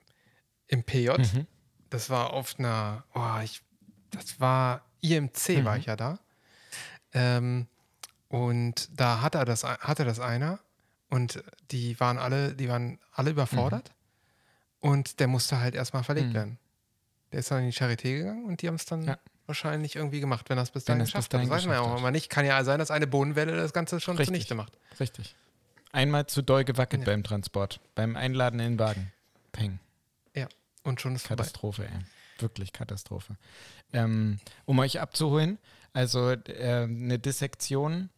im 0.68 0.84
PJ. 0.84 1.10
Mhm. 1.10 1.48
Das 1.90 2.10
war 2.10 2.34
auf 2.34 2.60
einer, 2.60 3.04
oh, 3.14 3.40
ich, 3.44 3.62
das 4.12 4.40
war 4.40 4.86
IMC, 5.02 5.50
mhm. 5.50 5.66
war 5.66 5.78
ich 5.78 5.86
ja 5.86 5.96
da. 5.96 6.20
Ähm, 7.14 7.68
und 8.28 8.90
da 9.00 9.22
hatte 9.22 9.44
das, 9.46 9.64
hatte 9.64 10.04
das 10.04 10.20
einer 10.20 10.60
und 11.10 11.42
die 11.72 11.98
waren 12.00 12.18
alle, 12.18 12.54
die 12.54 12.68
waren 12.68 13.00
alle 13.14 13.32
überfordert. 13.32 13.90
Mhm. 13.90 14.90
Und 14.90 15.20
der 15.20 15.28
musste 15.28 15.60
halt 15.60 15.76
erstmal 15.76 16.04
verlegt 16.04 16.30
mhm. 16.30 16.34
werden. 16.34 16.60
Der 17.32 17.40
ist 17.40 17.50
dann 17.52 17.64
in 17.64 17.72
die 17.72 17.76
Charité 17.76 18.18
gegangen 18.18 18.46
und 18.46 18.62
die 18.62 18.68
haben 18.68 18.76
es 18.76 18.86
dann 18.86 19.04
ja. 19.04 19.18
wahrscheinlich 19.46 19.96
irgendwie 19.96 20.20
gemacht, 20.20 20.50
wenn 20.50 20.58
er 20.58 20.64
es 20.64 20.72
bis 20.72 20.86
dahin 20.86 21.04
geschafft 21.04 21.34
hat. 21.34 21.42
Das 21.42 21.50
weiß 21.50 21.66
man 21.66 21.76
ja 21.76 21.82
auch 21.82 21.98
immer 21.98 22.12
nicht. 22.12 22.30
Kann 22.30 22.46
ja 22.46 22.64
sein, 22.64 22.80
dass 22.80 22.92
eine 22.92 23.08
Bodenwelle 23.08 23.56
das 23.56 23.74
Ganze 23.74 24.00
schon 24.00 24.18
Richtig. 24.18 24.28
zunichte 24.28 24.56
macht. 24.56 24.78
Richtig. 25.00 25.36
Einmal 25.92 26.28
zu 26.28 26.42
doll 26.42 26.64
gewackelt 26.64 27.02
ja. 27.02 27.06
beim 27.06 27.24
Transport, 27.24 27.80
beim 27.96 28.16
Einladen 28.16 28.60
in 28.60 28.74
den 28.74 28.80
Wagen. 28.80 29.12
Peng. 29.52 29.80
Und 30.88 31.02
schon 31.02 31.16
ist 31.16 31.28
Katastrophe, 31.28 31.84
ey. 31.84 32.00
Wirklich 32.40 32.72
Katastrophe. 32.72 33.36
Ähm, 33.92 34.40
um 34.66 34.80
euch 34.80 35.02
abzuholen, 35.02 35.58
also 35.92 36.32
äh, 36.32 36.84
eine 36.84 37.20
Dissektion 37.20 38.10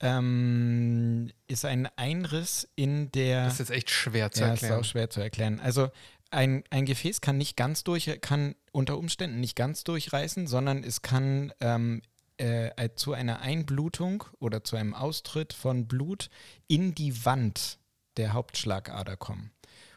ähm, 0.00 1.30
ist 1.46 1.64
ein 1.64 1.88
Einriss 1.94 2.68
in 2.74 3.12
der. 3.12 3.44
Das 3.44 3.60
ist 3.60 3.70
echt 3.70 3.90
schwer 3.90 4.32
zu 4.32 4.40
ja, 4.40 4.48
erklären. 4.48 4.72
Ja, 4.72 4.78
ist 4.78 4.84
auch 4.84 4.90
schwer 4.90 5.08
zu 5.08 5.20
erklären. 5.20 5.60
Also 5.60 5.90
ein, 6.32 6.64
ein 6.70 6.84
Gefäß 6.84 7.20
kann 7.20 7.38
nicht 7.38 7.56
ganz 7.56 7.84
durch, 7.84 8.10
kann 8.20 8.56
unter 8.72 8.98
Umständen 8.98 9.38
nicht 9.38 9.54
ganz 9.54 9.84
durchreißen, 9.84 10.48
sondern 10.48 10.82
es 10.82 11.02
kann 11.02 11.52
ähm, 11.60 12.02
äh, 12.40 12.90
zu 12.94 13.12
einer 13.12 13.40
Einblutung 13.40 14.24
oder 14.38 14.64
zu 14.64 14.76
einem 14.76 14.94
Austritt 14.94 15.52
von 15.52 15.86
Blut 15.86 16.30
in 16.66 16.94
die 16.94 17.24
Wand 17.24 17.78
der 18.16 18.32
Hauptschlagader 18.32 19.16
kommen. 19.16 19.50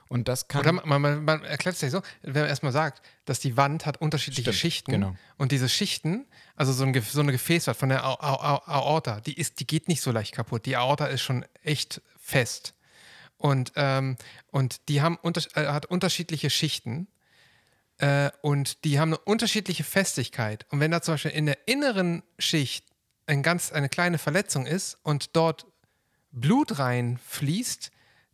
Und 0.10 0.28
das 0.28 0.48
kann. 0.48 0.62
Oder 0.62 0.74
man, 0.74 1.02
man, 1.02 1.24
man 1.24 1.44
erklärt 1.44 1.76
es 1.76 1.82
ja 1.82 1.90
so, 1.90 2.02
wenn 2.22 2.42
man 2.42 2.50
erstmal 2.50 2.72
sagt, 2.72 3.02
dass 3.26 3.40
die 3.40 3.58
Wand 3.58 3.86
hat 3.86 4.00
unterschiedliche 4.00 4.52
Stimmt, 4.54 4.60
Schichten. 4.60 4.92
genau. 4.92 5.16
Und 5.38 5.52
diese 5.52 5.70
Schichten, 5.70 6.28
also 6.56 6.72
so, 6.72 6.84
ein, 6.84 7.02
so 7.02 7.22
eine 7.22 7.32
Gefäßwand 7.32 7.78
von 7.78 7.90
der 7.90 8.04
Aorta, 8.04 9.22
die, 9.22 9.34
ist, 9.34 9.60
die 9.60 9.66
geht 9.66 9.88
nicht 9.88 10.02
so 10.02 10.12
leicht 10.12 10.36
kaputt. 10.36 10.66
Die 10.66 10.76
Aorta 10.76 11.08
ist 11.08 11.22
schon 11.22 11.46
echt 11.64 12.02
fest. 12.20 12.76
Und, 13.38 13.72
ähm, 13.76 14.18
und 14.52 14.88
die 14.88 15.02
haben 15.02 15.18
unter, 15.22 15.42
äh, 15.56 15.68
hat 15.68 15.86
unterschiedliche 15.88 16.50
Schichten. 16.50 17.08
Äh, 18.04 18.32
und 18.42 18.84
die 18.84 19.00
haben 19.00 19.14
eine 19.14 19.18
unterschiedliche 19.20 19.86
Festigkeit. 19.86 20.66
Und 20.72 20.82
wenn 20.82 20.92
da 20.92 21.02
zum 21.02 21.14
Beispiel 21.14 21.32
in 21.32 21.46
der 21.46 21.70
inneren 21.70 22.22
Schicht 22.38 22.86
ein 23.28 23.44
ganz, 23.44 23.72
eine 23.72 23.88
kleine 23.88 24.18
Verletzung 24.18 24.66
ist 24.66 24.98
und 25.04 25.38
dort 25.38 25.66
Blut 26.32 26.80
reinfließt, 26.80 27.92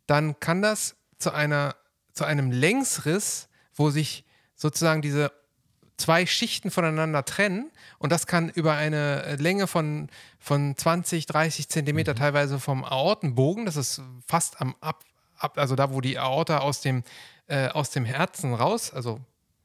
dann 0.08 0.40
kann 0.40 0.60
das 0.60 0.96
zu, 1.18 1.32
einer, 1.32 1.76
zu 2.12 2.24
einem 2.24 2.50
Längsriss, 2.50 3.48
wo 3.72 3.90
sich 3.90 4.24
sozusagen 4.56 5.02
diese 5.02 5.30
zwei 5.96 6.26
Schichten 6.26 6.72
voneinander 6.72 7.24
trennen 7.24 7.70
und 8.00 8.10
das 8.10 8.26
kann 8.26 8.48
über 8.48 8.74
eine 8.74 9.36
Länge 9.36 9.68
von, 9.68 10.08
von 10.40 10.76
20, 10.76 11.26
30 11.26 11.68
Zentimeter 11.68 12.16
teilweise 12.16 12.58
vom 12.58 12.84
Aortenbogen, 12.84 13.66
das 13.66 13.76
ist 13.76 14.02
fast 14.26 14.60
am 14.60 14.74
Ab, 14.80 15.04
ab 15.36 15.58
also 15.58 15.76
da, 15.76 15.92
wo 15.92 16.00
die 16.00 16.18
Aorta 16.18 16.58
aus 16.58 16.80
dem, 16.80 17.04
äh, 17.46 17.68
aus 17.68 17.90
dem 17.90 18.04
Herzen 18.04 18.54
raus, 18.54 18.92
also 18.92 19.20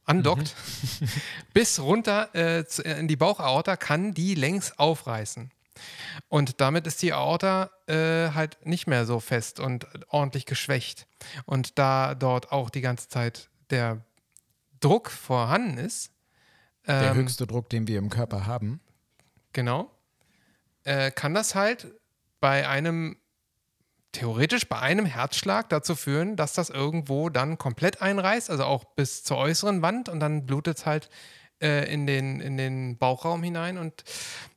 andockt, 0.05 0.55
bis 1.53 1.79
runter 1.79 2.33
äh, 2.35 2.65
zu, 2.65 2.83
in 2.83 3.07
die 3.07 3.15
Bauchaorta, 3.15 3.75
kann 3.75 4.13
die 4.13 4.35
längs 4.35 4.77
aufreißen. 4.77 5.51
Und 6.29 6.61
damit 6.61 6.87
ist 6.87 7.01
die 7.01 7.13
Aorta 7.13 7.69
äh, 7.87 8.29
halt 8.31 8.65
nicht 8.65 8.87
mehr 8.87 9.05
so 9.05 9.19
fest 9.19 9.59
und 9.59 9.87
ordentlich 10.07 10.45
geschwächt. 10.45 11.07
Und 11.45 11.77
da 11.77 12.15
dort 12.15 12.51
auch 12.51 12.69
die 12.69 12.81
ganze 12.81 13.09
Zeit 13.09 13.49
der 13.69 14.01
Druck 14.79 15.09
vorhanden 15.09 15.77
ist, 15.77 16.11
der 16.87 17.11
ähm, 17.11 17.17
höchste 17.17 17.47
Druck, 17.47 17.69
den 17.69 17.87
wir 17.87 17.97
im 17.97 18.09
Körper 18.09 18.45
haben. 18.45 18.79
genau, 19.53 19.91
äh, 20.83 21.11
kann 21.11 21.33
das 21.33 21.55
halt 21.55 21.87
bei 22.39 22.67
einem, 22.67 23.17
theoretisch 24.15 24.67
bei 24.67 24.79
einem 24.79 25.05
Herzschlag 25.05 25.69
dazu 25.69 25.95
führen, 25.95 26.35
dass 26.35 26.53
das 26.53 26.69
irgendwo 26.69 27.29
dann 27.29 27.57
komplett 27.57 28.01
einreißt, 28.01 28.49
also 28.49 28.63
auch 28.63 28.83
bis 28.83 29.23
zur 29.23 29.37
äußeren 29.37 29.81
Wand 29.81 30.09
und 30.09 30.19
dann 30.19 30.45
blutet 30.45 30.77
es 30.77 30.85
halt 30.85 31.09
äh, 31.61 31.91
in, 31.93 32.07
den, 32.07 32.39
in 32.39 32.57
den 32.57 32.97
Bauchraum 32.97 33.43
hinein 33.43 33.77
und 33.77 34.03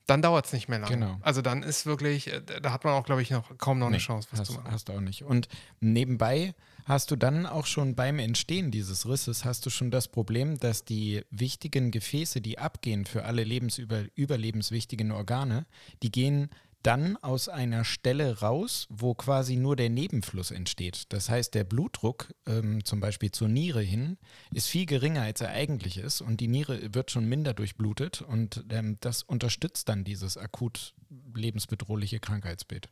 dann 0.07 0.23
dauert 0.23 0.47
es 0.47 0.53
nicht 0.53 0.69
mehr 0.69 0.79
lange. 0.79 0.95
Genau. 0.95 1.19
Also 1.21 1.43
dann 1.43 1.63
ist 1.63 1.87
wirklich, 1.87 2.33
äh, 2.33 2.41
da 2.63 2.73
hat 2.73 2.85
man 2.85 2.95
auch, 2.95 3.05
glaube 3.05 3.21
ich, 3.21 3.31
noch 3.31 3.57
kaum 3.59 3.79
noch 3.79 3.89
eine 3.89 3.97
Nee, 3.97 4.03
Chance, 4.03 4.29
was 4.31 4.41
hast, 4.41 4.47
zu 4.49 4.53
machen. 4.55 4.71
hast 4.71 4.89
du 4.89 4.93
auch 4.95 5.01
nicht. 5.01 5.23
Und 5.25 5.49
nebenbei 5.81 6.55
hast 6.85 7.11
du 7.11 7.17
dann 7.17 7.45
auch 7.45 7.67
schon 7.67 7.95
beim 7.95 8.19
Entstehen 8.19 8.71
dieses 8.71 9.07
Risses, 9.07 9.45
hast 9.45 9.67
du 9.67 9.71
schon 9.71 9.91
das 9.91 10.09
Problem, 10.09 10.59
dass 10.59 10.85
die 10.85 11.23
wichtigen 11.31 11.91
Gefäße, 11.91 12.41
die 12.41 12.59
abgehen 12.59 13.05
für 13.05 13.25
alle 13.25 13.45
lebensüber, 13.45 14.05
überlebenswichtigen 14.15 15.13
Organe, 15.13 15.67
die 16.03 16.11
gehen 16.11 16.49
dann 16.83 17.17
aus 17.17 17.49
einer 17.49 17.85
Stelle 17.85 18.41
raus, 18.41 18.87
wo 18.89 19.15
quasi 19.15 19.57
nur 19.57 19.77
der 19.77 19.91
Nebenfluss 19.91 20.51
entsteht. 20.51 21.13
Das 21.13 21.29
heißt, 21.29 21.55
der 21.55 21.65
Blutdruck 21.65 22.33
ähm, 22.47 22.85
zum 22.85 23.01
Beispiel 23.01 23.31
zur 23.31 23.49
Niere 23.49 23.83
hin 23.83 24.17
ist 24.53 24.69
viel 24.69 24.87
geringer, 24.87 25.23
als 25.23 25.41
er 25.41 25.51
eigentlich 25.51 25.99
ist 25.99 26.21
und 26.21 26.41
die 26.41 26.49
Niere 26.49 26.95
wird 26.95 27.11
schon 27.11 27.29
minder 27.29 27.55
durchblutet 27.55 28.23
und 28.23 28.65
ähm, 28.71 28.97
das 29.01 29.23
unterstützt 29.23 29.89
dann 29.89 30.05
dieses 30.05 30.37
akut 30.37 30.95
lebensbedrohliche 31.35 32.21
Krankheitsbild. 32.21 32.89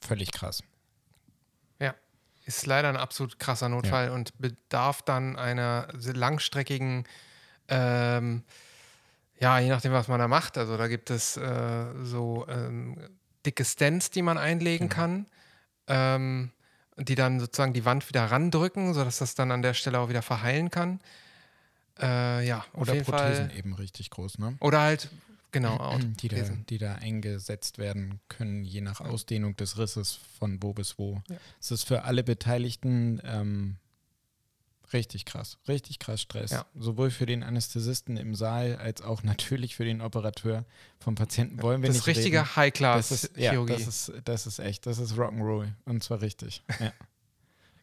Völlig 0.00 0.32
krass. 0.32 0.62
Ja, 1.80 1.94
ist 2.44 2.66
leider 2.66 2.88
ein 2.88 2.96
absolut 2.96 3.38
krasser 3.38 3.68
Notfall 3.68 4.10
und 4.10 4.38
bedarf 4.38 5.02
dann 5.02 5.36
einer 5.36 5.88
langstreckigen, 5.94 7.04
ähm, 7.68 8.44
ja, 9.44 9.58
je 9.58 9.68
nachdem, 9.68 9.92
was 9.92 10.08
man 10.08 10.18
da 10.18 10.26
macht. 10.26 10.56
Also 10.56 10.76
da 10.78 10.88
gibt 10.88 11.10
es 11.10 11.36
äh, 11.36 11.84
so 12.02 12.46
ähm, 12.48 12.96
dicke 13.44 13.62
Stents, 13.64 14.10
die 14.10 14.22
man 14.22 14.38
einlegen 14.38 14.88
Genau. 14.88 15.00
kann, 15.00 15.26
ähm, 15.86 16.50
die 16.96 17.14
dann 17.14 17.40
sozusagen 17.40 17.74
die 17.74 17.84
Wand 17.84 18.08
wieder 18.08 18.24
randrücken, 18.24 18.94
sodass 18.94 19.18
das 19.18 19.34
dann 19.34 19.50
an 19.50 19.60
der 19.60 19.74
Stelle 19.74 19.98
auch 19.98 20.08
wieder 20.08 20.22
verheilen 20.22 20.70
kann. 20.70 21.00
Äh, 22.00 22.46
ja, 22.46 22.64
Oder 22.72 22.94
Prothesen 23.02 23.50
Fall. 23.50 23.58
eben 23.58 23.74
richtig 23.74 24.08
groß, 24.10 24.38
ne? 24.38 24.56
Oder 24.60 24.80
halt, 24.80 25.10
genau, 25.52 25.98
Die 26.20 26.28
da, 26.28 26.36
die 26.70 26.78
da 26.78 26.94
eingesetzt 26.94 27.76
werden 27.78 28.20
können, 28.28 28.64
je 28.64 28.80
nach 28.80 29.00
Ausdehnung 29.00 29.56
des 29.56 29.76
Risses 29.78 30.18
von 30.38 30.60
wo 30.62 30.72
bis 30.72 30.98
wo. 30.98 31.20
Ja. 31.28 31.36
Es 31.60 31.70
ist 31.70 31.84
für 31.86 32.04
alle 32.04 32.24
Beteiligten 32.24 33.20
ähm, 33.24 33.76
richtig 34.94 35.26
krass, 35.26 35.58
richtig 35.68 35.98
krass 35.98 36.22
Stress. 36.22 36.50
Ja. 36.52 36.64
Sowohl 36.74 37.10
für 37.10 37.26
den 37.26 37.42
Anästhesisten 37.42 38.16
im 38.16 38.34
Saal 38.34 38.76
als 38.76 39.02
auch 39.02 39.22
natürlich 39.22 39.76
für 39.76 39.84
den 39.84 40.00
Operateur. 40.00 40.64
Vom 41.00 41.14
Patienten 41.16 41.60
wollen 41.60 41.82
wir 41.82 41.88
Das 41.88 41.96
nicht 41.96 42.08
ist 42.08 42.16
richtige 42.16 42.38
reden. 42.38 42.48
Das 42.96 43.10
ist, 43.10 43.36
ja, 43.36 43.50
High-Class-Chirurgie. 43.50 43.72
das, 43.74 43.86
ist, 43.86 44.12
das 44.24 44.46
ist 44.46 44.58
echt, 44.60 44.86
das 44.86 44.98
ist 44.98 45.12
Rock'n'Roll 45.14 45.72
und 45.84 46.02
zwar 46.02 46.22
richtig. 46.22 46.62
Ja. 46.80 46.92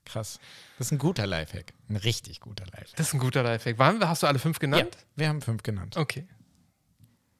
Krass. 0.03 0.39
Das 0.79 0.87
ist 0.87 0.91
ein 0.93 0.97
guter 0.97 1.27
Lifehack. 1.27 1.73
Ein 1.87 1.95
richtig 1.95 2.39
guter 2.41 2.65
Lifehack. 2.65 2.95
Das 2.95 3.09
ist 3.09 3.13
ein 3.13 3.19
guter 3.19 3.43
Lifehack. 3.43 3.77
Waren 3.77 3.99
wir, 3.99 4.09
hast 4.09 4.23
du 4.23 4.27
alle 4.27 4.39
fünf 4.39 4.57
genannt? 4.57 4.97
Wir 5.15 5.29
haben 5.29 5.41
fünf 5.41 5.61
genannt. 5.61 5.95
Okay. 5.95 6.27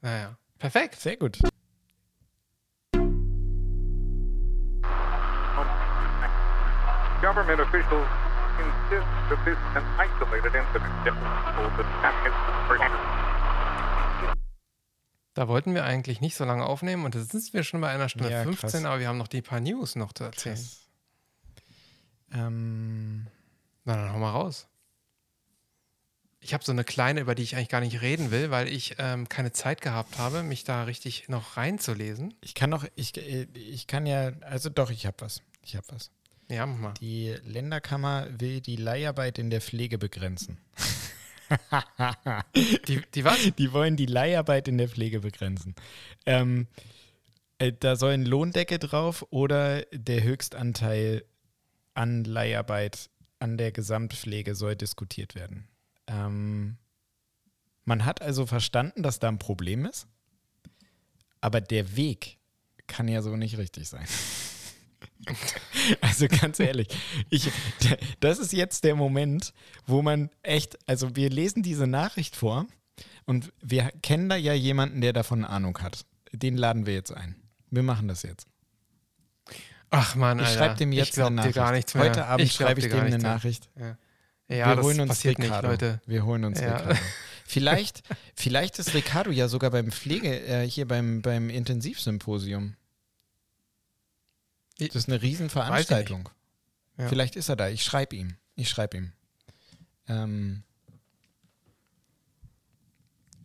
Naja, 0.02 0.38
perfekt. 0.60 1.00
Sehr 1.00 1.18
gut. 1.18 1.40
Government 7.22 7.60
officials 7.62 8.08
insist 8.60 9.08
that 9.30 9.40
this 9.46 9.54
is 9.58 9.76
an 9.76 9.84
isolated 10.00 10.54
incident. 10.56 10.92
Da 15.34 15.48
wollten 15.48 15.74
wir 15.74 15.86
eigentlich 15.86 16.20
nicht 16.20 16.36
so 16.36 16.44
lange 16.44 16.66
aufnehmen 16.66 17.06
und 17.06 17.16
jetzt 17.16 17.32
sind 17.32 17.54
wir 17.54 17.64
schon 17.64 17.80
bei 17.80 17.90
einer 17.90 18.10
Stunde 18.10 18.30
Ja, 18.32 18.44
15, 18.44 18.70
krass. 18.70 18.86
aber 18.86 19.00
wir 19.00 19.08
haben 19.08 19.18
noch 19.18 19.30
die 19.30 19.42
paar 19.42 19.62
News 19.62 19.96
noch 19.96 20.12
zu 20.14 20.26
erzählen. 20.26 20.56
Krass. 20.56 20.88
Ähm, 22.34 23.28
Na, 23.86 23.96
dann 23.96 24.12
hau 24.14 24.20
mal 24.20 24.32
raus. 24.32 24.68
Ich 26.44 26.54
habe 26.54 26.64
so 26.64 26.72
eine 26.72 26.84
kleine, 26.84 27.22
über 27.22 27.36
die 27.36 27.44
ich 27.44 27.56
eigentlich 27.56 27.70
gar 27.70 27.82
nicht 27.82 28.02
reden 28.02 28.32
will, 28.32 28.50
weil 28.52 28.68
ich 28.68 28.96
ähm, 28.98 29.30
keine 29.30 29.52
Zeit 29.52 29.80
gehabt 29.80 30.18
habe, 30.18 30.44
mich 30.44 30.64
da 30.64 30.84
richtig 30.84 31.30
noch 31.30 31.56
reinzulesen. 31.56 32.34
ich 32.42 32.56
kann 32.56 32.70
noch, 32.70 32.84
ich, 32.96 33.16
äh, 33.16 33.44
ich 33.54 33.86
kann 33.88 34.06
ja, 34.06 34.32
also 34.42 34.70
doch, 34.70 34.90
ich 34.90 35.06
habe 35.06 35.18
was. 35.20 35.42
Ich 35.64 35.76
habe 35.76 35.86
was. 35.90 36.10
Ja, 36.52 36.66
mach 36.66 36.78
mal. 36.78 36.94
Die 36.96 37.34
Länderkammer 37.46 38.28
will 38.38 38.60
die 38.60 38.76
Leiharbeit 38.76 39.40
in 39.40 39.50
der 39.50 39.62
Pflege 39.62 39.98
begrenzen. 39.98 40.58
Die, 42.88 43.02
die 43.14 43.26
was? 43.26 43.40
Die 43.58 43.74
wollen 43.74 43.98
die 43.98 44.06
Leiharbeit 44.06 44.70
in 44.70 44.78
der 44.78 44.88
Pflege 44.88 45.20
begrenzen. 45.20 45.76
Ähm, 46.26 46.68
äh, 47.58 47.74
da 47.78 47.98
soll 47.98 48.14
ein 48.14 48.26
Lohndeckel 48.26 48.80
drauf 48.80 49.26
oder 49.32 49.82
der 49.92 50.24
Höchstanteil 50.24 51.26
an 51.94 52.24
Leiharbeit 52.24 53.10
an 53.40 53.58
der 53.58 53.74
Gesamtpflege 53.74 54.56
soll 54.56 54.78
diskutiert 54.78 55.36
werden. 55.36 55.68
Ähm, 56.08 56.78
man 57.84 58.06
hat 58.06 58.22
also 58.22 58.46
verstanden, 58.46 59.04
dass 59.04 59.20
da 59.20 59.28
ein 59.28 59.40
Problem 59.40 59.86
ist, 59.86 60.08
aber 61.42 61.60
der 61.60 61.98
Weg 61.98 62.38
kann 62.88 63.10
ja 63.10 63.22
so 63.22 63.36
nicht 63.36 63.58
richtig 63.58 63.90
sein. 63.90 64.08
Also 66.02 66.28
ganz 66.28 66.60
ehrlich, 66.60 66.88
ich, 67.30 67.50
das 68.20 68.40
ist 68.40 68.54
jetzt 68.54 68.84
der 68.84 68.96
Moment, 68.96 69.54
wo 69.86 70.02
man 70.02 70.30
echt, 70.44 70.78
also 70.88 71.16
wir 71.16 71.30
lesen 71.30 71.64
diese 71.64 71.88
Nachricht 71.88 72.36
vor 72.36 72.66
und 73.26 73.52
wir 73.62 73.92
kennen 74.02 74.30
da 74.30 74.36
ja 74.36 74.54
jemanden, 74.54 75.02
der 75.02 75.14
davon 75.14 75.44
Ahnung 75.46 75.78
hat. 75.80 76.06
Den 76.34 76.58
laden 76.58 76.86
wir 76.86 76.94
jetzt 76.94 77.12
ein. 77.12 77.36
Wir 77.72 77.84
machen 77.84 78.08
das 78.08 78.24
jetzt. 78.24 78.48
Ach 79.90 80.16
man, 80.16 80.40
Ich 80.40 80.50
schreibe 80.50 80.76
dem 80.76 80.92
jetzt 80.94 81.18
ich 81.18 81.24
eine 81.24 81.36
Nachricht. 81.36 81.56
gar 81.56 81.72
nichts 81.74 81.94
mehr. 81.96 82.04
Heute 82.06 82.26
Abend 82.26 82.52
schreibe 82.52 82.80
ich 82.80 82.86
dir 82.86 82.92
gar 82.92 83.00
dem 83.02 83.08
eine 83.14 83.18
mehr. 83.18 83.34
Nachricht. 83.34 83.70
Ja, 83.78 83.98
wir 84.48 84.58
ja 84.58 84.76
das 84.76 84.86
holen 84.86 85.00
uns 85.02 85.10
passiert 85.10 85.38
Ricardo. 85.40 85.70
nicht, 85.70 85.82
Leute. 85.82 86.02
Wir 86.06 86.26
holen 86.26 86.46
uns 86.46 86.60
Ja. 86.60 86.78
Ricardo. 86.78 87.00
Vielleicht, 87.46 88.04
vielleicht 88.34 88.80
ist 88.80 88.94
Ricardo 88.94 89.30
ja 89.30 89.50
sogar 89.50 89.72
beim 89.72 89.92
Pflege, 89.92 90.40
äh, 90.48 90.66
hier 90.66 90.88
beim, 90.88 91.22
beim 91.22 91.50
Intensivsymposium. 91.50 92.76
Das 94.88 94.96
ist 95.04 95.10
eine 95.10 95.22
Riesenveranstaltung. 95.22 96.30
Ja. 96.98 97.08
Vielleicht 97.08 97.36
ist 97.36 97.50
er 97.50 97.56
da. 97.56 97.70
Ich 97.70 97.84
schreibe 97.84 98.16
ihm. 98.16 98.36
Ich 98.56 98.70
schreibe 98.70 98.98
ihm. 98.98 99.12
Ähm, 100.08 100.64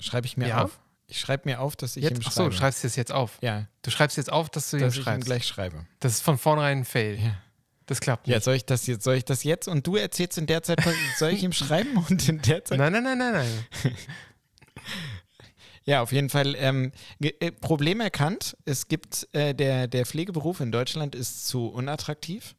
schreibe 0.01 0.27
ich 0.27 0.37
mir 0.37 0.49
Ja? 0.49 0.65
auf. 0.65 0.79
Ich 1.09 1.21
schreibe 1.21 1.49
mir 1.49 1.61
auf, 1.61 1.77
dass 1.77 1.97
ich 1.97 2.03
ihm 2.03 2.09
Jetzt, 2.09 2.17
schreibe. 2.25 2.27
achso, 2.29 2.45
du 2.49 2.53
schreibst 2.53 2.85
es 2.85 2.97
jetzt 2.97 3.13
auf. 3.13 3.39
ja, 3.41 3.67
Du 3.83 3.91
schreibst 3.93 4.17
jetzt 4.17 4.33
auf, 4.33 4.51
dass 4.51 4.71
du 4.71 4.77
ihm 4.77 4.81
dass 4.81 4.95
ich 4.95 4.99
ihm 5.01 5.05
schreibst. 5.05 5.27
gleich 5.27 5.47
schreibe. 5.47 5.87
Das 6.01 6.15
ist 6.15 6.23
von 6.23 6.37
vornherein 6.37 6.79
ein 6.79 6.85
Fail. 6.85 7.21
Ja. 7.21 7.37
Das 7.87 8.01
klappt 8.01 8.27
nicht. 8.27 8.35
Ja, 8.35 8.41
soll 8.41 8.57
ich 8.57 8.65
das 8.67 8.89
jetzt, 8.89 9.05
soll 9.05 9.15
ich 9.15 9.25
das 9.25 9.45
jetzt 9.45 9.69
und 9.69 9.87
du 9.87 9.95
erzählst 9.95 10.37
in 10.39 10.47
der 10.47 10.65
Zeit, 10.65 10.81
soll 11.19 11.31
ich 11.31 11.45
ihm 11.45 11.53
schreiben 11.53 11.97
und 12.09 12.29
in 12.29 12.43
der 12.43 12.65
Zeit. 12.65 12.79
Nein, 12.79 12.93
nein, 12.93 13.05
nein, 13.05 13.19
nein, 13.19 13.33
nein. 13.85 13.95
Ja, 15.87 16.03
auf 16.03 16.11
jeden 16.11 16.31
Fall. 16.31 16.57
Ähm, 16.59 16.91
äh, 17.21 17.53
Problem 17.53 18.01
erkannt. 18.01 18.57
Es 18.65 18.89
gibt, 18.89 19.29
äh, 19.33 19.55
der, 19.55 19.87
der 19.87 20.05
Pflegeberuf 20.05 20.61
in 20.61 20.73
Deutschland 20.73 21.15
ist 21.15 21.47
zu 21.47 21.69
unattraktiv. 21.69 22.57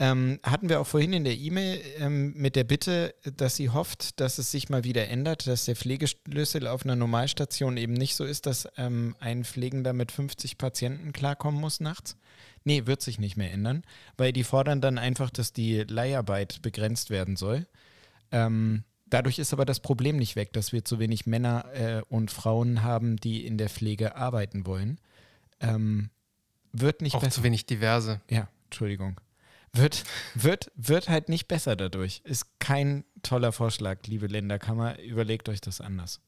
Ähm, 0.00 0.38
hatten 0.44 0.68
wir 0.68 0.80
auch 0.80 0.86
vorhin 0.86 1.12
in 1.12 1.24
der 1.24 1.36
E-Mail 1.36 1.80
ähm, 1.98 2.32
mit 2.36 2.54
der 2.54 2.62
Bitte, 2.62 3.14
dass 3.36 3.56
sie 3.56 3.70
hofft, 3.70 4.20
dass 4.20 4.38
es 4.38 4.52
sich 4.52 4.68
mal 4.68 4.84
wieder 4.84 5.08
ändert, 5.08 5.48
dass 5.48 5.64
der 5.64 5.74
Pflegeschlüssel 5.74 6.68
auf 6.68 6.84
einer 6.84 6.94
Normalstation 6.94 7.76
eben 7.76 7.94
nicht 7.94 8.14
so 8.14 8.24
ist, 8.24 8.46
dass 8.46 8.68
ähm, 8.76 9.16
ein 9.18 9.44
Pflegender 9.44 9.92
mit 9.94 10.12
50 10.12 10.56
Patienten 10.56 11.12
klarkommen 11.12 11.60
muss 11.60 11.80
nachts. 11.80 12.16
Nee, 12.62 12.86
wird 12.86 13.02
sich 13.02 13.18
nicht 13.18 13.36
mehr 13.36 13.50
ändern, 13.50 13.82
weil 14.16 14.32
die 14.32 14.44
fordern 14.44 14.80
dann 14.80 14.98
einfach, 14.98 15.30
dass 15.30 15.52
die 15.52 15.82
Leiharbeit 15.82 16.62
begrenzt 16.62 17.10
werden 17.10 17.34
soll. 17.34 17.66
Ähm, 18.30 18.84
dadurch 19.10 19.38
ist 19.38 19.52
aber 19.52 19.64
das 19.64 19.80
Problem 19.80 20.16
nicht 20.16 20.36
weg, 20.36 20.52
dass 20.52 20.72
wir 20.72 20.84
zu 20.84 20.98
wenig 20.98 21.26
Männer 21.26 21.64
äh, 21.72 22.02
und 22.08 22.30
Frauen 22.30 22.82
haben, 22.82 23.16
die 23.16 23.46
in 23.46 23.58
der 23.58 23.68
Pflege 23.68 24.16
arbeiten 24.16 24.66
wollen. 24.66 24.98
Ähm, 25.60 26.10
wird 26.72 27.02
nicht 27.02 27.14
Auch 27.16 27.20
besser. 27.20 27.36
zu 27.36 27.42
wenig 27.42 27.66
diverse. 27.66 28.20
Ja, 28.30 28.48
Entschuldigung. 28.64 29.20
Wird, 29.72 30.04
wird, 30.34 30.70
wird 30.76 31.08
halt 31.08 31.28
nicht 31.28 31.48
besser 31.48 31.76
dadurch. 31.76 32.22
Ist 32.24 32.58
kein 32.58 33.04
toller 33.22 33.52
Vorschlag, 33.52 33.98
liebe 34.06 34.26
Länderkammer. 34.26 34.98
Überlegt 35.00 35.48
euch 35.48 35.60
das 35.60 35.80
anders. 35.80 36.20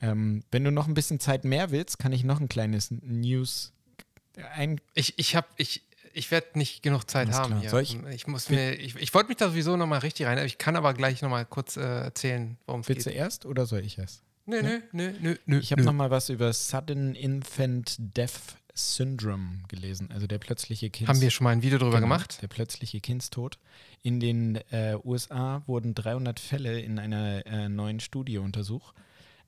Ähm, 0.00 0.44
wenn 0.50 0.64
du 0.64 0.70
noch 0.70 0.86
ein 0.86 0.94
bisschen 0.94 1.20
Zeit 1.20 1.44
mehr 1.44 1.70
willst, 1.70 1.98
kann 1.98 2.12
ich 2.12 2.24
noch 2.24 2.40
ein 2.40 2.48
kleines 2.48 2.90
News 2.90 3.72
ein. 4.54 4.80
Ich, 4.94 5.18
ich 5.18 5.36
habe, 5.36 5.46
ich, 5.56 5.82
ich 6.12 6.30
werde 6.30 6.58
nicht 6.58 6.82
genug 6.82 7.08
Zeit 7.10 7.26
Alles 7.28 7.38
haben 7.38 7.46
klar. 7.50 7.60
hier. 7.60 7.70
Soll 7.70 7.82
ich- 7.82 7.98
ich 8.14 8.26
muss 8.26 8.48
mir, 8.50 8.74
ich, 8.78 8.96
ich 8.96 9.14
wollte 9.14 9.28
mich 9.28 9.36
da 9.38 9.48
sowieso 9.48 9.76
nochmal 9.76 10.00
richtig 10.00 10.26
rein, 10.26 10.38
aber 10.38 10.46
ich 10.46 10.58
kann 10.58 10.76
aber 10.76 10.94
gleich 10.94 11.22
nochmal 11.22 11.44
kurz 11.46 11.76
äh, 11.76 11.80
erzählen, 11.80 12.56
worum 12.66 12.80
es 12.82 12.88
Willst 12.88 13.06
geht. 13.06 13.14
du 13.14 13.18
erst 13.18 13.46
oder 13.46 13.66
soll 13.66 13.80
ich 13.84 13.98
erst? 13.98 14.22
Nö, 14.46 14.60
nö, 14.62 14.80
nö, 14.92 15.12
nö, 15.20 15.36
nö. 15.46 15.58
Ich 15.60 15.70
habe 15.72 15.82
nö. 15.82 15.86
noch 15.86 15.92
mal 15.94 16.10
was 16.10 16.28
über 16.28 16.52
Sudden 16.52 17.14
Infant 17.14 17.96
Death 17.98 18.56
Syndrome 18.74 19.60
gelesen, 19.68 20.10
also 20.12 20.26
der 20.26 20.38
plötzliche 20.38 20.88
Kinds 20.90 21.08
Haben 21.08 21.20
wir 21.20 21.30
schon 21.30 21.44
mal 21.44 21.50
ein 21.50 21.62
Video 21.62 21.78
drüber 21.78 21.96
Genau, 21.98 22.06
gemacht? 22.06 22.38
Der 22.42 22.48
plötzliche 22.48 23.00
Kindstod. 23.00 23.58
In 24.02 24.18
den 24.18 24.56
äh, 24.72 24.96
USA 25.04 25.62
wurden 25.66 25.94
300 25.94 26.40
Fälle 26.40 26.80
in 26.80 26.98
einer 26.98 27.46
äh, 27.46 27.68
neuen 27.68 28.00
Studie 28.00 28.38
untersucht. 28.38 28.94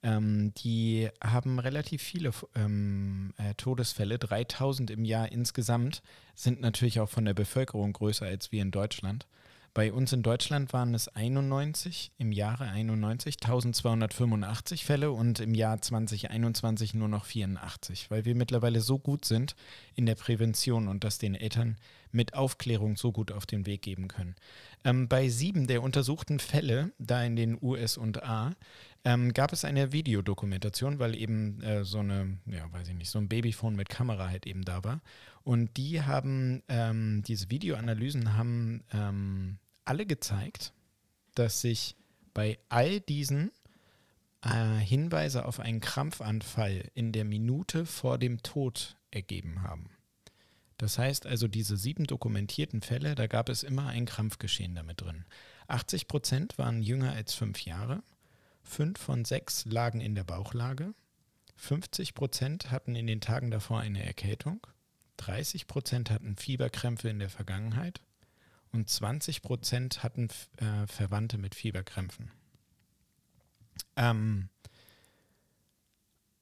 Ähm, 0.05 0.53
die 0.59 1.09
haben 1.23 1.59
relativ 1.59 2.03
viele 2.03 2.31
ähm, 2.55 3.33
äh, 3.39 3.55
Todesfälle, 3.55 4.19
3000 4.19 4.91
im 4.91 5.05
Jahr 5.05 5.33
insgesamt, 5.33 6.03
sind 6.35 6.61
natürlich 6.61 7.01
auch 7.01 7.09
von 7.09 7.25
der 7.25 7.35
Bevölkerung 7.35 7.95
größer 7.95 8.27
als 8.27 8.53
wir 8.53 8.61
in 8.61 8.71
Deutschland. 8.71 9.27
Bei 9.75 9.93
uns 9.93 10.13
in 10.13 10.23
Deutschland 10.23 10.73
waren 10.73 10.95
es 10.95 11.09
91, 11.09 12.13
im 12.19 12.31
Jahre 12.31 12.69
91, 12.69 13.39
1285 13.43 14.85
Fälle 14.85 15.11
und 15.11 15.41
im 15.41 15.53
Jahr 15.53 15.81
2021 15.81 16.95
nur 16.95 17.09
noch 17.09 17.25
84, 17.25 18.09
weil 18.09 18.25
wir 18.25 18.37
mittlerweile 18.37 18.81
so 18.81 19.01
gut 19.01 19.25
sind 19.25 19.57
in 19.97 20.07
der 20.07 20.15
Prävention 20.15 20.87
und 20.87 21.03
das 21.03 21.19
den 21.19 21.35
Eltern 21.35 21.77
mit 22.13 22.35
Aufklärung 22.35 22.97
so 22.97 23.11
gut 23.11 23.33
auf 23.33 23.47
den 23.47 23.67
Weg 23.67 23.83
geben 23.83 24.07
können. 24.07 24.37
Ähm, 24.85 25.09
bei 25.09 25.29
sieben 25.29 25.67
der 25.67 25.83
untersuchten 25.83 26.39
Fälle, 26.39 26.93
da 27.01 27.25
in 27.25 27.35
den 27.35 27.59
USA, 27.61 28.53
ähm, 29.05 29.33
gab 29.35 29.53
es 29.53 29.65
eine 29.65 29.93
Videodokumentation, 29.93 30.99
weil 30.99 31.15
eben 31.15 31.61
äh, 31.63 31.85
so 31.85 31.99
eine, 31.99 32.39
ja, 32.47 32.71
weiß 32.73 32.89
ich 32.89 32.95
nicht, 32.95 33.11
so 33.11 33.19
ein 33.19 33.29
Babyphone 33.29 33.77
mit 33.77 33.89
Kamera 33.89 34.29
halt 34.29 34.47
eben 34.47 34.65
da 34.65 34.83
war. 34.83 35.01
Und 35.43 35.77
die 35.77 36.03
haben, 36.03 36.63
ähm, 36.69 37.23
diese 37.27 37.51
Videoanalysen 37.51 38.35
haben 38.35 38.83
ähm, 38.93 39.59
alle 39.85 40.07
gezeigt, 40.07 40.73
dass 41.35 41.61
sich 41.61 41.97
bei 42.33 42.59
all 42.71 43.01
diesen 43.01 43.51
äh, 44.43 44.79
Hinweise 44.79 45.45
auf 45.45 45.61
einen 45.61 45.81
Krampfanfall 45.81 46.91
in 46.95 47.13
der 47.13 47.25
Minute 47.25 47.85
vor 47.85 48.19
dem 48.19 48.43
Tod 48.43 48.97
ergeben 49.11 49.63
haben. 49.63 49.91
Das 50.79 50.99
heißt 50.99 51.27
also, 51.27 51.47
diese 51.47 51.77
sieben 51.77 52.07
dokumentierten 52.07 52.81
Fälle, 52.81 53.15
da 53.15 53.27
gab 53.27 53.49
es 53.49 53.63
immer 53.63 53.89
ein 53.89 54.07
Krampfgeschehen 54.07 54.75
damit 54.75 55.03
drin. 55.03 55.25
80 55.69 56.09
Prozent 56.09 56.59
waren 56.59 56.83
jünger 56.83 57.13
als 57.13 57.35
fünf 57.35 57.65
Jahre, 57.65 58.03
fünf 58.65 58.99
von 58.99 59.25
sechs 59.25 59.65
lagen 59.67 60.01
in 60.01 60.15
der 60.15 60.25
Bauchlage, 60.25 60.95
50 61.57 62.15
Prozent 62.15 62.71
hatten 62.71 62.97
in 62.97 63.07
den 63.07 63.21
Tagen 63.21 63.51
davor 63.51 63.81
eine 63.81 64.05
Erkältung, 64.05 64.67
30 65.19 65.67
Prozent 65.67 66.11
hatten 66.11 66.37
Fieberkrämpfe 66.37 67.09
in 67.09 67.19
der 67.19 67.31
Vergangenheit. 67.31 68.01
Und 68.73 68.91
20 68.91 69.43
Prozent 69.43 70.03
hatten 70.03 70.29
äh, 70.57 70.87
Verwandte 70.89 71.39
mit 71.39 71.55
Fieberkrämpfen. 71.55 72.33
Ähm, 73.97 74.49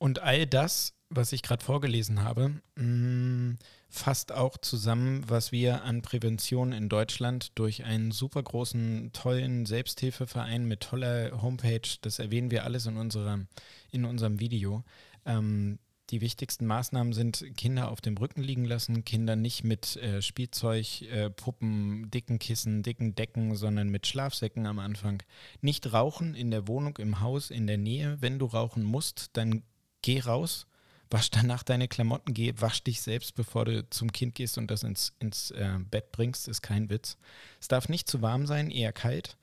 und 0.02 0.18
all 0.18 0.48
das, 0.48 0.94
was 1.10 1.32
ich 1.32 1.42
gerade 1.42 1.64
vorgelesen 1.64 2.24
habe, 2.24 2.60
mh, 2.74 3.54
fasst 3.88 4.32
auch 4.32 4.58
zusammen, 4.58 5.22
was 5.28 5.52
wir 5.52 5.84
an 5.84 6.02
Prävention 6.02 6.72
in 6.72 6.88
Deutschland 6.88 7.52
durch 7.54 7.84
einen 7.84 8.10
super 8.10 8.42
großen, 8.42 9.12
tollen 9.12 9.64
Selbsthilfeverein 9.64 10.66
mit 10.66 10.80
toller 10.80 11.40
Homepage, 11.40 11.88
das 12.00 12.18
erwähnen 12.18 12.50
wir 12.50 12.64
alles 12.64 12.86
in, 12.86 12.96
unserer, 12.96 13.46
in 13.92 14.04
unserem 14.04 14.40
Video. 14.40 14.82
Ähm, 15.24 15.78
die 16.10 16.20
wichtigsten 16.20 16.66
Maßnahmen 16.66 17.12
sind 17.12 17.56
Kinder 17.56 17.88
auf 17.88 18.00
dem 18.00 18.16
Rücken 18.16 18.42
liegen 18.42 18.64
lassen, 18.64 19.04
Kinder 19.04 19.36
nicht 19.36 19.62
mit 19.62 19.96
äh, 19.98 20.20
Spielzeug, 20.20 21.02
äh, 21.02 21.30
Puppen, 21.30 22.10
dicken 22.10 22.40
Kissen, 22.40 22.82
dicken 22.82 23.14
Decken, 23.14 23.54
sondern 23.54 23.88
mit 23.88 24.08
Schlafsäcken 24.08 24.66
am 24.66 24.80
Anfang. 24.80 25.22
Nicht 25.60 25.92
rauchen 25.92 26.34
in 26.34 26.50
der 26.50 26.66
Wohnung, 26.66 26.98
im 26.98 27.20
Haus, 27.20 27.52
in 27.52 27.68
der 27.68 27.78
Nähe. 27.78 28.16
Wenn 28.20 28.40
du 28.40 28.46
rauchen 28.46 28.82
musst, 28.82 29.30
dann 29.34 29.62
geh 30.02 30.20
raus, 30.20 30.66
wasch 31.10 31.30
danach 31.30 31.62
deine 31.62 31.88
Klamotten, 31.88 32.34
geh, 32.34 32.54
wasch 32.58 32.82
dich 32.84 33.02
selbst, 33.02 33.34
bevor 33.34 33.64
du 33.64 33.88
zum 33.90 34.12
Kind 34.12 34.34
gehst 34.34 34.58
und 34.58 34.70
das 34.70 34.82
ins, 34.82 35.14
ins 35.18 35.50
äh, 35.52 35.78
Bett 35.90 36.12
bringst, 36.12 36.48
ist 36.48 36.62
kein 36.62 36.90
Witz. 36.90 37.16
Es 37.60 37.68
darf 37.68 37.88
nicht 37.88 38.08
zu 38.08 38.22
warm 38.22 38.46
sein, 38.46 38.70
eher 38.70 38.92
kalt. 38.92 39.36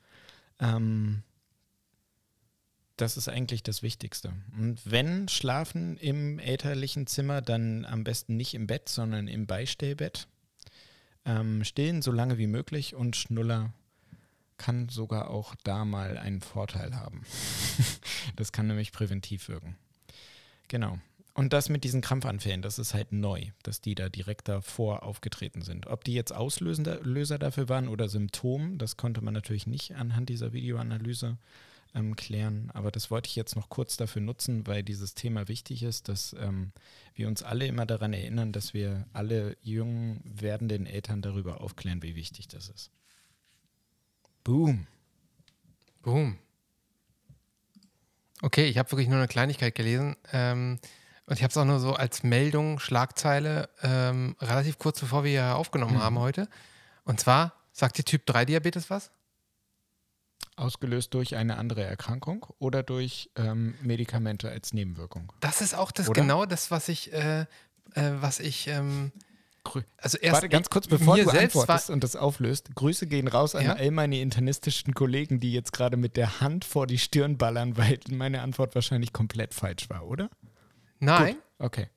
Ähm, 0.58 1.22
das 2.96 3.16
ist 3.16 3.28
eigentlich 3.28 3.62
das 3.62 3.82
Wichtigste. 3.82 4.32
Und 4.58 4.78
wenn 4.84 5.28
schlafen 5.28 5.96
im 5.96 6.38
elterlichen 6.38 7.06
Zimmer, 7.06 7.40
dann 7.40 7.84
am 7.86 8.04
besten 8.04 8.36
nicht 8.36 8.54
im 8.54 8.66
Bett, 8.66 8.88
sondern 8.88 9.26
im 9.26 9.46
Beistellbett. 9.46 10.28
Ähm, 11.24 11.64
stillen 11.64 12.02
so 12.02 12.12
lange 12.12 12.38
wie 12.38 12.46
möglich 12.46 12.94
und 12.94 13.16
Schnuller 13.16 13.72
kann 14.58 14.88
sogar 14.90 15.30
auch 15.30 15.54
da 15.64 15.84
mal 15.84 16.18
einen 16.18 16.42
Vorteil 16.42 16.94
haben. 16.94 17.22
das 18.36 18.52
kann 18.52 18.66
nämlich 18.66 18.92
präventiv 18.92 19.48
wirken. 19.48 19.76
Genau. 20.70 20.98
Und 21.34 21.52
das 21.52 21.68
mit 21.68 21.82
diesen 21.82 22.00
Krampfanfällen, 22.00 22.62
das 22.62 22.78
ist 22.78 22.94
halt 22.94 23.12
neu, 23.12 23.46
dass 23.64 23.80
die 23.80 23.96
da 23.96 24.08
direkt 24.08 24.48
davor 24.48 25.02
aufgetreten 25.02 25.62
sind. 25.62 25.88
Ob 25.88 26.04
die 26.04 26.14
jetzt 26.14 26.32
Auslöser 26.32 27.00
Löser 27.02 27.38
dafür 27.38 27.68
waren 27.68 27.88
oder 27.88 28.08
Symptom, 28.08 28.78
das 28.78 28.96
konnte 28.96 29.20
man 29.20 29.34
natürlich 29.34 29.66
nicht 29.66 29.96
anhand 29.96 30.28
dieser 30.28 30.52
Videoanalyse 30.52 31.38
ähm, 31.94 32.14
klären. 32.14 32.70
Aber 32.72 32.92
das 32.92 33.10
wollte 33.10 33.28
ich 33.28 33.36
jetzt 33.36 33.56
noch 33.56 33.68
kurz 33.68 33.96
dafür 33.96 34.22
nutzen, 34.22 34.66
weil 34.68 34.84
dieses 34.84 35.14
Thema 35.14 35.48
wichtig 35.48 35.82
ist, 35.82 36.08
dass 36.08 36.36
ähm, 36.38 36.72
wir 37.14 37.26
uns 37.26 37.42
alle 37.42 37.66
immer 37.66 37.86
daran 37.86 38.12
erinnern, 38.12 38.52
dass 38.52 38.72
wir 38.72 39.06
alle 39.12 39.56
jungen 39.60 40.20
werdenden 40.24 40.86
Eltern 40.86 41.20
darüber 41.20 41.62
aufklären, 41.62 42.02
wie 42.02 42.14
wichtig 42.14 42.46
das 42.46 42.68
ist. 42.68 42.92
Boom. 44.44 44.86
Boom. 46.02 46.38
Okay, 48.42 48.64
ich 48.66 48.78
habe 48.78 48.90
wirklich 48.90 49.08
nur 49.08 49.18
eine 49.18 49.28
Kleinigkeit 49.28 49.74
gelesen. 49.74 50.16
Ähm, 50.32 50.78
und 51.26 51.36
ich 51.36 51.42
habe 51.42 51.50
es 51.50 51.56
auch 51.56 51.64
nur 51.64 51.78
so 51.78 51.92
als 51.94 52.22
Meldung, 52.22 52.78
Schlagzeile, 52.80 53.68
ähm, 53.82 54.34
relativ 54.40 54.78
kurz 54.78 54.98
bevor 55.00 55.24
wir 55.24 55.56
aufgenommen 55.56 55.94
Mhm. 55.96 56.02
haben 56.02 56.18
heute. 56.18 56.48
Und 57.04 57.20
zwar, 57.20 57.52
sagt 57.72 57.98
die 57.98 58.02
Typ 58.04 58.26
3 58.26 58.44
Diabetes 58.46 58.90
was? 58.90 59.10
Ausgelöst 60.56 61.14
durch 61.14 61.36
eine 61.36 61.56
andere 61.56 61.84
Erkrankung 61.84 62.44
oder 62.58 62.82
durch 62.82 63.30
ähm, 63.36 63.74
Medikamente 63.82 64.50
als 64.50 64.72
Nebenwirkung? 64.72 65.32
Das 65.40 65.60
ist 65.60 65.74
auch 65.74 65.90
das 65.92 66.08
Oder? 66.08 66.20
genau 66.20 66.44
das, 66.46 66.70
was 66.70 66.88
ich, 66.88 67.12
äh, 67.12 67.42
äh, 67.42 67.46
was 68.20 68.40
ich, 68.40 68.66
ähm, 68.66 69.12
also 69.98 70.18
erst 70.18 70.34
Warte 70.34 70.48
ganz 70.48 70.70
kurz, 70.70 70.86
bevor 70.86 71.16
du 71.16 71.28
antwortest 71.30 71.90
und 71.90 72.02
das 72.02 72.16
auflöst. 72.16 72.74
Grüße 72.74 73.06
gehen 73.06 73.28
raus 73.28 73.54
an 73.54 73.64
Ja? 73.64 73.72
all 73.74 73.90
meine 73.90 74.20
internistischen 74.20 74.94
Kollegen, 74.94 75.38
die 75.40 75.52
jetzt 75.52 75.72
gerade 75.72 75.96
mit 75.96 76.16
der 76.16 76.40
Hand 76.40 76.64
vor 76.64 76.86
die 76.86 76.98
Stirn 76.98 77.38
ballern, 77.38 77.76
weil 77.76 77.98
meine 78.10 78.42
Antwort 78.42 78.74
wahrscheinlich 78.74 79.12
komplett 79.12 79.54
falsch 79.54 79.90
war, 79.90 80.06
oder? 80.06 80.30
Nein, 80.98 81.34
Gut. 81.34 81.42
Okay. 81.58 81.88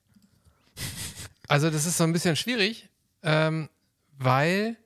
Also 1.50 1.70
das 1.70 1.86
ist 1.86 1.98
so 1.98 2.06
ein 2.06 2.14
bisschen 2.14 2.38
schwierig, 2.38 2.90
ähm, 3.22 3.70
weil 4.18 4.78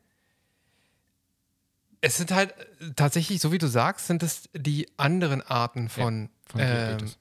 es 2.02 2.18
sind 2.18 2.32
halt 2.32 2.54
tatsächlich, 2.96 3.40
so 3.40 3.52
wie 3.52 3.58
du 3.58 3.68
sagst, 3.68 4.08
sind 4.08 4.24
es 4.24 4.50
die 4.54 4.90
anderen 4.98 5.42
Arten 5.42 5.88
von, 5.88 6.30
von 6.46 6.60
ähm, 6.60 6.98
Diabetes. 6.98 7.18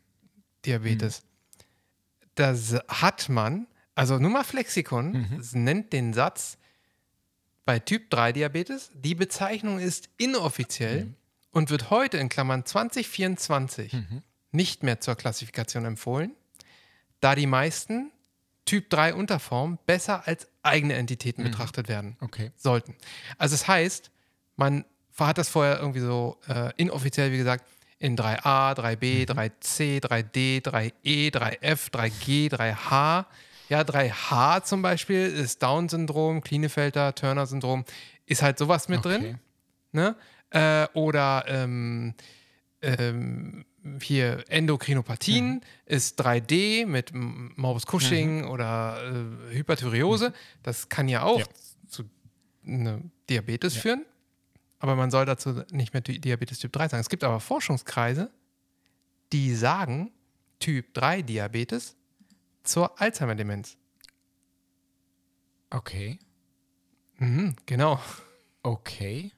Diabetes. 0.65 1.23
Das 2.35 2.75
hat 2.89 3.29
man, 3.29 3.67
also 3.97 4.19
nur 4.21 4.31
mal 4.31 4.45
Flexikon, 4.45 5.13
Mhm. 5.13 5.65
nennt 5.65 5.93
den 5.93 6.13
Satz 6.13 6.59
bei 7.65 7.81
Typ 7.81 8.11
3 8.11 8.31
Diabetes, 8.33 8.91
die 8.95 9.17
Bezeichnung 9.17 9.81
ist 9.81 10.09
inoffiziell 10.19 11.07
Mhm. 11.07 11.17
und 11.51 11.71
wird 11.71 11.91
heute 11.91 12.19
in 12.19 12.29
Klammern 12.29 12.65
2024 12.65 13.93
Mhm. 13.95 14.23
nicht 14.53 14.83
mehr 14.85 15.01
zur 15.01 15.17
Klassifikation 15.17 15.85
empfohlen, 15.85 16.31
da 17.21 17.35
die 17.35 17.47
meisten 17.47 18.13
Typ 18.67 18.91
3 18.91 19.15
Unterformen 19.15 19.79
besser 19.87 20.27
als 20.27 20.47
eigene 20.63 20.95
Entitäten 20.95 21.45
betrachtet 21.45 21.89
werden 21.89 22.17
Okay. 22.21 22.51
sollten. 22.57 22.95
Also 23.39 23.55
es 23.55 23.67
heißt, 23.69 24.11
man 24.57 24.85
hat 25.19 25.39
das 25.39 25.49
vorher 25.49 25.79
irgendwie 25.79 26.01
so 26.01 26.39
äh, 26.49 26.73
inoffiziell, 26.77 27.33
wie 27.33 27.39
gesagt, 27.39 27.65
in 27.99 28.17
3a, 28.17 28.75
3b, 28.75 29.25
3c, 29.25 30.01
3d, 30.01 30.61
3e, 30.61 31.31
3f, 31.31 31.91
3g, 31.91 32.49
3h. 32.51 33.25
Ja, 33.69 33.81
3h 33.83 34.63
zum 34.65 34.83
Beispiel 34.83 35.27
ist 35.27 35.63
Down-Syndrom, 35.63 36.41
Klinefelter, 36.41 37.15
Turner-Syndrom, 37.15 37.85
ist 38.27 38.43
halt 38.43 38.59
sowas 38.59 38.89
mit 38.89 39.05
drin. 39.05 39.21
Okay. 39.23 39.37
Ne? 39.93 40.17
Äh, 40.51 40.87
oder 40.99 41.45
ähm, 41.49 42.15
ähm, 42.83 43.65
hier 44.01 44.45
Endokrinopathien 44.49 45.61
ist 45.85 46.21
3D 46.21 46.87
mit 46.87 47.11
Morbus 47.15 47.87
Cushing 47.87 48.45
oder 48.47 48.99
äh, 49.51 49.55
Hyperthyreose. 49.55 50.33
Das 50.63 50.89
kann 50.89 51.09
ja 51.09 51.23
auch 51.23 51.41
Ja. 51.41 51.47
zu 51.89 52.05
ne, 52.63 53.03
Diabetes 53.29 53.77
führen. 53.77 54.05
Aber 54.79 54.95
man 54.95 55.11
soll 55.11 55.25
dazu 55.25 55.63
nicht 55.71 55.95
mehr 55.95 56.03
Di- 56.03 56.19
Diabetes 56.21 56.59
Typ 56.59 56.73
3 56.73 56.89
sagen. 56.89 57.01
Es 57.01 57.09
gibt 57.09 57.25
aber 57.25 57.41
Forschungskreise, 57.41 58.31
die 59.33 59.55
sagen 59.55 60.13
Typ 60.61 60.93
3 60.95 61.23
Diabetes 61.23 61.97
zur 62.67 63.01
Alzheimer-Demenz. 63.01 63.77
Okay. 65.71 66.19
Mhm, 67.19 67.57
genau. 67.67 68.01
Okay. 68.63 69.33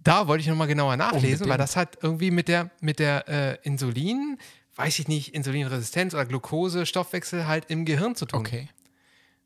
Da 0.00 0.28
wollte 0.28 0.42
ich 0.42 0.48
nochmal 0.48 0.66
genauer 0.66 0.96
nachlesen, 0.96 1.46
weil 1.46 1.52
Unbedingt. 1.52 1.60
das 1.60 1.76
hat 1.76 1.98
irgendwie 2.02 2.30
mit 2.30 2.48
der, 2.48 2.70
mit 2.80 2.98
der 2.98 3.26
äh, 3.28 3.58
Insulin, 3.62 4.38
weiß 4.76 4.98
ich 4.98 5.08
nicht, 5.08 5.34
Insulinresistenz 5.34 6.12
oder 6.12 6.26
Glucose, 6.26 6.84
Stoffwechsel 6.84 7.46
halt 7.46 7.70
im 7.70 7.84
Gehirn 7.86 8.14
zu 8.14 8.26
tun. 8.26 8.40
Okay. 8.40 8.68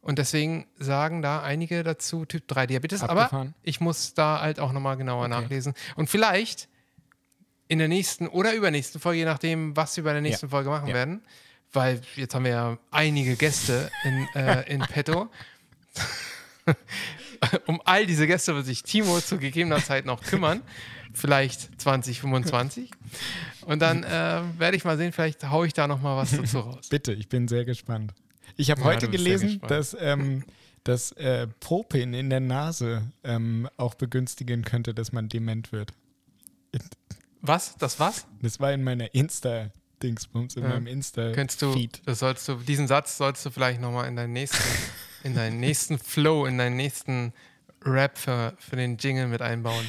Und 0.01 0.19
deswegen 0.19 0.67
sagen 0.79 1.23
da 1.23 1.43
einige 1.43 1.83
dazu 1.85 2.25
Typ 2.25 2.49
3 2.49 2.67
Diabetes. 2.67 3.03
Abgefahren. 3.03 3.49
Aber 3.49 3.55
ich 3.63 3.81
muss 3.81 4.15
da 4.15 4.41
halt 4.41 4.59
auch 4.59 4.73
nochmal 4.73 4.97
genauer 4.97 5.27
Okay. 5.27 5.29
nachlesen. 5.29 5.75
Und 5.97 6.09
vielleicht 6.09 6.69
in 7.69 7.79
der 7.79 7.89
nächsten 7.89 8.27
oder 8.27 8.55
übernächsten 8.55 9.01
Folge, 9.01 9.19
je 9.21 9.25
nachdem, 9.25 9.77
was 9.77 9.97
wir 9.97 10.05
bei 10.05 10.13
der 10.13 10.23
nächsten 10.23 10.49
Folge 10.49 10.71
machen 10.71 10.89
Ja. 10.89 10.95
werden, 10.95 11.23
weil 11.73 12.01
jetzt 12.17 12.35
haben 12.35 12.45
wir 12.45 12.51
ja 12.53 12.79
einige 12.91 13.37
Gäste 13.37 13.91
in, 14.05 14.27
äh, 14.35 14.63
in 14.73 14.81
petto. 14.81 15.29
um 17.67 17.81
all 17.85 18.07
diese 18.07 18.27
Gäste 18.27 18.55
wird 18.55 18.67
sich 18.67 18.83
Timo 18.83 19.21
zu 19.21 19.39
gegebener 19.39 19.83
Zeit 19.83 20.05
noch 20.07 20.23
kümmern. 20.23 20.63
Vielleicht 21.15 21.81
2025. 21.81 22.91
Und 23.63 23.81
dann 23.81 24.03
äh, 24.05 24.43
werde 24.59 24.77
ich 24.77 24.85
mal 24.85 24.97
sehen, 24.97 25.13
vielleicht 25.13 25.49
haue 25.49 25.67
ich 25.67 25.73
da 25.73 25.87
nochmal 25.87 26.17
was 26.17 26.31
dazu 26.33 26.61
raus. 26.61 26.87
Bitte, 26.91 27.13
ich 27.13 27.29
bin 27.29 27.49
sehr 27.49 27.65
gespannt. 27.65 28.13
Ich 28.57 28.71
habe 28.71 28.81
Ja, 28.81 28.87
heute 28.89 29.09
gelesen, 29.09 29.61
dass, 29.69 29.97
ähm, 29.99 30.45
dass 30.85 31.13
äh, 31.13 31.47
Popin 31.61 32.13
in 32.15 32.31
der 32.31 32.41
Nase 32.41 33.03
ähm, 33.25 33.69
auch 33.77 33.95
begünstigen 33.95 34.65
könnte, 34.65 34.95
dass 34.95 35.13
man 35.13 35.29
dement 35.29 35.73
wird. 35.73 35.93
Was? 37.41 37.77
Das 37.79 37.99
was? 38.01 38.27
Das 38.43 38.59
war 38.61 38.73
in 38.73 38.83
meiner 38.83 39.15
Insta-Dingsbums, 39.15 40.57
in 40.57 40.63
Ja. 40.65 40.71
meinem 40.71 40.87
Insta-Feed. 40.87 41.35
Könntest 41.35 41.63
du, 41.63 41.75
das 42.05 42.19
sollst 42.19 42.49
du, 42.49 42.55
diesen 42.57 42.89
Satz 42.89 43.17
sollst 43.17 43.45
du 43.47 43.51
vielleicht 43.51 43.81
nochmal 43.81 44.09
in 44.09 44.17
deinen 44.17 44.33
nächsten, 44.33 44.59
in 45.25 45.35
deinen 45.35 45.61
nächsten 45.61 45.99
Flow, 45.99 46.47
in 46.47 46.59
deinen 46.59 46.77
nächsten 46.77 47.33
Rap 47.85 48.19
für, 48.19 48.55
für 48.59 48.77
den 48.77 48.97
Jingle 48.99 49.29
mit 49.29 49.41
einbauen. 49.43 49.85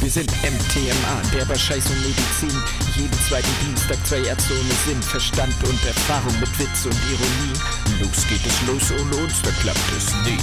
Wir 0.00 0.10
sind 0.10 0.30
MTMA, 0.42 1.22
der 1.34 1.44
bei 1.44 1.56
Scheiß 1.56 1.84
und 1.90 2.00
Medizin. 2.00 2.62
Jeden 2.96 3.12
zweiten 3.28 3.50
Dienstag 3.66 3.98
zwei 4.06 4.20
Ärzte 4.22 4.54
ohne 4.54 4.72
Sinn, 4.86 5.02
Verstand 5.02 5.54
und 5.62 5.84
Erfahrung 5.86 6.40
mit 6.40 6.58
Witz 6.58 6.86
und 6.86 6.96
Ironie. 7.12 8.00
Los 8.00 8.26
geht 8.26 8.44
es 8.44 8.62
los, 8.66 8.90
ohne 8.98 9.16
uns, 9.22 9.42
da 9.42 9.50
klappt 9.60 9.92
es 9.96 10.12
nie. 10.24 10.38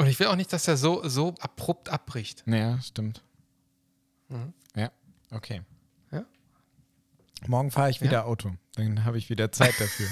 Und 0.00 0.06
ich 0.08 0.18
will 0.18 0.26
auch 0.28 0.36
nicht, 0.36 0.52
dass 0.52 0.66
er 0.68 0.76
so, 0.76 1.06
so 1.08 1.34
abrupt 1.40 1.88
abbricht. 1.88 2.42
naja, 2.46 2.80
stimmt. 2.82 3.22
Mhm. 4.28 4.52
Ja, 4.74 4.90
okay. 5.30 5.62
Ja. 6.10 6.24
Morgen 7.46 7.70
fahre 7.70 7.90
ich 7.90 8.00
wieder 8.00 8.26
Auto. 8.26 8.52
Dann 8.76 9.04
habe 9.04 9.18
ich 9.18 9.28
wieder 9.30 9.52
Zeit 9.52 9.74
dafür. 9.80 10.08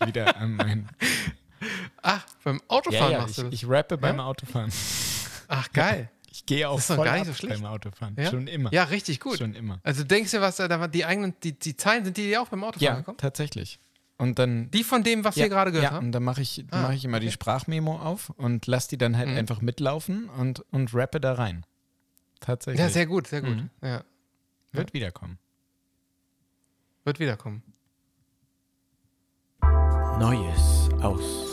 wieder 0.06 0.36
an 0.36 0.54
mein. 0.54 0.88
Ach, 2.02 2.24
beim 2.44 2.56
Ja, 2.56 2.62
Autofahren 2.68 3.12
ja, 3.12 3.18
machst 3.20 3.30
ich, 3.30 3.36
du 3.36 3.42
das. 3.44 3.54
ich 3.54 3.68
rappe 3.68 3.98
beim 3.98 4.16
Ja? 4.18 4.24
Autofahren. 4.24 4.72
Ach, 5.48 5.72
geil. 5.72 6.10
Ich 6.30 6.46
gehe 6.46 6.68
auch 6.68 6.76
Das 6.76 6.84
ist 6.84 6.90
doch 6.90 6.96
voll 6.96 7.04
gar 7.06 7.12
nicht 7.14 7.22
ab 7.22 7.26
so 7.28 7.32
schlecht. 7.34 7.62
beim 7.62 7.70
Autofahren. 7.72 8.14
Ja? 8.16 8.30
Schon 8.30 8.46
immer. 8.46 8.72
Ja, 8.72 8.84
richtig 8.84 9.18
gut. 9.18 9.38
Schon 9.38 9.54
immer. 9.54 9.80
Also 9.82 10.04
denkst 10.04 10.30
du, 10.30 10.40
was 10.40 10.56
da 10.56 10.68
war, 10.78 10.86
die 10.86 11.04
eigenen, 11.04 11.34
die, 11.42 11.58
die 11.58 11.74
Zeilen, 11.76 12.04
sind 12.04 12.16
die 12.16 12.24
dir 12.28 12.40
auch 12.42 12.48
beim 12.48 12.62
Autofahren 12.62 12.84
Ja, 12.94 12.98
gekommen? 13.00 13.18
tatsächlich. 13.18 13.80
Und 14.18 14.38
dann. 14.40 14.70
Die 14.72 14.82
von 14.84 15.04
dem, 15.04 15.22
was 15.24 15.36
ja, 15.36 15.44
wir 15.44 15.48
gerade 15.50 15.70
gehört 15.70 15.84
ja, 15.90 15.96
haben? 15.96 16.06
und 16.06 16.12
dann 16.12 16.24
mache 16.24 16.42
ich, 16.42 16.64
Ah, 16.70 16.82
mach 16.82 16.92
ich 16.92 17.04
immer 17.04 17.20
die 17.20 17.30
Sprachmemo 17.30 17.98
auf 18.00 18.30
und 18.30 18.66
lass 18.66 18.88
die 18.88 18.98
dann 18.98 19.16
halt 19.16 19.28
Mhm. 19.28 19.36
einfach 19.36 19.60
mitlaufen 19.60 20.28
und, 20.28 20.60
und 20.72 20.92
rappe 20.92 21.20
da 21.20 21.34
rein. 21.34 21.64
Tatsächlich. 22.40 22.80
Ja, 22.80 22.88
sehr 22.88 23.06
gut, 23.06 23.28
sehr 23.28 23.42
gut. 23.42 23.56
Mhm. 23.56 23.70
Ja. 23.82 24.02
Wird 24.72 24.92
wiederkommen. 24.92 25.38
Wird 27.04 27.20
wiederkommen. 27.20 27.62
Neues 30.18 30.88
aus 31.00 31.46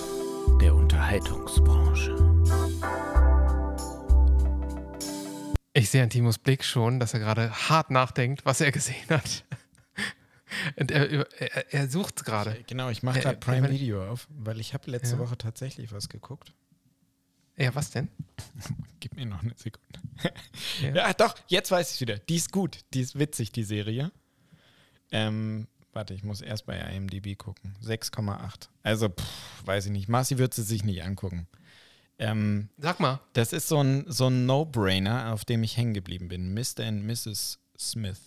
der 0.59 0.73
Unterhaltungsbranche. 0.73 2.15
Ich 5.73 5.89
sehe 5.89 6.01
an 6.03 6.09
Timos 6.09 6.37
Blick 6.39 6.63
schon, 6.63 6.99
dass 6.99 7.13
er 7.13 7.19
gerade 7.19 7.51
hart 7.69 7.91
nachdenkt, 7.91 8.45
was 8.45 8.61
er 8.61 8.71
gesehen 8.71 9.09
hat. 9.09 9.43
Und 10.77 10.91
er, 10.91 11.09
er, 11.39 11.73
er 11.73 11.89
sucht 11.89 12.25
gerade. 12.25 12.63
Genau, 12.67 12.89
ich 12.89 13.01
mache 13.03 13.19
gerade 13.21 13.37
Prime 13.37 13.69
Video 13.69 14.05
auf, 14.09 14.27
weil 14.29 14.59
ich 14.59 14.73
habe 14.73 14.91
letzte 14.91 15.15
Ja. 15.15 15.19
Woche 15.19 15.37
tatsächlich 15.37 15.91
was 15.91 16.09
geguckt. 16.09 16.53
Ja, 17.57 17.73
was 17.73 17.91
denn? 17.91 18.09
Gib 18.99 19.15
mir 19.15 19.25
noch 19.25 19.41
eine 19.41 19.53
Sekunde. 19.55 19.99
Ja. 20.81 20.93
Ja, 20.93 21.13
doch, 21.13 21.35
jetzt 21.47 21.71
weiß 21.71 21.93
ich 21.93 22.01
wieder. 22.01 22.17
Die 22.17 22.35
ist 22.35 22.51
gut. 22.51 22.79
Die 22.93 22.99
ist 23.01 23.17
witzig, 23.17 23.53
die 23.53 23.63
Serie. 23.63 24.11
Ähm, 25.11 25.67
warte, 25.93 26.13
ich 26.13 26.23
muss 26.23 26.41
erst 26.41 26.65
bei 26.65 26.77
IMDb 26.77 27.37
gucken. 27.37 27.75
6,8. 27.81 28.67
Also, 28.83 29.07
pff, 29.07 29.65
weiß 29.65 29.85
ich 29.85 29.91
nicht. 29.93 30.09
Marci 30.09 30.37
wird 30.37 30.53
sie 30.53 30.63
sich 30.63 30.83
nicht 30.83 31.03
angucken. 31.03 31.47
Ähm, 32.17 32.69
Sag 32.77 32.99
mal. 32.99 33.19
das 33.33 33.53
ist 33.53 33.67
so 33.69 33.81
ein, 33.81 34.03
so 34.07 34.27
ein 34.27 34.45
No-Brainer, 34.45 35.33
auf 35.33 35.45
dem 35.45 35.63
ich 35.63 35.77
hängen 35.77 35.93
geblieben 35.93 36.27
bin. 36.27 36.53
Mr. 36.53 36.81
and 36.85 37.05
Mrs. 37.05 37.59
Smith. 37.77 38.19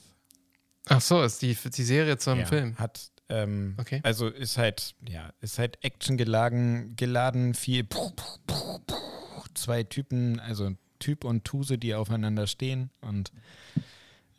Ach 0.89 1.01
so, 1.01 1.23
ist 1.23 1.43
die, 1.43 1.55
die 1.55 1.83
Serie 1.85 2.19
zum 2.19 2.41
Ja, 2.41 2.47
Film. 2.47 2.77
Hat, 2.79 3.11
ähm, 3.29 3.75
Okay. 3.79 4.01
also 4.05 4.29
ist 4.29 4.59
halt, 4.59 4.95
ja, 5.09 5.33
ist 5.41 5.59
halt 5.59 5.79
Action 5.85 6.17
geladen, 6.17 6.95
geladen 6.97 7.55
viel 7.55 7.87
zwei 9.55 9.83
Typen, 9.83 10.41
also 10.41 10.71
Typ 10.99 11.25
und 11.25 11.45
Tuse, 11.45 11.79
die 11.79 11.95
aufeinander 11.95 12.47
stehen 12.47 12.91
und 13.01 13.33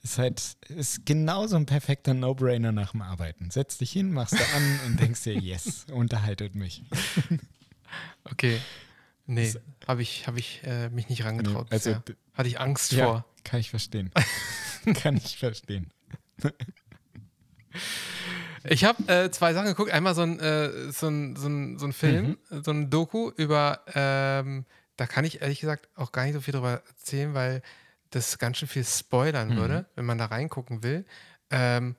ist 0.02 0.18
halt, 0.18 0.42
ist 0.70 1.06
genauso 1.06 1.58
ein 1.58 1.66
perfekter 1.66 2.14
No-Brainer 2.14 2.72
nach 2.72 2.92
dem 2.92 3.02
Arbeiten. 3.02 3.52
Setz 3.52 3.78
dich 3.78 3.92
hin, 3.92 4.14
machst 4.14 4.34
du 4.40 4.44
an 4.56 4.80
und 4.86 5.00
denkst 5.00 5.24
dir, 5.24 5.36
yes, 5.38 5.86
unterhaltet 5.92 6.56
mich. 6.56 6.84
Okay. 8.24 8.60
Nee, 9.26 9.54
habe 9.88 10.02
ich, 10.02 10.26
hab 10.26 10.38
ich 10.38 10.62
äh, 10.64 10.90
mich 10.90 11.10
nicht 11.10 11.24
rangetraut. 11.24 11.68
Nee, 11.70 11.76
also 11.76 11.90
bisher. 11.96 12.04
Hatte 12.34 12.50
ich 12.50 12.60
Angst 12.60 12.94
Ja, 12.94 13.06
vor. 13.06 13.26
kann 13.44 13.60
ich 13.60 13.70
verstehen. 13.70 14.12
kann 14.96 15.18
ich 15.18 15.38
verstehen. 15.38 15.92
Ich 18.66 18.84
habe 18.84 19.08
äh, 19.08 19.32
zwei 19.32 19.54
Sachen 19.54 19.68
geguckt. 19.68 19.92
Einmal 19.92 20.16
so 20.16 20.22
ein, 20.24 20.40
äh, 20.40 20.92
so 20.92 21.08
ein, 21.08 21.36
so 21.36 21.48
ein, 21.48 21.78
so 21.80 21.86
ein 21.86 21.94
Film, 21.94 22.38
Mhm. 22.50 22.64
so 22.64 22.72
ein 22.72 22.90
Doku 22.90 23.32
über, 23.38 23.82
ähm, 23.94 24.66
da 24.98 25.08
kann 25.08 25.24
ich 25.24 25.42
ehrlich 25.42 25.60
gesagt 25.62 25.88
auch 25.96 26.12
gar 26.12 26.26
nicht 26.26 26.34
so 26.34 26.42
viel 26.42 26.52
drüber 26.54 26.82
erzählen, 26.88 27.34
weil 27.34 27.62
das 28.10 28.38
ganz 28.38 28.58
schön 28.58 28.68
viel 28.68 28.82
Mhm. 28.82 28.88
spoilern 28.88 29.56
würde, 29.56 29.86
wenn 29.96 30.06
man 30.06 30.18
da 30.18 30.26
reingucken 30.26 30.84
will. 30.84 31.06
Ähm, 31.52 31.96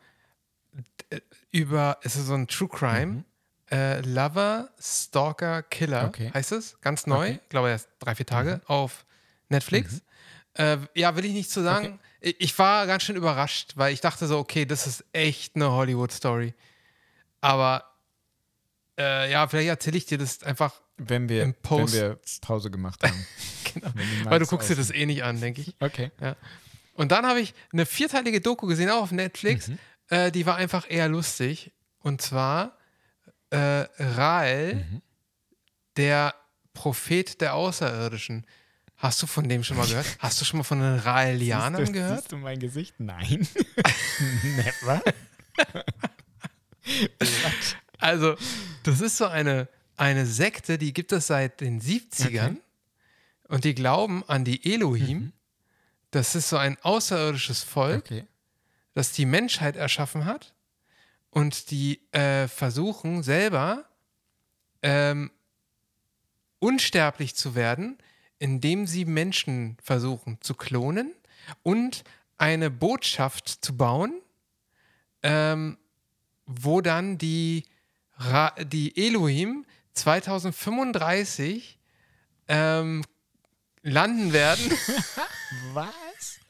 d- 1.11 1.23
über, 1.51 1.99
es 2.03 2.17
ist 2.17 2.27
so 2.27 2.35
ein 2.35 2.47
True 2.47 2.69
Crime. 2.69 3.25
Äh, 3.71 4.01
Lover, 4.01 4.71
Stalker, 4.81 5.63
Killer 5.63 6.03
Mhm. 6.03 6.09
Okay. 6.09 6.31
heißt 6.35 6.53
es. 6.53 6.81
Ganz 6.81 7.07
neu. 7.07 7.17
Okay. 7.17 7.31
Mhm. 7.35 7.39
Ich 7.45 7.49
glaube 7.49 7.71
erst 7.71 7.89
drei, 8.01 8.15
vier 8.17 8.27
Tage 8.27 8.61
auf 8.67 9.07
Netflix. 9.49 10.03
Äh, 10.55 10.79
ja, 10.95 11.15
will 11.17 11.25
ich 11.25 11.33
nicht 11.33 11.51
zu 11.51 11.63
sagen. 11.63 11.99
Ich, 12.03 12.10
ich 12.21 12.59
war 12.59 12.87
ganz 12.87 13.03
schön 13.05 13.17
überrascht, 13.17 13.73
weil 13.77 13.93
ich 13.93 14.01
dachte 14.01 14.27
so, 14.27 14.39
okay, 14.39 14.65
das 14.67 14.87
ist 14.87 15.05
echt 15.13 15.57
eine 15.57 15.71
Hollywood-Story. 15.71 16.55
Aber 17.41 17.85
äh, 18.99 19.31
ja, 19.31 19.47
vielleicht 19.49 19.69
erzähle 19.69 19.97
ich 19.97 20.07
dir 20.07 20.19
das 20.19 20.43
einfach, 20.43 20.75
Wenn 20.99 21.29
wir, 21.29 21.43
Im 21.45 21.55
wenn 21.55 21.63
Post- 21.63 21.95
wir 21.95 22.19
Pause 22.43 22.71
gemacht 22.71 23.03
haben. 23.03 23.27
genau, 23.75 23.89
Wenn 23.95 24.25
weil 24.27 24.39
du 24.39 24.47
guckst 24.47 24.69
dir 24.69 24.77
das 24.77 24.91
eh 24.91 25.07
nicht 25.07 25.23
an, 25.25 25.41
denke 25.41 25.63
ich. 25.63 25.75
Okay. 25.81 26.11
Und 26.95 27.13
dann 27.13 27.25
habe 27.27 27.41
ich 27.41 27.55
eine 27.73 27.87
vierteilige 27.87 28.41
Doku 28.43 28.67
gesehen, 28.67 28.91
auch 28.91 29.03
auf 29.03 29.13
Netflix. 29.13 29.69
Mhm. 29.69 29.79
Äh, 30.09 30.31
die 30.33 30.45
war 30.45 30.57
einfach 30.57 30.85
eher 30.91 31.09
lustig. 31.09 31.73
Und 32.01 32.21
zwar 32.21 32.77
äh, 33.51 33.57
Rael, 33.99 34.75
Mhm. 34.75 35.03
der 35.97 36.35
Prophet 36.75 37.41
der 37.41 37.55
Außerirdischen. 37.55 38.47
Hast 39.01 39.23
du 39.23 39.27
von 39.27 39.49
dem 39.49 39.65
schon 39.65 39.77
mal 39.79 39.87
gehört? 39.87 40.07
Hast 40.19 40.41
du 40.41 40.45
schon 40.45 40.59
mal 40.59 40.65
von 40.65 40.79
den 40.81 40.99
Raelianern 40.99 41.77
siehst 41.77 41.89
du, 41.89 41.93
gehört? 41.95 42.19
Siehst 42.21 42.33
du 42.33 42.37
mein 42.37 42.59
Gesicht? 42.59 42.95
Nein. 42.99 43.47
Never. 44.45 45.03
Also, 47.99 48.35
das 48.83 49.01
ist 49.03 49.19
so 49.19 49.27
eine, 49.27 49.69
eine 49.97 50.25
Sekte, 50.27 50.79
die 50.79 50.93
gibt 50.95 51.13
es 51.13 51.27
seit 51.27 51.61
den 51.61 51.81
70ern 51.81 52.53
Okay. 52.53 52.57
und 53.49 53.65
die 53.65 53.75
glauben 53.75 54.25
an 54.27 54.45
die 54.45 54.73
Elohim. 54.75 55.33
Das 56.11 56.35
ist 56.35 56.49
so 56.49 56.57
ein 56.57 56.79
außerirdisches 56.83 57.63
Volk, 57.63 58.07
Okay. 58.07 58.25
das 58.95 59.13
die 59.13 59.27
Menschheit 59.27 59.77
erschaffen 59.77 60.25
hat 60.25 60.55
und 61.29 61.71
die 61.71 62.01
äh, 62.13 62.49
versuchen 62.49 63.23
selber 63.23 63.85
ähm, 64.83 65.31
unsterblich 66.59 67.37
zu 67.37 67.55
werden, 67.55 67.99
indem 68.41 68.89
sie 68.89 69.05
Menschen 69.05 69.77
versuchen 69.83 70.39
zu 70.41 70.55
klonen 70.55 71.13
und 71.63 72.03
eine 72.39 72.71
Botschaft 72.71 73.49
zu 73.49 73.77
bauen, 73.77 74.21
ähm, 75.23 75.79
wo 76.47 76.81
dann 76.81 77.19
die, 77.19 77.65
Ra 78.17 78.55
die 78.59 79.07
Elohim 79.07 79.67
2035 79.93 81.79
ähm, 82.49 83.05
landen 83.83 84.33
werden 84.33 84.71
Was? 85.75 86.41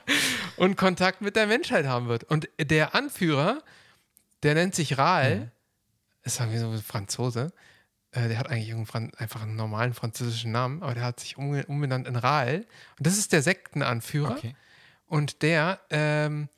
und 0.56 0.76
Kontakt 0.76 1.20
mit 1.20 1.34
der 1.34 1.46
Menschheit 1.46 1.86
haben 1.86 2.08
wird. 2.08 2.24
Und 2.24 2.48
der 2.60 2.94
Anführer, 2.94 3.62
der 4.42 4.54
nennt 4.54 4.74
sich 4.74 4.98
Rael, 4.98 5.50
ist 6.22 6.38
irgendwie 6.38 6.58
so 6.58 6.70
ein 6.70 6.82
Franzose, 6.82 7.52
äh, 8.12 8.28
der 8.28 8.38
hat 8.38 8.48
eigentlich 8.48 8.68
irgendwann 8.68 9.12
einfach 9.14 9.42
einen 9.42 9.56
normalen 9.56 9.94
französischen 9.94 10.52
Namen, 10.52 10.82
aber 10.82 10.94
der 10.94 11.04
hat 11.04 11.20
sich 11.20 11.36
umbenannt 11.36 12.06
in 12.06 12.16
Rael. 12.16 12.66
Und 12.98 13.06
das 13.06 13.18
ist 13.18 13.32
der 13.32 13.42
Sektenanführer. 13.42 14.32
Okay. 14.36 14.54
Und 15.06 15.42
der, 15.42 15.80
ähm, 15.90 16.48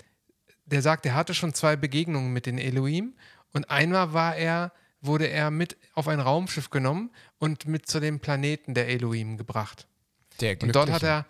der 0.67 0.83
sagt, 0.83 1.07
er 1.07 1.15
hatte 1.15 1.35
schon 1.35 1.55
zwei 1.55 1.77
Begegnungen 1.77 2.33
mit 2.33 2.47
den 2.47 2.59
Elohim. 2.59 3.15
Und 3.53 3.71
einmal 3.71 4.13
war 4.13 4.37
er, 4.37 4.73
wurde 5.01 5.29
er 5.29 5.51
mit 5.51 5.77
auf 5.95 6.09
ein 6.09 6.21
Raumschiff 6.21 6.71
genommen 6.71 7.11
und 7.39 7.67
mit 7.67 7.87
zu 7.87 8.01
dem 8.01 8.21
Planeten 8.21 8.75
der 8.75 8.89
Elohim 8.89 9.37
gebracht. 9.37 9.87
Der 10.41 10.61
Und 10.63 10.75
dort 10.75 10.91
hat 10.91 11.03
er 11.03 11.27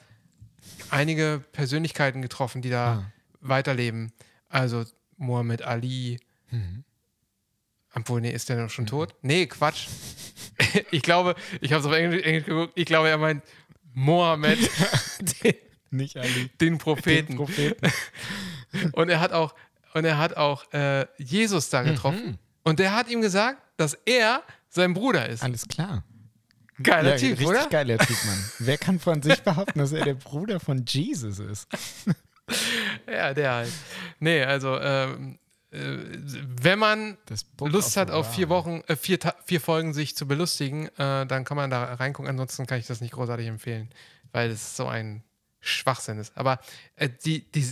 einige 0.91 1.43
Persönlichkeiten 1.53 2.23
getroffen, 2.23 2.63
die 2.63 2.71
da 2.71 2.85
Ah. 2.95 3.13
weiterleben. 3.41 4.13
Also 4.49 4.85
Muhammad 5.17 5.63
Ali. 5.63 6.21
Mhm. 6.51 6.85
Obwohl, 7.95 8.21
nee, 8.21 8.33
ist 8.33 8.49
der 8.49 8.57
noch 8.57 8.71
schon 8.71 8.87
tot? 8.87 9.15
Nee, 9.23 9.47
Quatsch. 9.47 9.87
ich 10.91 11.03
glaube, 11.03 11.35
ich 11.61 11.73
habe 11.73 11.81
es 11.81 11.87
auf 11.87 11.93
Englisch, 11.93 12.25
Englisch 12.25 12.45
geguckt, 12.45 12.73
ich 12.75 12.87
glaube, 12.87 13.09
er 13.09 13.19
meint 13.19 13.43
Mohammed, 13.93 14.59
den, 15.43 15.55
Nicht 15.91 16.17
Ali. 16.17 16.51
den 16.61 16.79
Propheten. 16.79 17.33
Den 17.33 17.37
Propheten. 17.37 17.93
Und 18.93 19.09
er 19.09 19.21
hat 19.21 19.33
auch, 19.33 19.55
und 19.93 20.05
er 20.05 20.19
hat 20.19 20.37
auch 20.37 20.73
äh, 20.73 21.07
Jesus 21.19 21.71
da 21.71 21.83
getroffen. 21.83 22.31
Mhm. 22.31 22.39
Und 22.65 22.81
der 22.81 22.97
hat 22.97 23.09
ihm 23.09 23.21
gesagt, 23.21 23.63
dass 23.77 23.95
er 24.05 24.43
sein 24.69 24.93
Bruder 24.93 25.29
ist. 25.29 25.45
Alles 25.45 25.69
klar. 25.69 26.03
Geiler 26.83 27.11
ja, 27.11 27.17
Typ, 27.17 27.31
richtig 27.31 27.47
oder? 27.47 27.69
geiler 27.69 27.99
Typ, 27.99 28.17
Mann. 28.25 28.51
Wer 28.59 28.79
kann 28.79 28.99
von 28.99 29.23
sich 29.23 29.41
behaupten, 29.43 29.79
dass 29.79 29.93
er 29.93 30.05
der 30.05 30.15
Bruder 30.15 30.59
von 30.59 30.85
Jesus 30.85 31.39
ist? 31.39 31.69
Ja, 33.07 33.33
der 33.33 33.53
halt. 33.53 33.73
Nee, 34.19 34.43
also, 34.43 34.81
ähm, 34.81 35.35
äh, 35.35 35.44
wenn 35.77 36.79
man 36.79 37.17
Lust 37.61 37.97
hat, 37.97 38.11
auf 38.11 38.35
vier 38.35 38.49
Wochen, 38.49 38.83
äh, 38.87 38.97
vier, 38.97 39.19
vier 39.45 39.61
Folgen 39.61 39.93
sich 39.93 40.17
zu 40.17 40.27
belustigen, 40.29 40.87
äh, 40.99 41.27
dann 41.27 41.45
kann 41.45 41.57
man 41.57 41.71
da 41.71 41.95
reingucken. 41.95 42.31
Ansonsten 42.31 42.67
kann 42.67 42.79
ich 42.79 42.87
das 42.87 43.01
nicht 43.01 43.13
großartig 43.13 43.47
empfehlen, 43.47 43.91
weil 44.33 44.51
es 44.51 44.77
so 44.77 44.87
ein 44.87 45.23
Schwachsinn 45.61 46.19
ist. 46.19 46.37
Aber 46.37 46.61
äh, 46.97 47.09
die, 47.25 47.51
die 47.53 47.67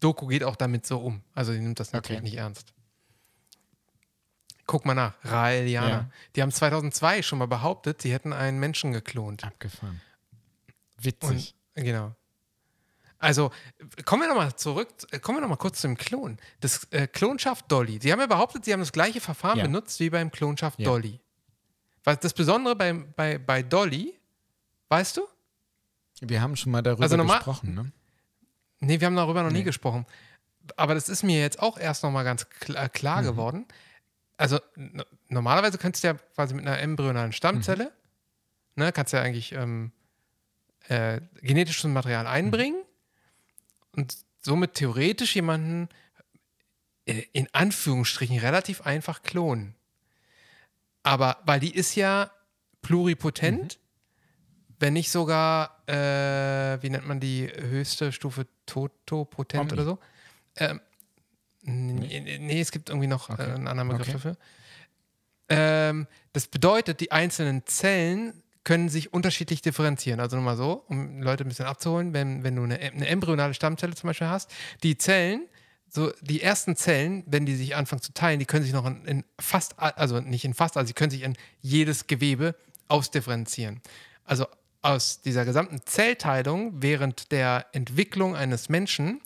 Doku 0.00 0.26
geht 0.26 0.44
auch 0.44 0.56
damit 0.56 0.86
so 0.86 0.98
um. 0.98 1.22
Also 1.34 1.52
die 1.52 1.60
nimmt 1.60 1.80
das 1.80 1.92
natürlich 1.92 2.18
Okay. 2.20 2.24
nicht 2.30 2.38
ernst. 2.38 2.72
Guck 4.66 4.84
mal 4.84 4.94
nach, 4.94 5.14
Raelianer. 5.24 5.88
Ja. 5.88 6.10
Die 6.34 6.42
haben 6.42 6.50
2002 6.50 7.22
schon 7.22 7.38
mal 7.38 7.46
behauptet, 7.46 8.02
sie 8.02 8.12
hätten 8.12 8.32
einen 8.32 8.58
Menschen 8.58 8.92
geklont. 8.92 9.44
Abgefahren. 9.44 10.00
Und, 10.96 11.04
Witzig. 11.04 11.54
genau. 11.74 12.14
Also, 13.18 13.50
kommen 14.04 14.22
wir 14.22 14.28
nochmal 14.28 14.54
zurück, 14.56 14.88
äh, 15.10 15.18
kommen 15.18 15.38
wir 15.38 15.42
nochmal 15.42 15.56
kurz 15.58 15.80
zum 15.80 15.96
Klon. 15.96 16.38
Das 16.60 16.84
äh, 16.90 17.06
Klonschaft 17.06 17.70
Dolly. 17.72 17.98
Sie 18.02 18.12
haben 18.12 18.20
ja 18.20 18.26
behauptet, 18.26 18.64
sie 18.64 18.72
haben 18.72 18.80
das 18.80 18.92
gleiche 18.92 19.20
Verfahren 19.20 19.58
Ja. 19.58 19.64
benutzt 19.64 19.98
wie 20.00 20.10
beim 20.10 20.30
Klonschaft 20.30 20.78
Ja. 20.78 20.84
Dolly. 20.86 21.20
Was 22.04 22.20
das 22.20 22.34
Besondere 22.34 22.76
bei, 22.76 22.92
bei, 22.92 23.38
bei 23.38 23.62
Dolly, 23.62 24.14
weißt 24.90 25.16
du? 25.16 25.22
Wir 26.20 26.40
haben 26.42 26.56
schon 26.56 26.72
mal 26.72 26.82
darüber 26.82 27.02
Also 27.02 27.16
normal- 27.16 27.38
gesprochen, 27.38 27.74
ne? 27.74 27.92
Nee, 28.80 29.00
wir 29.00 29.06
haben 29.06 29.16
darüber 29.16 29.42
noch 29.42 29.50
nie 29.50 29.58
Nee. 29.58 29.64
gesprochen. 29.64 30.06
Aber 30.76 30.94
das 30.94 31.08
ist 31.08 31.22
mir 31.22 31.40
jetzt 31.40 31.60
auch 31.60 31.78
erst 31.78 32.02
nochmal 32.02 32.24
ganz 32.24 32.48
klar, 32.50 32.88
klar 32.90 33.22
Mhm. 33.22 33.26
geworden. 33.26 33.66
Also 34.36 34.60
normalerweise 35.28 35.78
könntest 35.78 36.04
du 36.04 36.08
ja 36.08 36.14
quasi 36.34 36.54
mit 36.54 36.66
einer 36.66 36.78
embryonalen 36.78 37.32
Stammzelle, 37.32 37.84
Mhm. 38.74 38.82
ne, 38.84 38.92
kannst 38.92 39.12
ja 39.14 39.22
eigentlich 39.22 39.52
ähm, 39.52 39.92
äh, 40.88 41.20
genetisches 41.40 41.84
Material 41.84 42.26
einbringen 42.26 42.82
und 43.96 44.16
somit 44.40 44.74
theoretisch 44.74 45.34
jemanden 45.34 45.88
äh, 47.06 47.22
in 47.32 47.48
Anführungsstrichen 47.52 48.38
relativ 48.38 48.82
einfach 48.82 49.22
klonen. 49.22 49.74
Aber 51.02 51.38
weil 51.44 51.60
die 51.60 51.74
ist 51.74 51.94
ja 51.94 52.30
pluripotent, 52.82 53.78
wenn 54.78 54.92
nicht 54.92 55.10
sogar, 55.10 55.82
äh, 55.88 56.82
wie 56.82 56.90
nennt 56.90 57.06
man 57.06 57.20
die 57.20 57.48
höchste 57.48 58.12
Stufe, 58.12 58.46
totopotent 58.66 59.62
Omni. 59.62 59.72
oder 59.72 59.84
so? 59.84 59.98
Ähm, 60.56 60.80
nee, 61.62 62.38
nee, 62.40 62.60
es 62.60 62.70
gibt 62.72 62.88
irgendwie 62.90 63.06
noch 63.06 63.30
Okay. 63.30 63.50
äh, 63.50 63.54
einen 63.54 63.68
anderen 63.68 63.88
Begriff 63.88 64.08
Okay. 64.08 64.12
dafür. 64.12 64.36
Ähm, 65.48 66.06
das 66.32 66.48
bedeutet, 66.48 67.00
die 67.00 67.12
einzelnen 67.12 67.66
Zellen 67.66 68.42
können 68.66 68.88
sich 68.88 69.12
unterschiedlich 69.14 69.62
differenzieren. 69.62 70.18
Also 70.18 70.34
nur 70.34 70.44
mal 70.44 70.56
so, 70.56 70.82
um 70.88 71.22
Leute 71.22 71.44
ein 71.44 71.48
bisschen 71.48 71.66
abzuholen, 71.66 72.12
wenn, 72.12 72.42
wenn 72.42 72.56
du 72.56 72.64
eine, 72.64 72.80
eine 72.80 73.06
embryonale 73.06 73.54
Stammzelle 73.54 73.94
zum 73.94 74.08
Beispiel 74.08 74.26
hast, 74.26 74.50
die 74.82 74.98
Zellen, 74.98 75.46
so 75.88 76.10
die 76.20 76.42
ersten 76.42 76.74
Zellen, 76.74 77.22
wenn 77.28 77.46
die 77.46 77.54
sich 77.54 77.76
anfangen 77.76 78.02
zu 78.02 78.12
teilen, 78.12 78.40
die 78.40 78.44
können 78.44 78.64
sich 78.64 78.72
noch 78.72 78.84
in, 78.84 79.04
in 79.04 79.24
fast, 79.38 79.78
also 79.78 80.18
nicht 80.18 80.44
in 80.44 80.52
fast, 80.52 80.76
also 80.76 80.88
sie 80.88 80.94
können 80.94 81.12
sich 81.12 81.22
in 81.22 81.36
jedes 81.60 82.08
Gewebe 82.08 82.56
ausdifferenzieren. 82.88 83.82
Also 84.24 84.46
aus 84.82 85.22
dieser 85.22 85.44
gesamten 85.44 85.80
Zellteilung 85.84 86.82
während 86.82 87.30
der 87.30 87.66
Entwicklung 87.70 88.34
eines 88.34 88.68
Menschen 88.68 89.20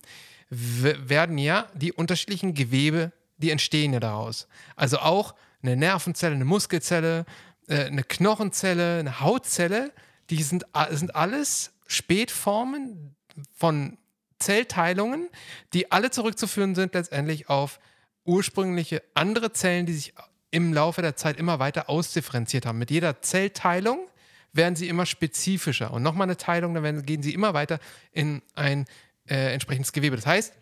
werden 0.51 1.39
ja 1.39 1.67
die 1.73 1.93
unterschiedlichen 1.93 2.53
Gewebe, 2.53 3.11
die 3.39 3.49
entstehen 3.49 3.93
ja 3.93 3.99
daraus. 3.99 4.47
Also 4.75 4.99
auch 4.99 5.33
eine 5.63 5.75
Nervenzelle, 5.75 6.35
eine 6.35 6.45
Muskelzelle, 6.45 7.25
äh, 7.67 7.85
eine 7.85 8.03
Knochenzelle, 8.03 8.99
eine 8.99 9.19
Hautzelle, 9.19 9.91
die 10.29 10.43
sind, 10.43 10.65
sind 10.91 11.15
alles 11.15 11.71
Spätformen 11.87 13.15
von 13.53 13.97
Zellteilungen, 14.39 15.29
die 15.73 15.91
alle 15.91 16.11
zurückzuführen 16.11 16.75
sind 16.75 16.93
letztendlich 16.93 17.49
auf 17.49 17.79
ursprüngliche 18.25 19.03
andere 19.13 19.51
Zellen, 19.53 19.85
die 19.85 19.93
sich 19.93 20.13
im 20.51 20.73
Laufe 20.73 21.01
der 21.01 21.15
Zeit 21.15 21.37
immer 21.37 21.59
weiter 21.59 21.89
ausdifferenziert 21.89 22.65
haben. 22.65 22.77
Mit 22.77 22.91
jeder 22.91 23.21
Zellteilung 23.21 24.07
werden 24.53 24.75
sie 24.75 24.89
immer 24.89 25.05
spezifischer. 25.05 25.91
Und 25.91 26.03
nochmal 26.03 26.25
eine 26.25 26.37
Teilung, 26.37 26.73
dann 26.73 27.05
gehen 27.05 27.23
sie 27.23 27.33
immer 27.33 27.53
weiter 27.53 27.79
in 28.11 28.41
ein 28.53 28.85
äh, 29.29 29.53
entsprechendes 29.53 29.93
Gewebe. 29.93 30.17
Das 30.17 30.25
heißt, 30.25 30.53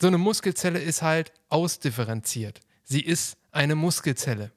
so 0.00 0.06
eine 0.06 0.18
Muskelzelle 0.18 0.78
ist 0.78 1.02
halt 1.02 1.32
ausdifferenziert. 1.48 2.60
Sie 2.84 3.02
ist 3.02 3.36
eine 3.50 3.74
Muskelzelle. 3.74 4.52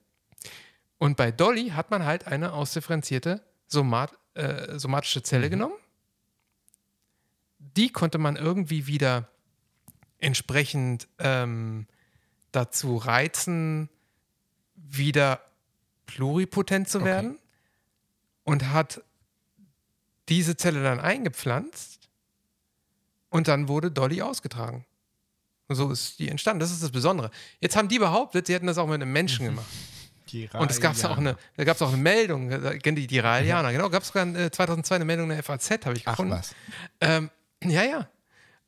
Und 1.01 1.17
bei 1.17 1.31
Dolly 1.31 1.69
hat 1.69 1.89
man 1.89 2.05
halt 2.05 2.27
eine 2.27 2.53
ausdifferenzierte 2.53 3.41
Somat 3.65 4.15
äh, 4.35 4.77
somatische 4.77 5.23
Zelle 5.23 5.49
genommen. 5.49 5.73
Die 7.57 7.89
konnte 7.89 8.19
man 8.19 8.35
irgendwie 8.35 8.85
wieder 8.85 9.27
entsprechend 10.19 11.07
ähm, 11.17 11.87
dazu 12.51 12.97
reizen, 12.97 13.89
wieder 14.75 15.41
pluripotent 16.05 16.87
zu 16.87 16.99
Okay. 16.99 17.07
werden 17.07 17.39
und 18.43 18.71
hat 18.71 19.01
diese 20.29 20.55
Zelle 20.55 20.83
dann 20.83 20.99
eingepflanzt 20.99 22.11
und 23.31 23.47
dann 23.47 23.67
wurde 23.67 23.89
Dolly 23.89 24.21
ausgetragen. 24.21 24.85
Und 25.67 25.77
so 25.77 25.89
ist 25.89 26.19
die 26.19 26.29
entstanden. 26.29 26.59
Das 26.59 26.69
ist 26.71 26.83
das 26.83 26.91
Besondere. 26.91 27.31
Jetzt 27.59 27.75
haben 27.75 27.87
die 27.87 27.97
behauptet, 27.97 28.45
sie 28.45 28.53
hätten 28.53 28.67
das 28.67 28.77
auch 28.77 28.85
mit 28.85 29.01
einem 29.01 29.11
Menschen 29.11 29.47
gemacht. 29.47 29.65
Und 30.61 30.71
es 30.71 30.79
gab 30.81 30.95
auch 31.05 31.17
eine, 31.17 31.37
da 31.57 31.63
gab 31.63 31.75
es 31.75 31.81
auch 31.81 31.89
eine 31.89 31.97
Meldung, 32.01 32.51
äh, 32.51 32.77
die, 32.79 33.07
die 33.07 33.19
Raelianer, 33.19 33.71
genau, 33.71 33.89
gab 33.89 34.03
es 34.03 34.09
sogar 34.09 34.27
äh, 34.35 34.51
2002 34.51 34.95
eine 34.95 35.05
Meldung 35.05 35.29
in 35.29 35.35
der 35.37 35.43
FAZ, 35.43 35.85
habe 35.85 35.95
ich 35.97 36.07
Ach 36.07 36.11
gefunden. 36.13 36.33
was. 36.33 36.55
Ähm, 36.99 37.29
ja, 37.63 37.83
ja. 37.83 38.07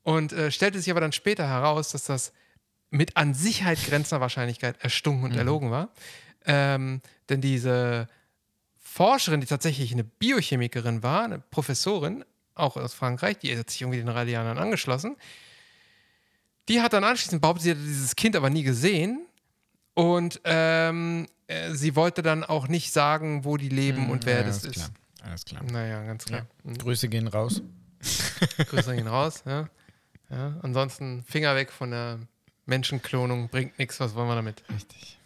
Und 0.04 0.34
äh, 0.34 0.52
stellte 0.52 0.80
sich 0.80 0.92
aber 0.92 1.02
dann 1.02 1.12
später 1.14 1.48
heraus, 1.48 1.92
dass 1.92 2.04
das 2.06 2.34
mit 2.90 3.16
an 3.18 3.34
Sicherheit 3.34 3.80
grenzender 3.86 4.22
Wahrscheinlichkeit 4.22 4.76
erstunken 4.84 5.24
und 5.26 5.32
Mhm. 5.32 5.38
erlogen 5.40 5.72
war. 5.72 5.90
Ähm, 6.46 7.02
denn 7.30 7.42
diese 7.42 8.08
Forscherin, 8.80 9.40
die 9.42 9.48
tatsächlich 9.48 9.92
eine 9.94 10.04
Biochemikerin 10.04 11.02
war, 11.02 11.24
eine 11.24 11.40
Professorin, 11.40 12.24
auch 12.54 12.78
aus 12.78 12.94
Frankreich, 12.94 13.40
die 13.40 13.58
hat 13.58 13.70
sich 13.72 13.82
irgendwie 13.82 13.98
den 14.00 14.10
Radianern 14.10 14.58
angeschlossen. 14.60 15.16
Die 16.70 16.82
hat 16.82 16.94
dann 16.94 17.04
anschließend 17.04 17.42
behauptet, 17.42 17.64
sie 17.64 17.70
hätte 17.72 17.82
dieses 17.82 18.16
Kind 18.16 18.36
aber 18.36 18.50
nie 18.50 18.64
gesehen. 18.64 19.26
Und 19.94 20.42
ähm, 20.44 21.28
äh, 21.48 21.72
sie 21.74 21.96
wollte 21.96 22.22
dann 22.22 22.44
auch 22.44 22.68
nicht 22.68 22.92
sagen, 22.92 23.46
wo 23.46 23.58
die 23.58 23.70
leben 23.70 24.10
und 24.10 24.26
wer 24.26 24.38
ja, 24.38 24.44
das 24.44 24.64
alles 24.64 24.78
ist. 24.78 24.86
Klar. 24.86 24.90
Alles 25.24 25.46
klar. 25.46 25.64
Naja, 25.64 26.04
ganz 26.04 26.26
klar. 26.26 26.46
Mhm. 26.64 26.78
Grüße 26.78 27.08
gehen 27.08 27.28
raus. 27.28 27.62
Grüße 28.68 28.96
gehen 28.96 29.08
raus. 29.08 29.44
Ja. 29.46 29.70
Ja. 30.30 30.58
Ansonsten 30.62 31.24
Finger 31.24 31.56
weg 31.56 31.72
von 31.72 31.92
der 31.92 32.20
Menschenklonung, 32.66 33.50
bringt 33.50 33.78
nichts. 33.78 34.00
Was 34.00 34.16
wollen 34.16 34.28
wir 34.28 34.36
damit? 34.36 34.64
Richtig. 34.74 35.20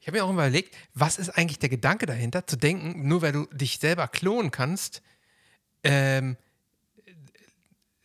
Ich 0.00 0.06
habe 0.06 0.16
mir 0.16 0.24
auch 0.24 0.32
überlegt, 0.32 0.74
was 0.94 1.18
ist 1.18 1.30
eigentlich 1.30 1.58
der 1.58 1.68
Gedanke 1.68 2.06
dahinter, 2.06 2.46
zu 2.46 2.56
denken, 2.56 3.06
nur 3.06 3.20
weil 3.22 3.32
du 3.32 3.46
dich 3.52 3.78
selber 3.78 4.08
klonen 4.08 4.50
kannst, 4.50 5.02
ähm, 5.84 6.36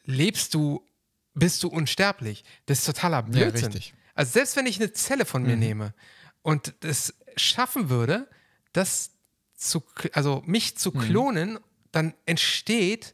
lebst 0.03 0.53
du, 0.53 0.85
bist 1.33 1.63
du 1.63 1.69
unsterblich. 1.69 2.43
Das 2.65 2.79
ist 2.79 2.85
totaler 2.85 3.23
Blödsinn. 3.23 3.71
richtig. 3.71 3.93
Also 4.15 4.31
selbst 4.31 4.55
wenn 4.55 4.65
ich 4.65 4.79
eine 4.79 4.91
Zelle 4.93 5.25
von 5.25 5.43
mir 5.43 5.55
nehme 5.57 5.93
und 6.41 6.73
es 6.83 7.13
schaffen 7.35 7.89
würde, 7.89 8.27
das 8.73 9.11
zu, 9.55 9.83
also 10.13 10.41
mich 10.45 10.77
zu 10.77 10.91
klonen, 10.91 11.59
dann 11.91 12.13
entsteht 12.25 13.13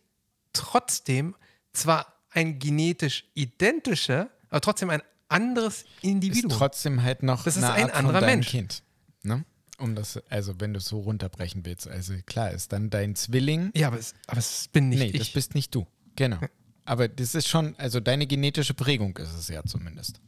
trotzdem 0.54 1.36
zwar 1.74 2.14
ein 2.30 2.60
genetisch 2.60 3.26
identischer, 3.34 4.30
aber 4.50 4.62
trotzdem 4.62 4.90
ein 4.90 5.02
anderes 5.28 5.84
Ist 5.84 6.04
Individuum. 6.04 6.52
trotzdem 6.52 7.04
halt 7.04 7.24
noch 7.24 7.44
Das 7.44 7.58
ist 7.58 7.64
ein 7.64 7.86
Art 7.86 7.94
anderer 7.94 8.22
Mensch. 8.22 8.48
Kind. 8.48 8.84
Ne? 9.24 9.46
Um 9.78 9.96
das, 9.96 10.20
also 10.30 10.60
wenn 10.60 10.74
du 10.74 10.78
es 10.80 10.86
so 10.86 11.00
runterbrechen 11.00 11.66
willst. 11.66 11.88
Also 11.88 12.14
klar, 12.26 12.52
ist 12.52 12.72
dann 12.72 12.90
dein 12.90 13.16
Zwilling. 13.16 13.72
ja, 13.76 13.88
aber 13.88 13.98
es, 13.98 14.14
aber 14.28 14.40
es 14.40 14.68
bin 14.68 14.90
nicht 14.90 15.00
nee, 15.00 15.06
ich. 15.08 15.18
das 15.18 15.30
bist 15.30 15.56
nicht 15.56 15.74
du. 15.74 15.88
Genau. 16.16 16.40
Aber 16.84 17.08
das 17.08 17.36
ist 17.36 17.48
schon, 17.48 17.76
also 17.78 18.00
deine 18.00 18.26
genetische 18.26 18.74
Prägung 18.74 19.16
ist 19.18 19.34
es 19.34 19.48
ja 19.48 19.64
zumindest. 19.64 20.20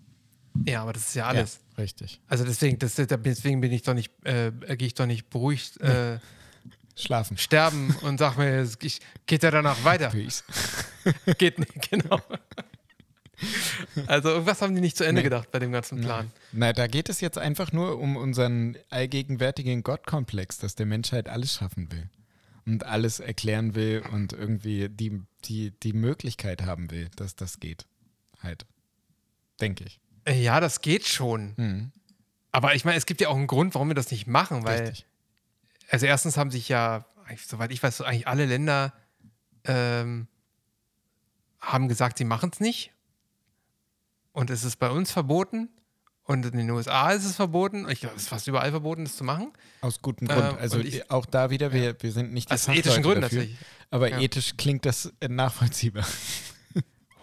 Ja, 0.66 0.82
aber 0.84 0.94
das 0.94 1.10
ist 1.10 1.16
ja 1.16 1.26
alles. 1.28 1.60
Ja, 1.78 1.84
richtig. 1.84 2.22
Also 2.28 2.44
deswegen, 2.46 2.78
das, 2.80 2.96
deswegen 2.96 3.62
bin 3.62 3.72
ich 3.72 3.82
doch 3.84 3.94
nicht, 3.94 4.12
äh, 4.26 4.52
gehe 4.78 4.88
ich 4.88 4.94
doch 4.94 5.06
nicht 5.08 5.30
beruhigt 5.30 5.80
äh, 5.82 6.20
Schlafen. 6.96 7.38
sterben 7.38 7.96
und 8.02 8.20
sag 8.20 8.38
mir, 8.38 8.50
es- 8.60 8.78
ich, 8.82 9.00
geht 9.26 9.44
ja 9.44 9.52
danach 9.52 9.84
weiter. 9.84 10.10
Peace. 10.10 10.44
Geht 11.38 11.60
nicht, 11.60 11.90
genau. 11.90 12.22
Also 14.08 14.30
irgendwas 14.30 14.62
haben 14.62 14.74
die 14.76 14.80
nicht 14.82 14.96
zu 14.96 15.04
Ende 15.04 15.20
Nee. 15.20 15.24
gedacht 15.24 15.52
bei 15.52 15.60
dem 15.60 15.72
ganzen 15.72 16.00
Plan. 16.00 16.32
Na, 16.54 16.72
da 16.72 16.88
geht 16.88 17.10
es 17.10 17.20
jetzt 17.20 17.38
einfach 17.38 17.74
nur 17.74 18.00
um 18.00 18.16
unseren 18.16 18.78
allgegenwärtigen 18.90 19.84
Gottkomplex, 19.84 20.60
dass 20.60 20.76
der 20.76 20.86
Mensch 20.86 21.12
halt 21.12 21.28
alles 21.28 21.56
schaffen 21.56 21.92
will 21.92 22.10
und 22.66 22.86
alles 22.86 23.20
erklären 23.20 23.76
will 23.76 24.02
und 24.14 24.32
irgendwie 24.32 24.88
die, 24.88 25.20
die, 25.46 25.72
die 25.72 25.92
Möglichkeit 25.94 26.62
haben 26.62 26.90
will, 26.92 27.10
dass 27.18 27.36
das 27.36 27.60
geht. 27.60 27.86
Halt. 28.42 28.66
Denke 29.60 29.84
ich. 29.86 30.00
Äh, 30.26 30.42
Ja, 30.42 30.60
das 30.60 30.82
geht 30.82 31.06
schon. 31.08 31.54
Mhm. 31.58 31.92
Aber 32.52 32.76
ich 32.76 32.86
meine, 32.86 32.98
es 32.98 33.06
gibt 33.06 33.20
ja 33.22 33.30
auch 33.30 33.36
einen 33.36 33.48
Grund, 33.48 33.74
warum 33.74 33.88
wir 33.90 33.96
das 33.96 34.12
nicht 34.12 34.28
machen, 34.28 34.64
weil, 34.64 34.82
Richtig. 34.82 35.06
also 35.90 36.06
erstens 36.06 36.38
haben 36.38 36.52
sich 36.52 36.70
ja, 36.70 37.06
soweit 37.48 37.72
ich 37.72 37.82
weiß, 37.82 38.02
eigentlich 38.02 38.28
alle 38.28 38.46
Länder 38.46 38.94
ähm, 39.66 40.28
haben 41.62 41.88
gesagt, 41.88 42.18
sie 42.18 42.26
machen 42.26 42.52
es 42.54 42.60
nicht. 42.60 42.92
Und 44.34 44.50
es 44.50 44.64
ist 44.64 44.78
bei 44.78 44.90
uns 44.90 45.12
verboten. 45.12 45.70
Und 46.26 46.46
in 46.46 46.58
den 46.58 46.70
USA 46.72 47.12
ist 47.12 47.26
es 47.26 47.36
verboten. 47.36 47.88
Ich 47.90 48.00
glaube, 48.00 48.16
es 48.16 48.24
ist 48.24 48.30
fast 48.30 48.48
überall 48.48 48.72
verboten, 48.72 49.04
das 49.04 49.18
zu 49.18 49.24
machen. 49.26 49.52
Aus 49.82 50.02
gutem 50.02 50.30
Ähm, 50.30 50.36
Grund. 50.40 50.60
Also 50.60 50.78
und 50.78 50.86
ich- 50.86 51.10
auch 51.12 51.26
da 51.26 51.50
wieder, 51.50 51.74
wir, 51.74 51.96
wir 52.02 52.12
sind 52.12 52.34
nicht 52.34 52.50
die 52.50 52.54
Aus 52.54 52.68
ethischen 52.70 53.04
Gründen 53.04 53.22
dafür, 53.22 53.40
natürlich. 53.40 53.58
Aber 53.92 54.10
Ja. 54.10 54.20
ethisch 54.20 54.56
klingt 54.58 54.86
das 54.86 55.12
äh, 55.20 55.28
nachvollziehbar. 55.28 56.06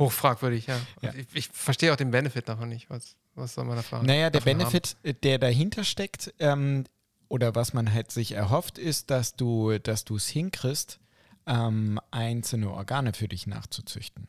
Hochfragwürdig, 0.01 0.67
ja. 0.67 0.81
Ja. 1.03 1.13
Ich, 1.15 1.27
ich 1.35 1.49
verstehe 1.53 1.93
auch 1.93 1.97
den 1.97 2.11
Benefit 2.11 2.49
davon 2.49 2.71
nicht. 2.71 2.91
Was, 2.91 3.17
was 3.35 3.55
soll 3.55 3.65
man 3.65 3.77
da 3.77 3.83
fragen? 3.83 4.07
Naja, 4.07 4.31
der 4.31 4.41
davon 4.41 4.53
haben? 4.53 4.59
Benefit, 4.59 4.97
äh, 5.03 5.15
der 5.15 5.39
dahinter 5.39 5.85
steckt, 5.85 6.35
ähm, 6.41 6.85
oder 7.29 7.55
was 7.55 7.75
man 7.75 7.93
halt 7.93 8.11
sich 8.11 8.33
erhofft, 8.33 8.79
ist, 8.79 9.11
dass 9.11 9.37
du 9.37 9.79
dass 9.79 10.05
du 10.05 10.17
es 10.17 10.27
hinkriegst, 10.27 10.99
ähm, 11.47 12.01
einzelne 12.11 12.71
Organe 12.71 13.13
für 13.13 13.29
dich 13.29 13.47
nachzuzüchten. 13.47 14.27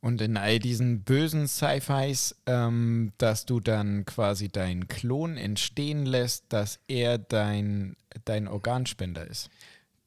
Und 0.00 0.20
in 0.20 0.36
all 0.36 0.58
diesen 0.58 1.02
bösen 1.02 1.48
Sci-Fis, 1.48 2.36
ähm, 2.46 3.12
dass 3.18 3.44
du 3.44 3.60
dann 3.60 4.04
quasi 4.04 4.48
deinen 4.48 4.86
Klon 4.88 5.36
entstehen 5.36 6.06
lässt, 6.06 6.44
dass 6.50 6.78
er 6.86 7.18
dein, 7.18 7.96
dein 8.24 8.46
Organspender 8.46 9.26
ist. 9.26 9.50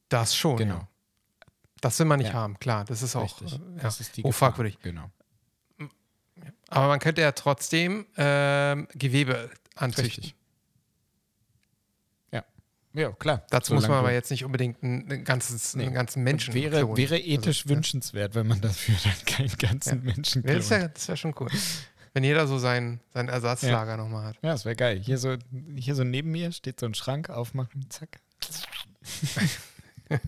Das 0.08 0.36
schon. 0.36 0.58
Genau. 0.58 0.76
Ja. 0.76 0.88
Das 1.82 1.98
will 2.00 2.06
man 2.06 2.20
nicht 2.20 2.28
Ja. 2.30 2.34
haben, 2.34 2.60
klar. 2.60 2.86
Das 2.86 3.02
ist 3.02 3.16
auch 3.16 3.24
Richtig. 3.42 3.54
äh, 3.54 3.76
ja, 3.78 3.82
Das 3.84 4.00
ist 4.00 4.18
die 4.18 4.24
hochfragwürdig. 4.24 4.80
Gefahr. 4.82 5.12
Genau. 5.78 5.90
Aber 6.70 6.88
man 6.88 7.00
könnte 7.00 7.22
ja 7.22 7.32
trotzdem 7.32 8.06
ähm, 8.18 8.88
Gewebe 8.94 9.50
anzüchten. 9.76 10.24
Richtig. 10.24 10.36
Ja. 12.32 12.44
Ja, 12.94 13.12
klar. 13.12 13.44
Dazu 13.50 13.74
muss 13.74 13.88
man 13.88 13.98
aber 13.98 14.12
jetzt 14.14 14.30
nicht 14.30 14.46
unbedingt 14.46 14.82
ein, 14.84 15.12
ein 15.12 15.24
ganzes, 15.24 15.76
Nee. 15.76 15.86
einen 15.86 15.96
ganzen 15.96 16.24
Menschen 16.24 16.54
Wäre, 16.54 16.80
klonen. 16.80 16.98
wäre 16.98 17.18
ethisch 17.20 17.62
Also, 17.64 17.70
ja. 17.70 17.76
wünschenswert, 17.76 18.36
wenn 18.36 18.48
man 18.48 18.62
dafür 18.62 18.96
dann 19.04 19.26
keinen 19.26 19.58
ganzen 19.58 20.04
Menschen 20.04 20.44
Ja, 20.48 20.56
das 20.56 20.68
klont. 20.68 20.82
wäre 20.84 21.08
wär 21.08 21.18
schon 21.18 21.36
cool. 21.40 21.50
Wenn 22.14 22.24
jeder 22.24 22.48
so 22.48 22.58
sein, 22.60 23.00
sein 23.14 23.30
Ersatzlager 23.30 23.96
nochmal 23.98 24.26
hat. 24.26 24.36
Ja, 24.42 24.52
das 24.52 24.66
wäre 24.66 24.76
geil. 24.76 25.00
Hier 25.00 25.18
so, 25.18 25.38
hier 25.76 25.96
so 25.96 26.04
neben 26.04 26.32
mir 26.32 26.52
steht 26.52 26.80
so 26.80 26.86
ein 26.86 26.94
Schrank, 26.94 27.30
aufmachen, 27.30 27.88
zack. 27.90 28.20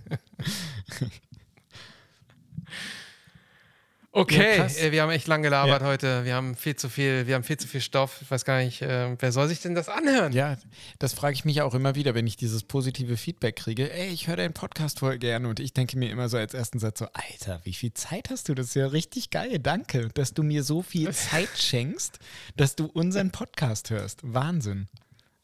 Okay, 4.14 4.58
Ja, 4.58 4.66
äh, 4.66 4.92
wir 4.92 5.04
haben 5.04 5.10
echt 5.12 5.28
lang 5.28 5.42
gelabert 5.42 5.82
Ja. 5.82 5.88
heute. 5.88 6.26
Wir 6.26 6.36
haben 6.36 6.56
viel 6.58 6.76
zu 6.76 6.90
viel, 6.90 7.28
wir 7.28 7.36
haben 7.36 7.46
viel 7.46 7.56
zu 7.56 7.66
viel 7.66 7.80
Stoff. 7.80 8.18
Ich 8.22 8.30
weiß 8.30 8.44
gar 8.44 8.60
nicht, 8.62 8.82
äh, 8.82 9.16
wer 9.18 9.32
soll 9.32 9.48
sich 9.48 9.62
denn 9.62 9.74
das 9.74 9.88
anhören? 9.88 10.34
Ja, 10.34 10.58
das 11.00 11.14
frage 11.14 11.34
ich 11.34 11.46
mich 11.46 11.62
auch 11.62 11.74
immer 11.74 11.96
wieder, 11.96 12.14
wenn 12.14 12.28
ich 12.28 12.36
dieses 12.36 12.64
positive 12.64 13.16
Feedback 13.16 13.56
kriege. 13.56 13.90
Ey, 13.90 14.10
ich 14.10 14.28
höre 14.28 14.36
deinen 14.36 14.52
Podcast 14.54 15.00
voll 15.00 15.18
gerne 15.18 15.48
und 15.48 15.62
ich 15.62 15.72
denke 15.72 15.98
mir 15.98 16.12
immer 16.12 16.28
so 16.28 16.36
als 16.36 16.54
ersten 16.54 16.78
Satz 16.78 17.00
so, 17.00 17.08
Alter, 17.14 17.62
wie 17.64 17.72
viel 17.74 17.94
Zeit 17.94 18.30
hast 18.30 18.50
du? 18.50 18.54
Das 18.54 18.68
ist 18.68 18.76
ja 18.76 18.88
richtig 18.88 19.30
geil. 19.30 19.60
Danke, 19.60 20.10
dass 20.10 20.34
du 20.34 20.44
mir 20.44 20.64
so 20.66 20.82
viel 20.82 21.10
Zeit 21.14 21.58
schenkst, 21.58 22.20
dass 22.58 22.76
du 22.76 22.88
unseren 22.88 23.32
Podcast 23.32 23.92
hörst. 23.92 24.20
Wahnsinn. 24.24 24.90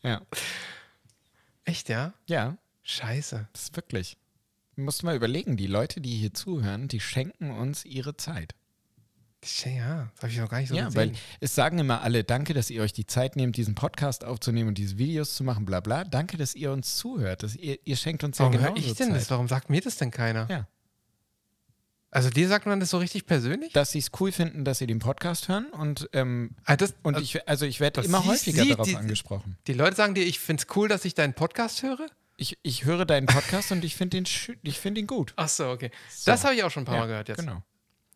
Ja, 0.04 0.22
Echt, 1.64 1.88
ja? 1.88 2.14
ja, 2.28 2.58
Scheiße. 2.84 3.48
das 3.54 3.64
ist 3.64 3.76
wirklich. 3.78 4.18
Du 4.78 4.84
musst 4.84 5.02
mal 5.04 5.16
überlegen, 5.16 5.58
die 5.58 5.66
Leute, 5.66 6.02
die 6.02 6.16
hier 6.16 6.34
zuhören, 6.36 6.88
die 6.88 7.00
schenken 7.00 7.50
uns 7.50 7.84
ihre 7.84 8.16
Zeit. 8.16 8.54
Ja, 9.66 10.10
das 10.14 10.24
habe 10.24 10.32
ich 10.32 10.38
noch 10.40 10.50
gar 10.50 10.60
nicht 10.60 10.70
so 10.70 10.76
ja, 10.76 10.86
gesehen. 10.86 10.96
weil 11.12 11.12
es 11.40 11.56
sagen 11.56 11.80
immer 11.80 12.02
alle, 12.02 12.24
danke, 12.24 12.54
dass 12.54 12.70
ihr 12.70 12.82
euch 12.84 12.94
die 12.94 13.08
Zeit 13.08 13.36
nehmt, 13.36 13.58
diesen 13.58 13.74
Podcast 13.76 14.24
aufzunehmen 14.24 14.70
und 14.70 14.78
diese 14.78 14.98
Videos 15.00 15.36
zu 15.36 15.44
machen, 15.44 15.66
bla 15.66 15.80
bla. 15.80 16.04
Danke, 16.04 16.38
dass 16.38 16.54
ihr 16.54 16.72
uns 16.72 16.96
zuhört. 16.96 17.42
Dass 17.44 17.56
ihr, 17.56 17.80
ihr 17.86 17.96
schenkt 17.96 18.24
uns 18.24 18.38
ja 18.38 18.46
Warum 18.46 18.58
genau 18.58 18.70
höre 18.70 18.78
ich 18.78 18.94
denn 18.94 19.08
Zeit. 19.10 19.16
das? 19.22 19.32
Warum 19.32 19.48
sagt 19.48 19.70
mir 19.72 19.82
das 19.82 19.98
denn 19.98 20.12
keiner? 20.12 20.48
Ja. 20.50 20.68
Also 22.12 22.30
dir 22.30 22.48
sagt 22.48 22.68
man 22.68 22.80
das 22.80 22.92
so 22.92 23.00
richtig 23.00 23.26
persönlich? 23.26 23.74
Dass 23.74 23.92
sie 23.92 24.00
es 24.00 24.12
cool 24.20 24.32
finden, 24.32 24.64
dass 24.64 24.78
sie 24.78 24.88
den 24.88 25.00
Podcast 25.00 25.48
hören 25.50 25.68
und, 25.72 26.08
ähm, 26.14 26.56
Ah, 26.66 26.76
das, 26.78 26.94
und 27.04 27.16
also 27.16 27.24
ich, 27.24 27.48
also 27.48 27.66
ich 27.66 27.80
werde 27.80 28.02
immer 28.02 28.26
häufiger 28.26 28.64
sie- 28.64 28.70
darauf 28.70 28.88
die- 28.88 28.96
angesprochen. 28.96 29.58
die 29.68 29.74
Leute 29.74 29.96
sagen 29.96 30.14
dir, 30.14 30.24
ich 30.26 30.40
finde 30.40 30.64
es 30.68 30.76
cool, 30.76 30.88
dass 30.88 31.04
ich 31.06 31.16
deinen 31.16 31.34
Podcast 31.34 31.82
höre? 31.84 32.08
Ich, 32.40 32.58
ich 32.62 32.86
höre 32.86 33.06
deinen 33.06 33.26
Podcast 33.26 33.72
und 33.72 33.84
ich 33.84 33.96
finde 33.96 34.18
ich 34.18 34.86
ihn 34.86 35.08
gut. 35.08 35.34
Ach 35.36 35.50
so, 35.50 35.70
okay. 35.70 35.92
So. 36.10 36.32
Das 36.32 36.44
habe 36.44 36.54
ich 36.56 36.64
auch 36.64 36.70
schon 36.72 36.84
ein 36.84 36.86
paar 36.86 36.96
Ja, 36.96 37.02
Mal 37.02 37.08
gehört 37.08 37.28
jetzt. 37.30 37.40
Genau. 37.40 37.64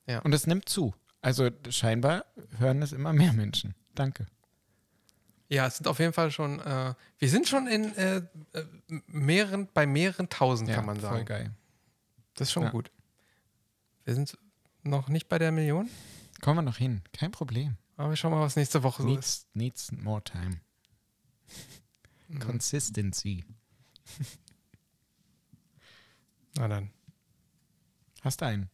Ja. 0.06 0.20
Und 0.20 0.34
es 0.34 0.46
nimmt 0.48 0.70
zu. 0.70 0.94
Also 1.22 1.50
scheinbar 1.70 2.26
hören 2.58 2.82
es 2.82 2.92
immer 2.94 3.14
mehr 3.14 3.34
Menschen. 3.34 3.74
Danke. 3.96 4.28
Ja, 5.50 5.68
es 5.68 5.78
sind 5.78 5.88
auf 5.88 6.00
jeden 6.00 6.14
Fall 6.14 6.32
schon, 6.32 6.60
äh, 6.62 6.94
wir 7.20 7.30
sind 7.30 7.48
schon 7.48 7.68
in 7.68 7.94
äh, 7.96 8.18
äh, 8.54 8.64
mehreren, 9.08 9.68
bei 9.74 9.86
mehreren 9.86 10.30
tausend, 10.30 10.70
Ja, 10.70 10.76
kann 10.76 10.86
man 10.86 11.00
Voll 11.00 11.10
sagen. 11.10 11.26
geil. 11.26 11.52
Das 12.36 12.48
ist 12.48 12.52
schon 12.54 12.64
Ja. 12.64 12.70
gut. 12.70 12.90
Wir 14.06 14.14
sind 14.16 14.38
noch 14.84 15.10
nicht 15.10 15.28
bei 15.30 15.38
der 15.40 15.52
Million, 15.52 15.90
Kommen 16.42 16.58
wir 16.60 16.62
noch 16.64 16.78
hin. 16.78 17.02
Kein 17.14 17.32
Problem. 17.32 17.76
aber 17.98 18.10
wir 18.12 18.16
schauen 18.16 18.32
mal, 18.32 18.40
was 18.42 18.56
nächste 18.56 18.82
Woche 18.82 19.04
so 19.04 19.10
ist. 19.16 19.48
Needs, 19.54 19.90
needs 19.92 20.04
more 20.04 20.24
time. 20.24 20.62
Mhm. 22.30 22.40
Consistency. 22.40 23.44
Na 26.56 26.68
dann, 26.68 26.92
Hast 28.22 28.44
einen. 28.44 28.70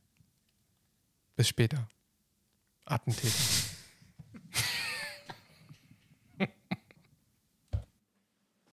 bis 1.36 1.48
später. 1.48 1.88
Attentäter. 2.86 3.67